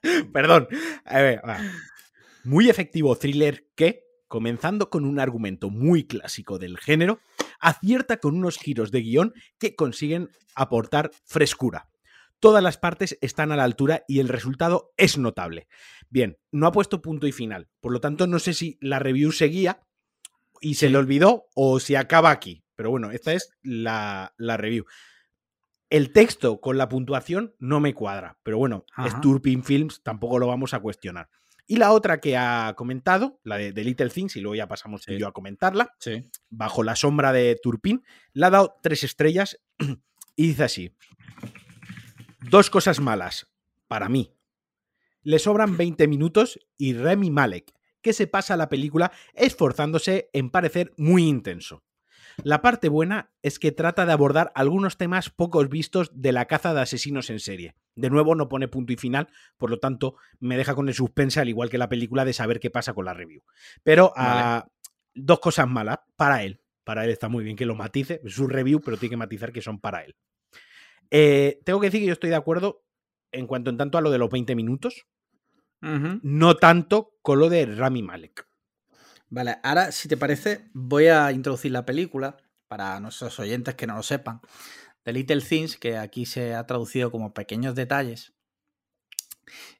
Perdón. 0.32 0.68
A 1.04 1.20
ver, 1.20 1.42
va. 1.46 1.58
Muy 2.44 2.70
efectivo 2.70 3.16
thriller 3.16 3.66
que, 3.74 4.04
comenzando 4.28 4.90
con 4.90 5.04
un 5.04 5.20
argumento 5.20 5.70
muy 5.70 6.06
clásico 6.06 6.58
del 6.58 6.78
género, 6.78 7.20
acierta 7.60 8.18
con 8.18 8.36
unos 8.36 8.58
giros 8.58 8.90
de 8.90 9.02
guion 9.02 9.34
que 9.58 9.74
consiguen 9.74 10.30
aportar 10.54 11.10
frescura. 11.24 11.88
Todas 12.38 12.62
las 12.62 12.78
partes 12.78 13.18
están 13.20 13.52
a 13.52 13.56
la 13.56 13.64
altura 13.64 14.04
y 14.08 14.20
el 14.20 14.28
resultado 14.28 14.92
es 14.96 15.18
notable. 15.18 15.68
Bien, 16.08 16.38
no 16.50 16.66
ha 16.66 16.72
puesto 16.72 17.02
punto 17.02 17.26
y 17.26 17.32
final, 17.32 17.68
por 17.80 17.92
lo 17.92 18.00
tanto 18.00 18.26
no 18.26 18.38
sé 18.38 18.54
si 18.54 18.78
la 18.80 18.98
review 18.98 19.30
seguía 19.30 19.82
y 20.62 20.74
se 20.74 20.88
le 20.88 20.96
olvidó 20.96 21.48
o 21.54 21.80
si 21.80 21.94
acaba 21.94 22.30
aquí. 22.30 22.64
Pero 22.76 22.90
bueno, 22.90 23.10
esta 23.10 23.34
es 23.34 23.52
la, 23.62 24.32
review. 24.38 24.86
El 25.90 26.12
texto 26.12 26.62
con 26.62 26.78
la 26.78 26.88
puntuación 26.88 27.54
no 27.58 27.78
me 27.78 27.92
cuadra, 27.92 28.38
pero 28.42 28.56
bueno, 28.56 28.86
es 29.04 29.20
Turpin 29.20 29.62
Films, 29.62 30.02
tampoco 30.02 30.38
lo 30.38 30.46
vamos 30.46 30.72
a 30.72 30.80
cuestionar. 30.80 31.28
Y 31.70 31.76
la 31.76 31.92
otra 31.92 32.20
que 32.20 32.36
ha 32.36 32.74
comentado, 32.76 33.38
la 33.44 33.56
de, 33.56 33.84
Little 33.84 34.10
Things, 34.10 34.34
y 34.34 34.40
luego 34.40 34.56
ya 34.56 34.66
pasamos 34.66 35.06
yo 35.06 35.28
a 35.28 35.32
comentarla, 35.32 35.94
bajo 36.48 36.82
la 36.82 36.96
sombra 36.96 37.32
de 37.32 37.56
Turpin, 37.62 38.02
le 38.32 38.46
ha 38.46 38.50
dado 38.50 38.74
tres 38.82 39.04
estrellas 39.04 39.56
y 40.34 40.48
dice 40.48 40.64
así. 40.64 40.96
Dos 42.40 42.70
cosas 42.70 42.98
malas, 42.98 43.52
para 43.86 44.08
mí. 44.08 44.34
Le 45.22 45.38
sobran 45.38 45.76
20 45.76 46.08
minutos 46.08 46.58
y 46.76 46.94
Remy 46.94 47.30
Malek, 47.30 47.72
que 48.02 48.14
se 48.14 48.26
pasa 48.26 48.56
la 48.56 48.68
película 48.68 49.12
esforzándose 49.32 50.28
en 50.32 50.50
parecer 50.50 50.92
muy 50.96 51.22
intenso. 51.28 51.84
La 52.42 52.62
parte 52.62 52.88
buena 52.88 53.30
es 53.42 53.58
que 53.58 53.72
trata 53.72 54.06
de 54.06 54.12
abordar 54.12 54.52
algunos 54.54 54.96
temas 54.96 55.30
pocos 55.30 55.68
vistos 55.68 56.10
de 56.14 56.32
la 56.32 56.46
caza 56.46 56.74
de 56.74 56.80
asesinos 56.80 57.30
en 57.30 57.40
serie. 57.40 57.74
De 57.94 58.10
nuevo, 58.10 58.34
no 58.34 58.48
pone 58.48 58.68
punto 58.68 58.92
y 58.92 58.96
final, 58.96 59.28
por 59.58 59.70
lo 59.70 59.78
tanto, 59.78 60.16
me 60.38 60.56
deja 60.56 60.74
con 60.74 60.88
el 60.88 60.94
suspense, 60.94 61.40
al 61.40 61.48
igual 61.48 61.70
que 61.70 61.78
la 61.78 61.88
película, 61.88 62.24
de 62.24 62.32
saber 62.32 62.60
qué 62.60 62.70
pasa 62.70 62.94
con 62.94 63.04
la 63.04 63.14
review. 63.14 63.42
Pero 63.82 64.12
Vale. 64.16 64.40
ah, 64.42 64.68
dos 65.14 65.40
cosas 65.40 65.68
malas 65.68 65.98
para 66.16 66.42
él. 66.44 66.60
Para 66.84 67.04
él 67.04 67.10
está 67.10 67.28
muy 67.28 67.44
bien 67.44 67.56
que 67.56 67.66
lo 67.66 67.74
matice, 67.74 68.20
su 68.26 68.46
review, 68.46 68.80
pero 68.80 68.96
tiene 68.96 69.10
que 69.10 69.16
matizar 69.16 69.52
que 69.52 69.62
son 69.62 69.80
para 69.80 70.02
él. 70.02 70.16
Eh, 71.10 71.60
tengo 71.64 71.80
que 71.80 71.88
decir 71.88 72.00
que 72.00 72.06
yo 72.06 72.12
estoy 72.12 72.30
de 72.30 72.36
acuerdo 72.36 72.84
en 73.32 73.46
cuanto 73.46 73.70
en 73.70 73.76
tanto 73.76 73.98
a 73.98 74.00
lo 74.00 74.10
de 74.10 74.18
los 74.18 74.30
20 74.30 74.54
minutos, 74.54 75.06
no 75.80 76.56
tanto 76.56 77.14
con 77.22 77.38
lo 77.38 77.48
de 77.48 77.64
Rami 77.66 78.02
Malek. 78.02 78.49
Vale, 79.30 79.58
ahora, 79.62 79.92
si 79.92 80.08
te 80.08 80.16
parece, 80.16 80.68
voy 80.74 81.06
a 81.06 81.30
introducir 81.30 81.70
la 81.70 81.86
película 81.86 82.36
para 82.66 82.98
nuestros 82.98 83.38
oyentes 83.38 83.76
que 83.76 83.86
no 83.86 83.94
lo 83.94 84.02
sepan. 84.02 84.40
The 85.04 85.12
Little 85.12 85.40
Things, 85.40 85.76
que 85.76 85.96
aquí 85.96 86.26
se 86.26 86.54
ha 86.54 86.66
traducido 86.66 87.12
como 87.12 87.32
Pequeños 87.32 87.76
Detalles, 87.76 88.34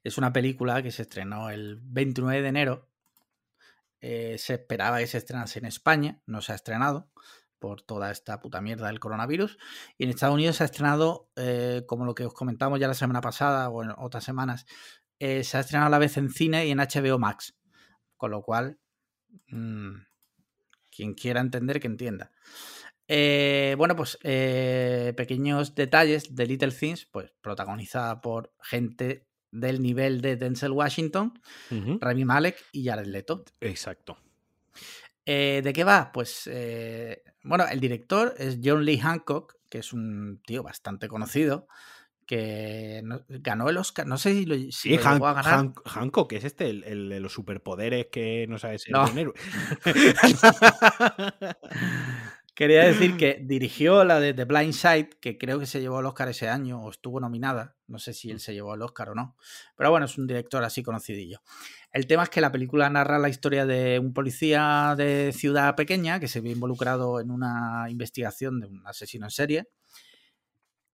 es 0.04 0.18
una 0.18 0.32
película 0.32 0.82
que 0.82 0.92
se 0.92 1.02
estrenó 1.02 1.50
el 1.50 1.78
29 1.82 2.42
de 2.42 2.48
enero. 2.48 2.88
Eh, 4.00 4.36
se 4.38 4.54
esperaba 4.54 4.98
que 4.98 5.06
se 5.06 5.18
estrenase 5.18 5.58
en 5.58 5.66
España, 5.66 6.22
no 6.26 6.40
se 6.40 6.52
ha 6.52 6.54
estrenado 6.54 7.10
por 7.58 7.82
toda 7.82 8.10
esta 8.10 8.40
puta 8.40 8.60
mierda 8.60 8.86
del 8.86 9.00
coronavirus. 9.00 9.58
Y 9.98 10.04
en 10.04 10.10
Estados 10.10 10.34
Unidos 10.34 10.56
se 10.56 10.62
ha 10.62 10.66
estrenado, 10.66 11.30
eh, 11.36 11.84
como 11.86 12.04
lo 12.04 12.14
que 12.14 12.24
os 12.24 12.34
comentamos 12.34 12.80
ya 12.80 12.88
la 12.88 12.94
semana 12.94 13.20
pasada 13.20 13.68
o 13.68 13.82
en 13.82 13.90
otras 13.98 14.24
semanas, 14.24 14.64
eh, 15.18 15.44
se 15.44 15.56
ha 15.58 15.60
estrenado 15.60 15.88
a 15.88 15.90
la 15.90 15.98
vez 15.98 16.16
en 16.16 16.30
cine 16.30 16.66
y 16.66 16.70
en 16.70 16.78
HBO 16.78 17.18
Max. 17.18 17.58
Con 18.16 18.30
lo 18.30 18.42
cual, 18.42 18.78
mm, 19.48 19.94
quien 20.90 21.14
quiera 21.14 21.40
entender, 21.40 21.80
que 21.80 21.86
entienda. 21.86 22.32
Eh, 23.08 23.74
bueno, 23.76 23.96
pues 23.96 24.18
eh, 24.22 25.12
pequeños 25.16 25.74
detalles 25.74 26.34
de 26.34 26.46
Little 26.46 26.70
Things, 26.70 27.06
pues 27.06 27.32
protagonizada 27.40 28.20
por 28.20 28.52
gente 28.62 29.26
del 29.50 29.82
nivel 29.82 30.20
de 30.20 30.36
Denzel 30.36 30.70
Washington. 30.70 31.40
Rami 32.00 32.24
Malek 32.24 32.56
y 32.70 32.84
Jared 32.84 33.06
Leto. 33.06 33.44
Exacto. 33.60 34.16
Eh, 35.26 35.60
¿De 35.64 35.72
qué 35.72 35.82
va? 35.82 36.12
Pues, 36.12 36.48
bueno, 37.42 37.64
el 37.68 37.80
director 37.80 38.34
es 38.38 38.58
John 38.62 38.84
Lee 38.84 38.98
Hancock, 38.98 39.56
que 39.68 39.78
es 39.78 39.92
un 39.92 40.40
tío 40.46 40.62
bastante 40.62 41.08
conocido, 41.08 41.66
que 42.30 43.02
ganó 43.28 43.68
el 43.68 43.76
Oscar, 43.76 44.06
no 44.06 44.16
sé 44.16 44.32
si 44.34 44.46
lo, 44.46 44.54
si 44.54 44.70
Sí, 44.70 44.96
lo 44.96 45.04
Han- 45.04 45.14
llegó 45.14 45.26
a 45.26 45.32
ganar. 45.34 45.52
Han- 45.58 45.74
Hancock, 45.84 46.32
es 46.34 46.44
este, 46.44 46.70
el, 46.70 46.84
el 46.84 47.08
de 47.08 47.18
los 47.18 47.32
superpoderes 47.32 48.06
que 48.12 48.46
no 48.48 48.56
sabe 48.56 48.78
ser 48.78 48.92
No. 48.92 49.04
un 49.10 49.18
héroe. 49.18 49.34
Quería 52.54 52.84
decir 52.84 53.16
que 53.16 53.40
dirigió 53.42 54.04
la 54.04 54.20
de 54.20 54.34
The 54.34 54.44
Blind 54.44 54.74
Side, 54.74 55.10
que 55.20 55.38
creo 55.38 55.58
que 55.58 55.66
se 55.66 55.80
llevó 55.80 56.00
el 56.00 56.06
Oscar 56.06 56.28
ese 56.28 56.48
año, 56.48 56.80
o 56.84 56.90
estuvo 56.90 57.18
nominada. 57.18 57.74
No 57.88 57.98
sé 57.98 58.12
si 58.12 58.30
él 58.30 58.38
se 58.38 58.52
llevó 58.52 58.74
el 58.74 58.82
Oscar 58.82 59.08
o 59.10 59.14
no. 59.14 59.36
Pero 59.76 59.90
bueno, 59.90 60.06
es 60.06 60.16
un 60.18 60.26
director 60.26 60.62
así 60.62 60.82
conocidillo. 60.82 61.40
El 61.92 62.06
tema 62.06 62.22
es 62.24 62.28
que 62.28 62.40
la 62.40 62.52
película 62.52 62.88
narra 62.90 63.18
la 63.18 63.28
historia 63.28 63.66
de 63.66 63.98
un 63.98 64.12
policía 64.12 64.94
de 64.96 65.32
ciudad 65.32 65.74
pequeña 65.74 66.20
que 66.20 66.28
se 66.28 66.40
ve 66.40 66.50
involucrado 66.50 67.18
en 67.20 67.30
una 67.30 67.86
investigación 67.88 68.60
de 68.60 68.66
un 68.66 68.86
asesino 68.86 69.26
en 69.26 69.30
serie. 69.30 69.68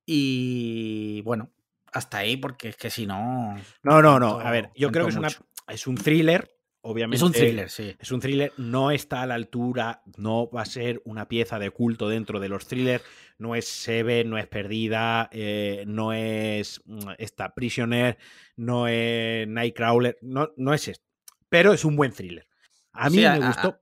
Y 0.07 1.21
bueno, 1.23 1.51
hasta 1.93 2.19
ahí, 2.19 2.37
porque 2.37 2.69
es 2.71 2.77
que 2.77 2.91
si 2.91 3.07
no. 3.07 3.57
No, 3.83 4.01
no, 4.01 4.19
no. 4.21 4.39
A 4.39 4.51
ver, 4.51 4.71
yo 4.77 4.91
creo 4.93 5.05
que 5.07 5.11
es, 5.11 5.17
una, 5.17 5.29
es 5.69 5.87
un 5.89 5.97
thriller, 5.97 6.49
obviamente. 6.83 7.17
Es 7.17 7.23
un 7.23 7.33
thriller, 7.33 7.69
sí. 7.69 7.95
Es 7.99 8.13
un 8.13 8.21
thriller, 8.21 8.53
no 8.57 8.93
está 8.93 9.23
a 9.23 9.27
la 9.27 9.35
altura, 9.35 10.03
no 10.17 10.49
va 10.51 10.63
a 10.63 10.67
ser 10.67 11.03
una 11.05 11.27
pieza 11.27 11.59
de 11.59 11.71
culto 11.71 12.09
dentro 12.09 12.39
de 12.39 12.49
los 12.49 12.67
thrillers, 12.69 13.03
no 13.39 13.57
es 13.57 13.67
Seven, 13.67 14.31
no 14.31 14.39
es 14.39 14.47
Perdida, 14.47 15.29
eh, 15.33 15.85
no 15.89 16.13
es 16.13 16.81
mm, 16.85 17.11
esta 17.19 17.53
Prisoner, 17.53 18.17
no 18.55 18.87
es 18.87 19.49
Nightcrawler, 19.49 20.19
no, 20.23 20.53
no 20.57 20.73
es 20.73 20.87
esto. 20.89 21.05
Pero 21.49 21.73
es 21.73 21.85
un 21.85 21.97
buen 21.97 22.13
thriller. 22.13 22.47
A 22.93 23.11
mí 23.11 23.17
Sí, 23.17 23.23
me 23.23 23.27
a- 23.29 23.47
gustó. 23.49 23.81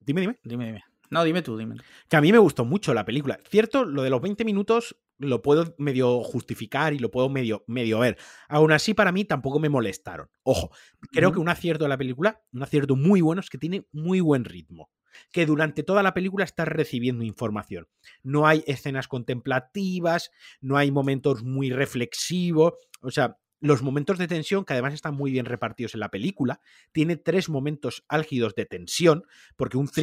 Dime, 0.00 0.20
dime. 0.20 0.38
Dime, 0.44 0.66
dime. 0.66 0.84
No, 1.08 1.24
dime 1.24 1.40
tú, 1.42 1.56
dime. 1.56 1.76
Que 2.08 2.16
a 2.16 2.20
mí 2.20 2.30
me 2.32 2.38
gustó 2.38 2.64
mucho 2.64 2.92
la 2.92 3.04
película. 3.04 3.38
Cierto, 3.48 3.84
lo 3.84 4.02
de 4.02 4.10
los 4.10 4.20
20 4.20 4.44
minutos 4.44 4.96
lo 5.18 5.42
puedo 5.42 5.74
medio 5.78 6.22
justificar 6.22 6.94
y 6.94 6.98
lo 6.98 7.10
puedo 7.10 7.28
medio, 7.28 7.64
medio 7.66 8.00
ver. 8.00 8.18
Aún 8.48 8.72
así, 8.72 8.94
para 8.94 9.12
mí 9.12 9.24
tampoco 9.24 9.58
me 9.58 9.68
molestaron. 9.68 10.28
Ojo, 10.42 10.70
creo 11.12 11.32
que 11.32 11.38
un 11.38 11.48
acierto 11.48 11.84
de 11.84 11.88
la 11.88 11.98
película, 11.98 12.42
un 12.52 12.62
acierto 12.62 12.96
muy 12.96 13.20
bueno, 13.20 13.40
es 13.40 13.50
que 13.50 13.58
tiene 13.58 13.86
muy 13.92 14.20
buen 14.20 14.44
ritmo. 14.44 14.90
Que 15.32 15.46
durante 15.46 15.82
toda 15.82 16.02
la 16.02 16.12
película 16.12 16.44
estás 16.44 16.68
recibiendo 16.68 17.24
información. 17.24 17.88
No 18.22 18.46
hay 18.46 18.62
escenas 18.66 19.08
contemplativas, 19.08 20.30
no 20.60 20.76
hay 20.76 20.90
momentos 20.90 21.42
muy 21.42 21.70
reflexivos. 21.70 22.74
O 23.00 23.10
sea, 23.10 23.38
los 23.60 23.82
momentos 23.82 24.18
de 24.18 24.28
tensión, 24.28 24.64
que 24.64 24.74
además 24.74 24.92
están 24.92 25.14
muy 25.14 25.30
bien 25.30 25.46
repartidos 25.46 25.94
en 25.94 26.00
la 26.00 26.10
película, 26.10 26.60
tiene 26.92 27.16
tres 27.16 27.48
momentos 27.48 28.04
álgidos 28.08 28.54
de 28.54 28.66
tensión, 28.66 29.24
porque 29.56 29.78
un 29.78 29.88
Sí. 29.88 30.02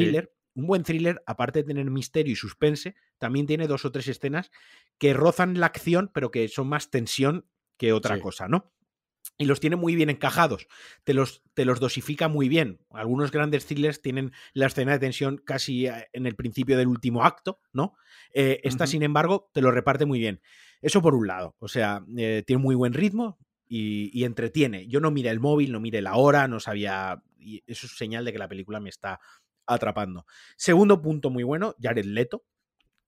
Un 0.56 0.68
buen 0.68 0.84
thriller, 0.84 1.22
aparte 1.26 1.60
de 1.60 1.64
tener 1.66 1.90
misterio 1.90 2.34
y 2.34 2.36
suspense, 2.36 2.96
también 3.18 3.48
tiene 3.48 3.68
dos 3.68 3.86
o 3.86 3.92
tres 3.92 4.08
escenas 4.08 4.52
que 4.98 5.14
rozan 5.14 5.60
la 5.60 5.66
acción, 5.68 6.12
pero 6.14 6.32
que 6.32 6.48
son 6.48 6.68
más 6.68 6.90
tensión 6.92 7.48
que 7.78 7.94
otra 7.94 8.16
Sí. 8.16 8.22
cosa, 8.22 8.48
¿no? 8.48 8.72
Y 9.38 9.46
los 9.46 9.60
tiene 9.60 9.78
muy 9.78 9.96
bien 9.96 10.10
encajados, 10.10 10.68
te 11.06 11.14
los, 11.14 11.42
te 11.54 11.66
los 11.66 11.80
dosifica 11.80 12.28
muy 12.28 12.50
bien. 12.50 12.80
Algunos 12.92 13.32
grandes 13.32 13.66
thrillers 13.66 14.02
tienen 14.02 14.32
la 14.54 14.68
escena 14.68 14.92
de 14.92 15.00
tensión 15.00 15.38
casi 15.44 15.88
eh, 15.88 16.08
en 16.14 16.28
el 16.28 16.36
principio 16.36 16.78
del 16.78 16.88
último 16.88 17.24
acto, 17.24 17.60
¿no? 17.72 17.96
Eh, 18.34 18.60
esta, 18.64 18.86
sin 18.86 19.02
embargo, 19.02 19.50
te 19.54 19.62
lo 19.62 19.72
reparte 19.72 20.06
muy 20.06 20.20
bien. 20.20 20.42
Eso 20.82 21.02
por 21.02 21.16
un 21.16 21.26
lado, 21.28 21.56
o 21.60 21.68
sea, 21.68 22.06
eh, 22.18 22.44
tiene 22.46 22.62
muy 22.62 22.76
buen 22.76 22.94
ritmo 22.94 23.40
y, 23.68 24.12
y 24.14 24.26
entretiene. 24.26 24.88
Yo 24.88 25.00
no 25.00 25.10
miré 25.10 25.30
el 25.30 25.40
móvil, 25.40 25.72
no 25.72 25.80
miré 25.80 26.02
la 26.02 26.16
hora, 26.16 26.48
no 26.48 26.60
sabía. 26.60 27.24
Y 27.40 27.64
eso 27.66 27.88
es 27.88 27.98
señal 27.98 28.26
de 28.26 28.34
que 28.34 28.40
la 28.40 28.50
película 28.50 28.80
me 28.82 28.90
está 28.90 29.20
atrapando. 29.68 30.26
Segundo 30.58 31.02
punto 31.02 31.30
muy 31.30 31.44
bueno, 31.44 31.76
Jared 31.82 32.06
Leto, 32.06 32.44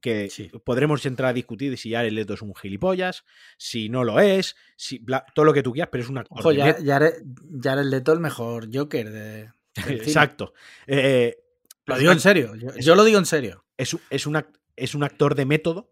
que 0.01 0.29
Sí. 0.29 0.51
podremos 0.63 1.05
entrar 1.05 1.29
a 1.29 1.33
discutir 1.33 1.77
si 1.77 1.91
Jared 1.93 2.11
Leto 2.11 2.33
es 2.35 2.41
un 2.41 2.53
gilipollas, 2.53 3.23
si 3.57 3.89
no 3.89 4.03
lo 4.03 4.19
es, 4.19 4.55
si 4.77 4.99
bla- 4.99 5.25
todo 5.33 5.45
lo 5.45 5.53
que 5.53 5.63
tú 5.63 5.71
quieras, 5.73 5.89
pero 5.91 6.03
es 6.03 6.09
un 6.09 6.17
actor. 6.19 6.39
Ojo, 6.39 6.49
de 6.51 6.57
ya, 6.57 6.65
net- 6.77 6.85
Jared, 6.85 7.13
Jared 7.61 7.85
Leto 7.85 8.13
el 8.13 8.19
mejor 8.19 8.67
Joker 8.71 9.09
de. 9.09 9.49
Exacto. 9.89 10.53
Eh, 10.87 11.37
Lo 11.85 11.97
digo 11.97 12.11
en 12.11 12.19
serio. 12.19 12.55
Yo, 12.55 12.69
es- 12.69 12.85
yo 12.85 12.95
lo 12.95 13.03
digo 13.03 13.17
en 13.19 13.25
serio. 13.25 13.65
es, 13.77 13.93
es, 14.09 14.27
es 14.75 14.95
un 14.95 15.03
actor 15.03 15.35
de 15.35 15.45
método. 15.45 15.91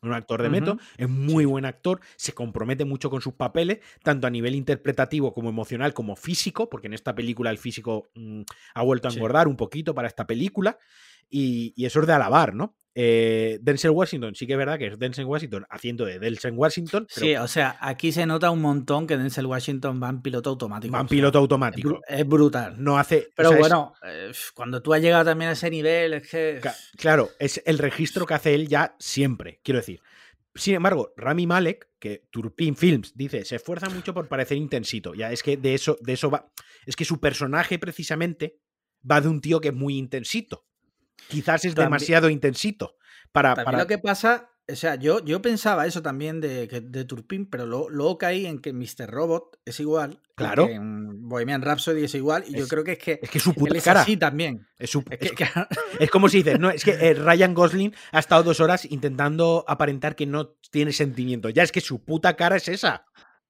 Un 0.00 0.12
actor 0.12 0.42
de 0.42 0.48
método, 0.50 0.78
es 0.96 1.08
muy 1.08 1.44
Sí. 1.44 1.46
buen 1.46 1.64
actor, 1.64 2.00
se 2.16 2.32
compromete 2.32 2.84
mucho 2.84 3.10
con 3.10 3.20
sus 3.20 3.34
papeles, 3.34 3.80
tanto 4.04 4.28
a 4.28 4.30
nivel 4.30 4.54
interpretativo 4.54 5.32
como 5.32 5.48
emocional, 5.48 5.92
como 5.92 6.14
físico, 6.14 6.68
porque 6.68 6.86
en 6.86 6.94
esta 6.94 7.16
película 7.16 7.50
el 7.50 7.58
físico 7.58 8.10
mm, 8.14 8.42
ha 8.74 8.82
vuelto 8.82 9.08
a 9.08 9.10
Sí. 9.10 9.10
engordar 9.10 9.48
un 9.48 9.56
poquito 9.56 9.94
para 9.96 10.06
esta 10.06 10.24
película, 10.26 10.78
y, 11.28 11.72
y 11.76 11.86
eso 11.86 12.00
es 12.00 12.06
de 12.06 12.12
alabar, 12.12 12.54
¿no? 12.54 12.76
Eh, 13.00 13.60
Denzel 13.62 13.92
Washington, 13.92 14.34
sí 14.34 14.44
que 14.44 14.54
es 14.54 14.58
verdad 14.58 14.76
que 14.76 14.88
es 14.88 14.98
Denzel 14.98 15.26
Washington 15.26 15.64
haciendo 15.70 16.04
de 16.04 16.18
Denzel 16.18 16.54
Washington, 16.54 17.06
pero 17.14 17.26
Sí, 17.26 17.36
o 17.36 17.46
sea, 17.46 17.76
aquí 17.80 18.10
se 18.10 18.26
nota 18.26 18.50
un 18.50 18.60
montón 18.60 19.06
que 19.06 19.16
Denzel 19.16 19.46
Washington 19.46 20.00
va 20.02 20.08
en 20.08 20.20
piloto 20.20 20.50
automático. 20.50 20.92
va 20.92 21.00
en 21.02 21.06
piloto 21.06 21.38
automático. 21.38 22.00
es 22.08 22.26
brutal. 22.26 22.74
No 22.82 22.98
hace. 22.98 23.28
o 23.28 23.32
Pero 23.36 23.50
sea, 23.50 23.58
bueno, 23.58 23.94
eh, 24.02 24.32
cuando 24.52 24.82
tú 24.82 24.92
has 24.94 25.00
llegado 25.00 25.26
también 25.26 25.50
a 25.50 25.52
ese 25.52 25.70
nivel, 25.70 26.14
es 26.14 26.28
que. 26.28 26.60
Claro, 26.96 27.30
es 27.38 27.62
el 27.66 27.78
registro 27.78 28.26
que 28.26 28.34
hace 28.34 28.54
él 28.56 28.66
ya 28.66 28.96
siempre, 28.98 29.60
quiero 29.62 29.78
decir. 29.78 30.00
Sin 30.56 30.74
embargo, 30.74 31.12
Rami 31.16 31.46
Malek, 31.46 31.90
que 32.00 32.26
Turpin 32.32 32.74
Films 32.74 33.12
dice, 33.14 33.44
se 33.44 33.54
esfuerza 33.56 33.88
mucho 33.90 34.12
por 34.12 34.26
parecer 34.26 34.56
intensito. 34.56 35.14
Ya 35.14 35.30
es 35.30 35.44
que 35.44 35.56
de 35.56 35.74
eso, 35.74 35.98
de 36.00 36.14
eso 36.14 36.30
va. 36.30 36.50
Es 36.84 36.96
que 36.96 37.04
su 37.04 37.20
personaje, 37.20 37.78
precisamente, 37.78 38.58
va 39.08 39.20
de 39.20 39.28
un 39.28 39.40
tío 39.40 39.60
que 39.60 39.68
es 39.68 39.74
muy 39.74 39.96
intensito. 39.96 40.64
Quizás 41.28 41.64
es 41.64 41.74
También- 41.74 41.86
demasiado 41.90 42.30
intensito. 42.30 42.96
Para, 43.32 43.50
También 43.54 43.64
para- 43.64 43.78
lo 43.78 43.86
que 43.86 43.98
pasa, 43.98 44.50
o 44.70 44.74
sea, 44.74 44.94
yo, 44.94 45.22
yo 45.24 45.42
pensaba 45.42 45.86
eso 45.86 46.00
también 46.02 46.40
de, 46.40 46.66
de 46.66 47.04
Turpin, 47.04 47.46
pero 47.46 47.66
luego, 47.66 47.90
luego 47.90 48.16
caí 48.18 48.46
en 48.46 48.60
que 48.60 48.72
Mr. 48.72 49.08
Robot 49.10 49.58
es 49.64 49.80
igual. 49.80 50.20
Claro. 50.34 50.66
que 50.68 50.74
en 50.74 51.28
Bohemian 51.28 51.62
Rhapsody 51.62 52.04
es 52.04 52.14
igual. 52.14 52.44
Y 52.46 52.56
yo 52.56 52.68
creo 52.68 52.84
que 52.84 52.92
es 52.92 52.98
que 52.98 53.18
Es 53.20 53.28
que 53.28 53.40
su 53.40 53.50
él 53.50 53.56
puta 53.56 53.76
es 53.76 53.82
cara. 53.84 54.02
así 54.02 54.16
también. 54.16 54.66
Es, 54.78 54.88
su- 54.90 55.02
Es 55.10 55.32
que, 55.32 55.44
es- 56.00 56.10
como 56.10 56.28
si 56.28 56.38
dices, 56.44 56.58
no, 56.60 56.70
es 56.70 56.84
que 56.84 56.92
eh, 56.92 57.14
Ryan 57.14 57.54
Gosling 57.54 57.92
ha 58.12 58.18
estado 58.20 58.42
dos 58.44 58.60
horas 58.60 58.84
intentando 58.90 59.64
aparentar 59.66 60.14
que 60.16 60.26
no 60.26 60.54
tiene 60.70 60.92
sentimiento. 60.92 61.48
Ya 61.50 61.62
es 61.64 61.72
que 61.72 61.80
su 61.80 62.04
puta 62.04 62.36
cara 62.36 62.56
es 62.56 62.68
esa. 62.68 63.04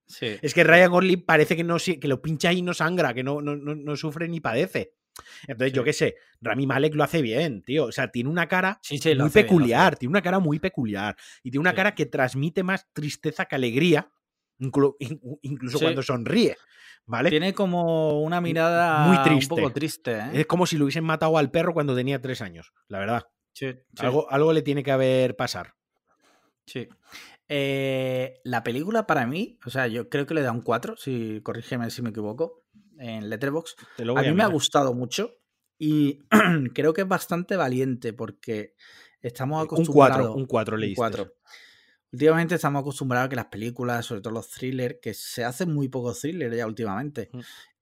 sí. 0.06 0.36
Es 0.42 0.54
que 0.54 0.64
Ryan 0.64 0.90
Gosling 0.90 1.24
parece 1.26 1.54
que, 1.56 1.62
no, 1.64 1.76
que 1.78 2.08
lo 2.08 2.22
pincha 2.22 2.52
y 2.52 2.62
no 2.62 2.72
sangra, 2.74 3.12
que 3.14 3.22
no, 3.22 3.40
no, 3.42 3.54
no, 3.54 3.74
no 3.74 3.96
sufre 3.96 4.26
ni 4.28 4.40
padece. 4.40 4.94
Entonces, 5.46 5.72
yo 5.72 5.84
qué 5.84 5.92
sé, 5.92 6.16
Rami 6.40 6.66
Malek 6.66 6.94
lo 6.94 7.04
hace 7.04 7.22
bien, 7.22 7.62
tío. 7.62 7.86
O 7.86 7.92
sea, 7.92 8.08
tiene 8.10 8.30
una 8.30 8.48
cara 8.48 8.78
Sí, 8.82 8.98
sí, 8.98 9.14
lo 9.14 9.24
muy 9.24 9.30
peculiar, 9.32 9.92
bien. 9.92 9.98
tiene 9.98 10.10
una 10.10 10.22
cara 10.22 10.38
muy 10.38 10.58
peculiar. 10.58 11.16
Y 11.42 11.50
tiene 11.50 11.60
una 11.60 11.74
cara 11.74 11.94
que 11.94 12.06
transmite 12.06 12.62
más 12.62 12.86
tristeza 12.92 13.44
que 13.46 13.54
alegría, 13.56 14.10
inclu- 14.60 14.96
in- 15.00 15.20
incluso 15.42 15.78
cuando 15.80 16.02
sonríe. 16.02 16.56
¿Vale? 17.06 17.30
Tiene 17.30 17.54
como 17.54 18.20
una 18.20 18.40
mirada 18.42 19.06
Muy 19.06 19.16
un 19.16 19.22
triste. 19.24 19.48
poco 19.48 19.72
triste. 19.72 20.12
¿eh? 20.18 20.30
Es 20.34 20.46
como 20.46 20.66
si 20.66 20.76
lo 20.76 20.84
hubiesen 20.84 21.04
matado 21.04 21.38
al 21.38 21.50
perro 21.50 21.72
cuando 21.72 21.96
tenía 21.96 22.20
tres 22.20 22.42
años, 22.42 22.72
la 22.88 22.98
verdad. 22.98 23.22
Algo, 23.98 24.30
algo 24.30 24.52
le 24.52 24.60
tiene 24.62 24.82
que 24.82 24.92
haber 24.92 25.34
pasar. 25.34 25.74
Sí. 26.66 26.86
Eh, 27.48 28.40
la 28.44 28.62
película 28.62 29.06
para 29.06 29.26
mí, 29.26 29.58
o 29.64 29.70
sea, 29.70 29.86
yo 29.86 30.08
creo 30.10 30.26
que 30.26 30.34
le 30.34 30.42
da 30.42 30.52
un 30.52 30.60
4, 30.60 30.96
si 30.98 31.40
corrígeme 31.42 31.90
si 31.90 32.02
me 32.02 32.10
equivoco, 32.10 32.64
en 32.98 33.28
Letterboxd. 33.30 33.76
Te 33.96 34.04
lo 34.04 34.16
A 34.18 34.22
mí 34.22 34.32
me 34.32 34.42
ha 34.42 34.46
gustado 34.48 34.94
mucho 34.94 35.34
y 35.78 36.20
creo 36.74 36.92
que 36.92 37.02
es 37.02 37.08
bastante 37.08 37.56
valiente 37.56 38.12
porque 38.12 38.74
estamos 39.20 39.64
acostumbrados 39.64 40.28
4, 40.28 40.34
un 40.34 40.46
4 40.46 40.74
un 40.74 40.80
leíste. 40.80 40.96
cuatro. 40.96 41.34
Últimamente 42.10 42.54
estamos 42.54 42.80
acostumbrados 42.80 43.26
a 43.26 43.28
que 43.28 43.36
las 43.36 43.46
películas, 43.46 44.06
sobre 44.06 44.22
todo 44.22 44.32
los 44.32 44.48
thrillers, 44.50 44.96
que 45.02 45.12
se 45.12 45.44
hacen 45.44 45.72
muy 45.74 45.88
pocos 45.88 46.20
thrillers 46.20 46.56
ya 46.56 46.66
últimamente, 46.66 47.30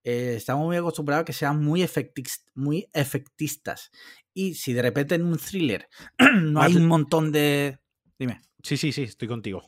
eh, 0.02 0.34
estamos 0.36 0.64
muy 0.66 0.76
acostumbrados 0.76 1.22
a 1.22 1.24
que 1.24 1.32
sean 1.32 1.62
muy, 1.64 1.82
efectis- 1.82 2.44
muy 2.54 2.88
efectistas. 2.92 3.90
Y 4.34 4.54
si 4.54 4.72
de 4.72 4.82
repente 4.82 5.14
en 5.14 5.24
un 5.24 5.38
thriller 5.38 5.88
no 6.42 6.60
hay 6.60 6.74
un 6.76 6.86
montón 6.86 7.30
de... 7.30 7.78
Dime. 8.18 8.40
Sí, 8.62 8.76
sí, 8.76 8.90
sí, 8.90 9.04
estoy 9.04 9.28
contigo. 9.28 9.62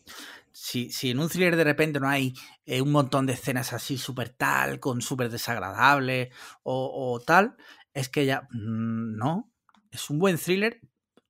Si, 0.61 0.91
si 0.91 1.11
en 1.11 1.21
un 1.21 1.29
thriller 1.29 1.55
de 1.57 1.65
repente 1.65 2.01
no 2.01 2.09
hay 2.09 2.35
eh, 2.67 2.81
un 2.83 2.91
montón 2.91 3.27
de 3.27 3.35
escenas 3.35 3.73
así 3.73 3.97
súper 3.97 4.31
tal, 4.31 4.81
con 4.81 5.01
súper 5.03 5.31
desagradable 5.31 6.31
o, 6.65 7.13
o 7.15 7.21
tal, 7.21 7.57
es 7.95 8.09
que 8.09 8.27
ya 8.27 8.43
mm, 8.51 9.17
no. 9.17 9.53
Es 9.91 10.11
un 10.11 10.19
buen 10.19 10.37
thriller 10.37 10.81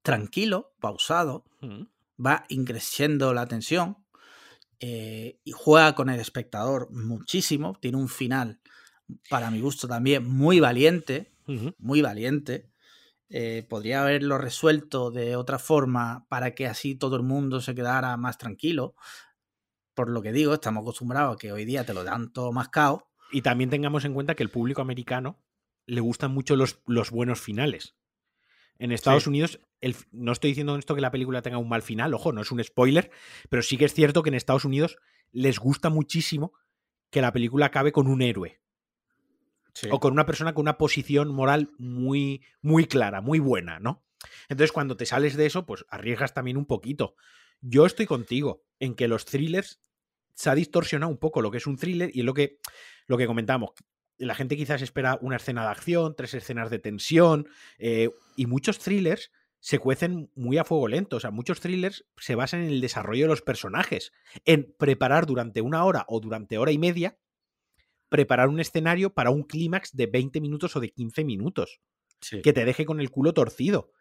tranquilo, 0.03 0.75
pausado, 0.81 1.45
Mm. 1.61 1.83
va 2.25 2.45
increciendo 2.49 3.35
la 3.35 3.47
tensión 3.47 3.97
eh, 4.81 5.39
y 5.45 5.53
juega 5.53 5.95
con 5.95 6.09
el 6.09 6.21
espectador 6.21 6.89
muchísimo. 6.93 7.77
Tiene 7.81 7.99
un 7.99 8.09
final, 8.09 8.61
para 9.29 9.51
mi 9.51 9.61
gusto 9.61 9.89
también, 9.89 10.25
muy 10.27 10.61
valiente, 10.61 11.33
muy 11.79 12.01
valiente. 12.03 12.71
Eh, 13.31 13.67
podría 13.69 14.03
haberlo 14.03 14.39
resuelto 14.39 15.11
de 15.11 15.37
otra 15.37 15.59
forma 15.59 16.27
para 16.29 16.55
que 16.55 16.67
así 16.67 16.95
todo 16.95 17.17
el 17.17 17.23
mundo 17.23 17.61
se 17.61 17.75
quedara 17.75 18.17
más 18.17 18.39
tranquilo. 18.39 18.95
Por 19.95 20.09
lo 20.11 20.23
que 20.23 20.33
digo, 20.33 20.55
estamos 20.55 20.83
acostumbrados 20.83 21.35
a 21.35 21.39
que 21.39 21.53
hoy 21.53 21.65
día 21.65 21.85
te 21.85 21.93
lo 21.95 22.05
dan 22.05 22.33
todo 22.33 22.53
mascado. 22.53 23.09
Y 23.31 23.43
también 23.43 23.69
tengamos 23.69 24.05
en 24.05 24.15
cuenta 24.15 24.35
que 24.35 24.43
el 24.43 24.51
público 24.51 24.81
americano 24.81 25.39
le 25.87 26.01
gustan 26.01 26.33
mucho 26.33 26.57
los, 26.57 26.81
los 26.87 27.11
buenos 27.11 27.41
finales. 27.41 27.95
En 28.79 28.93
Estados 28.93 29.25
Sí. 29.25 29.29
Unidos, 29.29 29.61
el, 29.81 29.97
no 30.13 30.33
estoy 30.33 30.51
diciendo 30.51 30.77
esto 30.77 30.95
que 30.95 31.01
la 31.01 31.11
película 31.11 31.43
tenga 31.43 31.59
un 31.59 31.69
mal 31.69 31.83
final, 31.83 32.15
ojo, 32.15 32.33
no 32.33 32.43
es 32.43 32.53
un 32.53 32.63
spoiler, 32.63 33.11
pero 33.49 33.63
sí 33.63 33.77
que 33.77 33.85
es 33.87 33.93
cierto 33.93 34.23
que 34.23 34.29
en 34.31 34.35
Estados 34.35 34.65
Unidos 34.65 34.99
les 35.33 35.59
gusta 35.59 35.91
muchísimo 35.91 36.53
que 37.11 37.21
la 37.21 37.33
película 37.33 37.67
acabe 37.67 37.91
con 37.91 38.07
un 38.07 38.23
héroe 38.23 38.61
o 39.91 40.01
con 40.01 40.13
una 40.13 40.27
persona 40.27 40.55
con 40.55 40.63
una 40.63 40.79
posición 40.79 41.33
moral 41.35 41.71
muy, 41.79 42.43
muy 42.63 42.87
clara, 42.87 43.21
muy 43.21 43.39
buena, 43.39 43.79
¿no? 43.79 44.05
Entonces, 44.49 44.73
cuando 44.73 44.97
te 44.97 45.07
sales 45.07 45.37
de 45.37 45.47
eso, 45.47 45.67
pues 45.67 45.85
arriesgas 45.89 46.35
también 46.35 46.57
un 46.57 46.67
poquito. 46.67 47.15
Yo 47.61 47.87
estoy 47.87 48.07
contigo 48.07 48.65
en 48.81 48.95
que 48.95 49.09
los 49.09 49.25
thrillers 49.25 49.81
se 50.35 50.51
ha 50.51 50.55
distorsionado 50.55 51.11
un 51.11 51.19
poco 51.19 51.43
lo 51.43 51.51
que 51.51 51.59
es 51.59 51.67
un 51.67 51.77
thriller 51.77 52.11
y 52.15 52.23
lo 52.23 52.35
que, 52.35 52.59
lo 53.07 53.19
que 53.19 53.27
comentamos. 53.27 53.71
La 54.17 54.35
gente 54.35 54.57
quizás 54.57 54.83
espera 54.83 55.19
una 55.21 55.37
escena 55.37 55.63
de 55.63 55.71
acción, 55.71 56.15
tres 56.17 56.35
escenas 56.35 56.71
de 56.71 56.79
tensión, 56.79 57.49
eh, 57.79 58.11
y 58.37 58.47
muchos 58.47 58.79
thrillers 58.79 59.31
se 59.61 59.79
cuecen 59.79 60.31
muy 60.35 60.59
a 60.59 60.65
fuego 60.65 60.89
lento. 60.89 61.17
O 61.17 61.21
sea, 61.21 61.31
muchos 61.31 61.61
thrillers 61.61 62.05
se 62.17 62.35
basan 62.35 62.63
en 62.63 62.69
el 62.69 62.81
desarrollo 62.81 63.25
de 63.25 63.29
los 63.29 63.43
personajes, 63.43 64.13
en 64.45 64.75
preparar 64.79 65.27
durante 65.27 65.61
una 65.61 65.85
hora 65.85 66.05
o 66.09 66.21
durante 66.21 66.59
hora 66.59 66.73
y 66.73 66.79
media, 66.79 67.19
preparar 68.09 68.49
un 68.49 68.61
escenario 68.61 69.11
para 69.11 69.31
un 69.31 69.43
clímax 69.43 69.95
de 69.97 70.07
20 70.07 70.41
minutos 70.41 70.75
o 70.77 70.81
de 70.81 70.91
15 70.91 71.25
minutos 71.25 71.81
Sí. 72.21 72.43
que 72.43 72.53
te 72.53 72.65
deje 72.65 72.85
con 72.85 73.01
el 73.01 73.11
culo 73.11 73.33
torcido. 73.33 73.93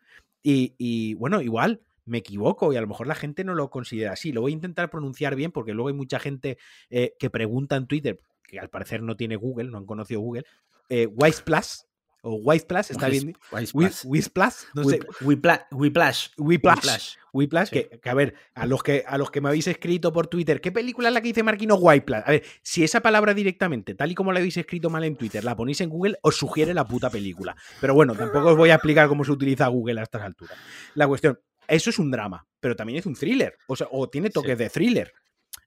Y, 0.41 0.73
y, 0.77 1.13
bueno, 1.15 1.41
igual 1.41 1.81
me 2.05 2.17
equivoco 2.19 2.71
y 2.73 2.77
a 2.77 2.81
lo 2.81 2.87
mejor 2.87 3.05
la 3.05 3.15
gente 3.15 3.43
no 3.43 3.53
lo 3.53 3.69
considera 3.69 4.13
así. 4.13 4.31
Lo 4.31 4.41
voy 4.41 4.53
a 4.53 4.55
intentar 4.55 4.89
pronunciar 4.89 5.35
bien 5.35 5.51
porque 5.51 5.73
luego 5.73 5.89
hay 5.89 5.93
mucha 5.93 6.19
gente 6.19 6.57
eh, 6.89 7.13
que 7.19 7.29
pregunta 7.29 7.75
en 7.75 7.85
Twitter, 7.85 8.19
que 8.43 8.59
al 8.59 8.69
parecer 8.69 9.03
no 9.03 9.15
tiene 9.17 9.35
Google, 9.35 9.69
no 9.69 9.77
han 9.77 9.85
conocido 9.85 10.21
Google, 10.21 10.45
eh, 10.89 11.05
Wise 11.05 11.43
Plus 11.43 11.85
o 12.22 12.36
Wise 12.36 12.65
Plus, 12.65 12.91
está 12.91 13.07
bien. 13.09 13.34
Wis- 13.51 13.74
Wis- 13.74 14.05
Wise 14.05 14.30
Plus, 14.30 14.68
no 14.74 14.84
sé. 14.84 14.99
Whip- 15.22 15.41
Whipla- 15.41 15.68
Whiplash. 15.72 16.28
Whiplash. 16.38 17.15
Whiplash. 17.34 17.70
Que, 17.70 17.99
que, 18.01 18.09
a 18.09 18.13
ver, 18.13 18.34
a 18.55 18.65
los 18.65 18.82
que, 18.84 19.03
a 19.07 19.18
los 19.18 19.30
que 19.32 19.41
me 19.41 19.49
habéis 19.49 19.68
escrito 19.68 20.11
por 20.11 20.28
Twitter, 20.28 20.59
¿qué 20.59 20.72
película 20.72 21.09
es 21.09 21.13
la 21.13 21.22
que 21.22 21.28
dice 21.28 21.43
Marquino 21.43 21.76
Whiplash? 21.76 22.24
A 22.26 22.32
ver, 22.32 22.43
si 22.63 22.84
esa 22.84 23.01
palabra 23.01 23.34
directamente, 23.34 23.93
tal 23.95 24.11
y 24.11 24.15
como 24.15 24.32
la 24.34 24.39
habéis 24.39 24.57
escrito 24.57 24.89
mal 24.89 25.03
en 25.03 25.15
Twitter, 25.15 25.43
la 25.43 25.55
ponéis 25.55 25.80
en 25.82 25.89
Google, 25.89 26.18
os 26.24 26.36
sugiere 26.36 26.74
la 26.74 26.88
puta 26.88 27.09
película. 27.09 27.55
Pero 27.80 27.93
bueno, 27.93 28.15
tampoco 28.15 28.49
os 28.49 28.57
voy 28.57 28.72
a 28.72 28.76
explicar 28.76 29.07
cómo 29.07 29.24
se 29.24 29.32
utiliza 29.32 29.68
Google 29.68 29.99
a 29.99 30.03
estas 30.03 30.24
alturas. 30.24 30.57
La 30.95 31.07
cuestión, 31.07 31.39
eso 31.68 31.89
es 31.91 31.99
un 31.99 32.09
drama, 32.09 32.47
pero 32.59 32.76
también 32.76 32.97
es 32.99 33.05
un 33.05 33.13
thriller, 33.15 33.55
o 33.68 33.76
sea, 33.76 33.88
o 33.91 34.09
tiene 34.09 34.30
toques 34.32 34.57
de 34.57 34.70
thriller. 34.70 35.13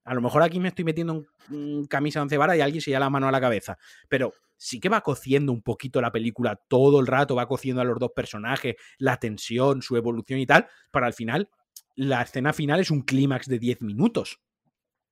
A 0.04 0.14
lo 0.14 0.20
mejor 0.22 0.42
aquí 0.42 0.58
me 0.60 0.68
estoy 0.68 0.84
metiendo 0.84 1.24
en 1.50 1.86
camisa 1.86 2.20
de 2.20 2.22
once 2.22 2.36
varas 2.38 2.56
y 2.56 2.60
alguien 2.60 2.80
se 2.80 2.90
lleva 2.90 3.00
la 3.00 3.10
mano 3.10 3.28
a 3.28 3.32
la 3.32 3.40
cabeza, 3.40 3.78
pero 4.08 4.32
sí 4.56 4.80
que 4.80 4.88
va 4.88 5.00
cociendo 5.02 5.52
un 5.52 5.62
poquito 5.62 6.00
la 6.00 6.10
película 6.12 6.56
todo 6.68 7.00
el 7.00 7.06
rato, 7.06 7.34
va 7.36 7.46
cociendo 7.46 7.80
a 7.82 7.84
los 7.84 7.98
dos 7.98 8.10
personajes, 8.14 8.76
la 8.98 9.18
tensión, 9.18 9.82
su 9.82 9.96
evolución 9.96 10.38
y 10.40 10.46
tal, 10.46 10.66
para 10.90 11.06
al 11.06 11.12
final, 11.14 11.48
la 11.96 12.22
escena 12.22 12.52
final 12.52 12.80
es 12.80 12.90
un 12.90 13.02
clímax 13.02 13.46
de 13.46 13.58
10 13.58 13.82
minutos. 13.82 14.40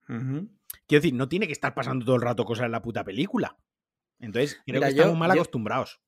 Ujú. 0.09 0.49
Quiero 0.87 1.03
decir, 1.03 1.15
no 1.15 1.29
tiene 1.29 1.47
que 1.47 1.53
estar 1.53 1.75
pasando 1.75 2.05
todo 2.05 2.17
el 2.17 2.23
rato 2.23 2.45
cosas 2.45 2.67
en 2.67 2.73
la 2.73 2.83
puta 2.83 3.05
película. 3.05 3.57
Entonces, 4.21 4.55
creo 4.67 4.81
Mira, 4.81 4.89
que 4.89 4.95
yo- 4.95 5.03
estamos 5.03 5.19
mal 5.19 5.31
yo- 5.31 5.35
acostumbrados. 5.43 6.01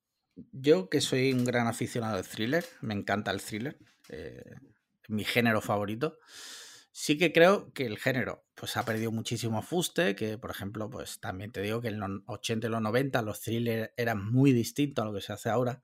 Yo, 0.53 0.89
que 0.89 1.01
soy 1.01 1.33
un 1.33 1.43
gran 1.43 1.67
aficionado 1.67 2.17
al 2.17 2.25
thriller, 2.27 2.65
me 2.81 2.93
encanta 2.93 3.31
el 3.31 3.41
thriller, 3.41 3.77
eh, 4.09 4.43
mi 5.07 5.23
género 5.23 5.61
favorito. 5.61 6.17
Sí 6.93 7.17
que 7.17 7.31
creo 7.31 7.71
que 7.73 7.85
el 7.85 7.97
género 7.97 8.45
pues 8.53 8.75
ha 8.75 8.83
perdido 8.83 9.11
muchísimo 9.11 9.61
fuste, 9.61 10.15
que 10.15 10.37
por 10.37 10.51
ejemplo, 10.51 10.89
pues 10.89 11.19
también 11.19 11.51
te 11.51 11.61
digo 11.61 11.81
que 11.81 11.87
en 11.87 11.99
los 11.99 12.09
80 12.27 12.67
y 12.67 12.69
los 12.69 12.81
90 12.81 13.21
los 13.21 13.41
thrillers 13.41 13.91
eran 13.95 14.23
muy 14.23 14.51
distintos 14.51 15.03
a 15.03 15.07
lo 15.07 15.13
que 15.13 15.21
se 15.21 15.33
hace 15.33 15.49
ahora. 15.49 15.81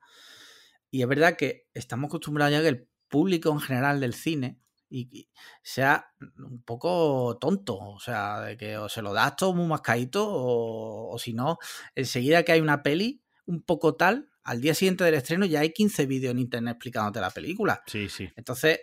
Y 0.90 1.02
es 1.02 1.08
verdad 1.08 1.36
que 1.36 1.66
estamos 1.74 2.08
acostumbrados 2.08 2.52
ya 2.52 2.62
que 2.62 2.68
el 2.68 2.88
público 3.08 3.50
en 3.50 3.60
general 3.60 4.00
del 4.00 4.14
cine 4.14 4.60
y, 4.90 5.28
sea 5.62 6.12
un 6.38 6.62
poco 6.62 7.36
tonto, 7.40 7.76
o 7.78 8.00
sea, 8.00 8.40
de 8.40 8.56
que 8.56 8.78
o 8.78 8.88
se 8.88 9.02
lo 9.02 9.12
das 9.12 9.36
todo 9.36 9.54
muy 9.54 9.66
mascadito 9.66 10.26
o, 10.28 11.12
o 11.12 11.18
si 11.18 11.32
no, 11.34 11.58
enseguida 11.94 12.42
que 12.42 12.52
hay 12.52 12.60
una 12.60 12.82
peli 12.82 13.22
un 13.46 13.62
poco 13.62 13.96
tal, 13.96 14.30
al 14.44 14.60
día 14.60 14.74
siguiente 14.74 15.04
del 15.04 15.14
estreno 15.14 15.44
ya 15.44 15.60
hay 15.60 15.72
15 15.72 16.06
vídeos 16.06 16.32
en 16.32 16.38
internet 16.38 16.72
explicándote 16.72 17.20
la 17.20 17.30
película. 17.30 17.82
Sí, 17.86 18.08
sí. 18.08 18.30
Entonces, 18.34 18.80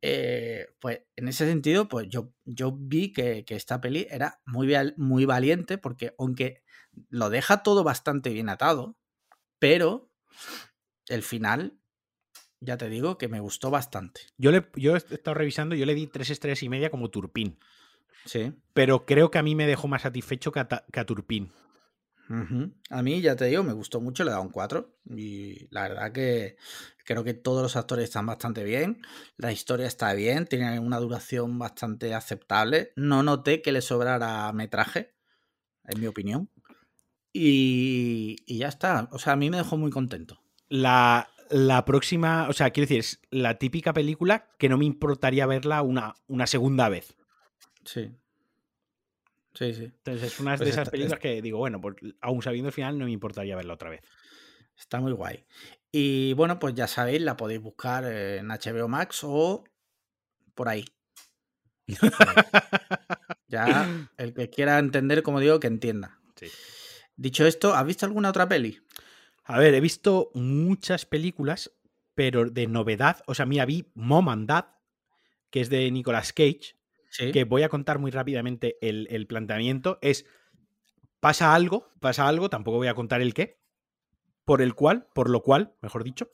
eh, 0.00 0.66
pues 0.80 1.02
en 1.16 1.28
ese 1.28 1.46
sentido, 1.46 1.88
pues 1.88 2.08
yo, 2.08 2.32
yo 2.44 2.76
vi 2.78 3.12
que, 3.12 3.44
que 3.44 3.56
esta 3.56 3.80
peli 3.80 4.06
era 4.10 4.40
muy, 4.46 4.68
muy 4.96 5.24
valiente 5.24 5.78
porque 5.78 6.14
aunque 6.18 6.62
lo 7.08 7.30
deja 7.30 7.62
todo 7.62 7.84
bastante 7.84 8.30
bien 8.30 8.48
atado, 8.48 8.96
pero 9.58 10.10
el 11.08 11.22
final, 11.22 11.78
ya 12.60 12.76
te 12.76 12.88
digo 12.88 13.18
que 13.18 13.28
me 13.28 13.40
gustó 13.40 13.70
bastante. 13.70 14.20
Yo, 14.36 14.52
le, 14.52 14.68
yo 14.74 14.94
he 14.94 14.98
estado 14.98 15.34
revisando, 15.34 15.74
yo 15.74 15.86
le 15.86 15.94
di 15.94 16.06
tres 16.06 16.30
estrellas 16.30 16.62
y 16.62 16.68
media 16.68 16.90
como 16.90 17.10
Turpin. 17.10 17.58
Sí. 18.24 18.52
Pero 18.74 19.06
creo 19.06 19.30
que 19.30 19.38
a 19.38 19.42
mí 19.42 19.54
me 19.54 19.66
dejó 19.66 19.88
más 19.88 20.02
satisfecho 20.02 20.52
que 20.52 20.60
a, 20.60 20.68
que 20.92 21.00
a 21.00 21.06
A 22.90 23.02
mí, 23.02 23.20
ya 23.20 23.36
te 23.36 23.46
digo, 23.46 23.62
me 23.62 23.72
gustó 23.72 24.00
mucho, 24.00 24.24
le 24.24 24.30
he 24.30 24.32
dado 24.32 24.42
un 24.42 24.50
4. 24.50 24.98
Y 25.16 25.68
la 25.70 25.88
verdad 25.88 26.12
que 26.12 26.56
creo 27.04 27.24
que 27.24 27.34
todos 27.34 27.62
los 27.62 27.76
actores 27.76 28.04
están 28.04 28.26
bastante 28.26 28.64
bien. 28.64 29.00
La 29.36 29.52
historia 29.52 29.86
está 29.86 30.12
bien, 30.12 30.46
tiene 30.46 30.78
una 30.78 30.98
duración 30.98 31.58
bastante 31.58 32.14
aceptable. 32.14 32.92
No 32.96 33.22
noté 33.22 33.62
que 33.62 33.72
le 33.72 33.80
sobrara 33.80 34.52
metraje, 34.52 35.14
en 35.84 36.00
mi 36.00 36.06
opinión. 36.06 36.50
Y, 37.32 38.36
y 38.46 38.58
ya 38.58 38.68
está. 38.68 39.08
O 39.12 39.18
sea, 39.18 39.34
a 39.34 39.36
mí 39.36 39.48
me 39.48 39.56
dejó 39.56 39.76
muy 39.76 39.90
contento. 39.90 40.42
La, 40.68 41.28
la 41.50 41.84
próxima, 41.84 42.48
o 42.48 42.52
sea, 42.52 42.70
quiero 42.70 42.88
decir, 42.88 43.00
es 43.00 43.20
la 43.30 43.58
típica 43.58 43.92
película 43.92 44.50
que 44.58 44.68
no 44.68 44.76
me 44.76 44.84
importaría 44.84 45.46
verla 45.46 45.82
una, 45.82 46.14
una 46.26 46.46
segunda 46.46 46.88
vez. 46.88 47.16
Sí. 47.84 48.10
Sí, 49.58 49.74
sí. 49.74 49.84
Entonces 49.86 50.22
es 50.22 50.38
una 50.38 50.52
de 50.52 50.58
Pues 50.58 50.70
esas 50.70 50.88
películas 50.88 51.18
que 51.18 51.42
digo, 51.42 51.58
bueno, 51.58 51.80
pues 51.80 51.96
aún 52.20 52.42
sabiendo 52.42 52.68
el 52.68 52.72
final 52.72 52.96
no 52.96 53.06
me 53.06 53.10
importaría 53.10 53.56
verla 53.56 53.74
otra 53.74 53.90
vez. 53.90 54.02
Está 54.78 55.00
muy 55.00 55.10
guay. 55.10 55.44
Y 55.90 56.32
bueno, 56.34 56.60
pues 56.60 56.74
ya 56.74 56.86
sabéis, 56.86 57.22
la 57.22 57.36
podéis 57.36 57.60
buscar 57.60 58.04
en 58.04 58.52
HBO 58.52 58.86
Max 58.86 59.22
o 59.24 59.64
por 60.54 60.68
ahí. 60.68 60.84
Por 62.16 62.28
ahí. 62.28 62.36
Ya, 63.50 64.10
el 64.18 64.34
que 64.34 64.50
quiera 64.50 64.78
entender, 64.78 65.22
como 65.22 65.40
digo, 65.40 65.58
que 65.58 65.68
entienda. 65.68 66.20
Sí. 66.36 66.48
Dicho 67.16 67.46
esto, 67.46 67.74
¿has 67.74 67.86
visto 67.86 68.04
alguna 68.04 68.28
otra 68.28 68.46
peli? 68.46 68.78
A 69.44 69.58
ver, 69.58 69.72
he 69.72 69.80
visto 69.80 70.30
muchas 70.34 71.06
películas, 71.06 71.72
pero 72.14 72.50
de 72.50 72.66
novedad. 72.66 73.22
O 73.26 73.34
sea, 73.34 73.46
mira, 73.46 73.64
vi 73.64 73.90
Mom 73.94 74.28
and 74.28 74.46
Dad, 74.46 74.66
que 75.48 75.62
es 75.62 75.70
de 75.70 75.90
Nicolas 75.90 76.34
Cage, 76.34 76.77
Sí. 77.18 77.32
que 77.32 77.42
voy 77.44 77.64
a 77.64 77.68
contar 77.68 77.98
muy 77.98 78.10
rápidamente 78.12 78.78
el, 78.80 79.08
el 79.10 79.26
planteamiento. 79.26 79.98
Es, 80.02 80.24
pasa 81.18 81.54
algo, 81.54 81.90
pasa 82.00 82.28
algo, 82.28 82.48
tampoco 82.48 82.76
voy 82.78 82.86
a 82.86 82.94
contar 82.94 83.20
el 83.20 83.34
qué, 83.34 83.60
por 84.44 84.62
el 84.62 84.74
cual, 84.74 85.08
por 85.14 85.28
lo 85.28 85.42
cual, 85.42 85.74
mejor 85.82 86.04
dicho, 86.04 86.30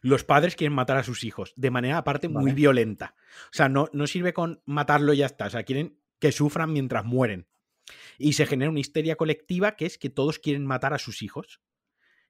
los 0.00 0.24
padres 0.24 0.56
quieren 0.56 0.74
matar 0.74 0.96
a 0.96 1.04
sus 1.04 1.24
hijos 1.24 1.52
de 1.56 1.70
manera 1.70 1.98
aparte 1.98 2.28
muy 2.28 2.46
Vale. 2.46 2.54
violenta. 2.54 3.14
O 3.46 3.52
sea, 3.52 3.68
no, 3.68 3.88
no 3.92 4.06
sirve 4.06 4.32
con 4.32 4.62
matarlo 4.66 5.12
y 5.12 5.18
ya 5.18 5.26
está. 5.26 5.46
O 5.46 5.50
sea, 5.50 5.62
quieren 5.62 5.98
que 6.18 6.32
sufran 6.32 6.72
mientras 6.72 7.04
mueren. 7.04 7.48
Y 8.18 8.34
se 8.34 8.46
genera 8.46 8.70
una 8.70 8.80
histeria 8.80 9.16
colectiva 9.16 9.76
que 9.76 9.86
es 9.86 9.98
que 9.98 10.10
todos 10.10 10.38
quieren 10.38 10.66
matar 10.66 10.92
a 10.92 10.98
sus 10.98 11.22
hijos. 11.22 11.60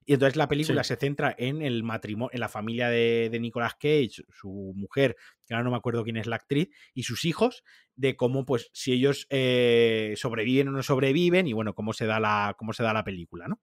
Y 0.05 0.15
entonces 0.15 0.37
la 0.37 0.49
película 0.49 0.83
Sí. 0.85 0.89
se 0.89 0.97
centra 0.97 1.35
en 1.39 1.63
el 1.63 1.83
matrimonio, 1.83 2.31
en 2.33 2.41
la 2.41 2.49
familia 2.49 2.89
de, 2.89 3.29
de 3.31 3.41
Nicolas 3.41 3.75
Cage, 3.75 4.25
su 4.31 4.73
mujer, 4.77 5.17
que 5.47 5.55
ahora 5.55 5.65
no 5.65 5.71
me 5.71 5.77
acuerdo 5.77 6.05
quién 6.05 6.17
es 6.17 6.27
la 6.27 6.37
actriz, 6.37 6.69
y 6.95 7.03
sus 7.05 7.25
hijos, 7.25 7.63
de 7.95 8.17
cómo, 8.17 8.45
pues, 8.45 8.71
si 8.73 8.93
ellos 8.93 9.27
eh, 9.31 10.15
sobreviven 10.17 10.69
o 10.69 10.73
no 10.73 10.83
sobreviven, 10.83 11.47
y 11.47 11.53
bueno, 11.53 11.75
cómo 11.75 11.93
se 11.93 12.07
da 12.07 12.19
la, 12.21 12.55
cómo 12.59 12.73
se 12.73 12.83
da 12.83 12.93
la 12.93 13.05
película, 13.05 13.49
¿no? 13.49 13.61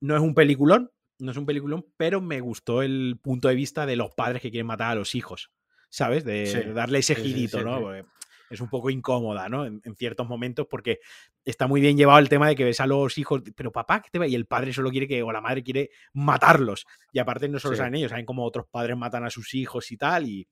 No 0.00 0.14
es 0.14 0.22
un 0.22 0.34
peliculón, 0.34 0.90
no 1.18 1.32
es 1.32 1.36
un 1.36 1.46
peliculón, 1.46 1.86
pero 1.96 2.20
me 2.20 2.40
gustó 2.40 2.82
el 2.82 3.18
punto 3.20 3.48
de 3.48 3.54
vista 3.56 3.84
de 3.86 3.96
los 3.96 4.10
padres 4.14 4.40
que 4.42 4.50
quieren 4.50 4.66
matar 4.68 4.92
a 4.92 4.94
los 4.94 5.14
hijos, 5.16 5.50
¿sabes? 5.88 6.24
De 6.24 6.46
Sí, 6.46 6.70
darle 6.72 7.00
ese 7.00 7.16
girito, 7.16 7.58
sí, 7.58 7.64
¿no? 7.64 7.80
Porque 7.80 8.04
es 8.50 8.60
un 8.60 8.68
poco 8.68 8.90
incómoda, 8.90 9.48
¿no? 9.48 9.66
En, 9.66 9.80
en 9.84 9.94
ciertos 9.96 10.28
momentos, 10.28 10.66
porque 10.68 11.00
está 11.44 11.66
muy 11.66 11.80
bien 11.80 11.96
llevado 11.96 12.18
el 12.18 12.28
tema 12.28 12.48
de 12.48 12.54
que 12.56 12.64
ves 12.64 12.80
a 12.80 12.86
los 12.86 13.16
hijos, 13.18 13.42
pero 13.56 13.72
papá, 13.72 14.00
¿qué 14.02 14.10
te 14.10 14.18
va? 14.18 14.26
Y 14.26 14.34
el 14.34 14.46
padre 14.46 14.72
solo 14.72 14.90
quiere 14.90 15.06
que, 15.08 15.22
o 15.22 15.32
la 15.32 15.40
madre 15.40 15.62
quiere 15.62 15.90
matarlos. 16.12 16.86
Y 17.12 17.18
aparte 17.18 17.48
no 17.48 17.58
solo 17.58 17.74
Sí. 17.74 17.78
saben 17.78 17.94
ellos, 17.94 18.10
saben 18.10 18.26
cómo 18.26 18.44
otros 18.44 18.66
padres 18.70 18.96
matan 18.96 19.24
a 19.24 19.30
sus 19.30 19.54
hijos 19.54 19.90
y 19.92 19.96
tal. 19.96 20.26
Y, 20.28 20.48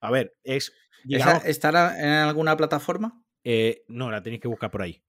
a 0.00 0.10
ver, 0.10 0.34
es, 0.44 0.68
¿Esa 0.70 0.74
digamos, 1.04 1.44
estará 1.44 1.98
en 2.00 2.08
alguna 2.28 2.56
plataforma? 2.56 3.22
eh, 3.44 3.84
no, 3.88 4.10
la 4.10 4.22
tenéis 4.22 4.42
que 4.42 4.48
buscar 4.48 4.70
por 4.70 4.82
ahí. 4.82 5.02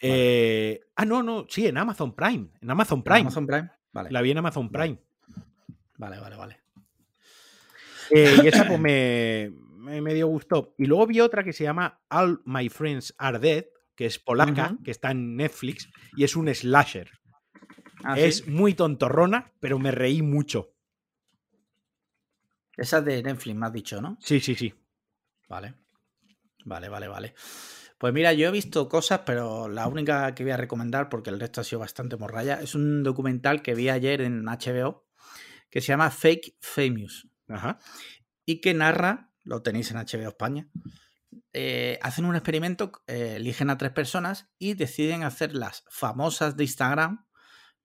Vale. 0.00 0.14
Eh, 0.14 0.80
ah, 0.96 1.04
no, 1.04 1.22
no, 1.22 1.46
sí, 1.48 1.66
en 1.66 1.76
Amazon 1.78 2.14
Prime. 2.14 2.48
En 2.60 2.70
Amazon 2.70 2.98
¿En 3.00 3.02
Prime. 3.04 3.20
Amazon 3.20 3.46
Prime? 3.46 3.70
Vale. 3.92 4.10
La 4.10 4.22
vi 4.22 4.30
en 4.30 4.38
Amazon 4.38 4.70
Vale. 4.70 4.96
Prime. 4.96 5.02
Vale, 5.98 6.18
vale, 6.18 6.36
vale. 6.36 6.60
Eh, 8.10 8.38
y 8.42 8.48
esa 8.48 8.66
pues 8.66 8.80
me, 8.80 9.52
me 9.82 10.00
medio 10.00 10.28
gustó. 10.28 10.74
Y 10.78 10.86
luego 10.86 11.06
vi 11.06 11.20
otra 11.20 11.44
que 11.44 11.52
se 11.52 11.64
llama 11.64 12.00
All 12.08 12.40
My 12.44 12.68
Friends 12.68 13.14
Are 13.18 13.38
Dead, 13.38 13.66
que 13.94 14.06
es 14.06 14.18
polaca, 14.18 14.76
que 14.84 14.90
está 14.90 15.10
en 15.10 15.36
Netflix, 15.36 15.88
y 16.16 16.24
es 16.24 16.36
un 16.36 16.52
slasher. 16.54 17.10
Ah, 18.04 18.18
es 18.18 18.38
¿sí? 18.38 18.50
muy 18.50 18.74
tontorrona, 18.74 19.52
pero 19.60 19.78
me 19.78 19.90
reí 19.90 20.22
mucho. 20.22 20.74
Esa 22.76 22.98
es 22.98 23.04
de 23.04 23.22
Netflix, 23.22 23.56
me 23.56 23.66
has 23.66 23.72
dicho, 23.72 24.00
¿no? 24.00 24.16
Sí, 24.20 24.40
sí, 24.40 24.54
sí. 24.54 24.72
Vale. 25.48 25.74
Vale, 26.64 26.88
vale, 26.88 27.08
vale. 27.08 27.34
Pues 27.98 28.12
mira, 28.12 28.32
yo 28.32 28.48
he 28.48 28.50
visto 28.50 28.88
cosas, 28.88 29.20
pero 29.26 29.68
la 29.68 29.86
única 29.86 30.34
que 30.34 30.42
voy 30.42 30.52
a 30.52 30.56
recomendar, 30.56 31.08
porque 31.08 31.30
el 31.30 31.38
resto 31.38 31.60
ha 31.60 31.64
sido 31.64 31.80
bastante 31.80 32.16
morralla, 32.16 32.60
es 32.60 32.74
un 32.74 33.02
documental 33.02 33.62
que 33.62 33.74
vi 33.74 33.90
ayer 33.90 34.22
en 34.22 34.44
HBO 34.44 35.06
que 35.70 35.80
se 35.80 35.88
llama 35.88 36.10
Fake 36.10 36.56
Famous 36.60 37.28
Ajá. 37.48 37.78
y 38.44 38.60
que 38.60 38.74
narra, 38.74 39.31
lo 39.44 39.62
tenéis 39.62 39.90
en 39.90 39.96
HBO 39.98 40.28
España, 40.28 40.68
eh, 41.52 41.98
hacen 42.02 42.24
un 42.24 42.34
experimento, 42.36 42.92
eh, 43.06 43.34
eligen 43.36 43.70
a 43.70 43.78
tres 43.78 43.92
personas 43.92 44.48
y 44.58 44.74
deciden 44.74 45.22
hacerlas 45.22 45.84
famosas 45.88 46.56
de 46.56 46.64
Instagram 46.64 47.26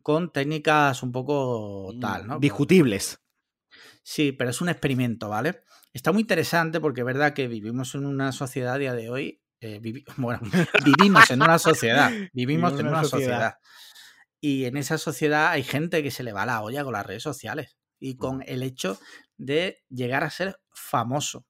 con 0.01 0.31
técnicas 0.31 1.03
un 1.03 1.11
poco 1.11 1.93
tal, 1.99 2.27
¿no? 2.27 2.39
Discutibles. 2.39 3.19
Sí, 4.03 4.31
pero 4.31 4.49
es 4.51 4.61
un 4.61 4.69
experimento, 4.69 5.29
¿vale? 5.29 5.63
Está 5.93 6.11
muy 6.11 6.21
interesante 6.21 6.79
porque 6.79 7.01
es 7.01 7.05
verdad 7.05 7.34
que 7.34 7.47
vivimos 7.47 7.93
en 7.95 8.05
una 8.05 8.31
sociedad 8.31 8.75
a 8.75 8.77
día 8.77 8.93
de 8.93 9.09
hoy. 9.09 9.41
eh, 9.59 9.79
vivi- 9.81 10.05
bueno, 10.17 10.39
vivimos 10.85 11.29
en 11.31 11.41
una 11.41 11.57
sociedad. 11.59 12.11
Vivimos 12.34 12.73
en 12.79 12.88
una 12.88 13.03
sociedad. 13.03 13.55
Y 14.39 14.65
en 14.65 14.77
esa 14.77 14.97
sociedad 14.99 15.49
hay 15.49 15.63
gente 15.63 16.03
que 16.03 16.11
se 16.11 16.23
le 16.23 16.31
va 16.31 16.45
la 16.45 16.61
olla 16.61 16.84
con 16.84 16.93
las 16.93 17.05
redes 17.05 17.23
sociales 17.23 17.75
y 17.99 18.15
con 18.17 18.43
el 18.45 18.61
hecho 18.61 18.99
de 19.38 19.84
llegar 19.89 20.23
a 20.23 20.29
ser 20.29 20.59
famoso. 20.77 21.47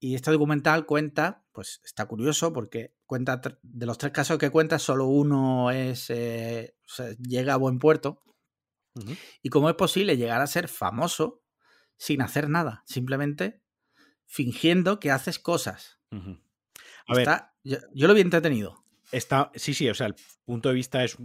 Y 0.00 0.14
este 0.14 0.30
documental 0.30 0.86
cuenta, 0.86 1.44
pues 1.52 1.80
está 1.84 2.06
curioso 2.06 2.52
porque 2.52 2.94
cuenta 3.04 3.40
de 3.62 3.86
los 3.86 3.98
tres 3.98 4.12
casos 4.12 4.38
que 4.38 4.50
cuenta, 4.50 4.78
solo 4.78 5.06
uno 5.06 5.70
es 5.72 6.08
eh, 6.10 6.76
o 6.86 6.88
sea, 6.88 7.10
llega 7.16 7.54
a 7.54 7.58
buen 7.58 7.78
puerto. 7.78 8.22
Y 9.42 9.48
cómo 9.50 9.68
es 9.68 9.76
posible 9.76 10.16
llegar 10.16 10.40
a 10.40 10.48
ser 10.48 10.66
famoso 10.66 11.44
sin 11.96 12.20
hacer 12.20 12.48
nada, 12.48 12.82
simplemente 12.84 13.62
fingiendo 14.26 14.98
que 14.98 15.12
haces 15.12 15.38
cosas. 15.38 16.00
A 17.06 17.14
ver, 17.14 17.28
yo, 17.62 17.78
yo 17.94 18.08
lo 18.08 18.14
vi 18.14 18.22
entretenido. 18.22 18.84
está, 19.12 19.52
sí, 19.54 19.72
sí, 19.72 19.88
o 19.88 19.94
sea, 19.94 20.08
el 20.08 20.16
punto 20.44 20.68
de 20.68 20.74
vista 20.74 21.04
es, 21.04 21.16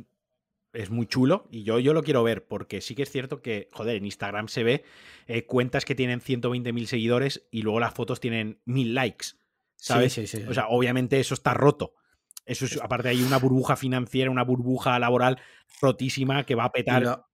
es 0.74 0.90
muy 0.90 1.06
chulo 1.06 1.48
y 1.52 1.64
yo, 1.64 1.80
yo 1.80 1.94
lo 1.94 2.04
quiero 2.04 2.24
ver 2.24 2.45
porque 2.48 2.82
sí 2.82 2.95
que 2.95 3.04
es 3.04 3.12
cierto 3.12 3.41
que, 3.41 3.70
joder, 3.72 3.95
en 3.95 4.06
Instagram 4.06 4.48
se 4.48 4.64
ve 4.64 4.84
eh, 5.28 5.45
cuentas 5.45 5.86
que 5.86 5.95
tienen 5.95 6.20
120.000 6.20 6.86
seguidores 6.88 7.48
y 7.52 7.62
luego 7.62 7.80
las 7.80 7.94
fotos 7.94 8.20
tienen 8.20 8.60
1.000 8.66 8.94
likes, 8.94 9.28
¿sabes? 9.76 10.14
Sí, 10.14 10.28
sí, 10.28 10.40
sí. 10.41 10.44
O 10.48 10.54
sea, 10.54 10.68
obviamente 10.70 11.20
eso 11.20 11.34
está 11.34 11.54
roto. 11.54 11.94
Eso 12.45 12.66
es, 12.66 12.78
aparte 12.82 13.08
hay 13.10 13.22
una 13.24 13.38
burbuja 13.40 13.76
financiera, 13.78 14.30
una 14.30 14.44
burbuja 14.44 15.00
laboral 15.00 15.40
rotísima 15.82 16.44
que 16.45 16.56
va 16.56 16.66
a 16.66 16.68
y, 16.68 16.72
petar. 16.72 17.02
lo- 17.04 17.26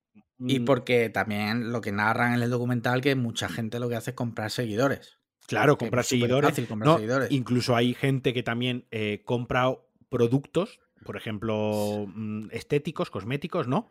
y 0.42 0.60
mm, 0.60 0.66
porque 0.66 1.10
también 1.10 1.72
lo 1.72 1.82
que 1.82 1.92
narran 1.92 2.34
en 2.36 2.44
el 2.44 2.50
documental 2.50 3.02
que 3.02 3.16
mucha 3.16 3.50
gente 3.50 3.80
lo 3.80 3.90
que 3.90 3.96
hace 3.96 4.12
es 4.12 4.16
comprar 4.16 4.52
seguidores. 4.52 5.18
Claro, 5.48 5.78
comprar 5.78 6.06
seguidores. 6.06 6.52
fácil 6.52 6.68
comprar 6.68 6.88
No, 6.88 6.96
seguidores. 6.98 7.32
Incluso 7.32 7.76
hay 7.76 7.94
gente 7.96 8.34
que 8.34 8.44
también 8.44 8.86
eh, 8.92 9.24
compra 9.26 9.74
productos, 10.10 10.80
por 11.06 11.18
ejemplo, 11.18 12.06
mm, 12.08 12.50
estéticos, 12.52 13.10
cosméticos, 13.10 13.68
¿no? 13.68 13.90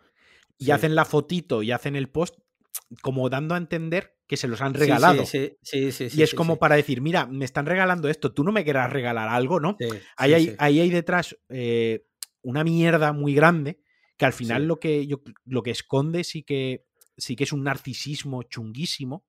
Y 0.58 0.66
Sí. 0.66 0.70
hacen 0.72 0.94
la 0.94 1.04
fotito 1.04 1.62
y 1.62 1.72
hacen 1.72 1.96
el 1.96 2.08
post 2.08 2.36
como 3.02 3.28
dando 3.28 3.54
a 3.54 3.58
entender 3.58 4.16
que 4.26 4.36
se 4.36 4.48
los 4.48 4.60
han 4.60 4.74
regalado. 4.74 5.24
Sí, 5.24 5.56
sí, 5.62 5.92
sí, 5.92 6.10
sí, 6.10 6.18
y 6.18 6.22
es 6.22 6.34
como 6.34 6.58
para 6.58 6.76
decir, 6.76 7.00
mira, 7.00 7.26
me 7.26 7.44
están 7.44 7.66
regalando 7.66 8.08
esto, 8.08 8.32
tú 8.32 8.44
no 8.44 8.52
me 8.52 8.64
querrás 8.64 8.92
regalar 8.92 9.28
algo, 9.28 9.60
¿no? 9.60 9.76
Ahí, 10.16 10.34
hay, 10.34 10.56
ahí 10.58 10.80
hay 10.80 10.90
detrás 10.90 11.36
eh, 11.48 12.06
una 12.42 12.64
mierda 12.64 13.12
muy 13.12 13.34
grande 13.34 13.80
que 14.16 14.26
al 14.26 14.32
final 14.32 14.66
lo, 14.66 14.80
que 14.80 15.06
yo, 15.06 15.22
lo 15.44 15.62
que 15.62 15.70
esconde 15.70 16.24
sí 16.24 16.42
que, 16.42 16.84
sí 17.16 17.36
que 17.36 17.44
es 17.44 17.52
un 17.52 17.62
narcisismo 17.64 18.42
chunguísimo 18.42 19.24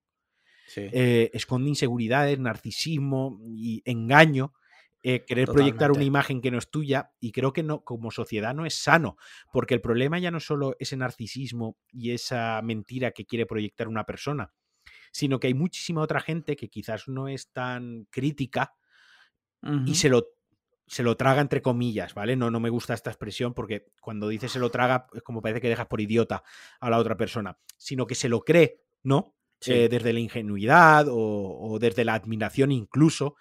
eh, 0.75 1.31
esconde 1.33 1.69
inseguridades, 1.69 2.39
narcisismo 2.39 3.39
y 3.43 3.81
engaño, 3.85 4.53
eh, 5.01 5.23
querer 5.25 5.47
proyectar 5.47 5.91
una 5.91 6.03
imagen 6.03 6.41
que 6.41 6.51
no 6.51 6.57
es 6.57 6.69
tuya 6.69 7.11
y 7.19 7.31
creo 7.31 7.53
que 7.53 7.63
no, 7.63 7.83
como 7.83 8.11
sociedad 8.11 8.53
no 8.53 8.65
es 8.65 8.75
sano, 8.75 9.17
porque 9.53 9.73
el 9.73 9.81
problema 9.81 10.19
ya 10.19 10.31
no 10.31 10.39
es 10.39 10.45
solo 10.45 10.75
ese 10.79 10.97
narcisismo 10.97 11.77
y 11.91 12.11
esa 12.11 12.61
mentira 12.61 13.11
que 13.11 13.25
quiere 13.25 13.45
proyectar 13.45 13.87
una 13.87 14.05
persona, 14.05 14.53
sino 15.11 15.39
que 15.39 15.47
hay 15.47 15.53
muchísima 15.53 16.01
otra 16.01 16.19
gente 16.19 16.55
que 16.55 16.69
quizás 16.69 17.07
no 17.07 17.27
es 17.27 17.51
tan 17.51 18.07
crítica 18.09 18.73
y 19.85 19.95
se 19.95 20.09
lo 20.09 20.27
se 20.87 21.03
lo 21.03 21.15
traga 21.15 21.41
entre 21.41 21.61
comillas, 21.61 22.15
¿vale? 22.15 22.35
No, 22.35 22.49
no 22.49 22.59
me 22.59 22.69
gusta 22.69 22.95
esta 22.95 23.11
expresión 23.11 23.53
porque 23.53 23.85
cuando 24.01 24.27
dice 24.27 24.49
se 24.49 24.57
lo 24.57 24.71
traga 24.71 25.05
es 25.13 25.21
como 25.21 25.41
parece 25.41 25.61
que 25.61 25.69
dejas 25.69 25.87
por 25.87 26.01
idiota 26.01 26.43
a 26.79 26.89
la 26.89 26.97
otra 26.97 27.15
persona, 27.15 27.57
sino 27.77 28.07
que 28.07 28.15
se 28.15 28.27
lo 28.27 28.41
cree, 28.41 28.81
¿no? 29.03 29.35
Sí. 29.61 29.73
eh, 29.73 29.89
desde 29.89 30.13
la 30.13 30.19
ingenuidad 30.21 31.09
o, 31.09 31.17
o 31.17 31.79
desde 31.79 32.05
la 32.05 32.13
admiración 32.13 32.71
incluso, 32.71 33.35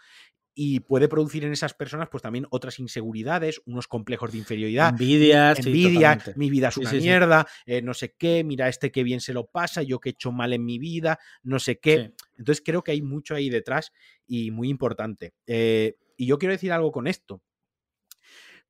y 0.60 0.80
puede 0.80 1.06
producir 1.06 1.44
en 1.44 1.52
esas 1.52 1.72
personas 1.72 2.08
pues 2.10 2.20
también 2.20 2.48
otras 2.50 2.80
inseguridades, 2.80 3.62
unos 3.64 3.86
complejos 3.86 4.32
de 4.32 4.38
inferioridad, 4.38 4.88
Envidia, 4.88 5.54
sí, 5.54 5.68
envidia, 5.68 6.18
mi 6.34 6.50
vida 6.50 6.66
es 6.70 6.76
una 6.78 6.90
sí, 6.90 6.96
sí. 6.96 7.02
mierda, 7.02 7.46
eh, 7.64 7.80
no 7.80 7.94
sé 7.94 8.16
qué, 8.18 8.42
mira 8.42 8.68
este 8.68 8.90
que 8.90 9.04
bien 9.04 9.20
se 9.20 9.32
lo 9.32 9.46
pasa, 9.46 9.82
yo 9.84 10.00
que 10.00 10.08
he 10.08 10.12
hecho 10.14 10.32
mal 10.32 10.52
en 10.52 10.64
mi 10.64 10.80
vida, 10.80 11.20
no 11.44 11.60
sé 11.60 11.78
qué. 11.78 12.12
Entonces 12.36 12.60
creo 12.66 12.82
que 12.82 12.90
hay 12.90 13.02
mucho 13.02 13.36
ahí 13.36 13.50
detrás 13.50 13.92
y 14.26 14.50
muy 14.50 14.68
importante. 14.68 15.32
Eh, 15.46 15.94
y 16.16 16.26
yo 16.26 16.40
quiero 16.40 16.54
decir 16.54 16.72
algo 16.72 16.90
con 16.90 17.06
esto, 17.06 17.40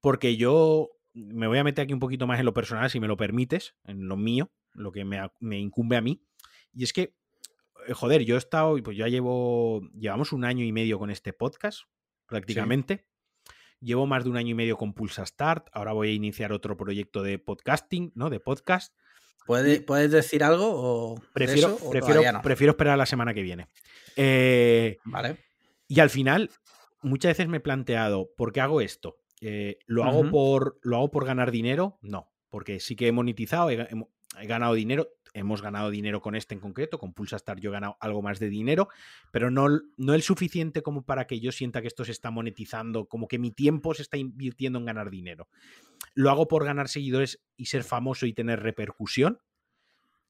porque 0.03 0.37
yo 0.37 0.91
me 1.15 1.47
voy 1.47 1.57
a 1.57 1.65
meter 1.65 1.85
aquí 1.85 1.95
un 1.95 2.01
poquito 2.01 2.27
más 2.27 2.39
en 2.39 2.45
lo 2.45 2.53
personal, 2.53 2.91
si 2.91 3.01
me 3.01 3.09
lo 3.09 3.17
permites, 3.17 3.77
en 3.87 4.09
lo 4.09 4.19
mío, 4.19 4.53
lo 4.75 4.93
que 4.93 5.07
me, 5.07 5.59
incumbe 5.59 5.97
a 5.97 6.03
mí. 6.03 6.23
Y 6.75 6.85
es 6.85 6.93
que, 6.93 7.15
joder, 7.95 8.25
yo 8.25 8.35
he 8.35 8.39
estado, 8.39 8.77
pues 8.83 8.97
ya 8.97 9.09
llevo, 9.09 9.81
llevamos 9.99 10.33
un 10.33 10.45
año 10.45 10.65
y 10.65 10.73
medio 10.73 10.99
con 10.99 11.11
este 11.11 11.33
podcast, 11.33 11.83
prácticamente. 12.27 13.07
Llevo 13.81 14.07
más 14.07 14.25
de 14.25 14.31
un 14.31 14.37
año 14.37 14.51
y 14.51 14.55
medio 14.55 14.77
con 14.77 14.93
Pulsa 14.93 15.25
Start. 15.25 15.69
Ahora 15.73 15.93
voy 15.93 16.09
a 16.09 16.13
iniciar 16.13 16.53
otro 16.53 16.77
proyecto 16.77 17.23
de 17.23 17.39
podcasting, 17.39 18.13
¿no? 18.15 18.29
De 18.29 18.41
podcast. 18.41 18.93
¿Puede- 19.47 19.81
¿Puedes 19.81 20.11
decir 20.11 20.43
algo 20.45 20.67
o 20.71 21.15
de 21.21 21.27
Prefiero, 21.33 21.69
eso, 21.77 21.87
o 21.87 21.91
prefiero, 21.91 22.07
todavía 22.21 22.33
no? 22.33 22.43
prefiero 22.43 22.73
esperar 22.73 22.95
a 22.95 22.99
la 22.99 23.07
semana 23.07 23.33
que 23.33 23.43
viene. 23.43 23.69
Eh, 24.17 24.99
Vale. 25.05 25.37
y 25.87 26.01
al 26.01 26.11
final, 26.11 26.51
muchas 27.03 27.31
veces 27.31 27.49
me 27.49 27.59
he 27.59 27.61
planteado, 27.61 28.29
¿por 28.37 28.53
qué 28.53 28.61
hago 28.61 28.81
esto? 28.81 29.17
Eh, 29.41 29.79
¿lo, 29.87 30.03
hago 30.05 30.29
por, 30.31 30.79
¿Lo 30.83 30.97
hago 30.97 31.11
por 31.11 31.25
ganar 31.25 31.51
dinero? 31.53 31.99
No, 32.03 32.31
porque 32.51 32.81
sí 32.81 32.97
que 32.97 33.07
he 33.07 33.13
monetizado, 33.13 33.71
he, 33.71 33.89
he 34.41 34.47
ganado 34.47 34.75
dinero, 34.75 35.09
hemos 35.35 35.63
ganado 35.63 35.91
dinero 35.91 36.21
con 36.21 36.35
este 36.35 36.55
en 36.55 36.61
concreto, 36.61 36.99
con 36.99 37.13
Pulsa 37.13 37.39
Start 37.39 37.61
yo 37.61 37.71
he 37.71 37.73
ganado 37.73 37.97
algo 38.01 38.23
más 38.23 38.39
de 38.39 38.49
dinero, 38.49 38.89
pero 39.31 39.51
no, 39.51 39.69
no 39.97 40.15
el 40.15 40.23
suficiente 40.23 40.83
como 40.83 41.05
para 41.05 41.27
que 41.27 41.41
yo 41.41 41.53
sienta 41.53 41.81
que 41.81 41.89
esto 41.89 42.05
se 42.05 42.13
está 42.13 42.31
monetizando, 42.31 43.07
como 43.07 43.29
que 43.29 43.39
mi 43.39 43.51
tiempo 43.51 43.95
se 43.95 44.03
está 44.03 44.17
invirtiendo 44.17 44.79
en 44.79 44.87
ganar 44.87 45.11
dinero. 45.11 45.49
¿Lo 46.15 46.31
hago 46.31 46.49
por 46.49 46.65
ganar 46.65 46.89
seguidores 46.89 47.41
y 47.57 47.67
ser 47.67 47.85
famoso 47.85 48.27
y 48.27 48.33
tener 48.33 48.61
repercusión? 48.61 49.41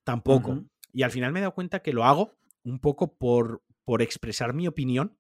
Tampoco. 0.05 0.65
Y 0.93 1.03
al 1.03 1.11
final 1.11 1.33
me 1.33 1.41
he 1.41 1.43
dado 1.43 1.55
cuenta 1.55 1.81
que 1.81 1.93
lo 1.93 2.05
hago 2.05 2.39
un 2.65 2.79
poco 2.79 3.17
por, 3.17 3.63
por 3.85 4.03
expresar 4.03 4.55
mi 4.55 4.67
opinión. 4.67 5.19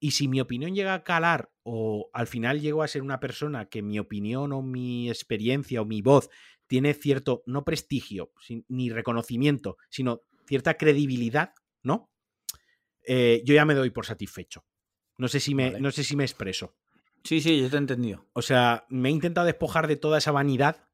Y 0.00 0.12
si 0.12 0.26
mi 0.26 0.40
opinión 0.40 0.74
llega 0.74 0.94
a 0.94 1.04
calar 1.04 1.52
o 1.62 2.10
al 2.12 2.26
final 2.26 2.60
llego 2.60 2.82
a 2.82 2.88
ser 2.88 3.02
una 3.02 3.20
persona 3.20 3.68
que 3.68 3.82
mi 3.82 4.00
opinión 4.00 4.52
o 4.52 4.60
mi 4.60 5.08
experiencia 5.08 5.80
o 5.80 5.84
mi 5.84 6.02
voz 6.02 6.28
tiene 6.72 6.94
cierto, 6.94 7.42
no 7.44 7.66
prestigio, 7.66 8.32
ni 8.68 8.88
reconocimiento, 8.88 9.76
sino 9.90 10.22
cierta 10.46 10.78
credibilidad, 10.78 11.52
¿no? 11.82 12.10
Eh, 13.06 13.42
yo 13.44 13.54
ya 13.54 13.66
me 13.66 13.74
doy 13.74 13.90
por 13.90 14.06
satisfecho. 14.06 14.64
No 15.18 15.28
sé 15.28 15.38
si 15.38 15.54
me, 15.54 15.78
no 15.80 15.90
sé 15.90 16.02
si 16.02 16.16
me 16.16 16.24
expreso. 16.24 16.74
Sí, 17.24 17.42
sí, 17.42 17.60
yo 17.60 17.68
te 17.68 17.76
he 17.76 17.78
entendido. 17.78 18.26
O 18.32 18.40
sea, 18.40 18.86
me 18.88 19.10
he 19.10 19.12
intentado 19.12 19.46
despojar 19.46 19.86
de 19.86 19.96
toda 19.96 20.16
esa 20.16 20.32
vanidad, 20.32 20.88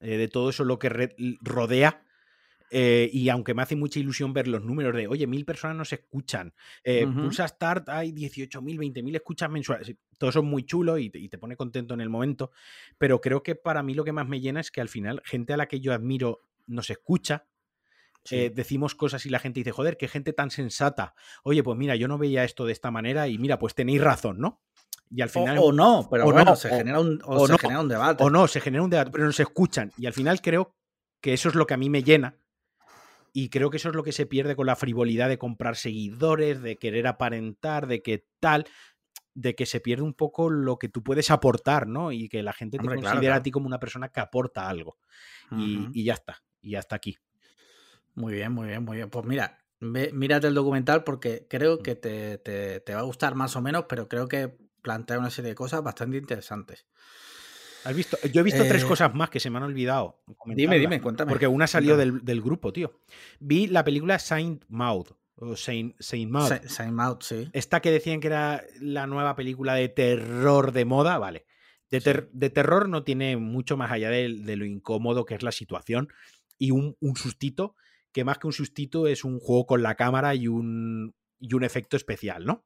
eh, 0.00 0.18
de 0.18 0.28
todo 0.28 0.50
eso 0.50 0.62
lo 0.62 0.78
que 0.78 0.90
rodea. 1.40 2.04
Eh, 2.70 3.08
y 3.12 3.28
aunque 3.28 3.54
me 3.54 3.62
hace 3.62 3.76
mucha 3.76 4.00
ilusión 4.00 4.32
ver 4.32 4.48
los 4.48 4.62
números 4.62 4.96
de, 4.96 5.06
oye, 5.06 5.26
mil 5.26 5.44
personas 5.44 5.76
nos 5.76 5.92
escuchan, 5.92 6.54
Pulsa 7.14 7.46
Start 7.46 7.88
hay 7.88 8.10
18.000, 8.12 8.60
20.000 8.60 9.14
escuchas 9.14 9.50
mensuales, 9.50 9.94
todo 10.18 10.30
eso 10.30 10.40
es 10.40 10.44
muy 10.44 10.64
chulo 10.64 10.98
y 10.98 11.10
te, 11.10 11.38
pone 11.38 11.56
contento 11.56 11.94
en 11.94 12.00
el 12.00 12.08
momento, 12.08 12.50
pero 12.98 13.20
creo 13.20 13.42
que 13.42 13.54
para 13.54 13.82
mí 13.82 13.94
lo 13.94 14.02
que 14.02 14.12
más 14.12 14.26
me 14.26 14.40
llena 14.40 14.60
es 14.60 14.70
que 14.70 14.80
al 14.80 14.88
final 14.88 15.22
gente 15.24 15.52
a 15.52 15.56
la 15.56 15.66
que 15.66 15.80
yo 15.80 15.92
admiro 15.92 16.40
nos 16.66 16.90
escucha, 16.90 17.46
eh, 18.30 18.50
decimos 18.54 18.94
cosas 18.94 19.26
y 19.26 19.30
la 19.30 19.38
gente 19.38 19.60
dice, 19.60 19.70
joder, 19.70 19.96
qué 19.96 20.08
gente 20.08 20.32
tan 20.32 20.50
sensata. 20.50 21.14
Oye, 21.42 21.62
pues 21.62 21.76
mira, 21.76 21.94
yo 21.96 22.08
no 22.08 22.16
veía 22.16 22.44
esto 22.44 22.64
de 22.64 22.72
esta 22.72 22.90
manera 22.90 23.28
y 23.28 23.38
mira, 23.38 23.58
pues 23.58 23.74
tenéis 23.74 24.00
razón, 24.00 24.38
¿no? 24.38 24.62
Y 25.10 25.20
al 25.20 25.28
final. 25.28 25.58
O, 25.60 25.72
no, 25.72 26.08
pero 26.10 26.24
bueno, 26.24 26.56
se, 26.56 26.70
genera, 26.70 27.00
un, 27.00 27.20
se 27.46 27.58
genera 27.58 27.80
un 27.80 27.88
debate. 27.88 28.24
O 28.24 28.30
no, 28.30 28.48
se 28.48 28.60
genera 28.60 28.82
un 28.82 28.90
debate, 28.90 29.10
pero 29.10 29.24
nos 29.24 29.38
escuchan. 29.38 29.92
Y 29.98 30.06
al 30.06 30.12
final 30.12 30.40
creo 30.40 30.74
que 31.20 31.34
eso 31.34 31.48
es 31.48 31.54
lo 31.54 31.66
que 31.66 31.74
a 31.74 31.76
mí 31.76 31.90
me 31.90 32.02
llena. 32.02 32.36
Y 33.34 33.50
creo 33.50 33.68
que 33.68 33.76
eso 33.76 33.90
es 33.90 33.94
lo 33.94 34.02
que 34.02 34.12
se 34.12 34.24
pierde 34.24 34.56
con 34.56 34.66
la 34.66 34.76
frivolidad 34.76 35.28
de 35.28 35.36
comprar 35.36 35.76
seguidores, 35.76 36.62
de 36.62 36.76
querer 36.76 37.06
aparentar, 37.06 37.86
de 37.86 38.00
que 38.00 38.26
tal, 38.40 38.64
de 39.34 39.54
que 39.54 39.66
se 39.66 39.80
pierde 39.80 40.04
un 40.04 40.14
poco 40.14 40.48
lo 40.48 40.78
que 40.78 40.88
tú 40.88 41.02
puedes 41.02 41.30
aportar, 41.30 41.86
¿no? 41.86 42.12
Y 42.12 42.28
que 42.28 42.42
la 42.42 42.52
gente 42.52 42.78
te 42.78 42.86
considera 42.86 43.34
a 43.34 43.42
ti 43.42 43.50
como 43.50 43.66
una 43.66 43.80
persona 43.80 44.08
que 44.08 44.20
aporta 44.20 44.68
algo. 44.68 44.96
y, 45.50 45.88
y 45.92 46.04
ya 46.04 46.14
está. 46.14 46.42
Y 46.62 46.76
hasta 46.76 46.96
aquí. 46.96 47.18
Muy 48.14 48.34
bien, 48.34 48.52
muy 48.52 48.68
bien, 48.68 48.84
muy 48.84 48.96
bien. 48.96 49.10
Pues 49.10 49.26
mira, 49.26 49.64
mírate 49.80 50.46
el 50.46 50.54
documental 50.54 51.04
porque 51.04 51.46
creo 51.48 51.76
mm. 51.76 51.82
que 51.82 51.94
te, 51.96 52.94
va 52.94 53.00
a 53.00 53.04
gustar 53.04 53.34
más 53.34 53.56
o 53.56 53.62
menos, 53.62 53.84
pero 53.88 54.08
creo 54.08 54.28
que 54.28 54.56
plantea 54.82 55.18
una 55.18 55.30
serie 55.30 55.50
de 55.50 55.54
cosas 55.54 55.82
bastante 55.82 56.16
interesantes. 56.16 56.86
¿Has 57.84 57.94
visto? 57.94 58.16
Yo 58.32 58.40
he 58.40 58.44
visto 58.44 58.62
tres 58.64 58.82
eh, 58.82 58.86
cosas 58.86 59.14
más 59.14 59.30
que 59.30 59.40
se 59.40 59.50
me 59.50 59.58
han 59.58 59.64
olvidado. 59.64 60.22
Dime, 60.46 60.78
dime, 60.78 61.00
cuéntame. 61.00 61.30
Porque 61.30 61.46
una 61.46 61.66
salió 61.66 61.96
del, 61.96 62.40
grupo, 62.42 62.72
tío. 62.72 63.00
Vi 63.40 63.66
la 63.66 63.84
película 63.84 64.18
Saint 64.18 64.64
Maud. 64.68 65.08
O 65.36 65.56
Saint, 65.56 65.94
Saint 65.98 66.30
Maud. 66.30 66.52
Saint 66.66 66.92
Maud, 66.92 67.18
sí. 67.20 67.48
Esta 67.52 67.80
que 67.80 67.90
decían 67.90 68.20
que 68.20 68.28
era 68.28 68.62
la 68.80 69.06
nueva 69.06 69.34
película 69.34 69.74
de 69.74 69.88
terror 69.88 70.72
de 70.72 70.84
moda, 70.84 71.18
vale. 71.18 71.46
De, 71.90 72.50
terror 72.50 72.88
no 72.88 73.04
tiene 73.04 73.36
mucho 73.36 73.76
más 73.76 73.92
allá 73.92 74.10
de, 74.10 74.28
lo 74.28 74.64
incómodo 74.64 75.24
que 75.24 75.34
es 75.34 75.42
la 75.42 75.52
situación 75.52 76.08
y 76.58 76.72
un, 76.72 76.96
un 77.00 77.16
sustito 77.16 77.76
que 78.12 78.24
más 78.24 78.38
que 78.38 78.46
un 78.46 78.52
sustituto 78.52 79.06
es 79.06 79.24
un 79.24 79.38
juego 79.38 79.66
con 79.66 79.82
la 79.82 79.94
cámara 79.94 80.34
y 80.34 80.48
un, 80.48 81.14
y 81.40 81.54
un 81.54 81.64
efecto 81.64 81.96
especial, 81.96 82.44
¿no? 82.46 82.64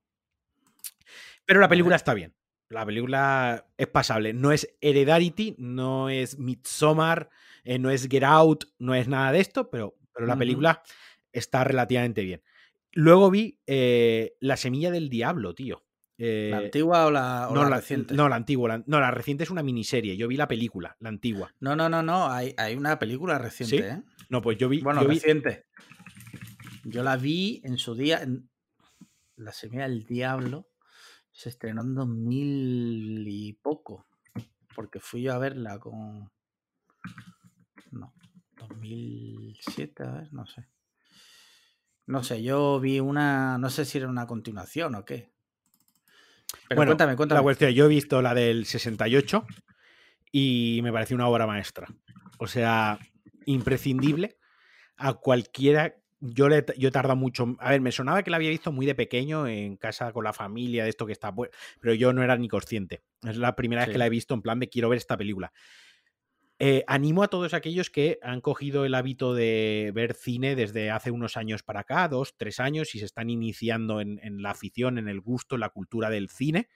Pero 1.44 1.60
la 1.60 1.68
película 1.68 1.96
está 1.96 2.14
bien. 2.14 2.34
La 2.70 2.84
película 2.84 3.66
es 3.76 3.86
pasable. 3.86 4.34
No 4.34 4.52
es 4.52 4.76
Heredity, 4.80 5.56
no 5.58 6.10
es 6.10 6.38
Midsommar, 6.38 7.30
eh, 7.64 7.78
no 7.78 7.90
es 7.90 8.08
Get 8.08 8.24
Out, 8.24 8.64
no 8.78 8.94
es 8.94 9.08
nada 9.08 9.32
de 9.32 9.40
esto, 9.40 9.70
pero, 9.70 9.96
pero 10.12 10.26
la 10.26 10.36
película 10.36 10.82
está 11.32 11.64
relativamente 11.64 12.22
bien. 12.22 12.42
Luego 12.92 13.30
vi 13.30 13.58
eh, 13.66 14.34
La 14.40 14.56
Semilla 14.56 14.90
del 14.90 15.08
Diablo, 15.08 15.54
tío. 15.54 15.84
¿La 16.18 16.26
eh, 16.26 16.54
antigua 16.54 17.06
o 17.06 17.10
la, 17.10 17.48
no, 17.52 17.64
reciente? 17.68 18.14
No, 18.14 18.28
la 18.28 18.36
antigua. 18.36 18.82
no, 18.86 19.00
la 19.00 19.12
reciente 19.12 19.44
es 19.44 19.50
una 19.50 19.62
miniserie. 19.62 20.16
Yo 20.16 20.26
vi 20.26 20.36
la 20.36 20.48
película, 20.48 20.96
la 20.98 21.08
antigua. 21.10 21.54
No, 21.60 21.76
no, 21.76 21.88
no, 21.88 22.02
no. 22.02 22.28
Hay, 22.28 22.54
hay 22.58 22.74
una 22.74 22.98
película 22.98 23.38
reciente, 23.38 23.88
¿eh? 23.88 24.02
No, 24.28 24.42
pues 24.42 24.58
yo 24.58 24.68
vi. 24.68 24.80
Bueno, 24.80 25.02
reciente. 25.04 25.66
Yo 26.84 27.02
la 27.02 27.16
vi 27.16 27.60
en 27.64 27.78
su 27.78 27.94
día. 27.94 28.26
La 29.36 29.52
semilla 29.52 29.84
del 29.84 30.04
diablo 30.04 30.66
se 31.39 31.51
estrenó 31.51 31.82
en 31.82 31.94
2000 31.94 33.28
y 33.28 33.52
poco. 33.52 34.09
Porque 34.74 34.98
fui 34.98 35.23
yo 35.23 35.35
a 35.35 35.39
verla 35.39 35.78
con. 35.78 36.32
No, 37.93 38.12
2007, 38.56 40.02
a 40.02 40.10
ver, 40.10 40.32
no 40.32 40.47
sé. 40.47 40.66
No 42.06 42.24
sé, 42.24 42.43
yo 42.43 42.81
vi 42.81 42.98
una. 42.98 43.56
No 43.56 43.70
sé 43.70 43.85
si 43.85 43.98
era 43.98 44.09
una 44.09 44.27
continuación 44.27 44.97
o 44.97 45.05
qué. 45.05 45.31
Pero 46.69 46.85
cuéntame, 46.85 47.15
cuéntame. 47.15 47.39
La 47.39 47.44
cuestión, 47.44 47.70
yo 47.70 47.85
he 47.85 47.89
visto 47.89 48.20
la 48.20 48.35
del 48.35 48.66
68 48.66 49.47
y 50.32 50.81
me 50.82 50.93
pareció 50.93 51.15
una 51.15 51.28
obra 51.28 51.47
maestra. 51.47 51.86
O 52.39 52.48
sea, 52.48 52.98
imprescindible 53.47 54.39
a 54.97 55.15
cualquiera. 55.15 55.94
Yo, 56.20 56.48
le, 56.48 56.64
yo 56.76 56.88
he 56.88 56.92
tardado 56.92 57.16
mucho. 57.16 57.56
A 57.60 57.70
ver, 57.70 57.80
me 57.80 57.92
sonaba 57.92 58.22
que 58.22 58.30
la 58.30 58.36
había 58.36 58.50
visto 58.50 58.72
muy 58.72 58.86
de 58.86 58.94
pequeño 58.94 59.46
en 59.46 59.76
casa 59.76 60.12
con 60.12 60.24
la 60.24 60.32
familia, 60.32 60.84
de 60.84 60.90
esto 60.90 61.06
que 61.06 61.12
está. 61.12 61.32
Pero 61.80 61.94
yo 61.94 62.12
no 62.12 62.22
era 62.22 62.36
ni 62.36 62.48
consciente. 62.48 63.02
Es 63.22 63.36
la 63.36 63.54
primera 63.54 63.82
vez 63.82 63.92
que 63.92 63.98
la 63.98 64.06
he 64.06 64.10
visto 64.10 64.34
en 64.34 64.42
plan 64.42 64.58
de 64.58 64.68
quiero 64.68 64.88
ver 64.88 64.98
esta 64.98 65.16
película. 65.16 65.52
Eh, 66.60 66.82
animo 66.88 67.22
a 67.22 67.28
todos 67.28 67.54
aquellos 67.54 67.88
que 67.88 68.18
han 68.20 68.40
cogido 68.40 68.84
el 68.84 68.96
hábito 68.96 69.32
de 69.32 69.92
ver 69.94 70.14
cine 70.14 70.56
desde 70.56 70.90
hace 70.90 71.12
unos 71.12 71.36
años 71.36 71.62
para 71.62 71.80
acá, 71.80 72.08
dos, 72.08 72.36
tres 72.36 72.58
años, 72.58 72.96
y 72.96 72.98
se 72.98 73.04
están 73.04 73.30
iniciando 73.30 74.00
en, 74.00 74.18
la 74.42 74.50
afición, 74.50 74.98
en 74.98 75.08
el 75.08 75.20
gusto, 75.20 75.54
en 75.54 75.60
la 75.60 75.68
cultura 75.68 76.10
del 76.10 76.28
cine, 76.28 76.68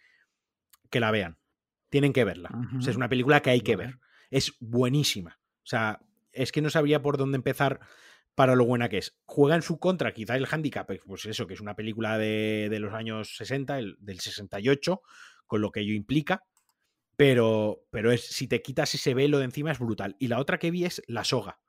que 0.89 1.01
la 1.01 1.11
vean. 1.11 1.39
Tienen 1.89 2.13
que 2.13 2.25
verla. 2.25 2.51
es 2.79 2.95
una 2.95 3.09
película 3.09 3.43
que 3.43 3.51
hay 3.51 3.61
que 3.61 3.75
ver. 3.75 3.99
Es 4.31 4.55
buenísima. 4.61 5.41
O 5.65 5.67
sea, 5.67 6.01
es 6.31 6.53
que 6.53 6.63
no 6.63 6.71
sabría 6.71 7.03
por 7.03 7.17
dónde 7.17 7.37
empezar 7.37 7.81
para 8.35 8.55
lo 8.55 8.65
buena 8.65 8.89
que 8.89 8.99
es. 8.99 9.17
Juega 9.25 9.57
en 9.57 9.63
su 9.63 9.79
contra, 9.79 10.13
quizá 10.13 10.37
el 10.37 10.47
handicap, 10.51 10.91
pues 11.07 11.27
eso, 11.27 11.47
que 11.47 11.55
es 11.55 11.61
una 11.61 11.77
película 11.77 12.19
de, 12.19 12.77
los 12.81 12.95
años 12.95 13.37
60, 13.37 13.77
del 13.99 14.21
68, 14.21 15.03
con 15.47 15.61
lo 15.61 15.71
que 15.71 15.81
ello 15.81 15.95
implica. 15.95 16.45
Pero, 17.17 17.85
pero 17.91 18.11
es, 18.11 18.27
si 18.27 18.49
te 18.49 18.63
quitas 18.63 18.95
ese 18.95 19.15
velo 19.15 19.39
de 19.39 19.45
encima 19.45 19.71
es 19.71 19.79
brutal. 19.79 20.17
Y 20.19 20.29
la 20.29 20.39
otra 20.39 20.59
que 20.59 20.71
vi 20.71 20.85
es 20.85 21.03
La 21.07 21.25
Soga 21.25 21.61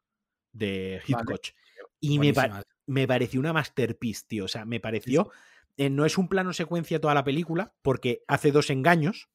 de 0.53 1.01
Hitchcock. 1.05 1.47
Y 1.99 2.19
me, 2.19 2.33
me, 2.85 3.07
pareció 3.07 3.39
una 3.39 3.53
masterpiece, 3.53 4.23
tío. 4.27 4.45
O 4.45 4.47
sea, 4.47 4.65
me 4.65 4.79
pareció. 4.79 5.31
Eh, 5.77 5.89
no 5.89 6.05
es 6.05 6.17
un 6.17 6.29
plano 6.29 6.53
secuencia 6.53 7.01
toda 7.01 7.13
la 7.13 7.23
película, 7.23 7.73
porque 7.81 8.23
hace 8.27 8.51
dos 8.51 8.69
engaños. 8.69 9.29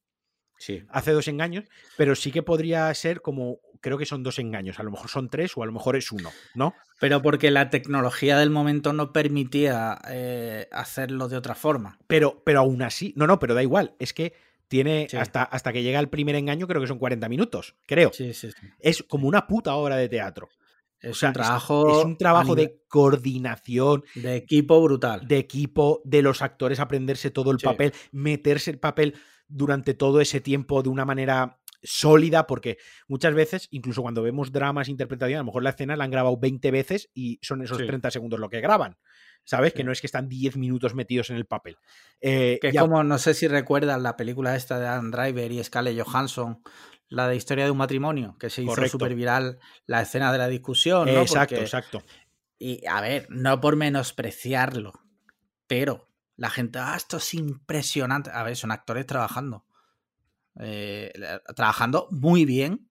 Sí. 0.58 0.84
Hace 0.88 1.12
dos 1.12 1.28
engaños, 1.28 1.66
pero 1.96 2.16
sí 2.16 2.32
que 2.32 2.42
podría 2.42 2.92
ser 2.94 3.20
como, 3.20 3.60
creo 3.80 3.98
que 3.98 4.06
son 4.06 4.22
dos 4.22 4.38
engaños, 4.38 4.78
a 4.78 4.82
lo 4.82 4.90
mejor 4.90 5.10
son 5.10 5.28
tres 5.28 5.56
o 5.56 5.62
a 5.62 5.66
lo 5.66 5.72
mejor 5.72 5.96
es 5.96 6.12
uno, 6.12 6.30
¿no? 6.54 6.74
Pero 7.00 7.22
porque 7.22 7.50
la 7.50 7.70
tecnología 7.70 8.38
del 8.38 8.50
momento 8.50 8.92
no 8.92 9.12
permitía 9.12 9.98
eh, 10.08 10.68
hacerlo 10.72 11.28
de 11.28 11.36
otra 11.36 11.54
forma. 11.54 11.98
Pero, 12.06 12.42
pero 12.44 12.60
aún 12.60 12.82
así, 12.82 13.12
no, 13.16 13.26
no, 13.26 13.38
pero 13.38 13.54
da 13.54 13.62
igual, 13.62 13.94
es 13.98 14.12
que 14.12 14.34
tiene 14.68 15.08
hasta, 15.18 15.42
hasta 15.42 15.72
que 15.72 15.82
llega 15.82 16.00
el 16.00 16.08
primer 16.08 16.34
engaño, 16.34 16.66
creo 16.66 16.80
que 16.80 16.88
son 16.88 16.98
40 16.98 17.28
minutos, 17.28 17.76
creo. 17.86 18.12
Sí, 18.12 18.34
sí, 18.34 18.48
es 18.80 19.02
como 19.02 19.28
una 19.28 19.46
puta 19.46 19.74
obra 19.74 19.96
de 19.96 20.08
teatro. 20.08 20.48
Es 21.00 21.22
un 21.22 21.32
trabajo, 21.32 22.00
es 22.00 22.04
un 22.04 22.16
trabajo 22.16 22.54
de 22.54 22.82
coordinación. 22.88 24.04
De 24.14 24.36
equipo 24.36 24.82
brutal. 24.82 25.26
De 25.26 25.38
equipo, 25.38 26.02
de 26.04 26.22
los 26.22 26.42
actores 26.42 26.80
aprenderse 26.80 27.30
todo 27.30 27.52
el 27.52 27.58
papel, 27.58 27.92
meterse 28.10 28.70
el 28.70 28.78
papel 28.78 29.14
durante 29.46 29.94
todo 29.94 30.20
ese 30.20 30.40
tiempo 30.40 30.82
de 30.82 30.88
una 30.88 31.04
manera 31.04 31.60
sólida, 31.82 32.46
porque 32.46 32.78
muchas 33.06 33.34
veces, 33.34 33.68
incluso 33.70 34.02
cuando 34.02 34.22
vemos 34.22 34.52
dramas, 34.52 34.88
interpretación, 34.88 35.36
a 35.36 35.40
lo 35.42 35.46
mejor 35.46 35.62
la 35.62 35.70
escena 35.70 35.96
la 35.96 36.04
han 36.04 36.10
grabado 36.10 36.36
20 36.36 36.70
veces 36.70 37.10
y 37.14 37.38
son 37.42 37.62
esos 37.62 37.78
30 37.78 38.10
segundos 38.10 38.40
lo 38.40 38.48
que 38.48 38.60
graban. 38.60 38.96
¿Sabes? 39.44 39.72
Que 39.72 39.82
no 39.82 39.92
es 39.92 40.02
que 40.02 40.06
están 40.06 40.28
10 40.28 40.58
minutos 40.58 40.94
metidos 40.94 41.30
en 41.30 41.36
el 41.36 41.46
papel. 41.46 41.78
Eh, 42.20 42.58
que 42.60 42.74
como, 42.74 43.02
no 43.02 43.18
sé 43.18 43.32
si 43.32 43.48
recuerdas 43.48 44.00
la 44.02 44.14
película 44.14 44.54
esta 44.54 44.78
de 44.78 44.86
Adam 44.86 45.10
Driver 45.10 45.50
y 45.50 45.64
Scarlett 45.64 45.98
Johansson, 45.98 46.62
la 47.08 47.28
de 47.28 47.36
Historia 47.36 47.64
de 47.64 47.70
un 47.70 47.78
matrimonio, 47.78 48.36
que 48.38 48.50
se 48.50 48.62
hizo 48.62 48.86
súper 48.86 49.14
viral 49.14 49.58
la 49.86 50.02
escena 50.02 50.30
de 50.32 50.38
la 50.38 50.48
discusión. 50.48 51.08
Exacto, 51.08 51.56
exacto. 51.56 52.02
Y 52.58 52.84
a 52.86 53.00
ver, 53.00 53.26
no 53.30 53.60
por 53.60 53.76
menospreciarlo, 53.76 54.92
pero 55.66 56.08
la 56.36 56.50
gente, 56.50 56.78
ah, 56.78 56.94
esto 56.96 57.16
es 57.16 57.34
impresionante. 57.34 58.30
A 58.32 58.42
ver, 58.42 58.56
son 58.56 58.70
actores 58.70 59.06
trabajando. 59.06 59.64
Eh, 60.60 61.12
trabajando 61.54 62.08
muy 62.10 62.44
bien, 62.44 62.90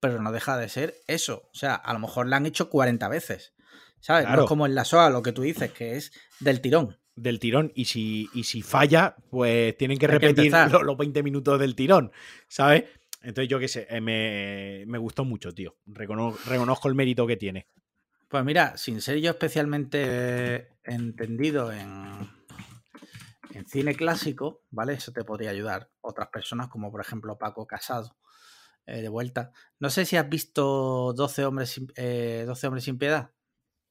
pero 0.00 0.20
no 0.20 0.32
deja 0.32 0.56
de 0.56 0.68
ser 0.68 0.94
eso. 1.06 1.48
O 1.52 1.54
sea, 1.54 1.74
a 1.74 1.92
lo 1.92 1.98
mejor 1.98 2.26
la 2.26 2.36
han 2.36 2.46
hecho 2.46 2.70
40 2.70 3.08
veces. 3.08 3.54
¿Sabes? 4.00 4.28
No 4.28 4.42
es 4.42 4.48
como 4.48 4.66
en 4.66 4.74
la 4.74 4.84
SOA 4.84 5.10
lo 5.10 5.22
que 5.22 5.32
tú 5.32 5.42
dices, 5.42 5.72
que 5.72 5.96
es 5.96 6.12
del 6.38 6.60
tirón. 6.60 6.98
Del 7.16 7.40
tirón. 7.40 7.72
Y 7.74 7.86
si, 7.86 8.28
y 8.32 8.44
si 8.44 8.62
falla, 8.62 9.16
pues 9.30 9.76
tienen 9.76 9.98
que 9.98 10.06
repetir 10.06 10.52
los, 10.52 10.96
20 10.96 11.22
minutos 11.22 11.58
del 11.58 11.74
tirón. 11.74 12.12
¿Sabes? 12.48 12.84
Entonces, 13.22 13.48
yo 13.48 13.58
qué 13.58 13.66
sé, 13.66 13.88
eh, 13.90 14.00
me, 14.00 14.84
me, 14.86 14.98
gustó 14.98 15.24
mucho, 15.24 15.52
tío. 15.52 15.76
reconozco 15.86 16.88
el 16.88 16.94
mérito 16.94 17.26
que 17.26 17.36
tiene. 17.36 17.66
Pues 18.28 18.44
mira, 18.44 18.76
sin 18.76 19.00
ser 19.00 19.18
yo 19.20 19.30
especialmente 19.30 20.68
entendido 20.84 21.72
en, 21.72 22.28
en 23.54 23.66
cine 23.66 23.94
clásico, 23.94 24.62
¿vale? 24.70 24.94
Eso 24.94 25.12
te 25.12 25.24
podría 25.24 25.50
ayudar. 25.50 25.90
Otras 26.00 26.28
personas, 26.28 26.68
como 26.68 26.90
por 26.90 27.00
ejemplo 27.00 27.38
Paco 27.38 27.66
Casado, 27.66 28.16
eh, 28.86 29.02
de 29.02 29.08
vuelta. 29.08 29.52
No 29.78 29.90
sé 29.90 30.04
si 30.04 30.16
has 30.16 30.28
visto 30.28 31.12
12 31.14 31.44
hombres, 31.44 31.70
sin, 31.70 31.92
eh, 31.96 32.44
12 32.46 32.66
hombres 32.66 32.84
sin 32.84 32.98
piedad. 32.98 33.32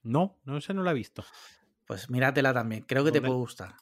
No, 0.04 0.40
no 0.46 0.62
sé, 0.62 0.74
no 0.74 0.84
la 0.84 0.92
he 0.92 0.96
visto. 0.96 1.26
Pues 1.86 2.10
míratela 2.10 2.54
también, 2.54 2.84
creo 2.84 3.04
que 3.04 3.12
te 3.12 3.22
puede 3.22 3.34
gustar. 3.34 3.76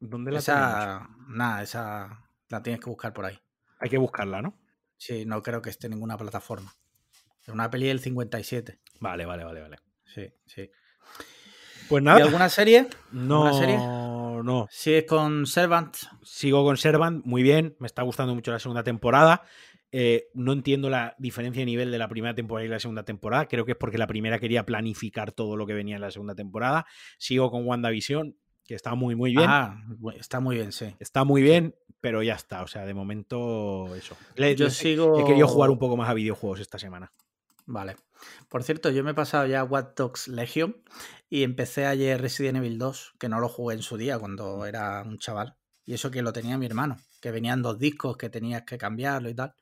¿Dónde 0.00 0.32
la 0.32 0.38
esa, 0.38 1.08
Nada, 1.28 1.62
esa 1.62 2.28
la 2.48 2.62
tienes 2.62 2.80
que 2.80 2.90
buscar 2.90 3.12
por 3.12 3.24
ahí. 3.24 3.38
Hay 3.78 3.90
que 3.90 3.98
buscarla, 3.98 4.42
¿no? 4.42 4.58
Sí, 4.96 5.24
no 5.24 5.42
creo 5.42 5.62
que 5.62 5.70
esté 5.70 5.86
en 5.86 5.92
ninguna 5.94 6.16
plataforma. 6.16 6.74
Es 7.42 7.48
una 7.48 7.70
peli 7.70 7.86
del 7.88 8.00
57. 8.00 8.80
Vale, 9.00 9.26
vale, 9.26 9.44
vale, 9.44 9.60
vale. 9.60 9.76
Sí, 10.04 10.32
sí. 10.46 10.70
Pues 11.88 12.02
nada. 12.02 12.18
¿Y 12.18 12.22
alguna 12.22 12.48
serie? 12.48 12.88
No, 13.12 13.44
¿Alguna 13.46 13.60
serie? 13.60 13.76
no. 13.76 14.66
¿Sigues 14.70 15.04
con 15.04 15.46
Servant? 15.46 15.96
Sigo 16.22 16.64
con 16.64 16.76
Servant, 16.76 17.24
muy 17.24 17.42
bien. 17.42 17.76
Me 17.78 17.86
está 17.86 18.02
gustando 18.02 18.34
mucho 18.34 18.50
la 18.52 18.58
segunda 18.58 18.82
temporada. 18.82 19.42
Eh, 19.92 20.26
no 20.34 20.52
entiendo 20.52 20.90
la 20.90 21.14
diferencia 21.18 21.60
de 21.60 21.66
nivel 21.66 21.90
de 21.92 21.98
la 21.98 22.08
primera 22.08 22.34
temporada 22.34 22.66
y 22.66 22.68
la 22.68 22.80
segunda 22.80 23.04
temporada. 23.04 23.46
Creo 23.46 23.64
que 23.64 23.72
es 23.72 23.78
porque 23.78 23.96
la 23.96 24.06
primera 24.08 24.38
quería 24.40 24.66
planificar 24.66 25.30
todo 25.32 25.56
lo 25.56 25.66
que 25.66 25.72
venía 25.74 25.94
en 25.94 26.00
la 26.00 26.10
segunda 26.10 26.34
temporada. 26.34 26.84
Sigo 27.16 27.50
con 27.50 27.64
WandaVision, 27.66 28.36
que 28.64 28.74
está 28.74 28.94
muy, 28.96 29.14
muy 29.14 29.30
bien. 29.36 29.46
Ah, 29.48 29.76
está 30.18 30.40
muy 30.40 30.56
bien, 30.56 30.72
sí. 30.72 30.94
Está 30.98 31.22
muy 31.24 31.42
bien, 31.42 31.76
pero 32.00 32.22
ya 32.24 32.34
está. 32.34 32.62
O 32.62 32.66
sea, 32.66 32.84
de 32.86 32.92
momento, 32.94 33.94
eso. 33.94 34.16
Le, 34.34 34.56
Yo 34.56 34.64
le- 34.64 34.70
sigo. 34.72 35.20
He 35.20 35.24
querido 35.24 35.46
jugar 35.46 35.70
un 35.70 35.78
poco 35.78 35.96
más 35.96 36.08
a 36.08 36.14
videojuegos 36.14 36.58
esta 36.60 36.78
semana. 36.78 37.12
Vale. 37.66 37.96
Por 38.48 38.62
cierto, 38.62 38.90
yo 38.90 39.02
me 39.04 39.12
he 39.12 39.14
pasado 39.14 39.46
ya 39.46 39.64
Watch 39.64 39.96
Dogs 39.96 40.28
Legion 40.28 40.76
y 41.28 41.42
empecé 41.42 41.86
ayer 41.86 42.20
Resident 42.20 42.58
Evil 42.58 42.78
2, 42.78 43.14
que 43.18 43.28
no 43.28 43.40
lo 43.40 43.48
jugué 43.48 43.74
en 43.74 43.82
su 43.82 43.96
día 43.96 44.18
cuando 44.18 44.66
era 44.66 45.02
un 45.02 45.18
chaval. 45.18 45.56
Y 45.84 45.94
eso 45.94 46.10
que 46.10 46.22
lo 46.22 46.32
tenía 46.32 46.56
mi 46.56 46.66
hermano, 46.66 46.96
que 47.20 47.30
venían 47.30 47.62
dos 47.62 47.78
discos 47.78 48.16
que 48.16 48.30
tenías 48.30 48.62
que 48.62 48.78
cambiarlo 48.78 49.28
y 49.28 49.34
tal. 49.34 49.54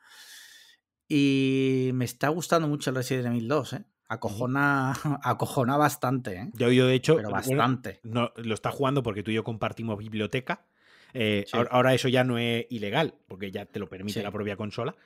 Y 1.09 1.91
me 1.95 2.05
está 2.05 2.29
gustando 2.29 2.69
mucho 2.69 2.91
el 2.91 2.97
Resident 2.97 3.27
Evil 3.29 3.49
2, 3.49 3.73
¿eh? 3.75 3.85
Acojona, 4.09 4.93
acojona 5.23 5.77
bastante, 5.77 6.35
¿eh? 6.37 6.51
Yo, 6.55 6.71
yo 6.71 6.87
de 6.87 6.95
hecho, 6.95 7.17
Pero 7.17 7.31
bueno, 7.31 7.49
bastante. 7.49 8.01
no, 8.03 8.33
lo 8.37 8.55
está 8.55 8.71
jugando 8.71 9.03
porque 9.03 9.23
tú 9.23 9.31
y 9.31 9.35
yo 9.35 9.45
compartimos 9.45 9.99
biblioteca. 9.99 10.67
Eh, 11.15 11.45
Sí. 11.47 11.57
ahora, 11.71 11.95
eso 11.95 12.09
ya 12.09 12.25
no 12.25 12.39
es 12.39 12.67
ilegal, 12.71 13.15
porque 13.29 13.51
ya 13.51 13.67
te 13.67 13.79
lo 13.79 13.89
permite 13.89 14.21
Sí. 14.21 14.25
la 14.25 14.31
propia 14.33 14.57
consola. 14.57 14.97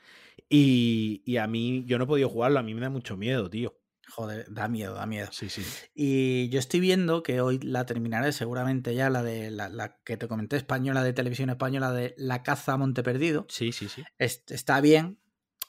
Y, 0.48 1.22
y 1.24 1.36
a 1.38 1.46
mí, 1.46 1.84
yo 1.86 1.98
no 1.98 2.04
he 2.04 2.06
podido 2.06 2.28
jugarlo, 2.28 2.58
a 2.58 2.62
mí 2.62 2.74
me 2.74 2.80
da 2.80 2.90
mucho 2.90 3.16
miedo, 3.16 3.48
tío. 3.50 3.78
Joder, 4.08 4.46
da 4.48 4.68
miedo, 4.68 4.94
da 4.94 5.04
miedo. 5.04 5.28
Sí, 5.32 5.48
sí. 5.48 5.62
Y 5.92 6.48
yo 6.50 6.60
estoy 6.60 6.78
viendo 6.78 7.24
que 7.24 7.40
hoy 7.40 7.58
la 7.58 7.86
terminaré 7.86 8.30
seguramente 8.32 8.94
ya, 8.94 9.10
la 9.10 9.24
de 9.24 9.50
la, 9.50 9.68
la 9.68 9.98
que 10.04 10.16
te 10.16 10.28
comenté 10.28 10.56
española 10.56 11.02
de 11.02 11.12
televisión 11.12 11.50
española 11.50 11.90
de 11.90 12.14
La 12.16 12.44
caza 12.44 12.74
a 12.74 12.76
Monte 12.76 13.02
Perdido. 13.02 13.46
Sí, 13.48 13.72
sí, 13.72 13.88
sí. 13.88 14.04
Es- 14.18 14.44
está 14.48 14.80
bien, 14.80 15.18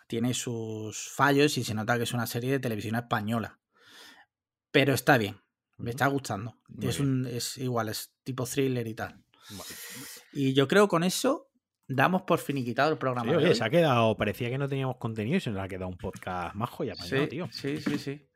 tiene 0.08 0.36
sus 0.36 1.10
fallos 1.10 1.58
y 1.58 1.64
se 1.64 1.74
nota 1.74 1.98
que 1.98 2.04
es 2.04 2.14
una 2.14 2.28
serie 2.28 2.52
de 2.52 2.60
televisión 2.60 2.94
española. 2.96 3.60
Pero 4.72 4.94
está 4.94 5.18
bien, 5.18 5.38
me 5.78 5.90
está 5.90 6.06
gustando. 6.06 6.62
Es, 6.80 7.00
un, 7.00 7.26
es 7.26 7.58
igual, 7.58 7.90
es 7.90 8.12
tipo 8.24 8.46
thriller 8.46 8.86
y 8.88 8.94
tal. 8.94 9.24
Vale. 9.50 9.64
Y 10.38 10.54
yo 10.54 10.68
creo 10.68 10.88
con 10.88 11.04
eso 11.04 11.50
damos 11.88 12.24
por 12.24 12.40
finiquitado 12.40 12.92
el 12.92 12.98
programa. 12.98 13.32
Sí, 13.32 13.38
oye, 13.38 13.56
se 13.56 13.64
ha 13.64 13.70
quedado, 13.70 14.16
parecía 14.18 14.50
que 14.50 14.58
no 14.58 14.68
teníamos 14.68 14.98
contenido 14.98 15.38
y 15.38 15.40
se 15.40 15.50
nos 15.52 15.62
ha 15.64 15.68
quedado 15.68 15.88
un 15.88 15.98
podcast 15.98 16.54
más 16.54 16.70
joya, 16.70 16.96
Sí, 16.96 17.28
tío. 17.28 17.48
sí, 17.52 17.80
sí, 17.80 17.98
sí. 17.98 18.28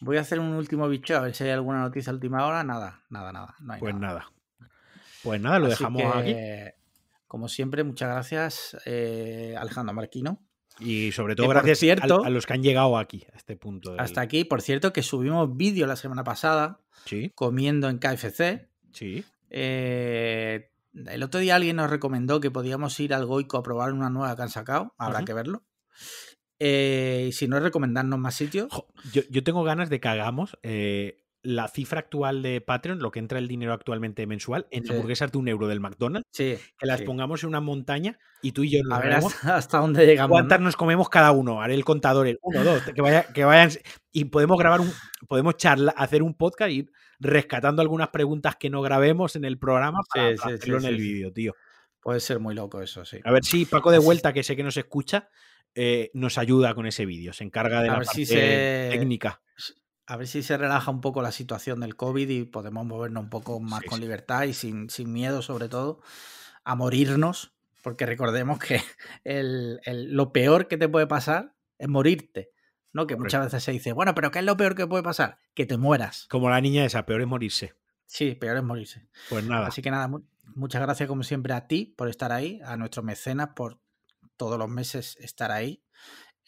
Voy 0.00 0.16
a 0.16 0.20
hacer 0.20 0.40
un 0.40 0.52
último 0.54 0.88
bicho 0.88 1.16
a 1.16 1.20
ver 1.20 1.34
si 1.34 1.44
hay 1.44 1.50
alguna 1.50 1.80
noticia 1.80 2.10
a 2.10 2.14
última 2.14 2.44
hora. 2.46 2.64
Nada, 2.64 3.02
nada, 3.08 3.32
nada. 3.32 3.54
no 3.60 3.72
hay 3.72 3.80
Pues 3.80 3.94
nada. 3.94 4.30
nada. 4.60 4.68
Pues 5.22 5.40
nada, 5.40 5.58
lo 5.58 5.66
Así 5.66 5.74
dejamos 5.74 6.02
aquí. 6.16 6.34
Como 7.26 7.48
siempre, 7.48 7.84
muchas 7.84 8.08
gracias, 8.10 8.76
eh, 8.86 9.54
Alejandro 9.58 9.94
Marquino. 9.94 10.42
Y 10.80 11.10
sobre 11.12 11.34
todo 11.34 11.46
por 11.46 11.56
gracias 11.56 11.78
cierto- 11.80 12.24
a, 12.24 12.30
los 12.30 12.46
que 12.46 12.52
han 12.54 12.62
llegado 12.62 12.96
aquí, 12.98 13.26
a 13.32 13.36
este 13.36 13.56
punto. 13.56 13.90
del- 13.90 14.00
Hasta 14.00 14.20
aquí, 14.20 14.44
por 14.44 14.62
cierto, 14.62 14.92
que 14.92 15.02
subimos 15.02 15.56
vídeo 15.56 15.86
la 15.86 15.96
semana 15.96 16.24
pasada 16.24 16.80
Sí, 17.04 17.32
comiendo 17.34 17.88
en 17.88 17.98
KFC. 17.98 18.68
sí. 18.92 19.24
Eh, 19.50 20.70
el 21.06 21.22
otro 21.22 21.40
día 21.40 21.56
alguien 21.56 21.76
nos 21.76 21.90
recomendó 21.90 22.40
que 22.40 22.50
podíamos 22.50 22.98
ir 23.00 23.14
al 23.14 23.26
Goico 23.26 23.56
a 23.56 23.62
probar 23.62 23.92
una 23.92 24.10
nueva 24.10 24.34
que 24.36 24.42
han 24.42 24.50
sacado. 24.50 24.94
Habrá 24.98 25.24
que 25.24 25.32
verlo. 25.32 25.64
Eh, 26.58 27.26
y 27.28 27.32
si 27.32 27.46
no, 27.46 27.60
recomendarnos 27.60 28.18
más 28.18 28.34
sitios. 28.34 28.68
Yo 29.12 29.44
tengo 29.44 29.62
ganas 29.64 29.90
de 29.90 30.00
que 30.00 30.08
hagamos 30.08 30.58
eh, 30.62 31.24
la 31.48 31.66
cifra 31.68 32.00
actual 32.00 32.42
de 32.42 32.60
Patreon, 32.60 32.98
lo 32.98 33.10
que 33.10 33.18
entra 33.20 33.38
el 33.38 33.48
dinero 33.48 33.72
actualmente 33.72 34.26
mensual, 34.26 34.66
en 34.70 34.84
Sí. 34.84 34.90
hamburguesas 34.92 35.32
de 35.32 35.38
un 35.38 35.48
euro 35.48 35.66
del 35.66 35.80
McDonald's, 35.80 36.28
Sí. 36.30 36.58
que 36.78 36.86
las 36.86 37.00
sí. 37.00 37.06
pongamos 37.06 37.42
en 37.42 37.48
una 37.48 37.60
montaña 37.60 38.18
y 38.42 38.52
tú 38.52 38.64
y 38.64 38.70
yo 38.70 38.82
nos 38.84 38.98
A 38.98 39.00
ver 39.00 39.12
hasta, 39.14 39.56
hasta 39.56 39.78
dónde 39.78 40.04
llegamos. 40.04 40.28
¿no? 40.28 40.34
¿Cuántas 40.34 40.60
nos 40.60 40.76
comemos 40.76 41.08
cada 41.08 41.32
uno? 41.32 41.62
Haré 41.62 41.74
el 41.74 41.84
contador, 41.86 42.26
el 42.26 42.38
uno, 42.42 42.62
dos, 42.64 42.82
que, 42.94 43.00
vaya, 43.00 43.24
que 43.32 43.44
vayan. 43.44 43.70
Y 44.12 44.26
podemos 44.26 44.58
grabar 44.58 44.80
un. 44.80 44.92
Podemos 45.26 45.56
charla, 45.56 45.92
hacer 45.96 46.22
un 46.22 46.34
podcast 46.34 46.70
y 46.70 46.74
ir 46.80 46.90
rescatando 47.18 47.80
algunas 47.82 48.08
preguntas 48.08 48.56
que 48.56 48.68
no 48.68 48.82
grabemos 48.82 49.34
en 49.34 49.44
el 49.44 49.58
programa 49.58 50.00
para, 50.14 50.28
hacerlo 50.34 50.78
en 50.78 50.84
el 50.84 50.96
vídeo, 50.98 51.32
tío. 51.32 51.54
Puede 52.00 52.20
ser 52.20 52.38
muy 52.40 52.54
loco 52.54 52.82
eso, 52.82 53.04
sí. 53.04 53.18
A 53.24 53.32
ver 53.32 53.44
si 53.44 53.64
Paco 53.64 53.90
de 53.90 53.98
vuelta, 53.98 54.32
que 54.32 54.42
sé 54.42 54.54
que 54.54 54.62
nos 54.62 54.76
escucha, 54.76 55.28
eh, 55.74 56.10
nos 56.14 56.36
ayuda 56.38 56.74
con 56.74 56.86
ese 56.86 57.06
vídeo. 57.06 57.32
Se 57.32 57.42
encarga 57.44 57.82
de 57.82 57.88
A 57.88 57.92
la 57.92 57.96
parte 57.98 58.14
si 58.14 58.26
se- 58.26 58.88
técnica. 58.90 59.40
A 60.10 60.16
ver 60.16 60.26
si 60.26 60.42
se 60.42 60.56
relaja 60.56 60.90
un 60.90 61.00
poco 61.02 61.20
la 61.20 61.32
situación 61.32 61.80
del 61.80 61.94
COVID 61.96 62.28
y 62.30 62.44
podemos 62.44 62.86
movernos 62.86 63.24
un 63.24 63.30
poco 63.30 63.60
más 63.60 63.80
Sí, 63.82 63.86
con 63.88 63.96
sí. 63.96 64.02
libertad 64.02 64.44
y 64.44 64.54
sin, 64.54 64.88
sin 64.88 65.12
miedo, 65.12 65.42
sobre 65.42 65.68
todo, 65.68 66.00
a 66.64 66.74
morirnos. 66.74 67.52
Porque 67.82 68.06
recordemos 68.06 68.58
que 68.58 68.80
el- 69.24 69.80
el- 69.84 70.12
lo 70.14 70.32
peor 70.32 70.66
que 70.66 70.76
te 70.78 70.88
puede 70.88 71.06
pasar 71.06 71.54
es 71.78 71.88
morirte. 71.88 72.50
¿no? 72.90 73.06
Que 73.06 73.16
muchas 73.16 73.44
veces 73.44 73.62
se 73.62 73.70
dice, 73.70 73.92
bueno, 73.92 74.14
pero 74.14 74.30
¿qué 74.30 74.38
es 74.38 74.44
lo 74.46 74.56
peor 74.56 74.74
que 74.74 74.86
puede 74.86 75.02
pasar? 75.02 75.38
Que 75.54 75.66
te 75.66 75.76
mueras. 75.76 76.26
Como 76.30 76.48
la 76.48 76.60
niña 76.60 76.84
esa, 76.86 77.04
peor 77.04 77.20
es 77.20 77.26
morirse. 77.26 77.74
Sí, 78.06 78.34
peor 78.34 78.56
es 78.56 78.62
morirse. 78.64 79.06
Pues 79.28 79.44
nada. 79.44 79.66
Así 79.66 79.82
que 79.82 79.90
nada, 79.90 80.08
mu- 80.08 80.22
muchas 80.54 80.80
gracias 80.80 81.06
como 81.06 81.22
siempre 81.22 81.52
a 81.52 81.68
ti 81.68 81.84
por 81.96 82.08
estar 82.08 82.32
ahí, 82.32 82.60
a 82.64 82.76
nuestros 82.78 83.04
mecenas 83.04 83.50
por 83.54 83.78
todos 84.38 84.58
los 84.58 84.68
meses 84.70 85.16
estar 85.20 85.52
ahí, 85.52 85.84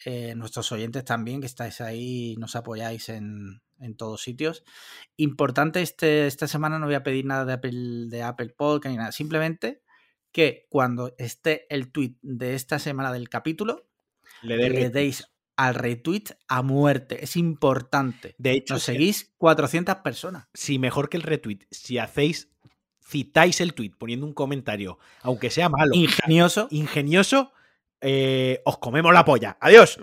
eh, 0.05 0.33
nuestros 0.35 0.71
oyentes 0.71 1.05
también 1.05 1.41
que 1.41 1.47
estáis 1.47 1.81
ahí 1.81 2.31
y 2.33 2.35
nos 2.37 2.55
apoyáis 2.55 3.09
en, 3.09 3.61
en 3.79 3.95
todos 3.95 4.21
sitios. 4.21 4.63
Importante, 5.17 5.81
este, 5.81 6.27
esta 6.27 6.47
semana 6.47 6.79
no 6.79 6.85
voy 6.85 6.95
a 6.95 7.03
pedir 7.03 7.25
nada 7.25 7.45
de 7.45 7.53
Apple, 7.53 8.07
de 8.07 8.23
Apple 8.23 8.49
Podcast 8.49 8.91
ni 8.91 8.97
nada, 8.97 9.11
simplemente 9.11 9.81
que 10.31 10.65
cuando 10.69 11.13
esté 11.17 11.65
el 11.73 11.91
tweet 11.91 12.15
de 12.21 12.55
esta 12.55 12.79
semana 12.79 13.11
del 13.11 13.27
capítulo, 13.29 13.85
Le 14.41 14.89
deis 14.89 15.27
al 15.57 15.75
retweet 15.75 16.23
a 16.47 16.61
muerte. 16.63 17.23
Es 17.23 17.35
importante. 17.35 18.33
De 18.39 18.51
hecho, 18.53 18.75
Nos 18.75 18.83
seguís 18.83 19.33
400 19.37 19.97
personas. 19.97 20.47
si 20.53 20.79
mejor 20.79 21.09
que 21.09 21.17
el 21.17 21.23
retweet, 21.23 21.67
si 21.69 21.97
hacéis, 21.97 22.49
citáis 23.05 23.59
el 23.61 23.73
tweet 23.73 23.91
poniendo 23.97 24.25
un 24.25 24.33
comentario, 24.33 24.97
aunque 25.21 25.49
sea 25.51 25.69
malo, 25.69 25.93
Ingenioso. 25.93 26.67
ingenioso, 26.71 27.51
eh, 28.01 28.61
os 28.65 28.77
comemos 28.77 29.13
la 29.13 29.23
polla. 29.23 29.57
Adiós. 29.59 29.99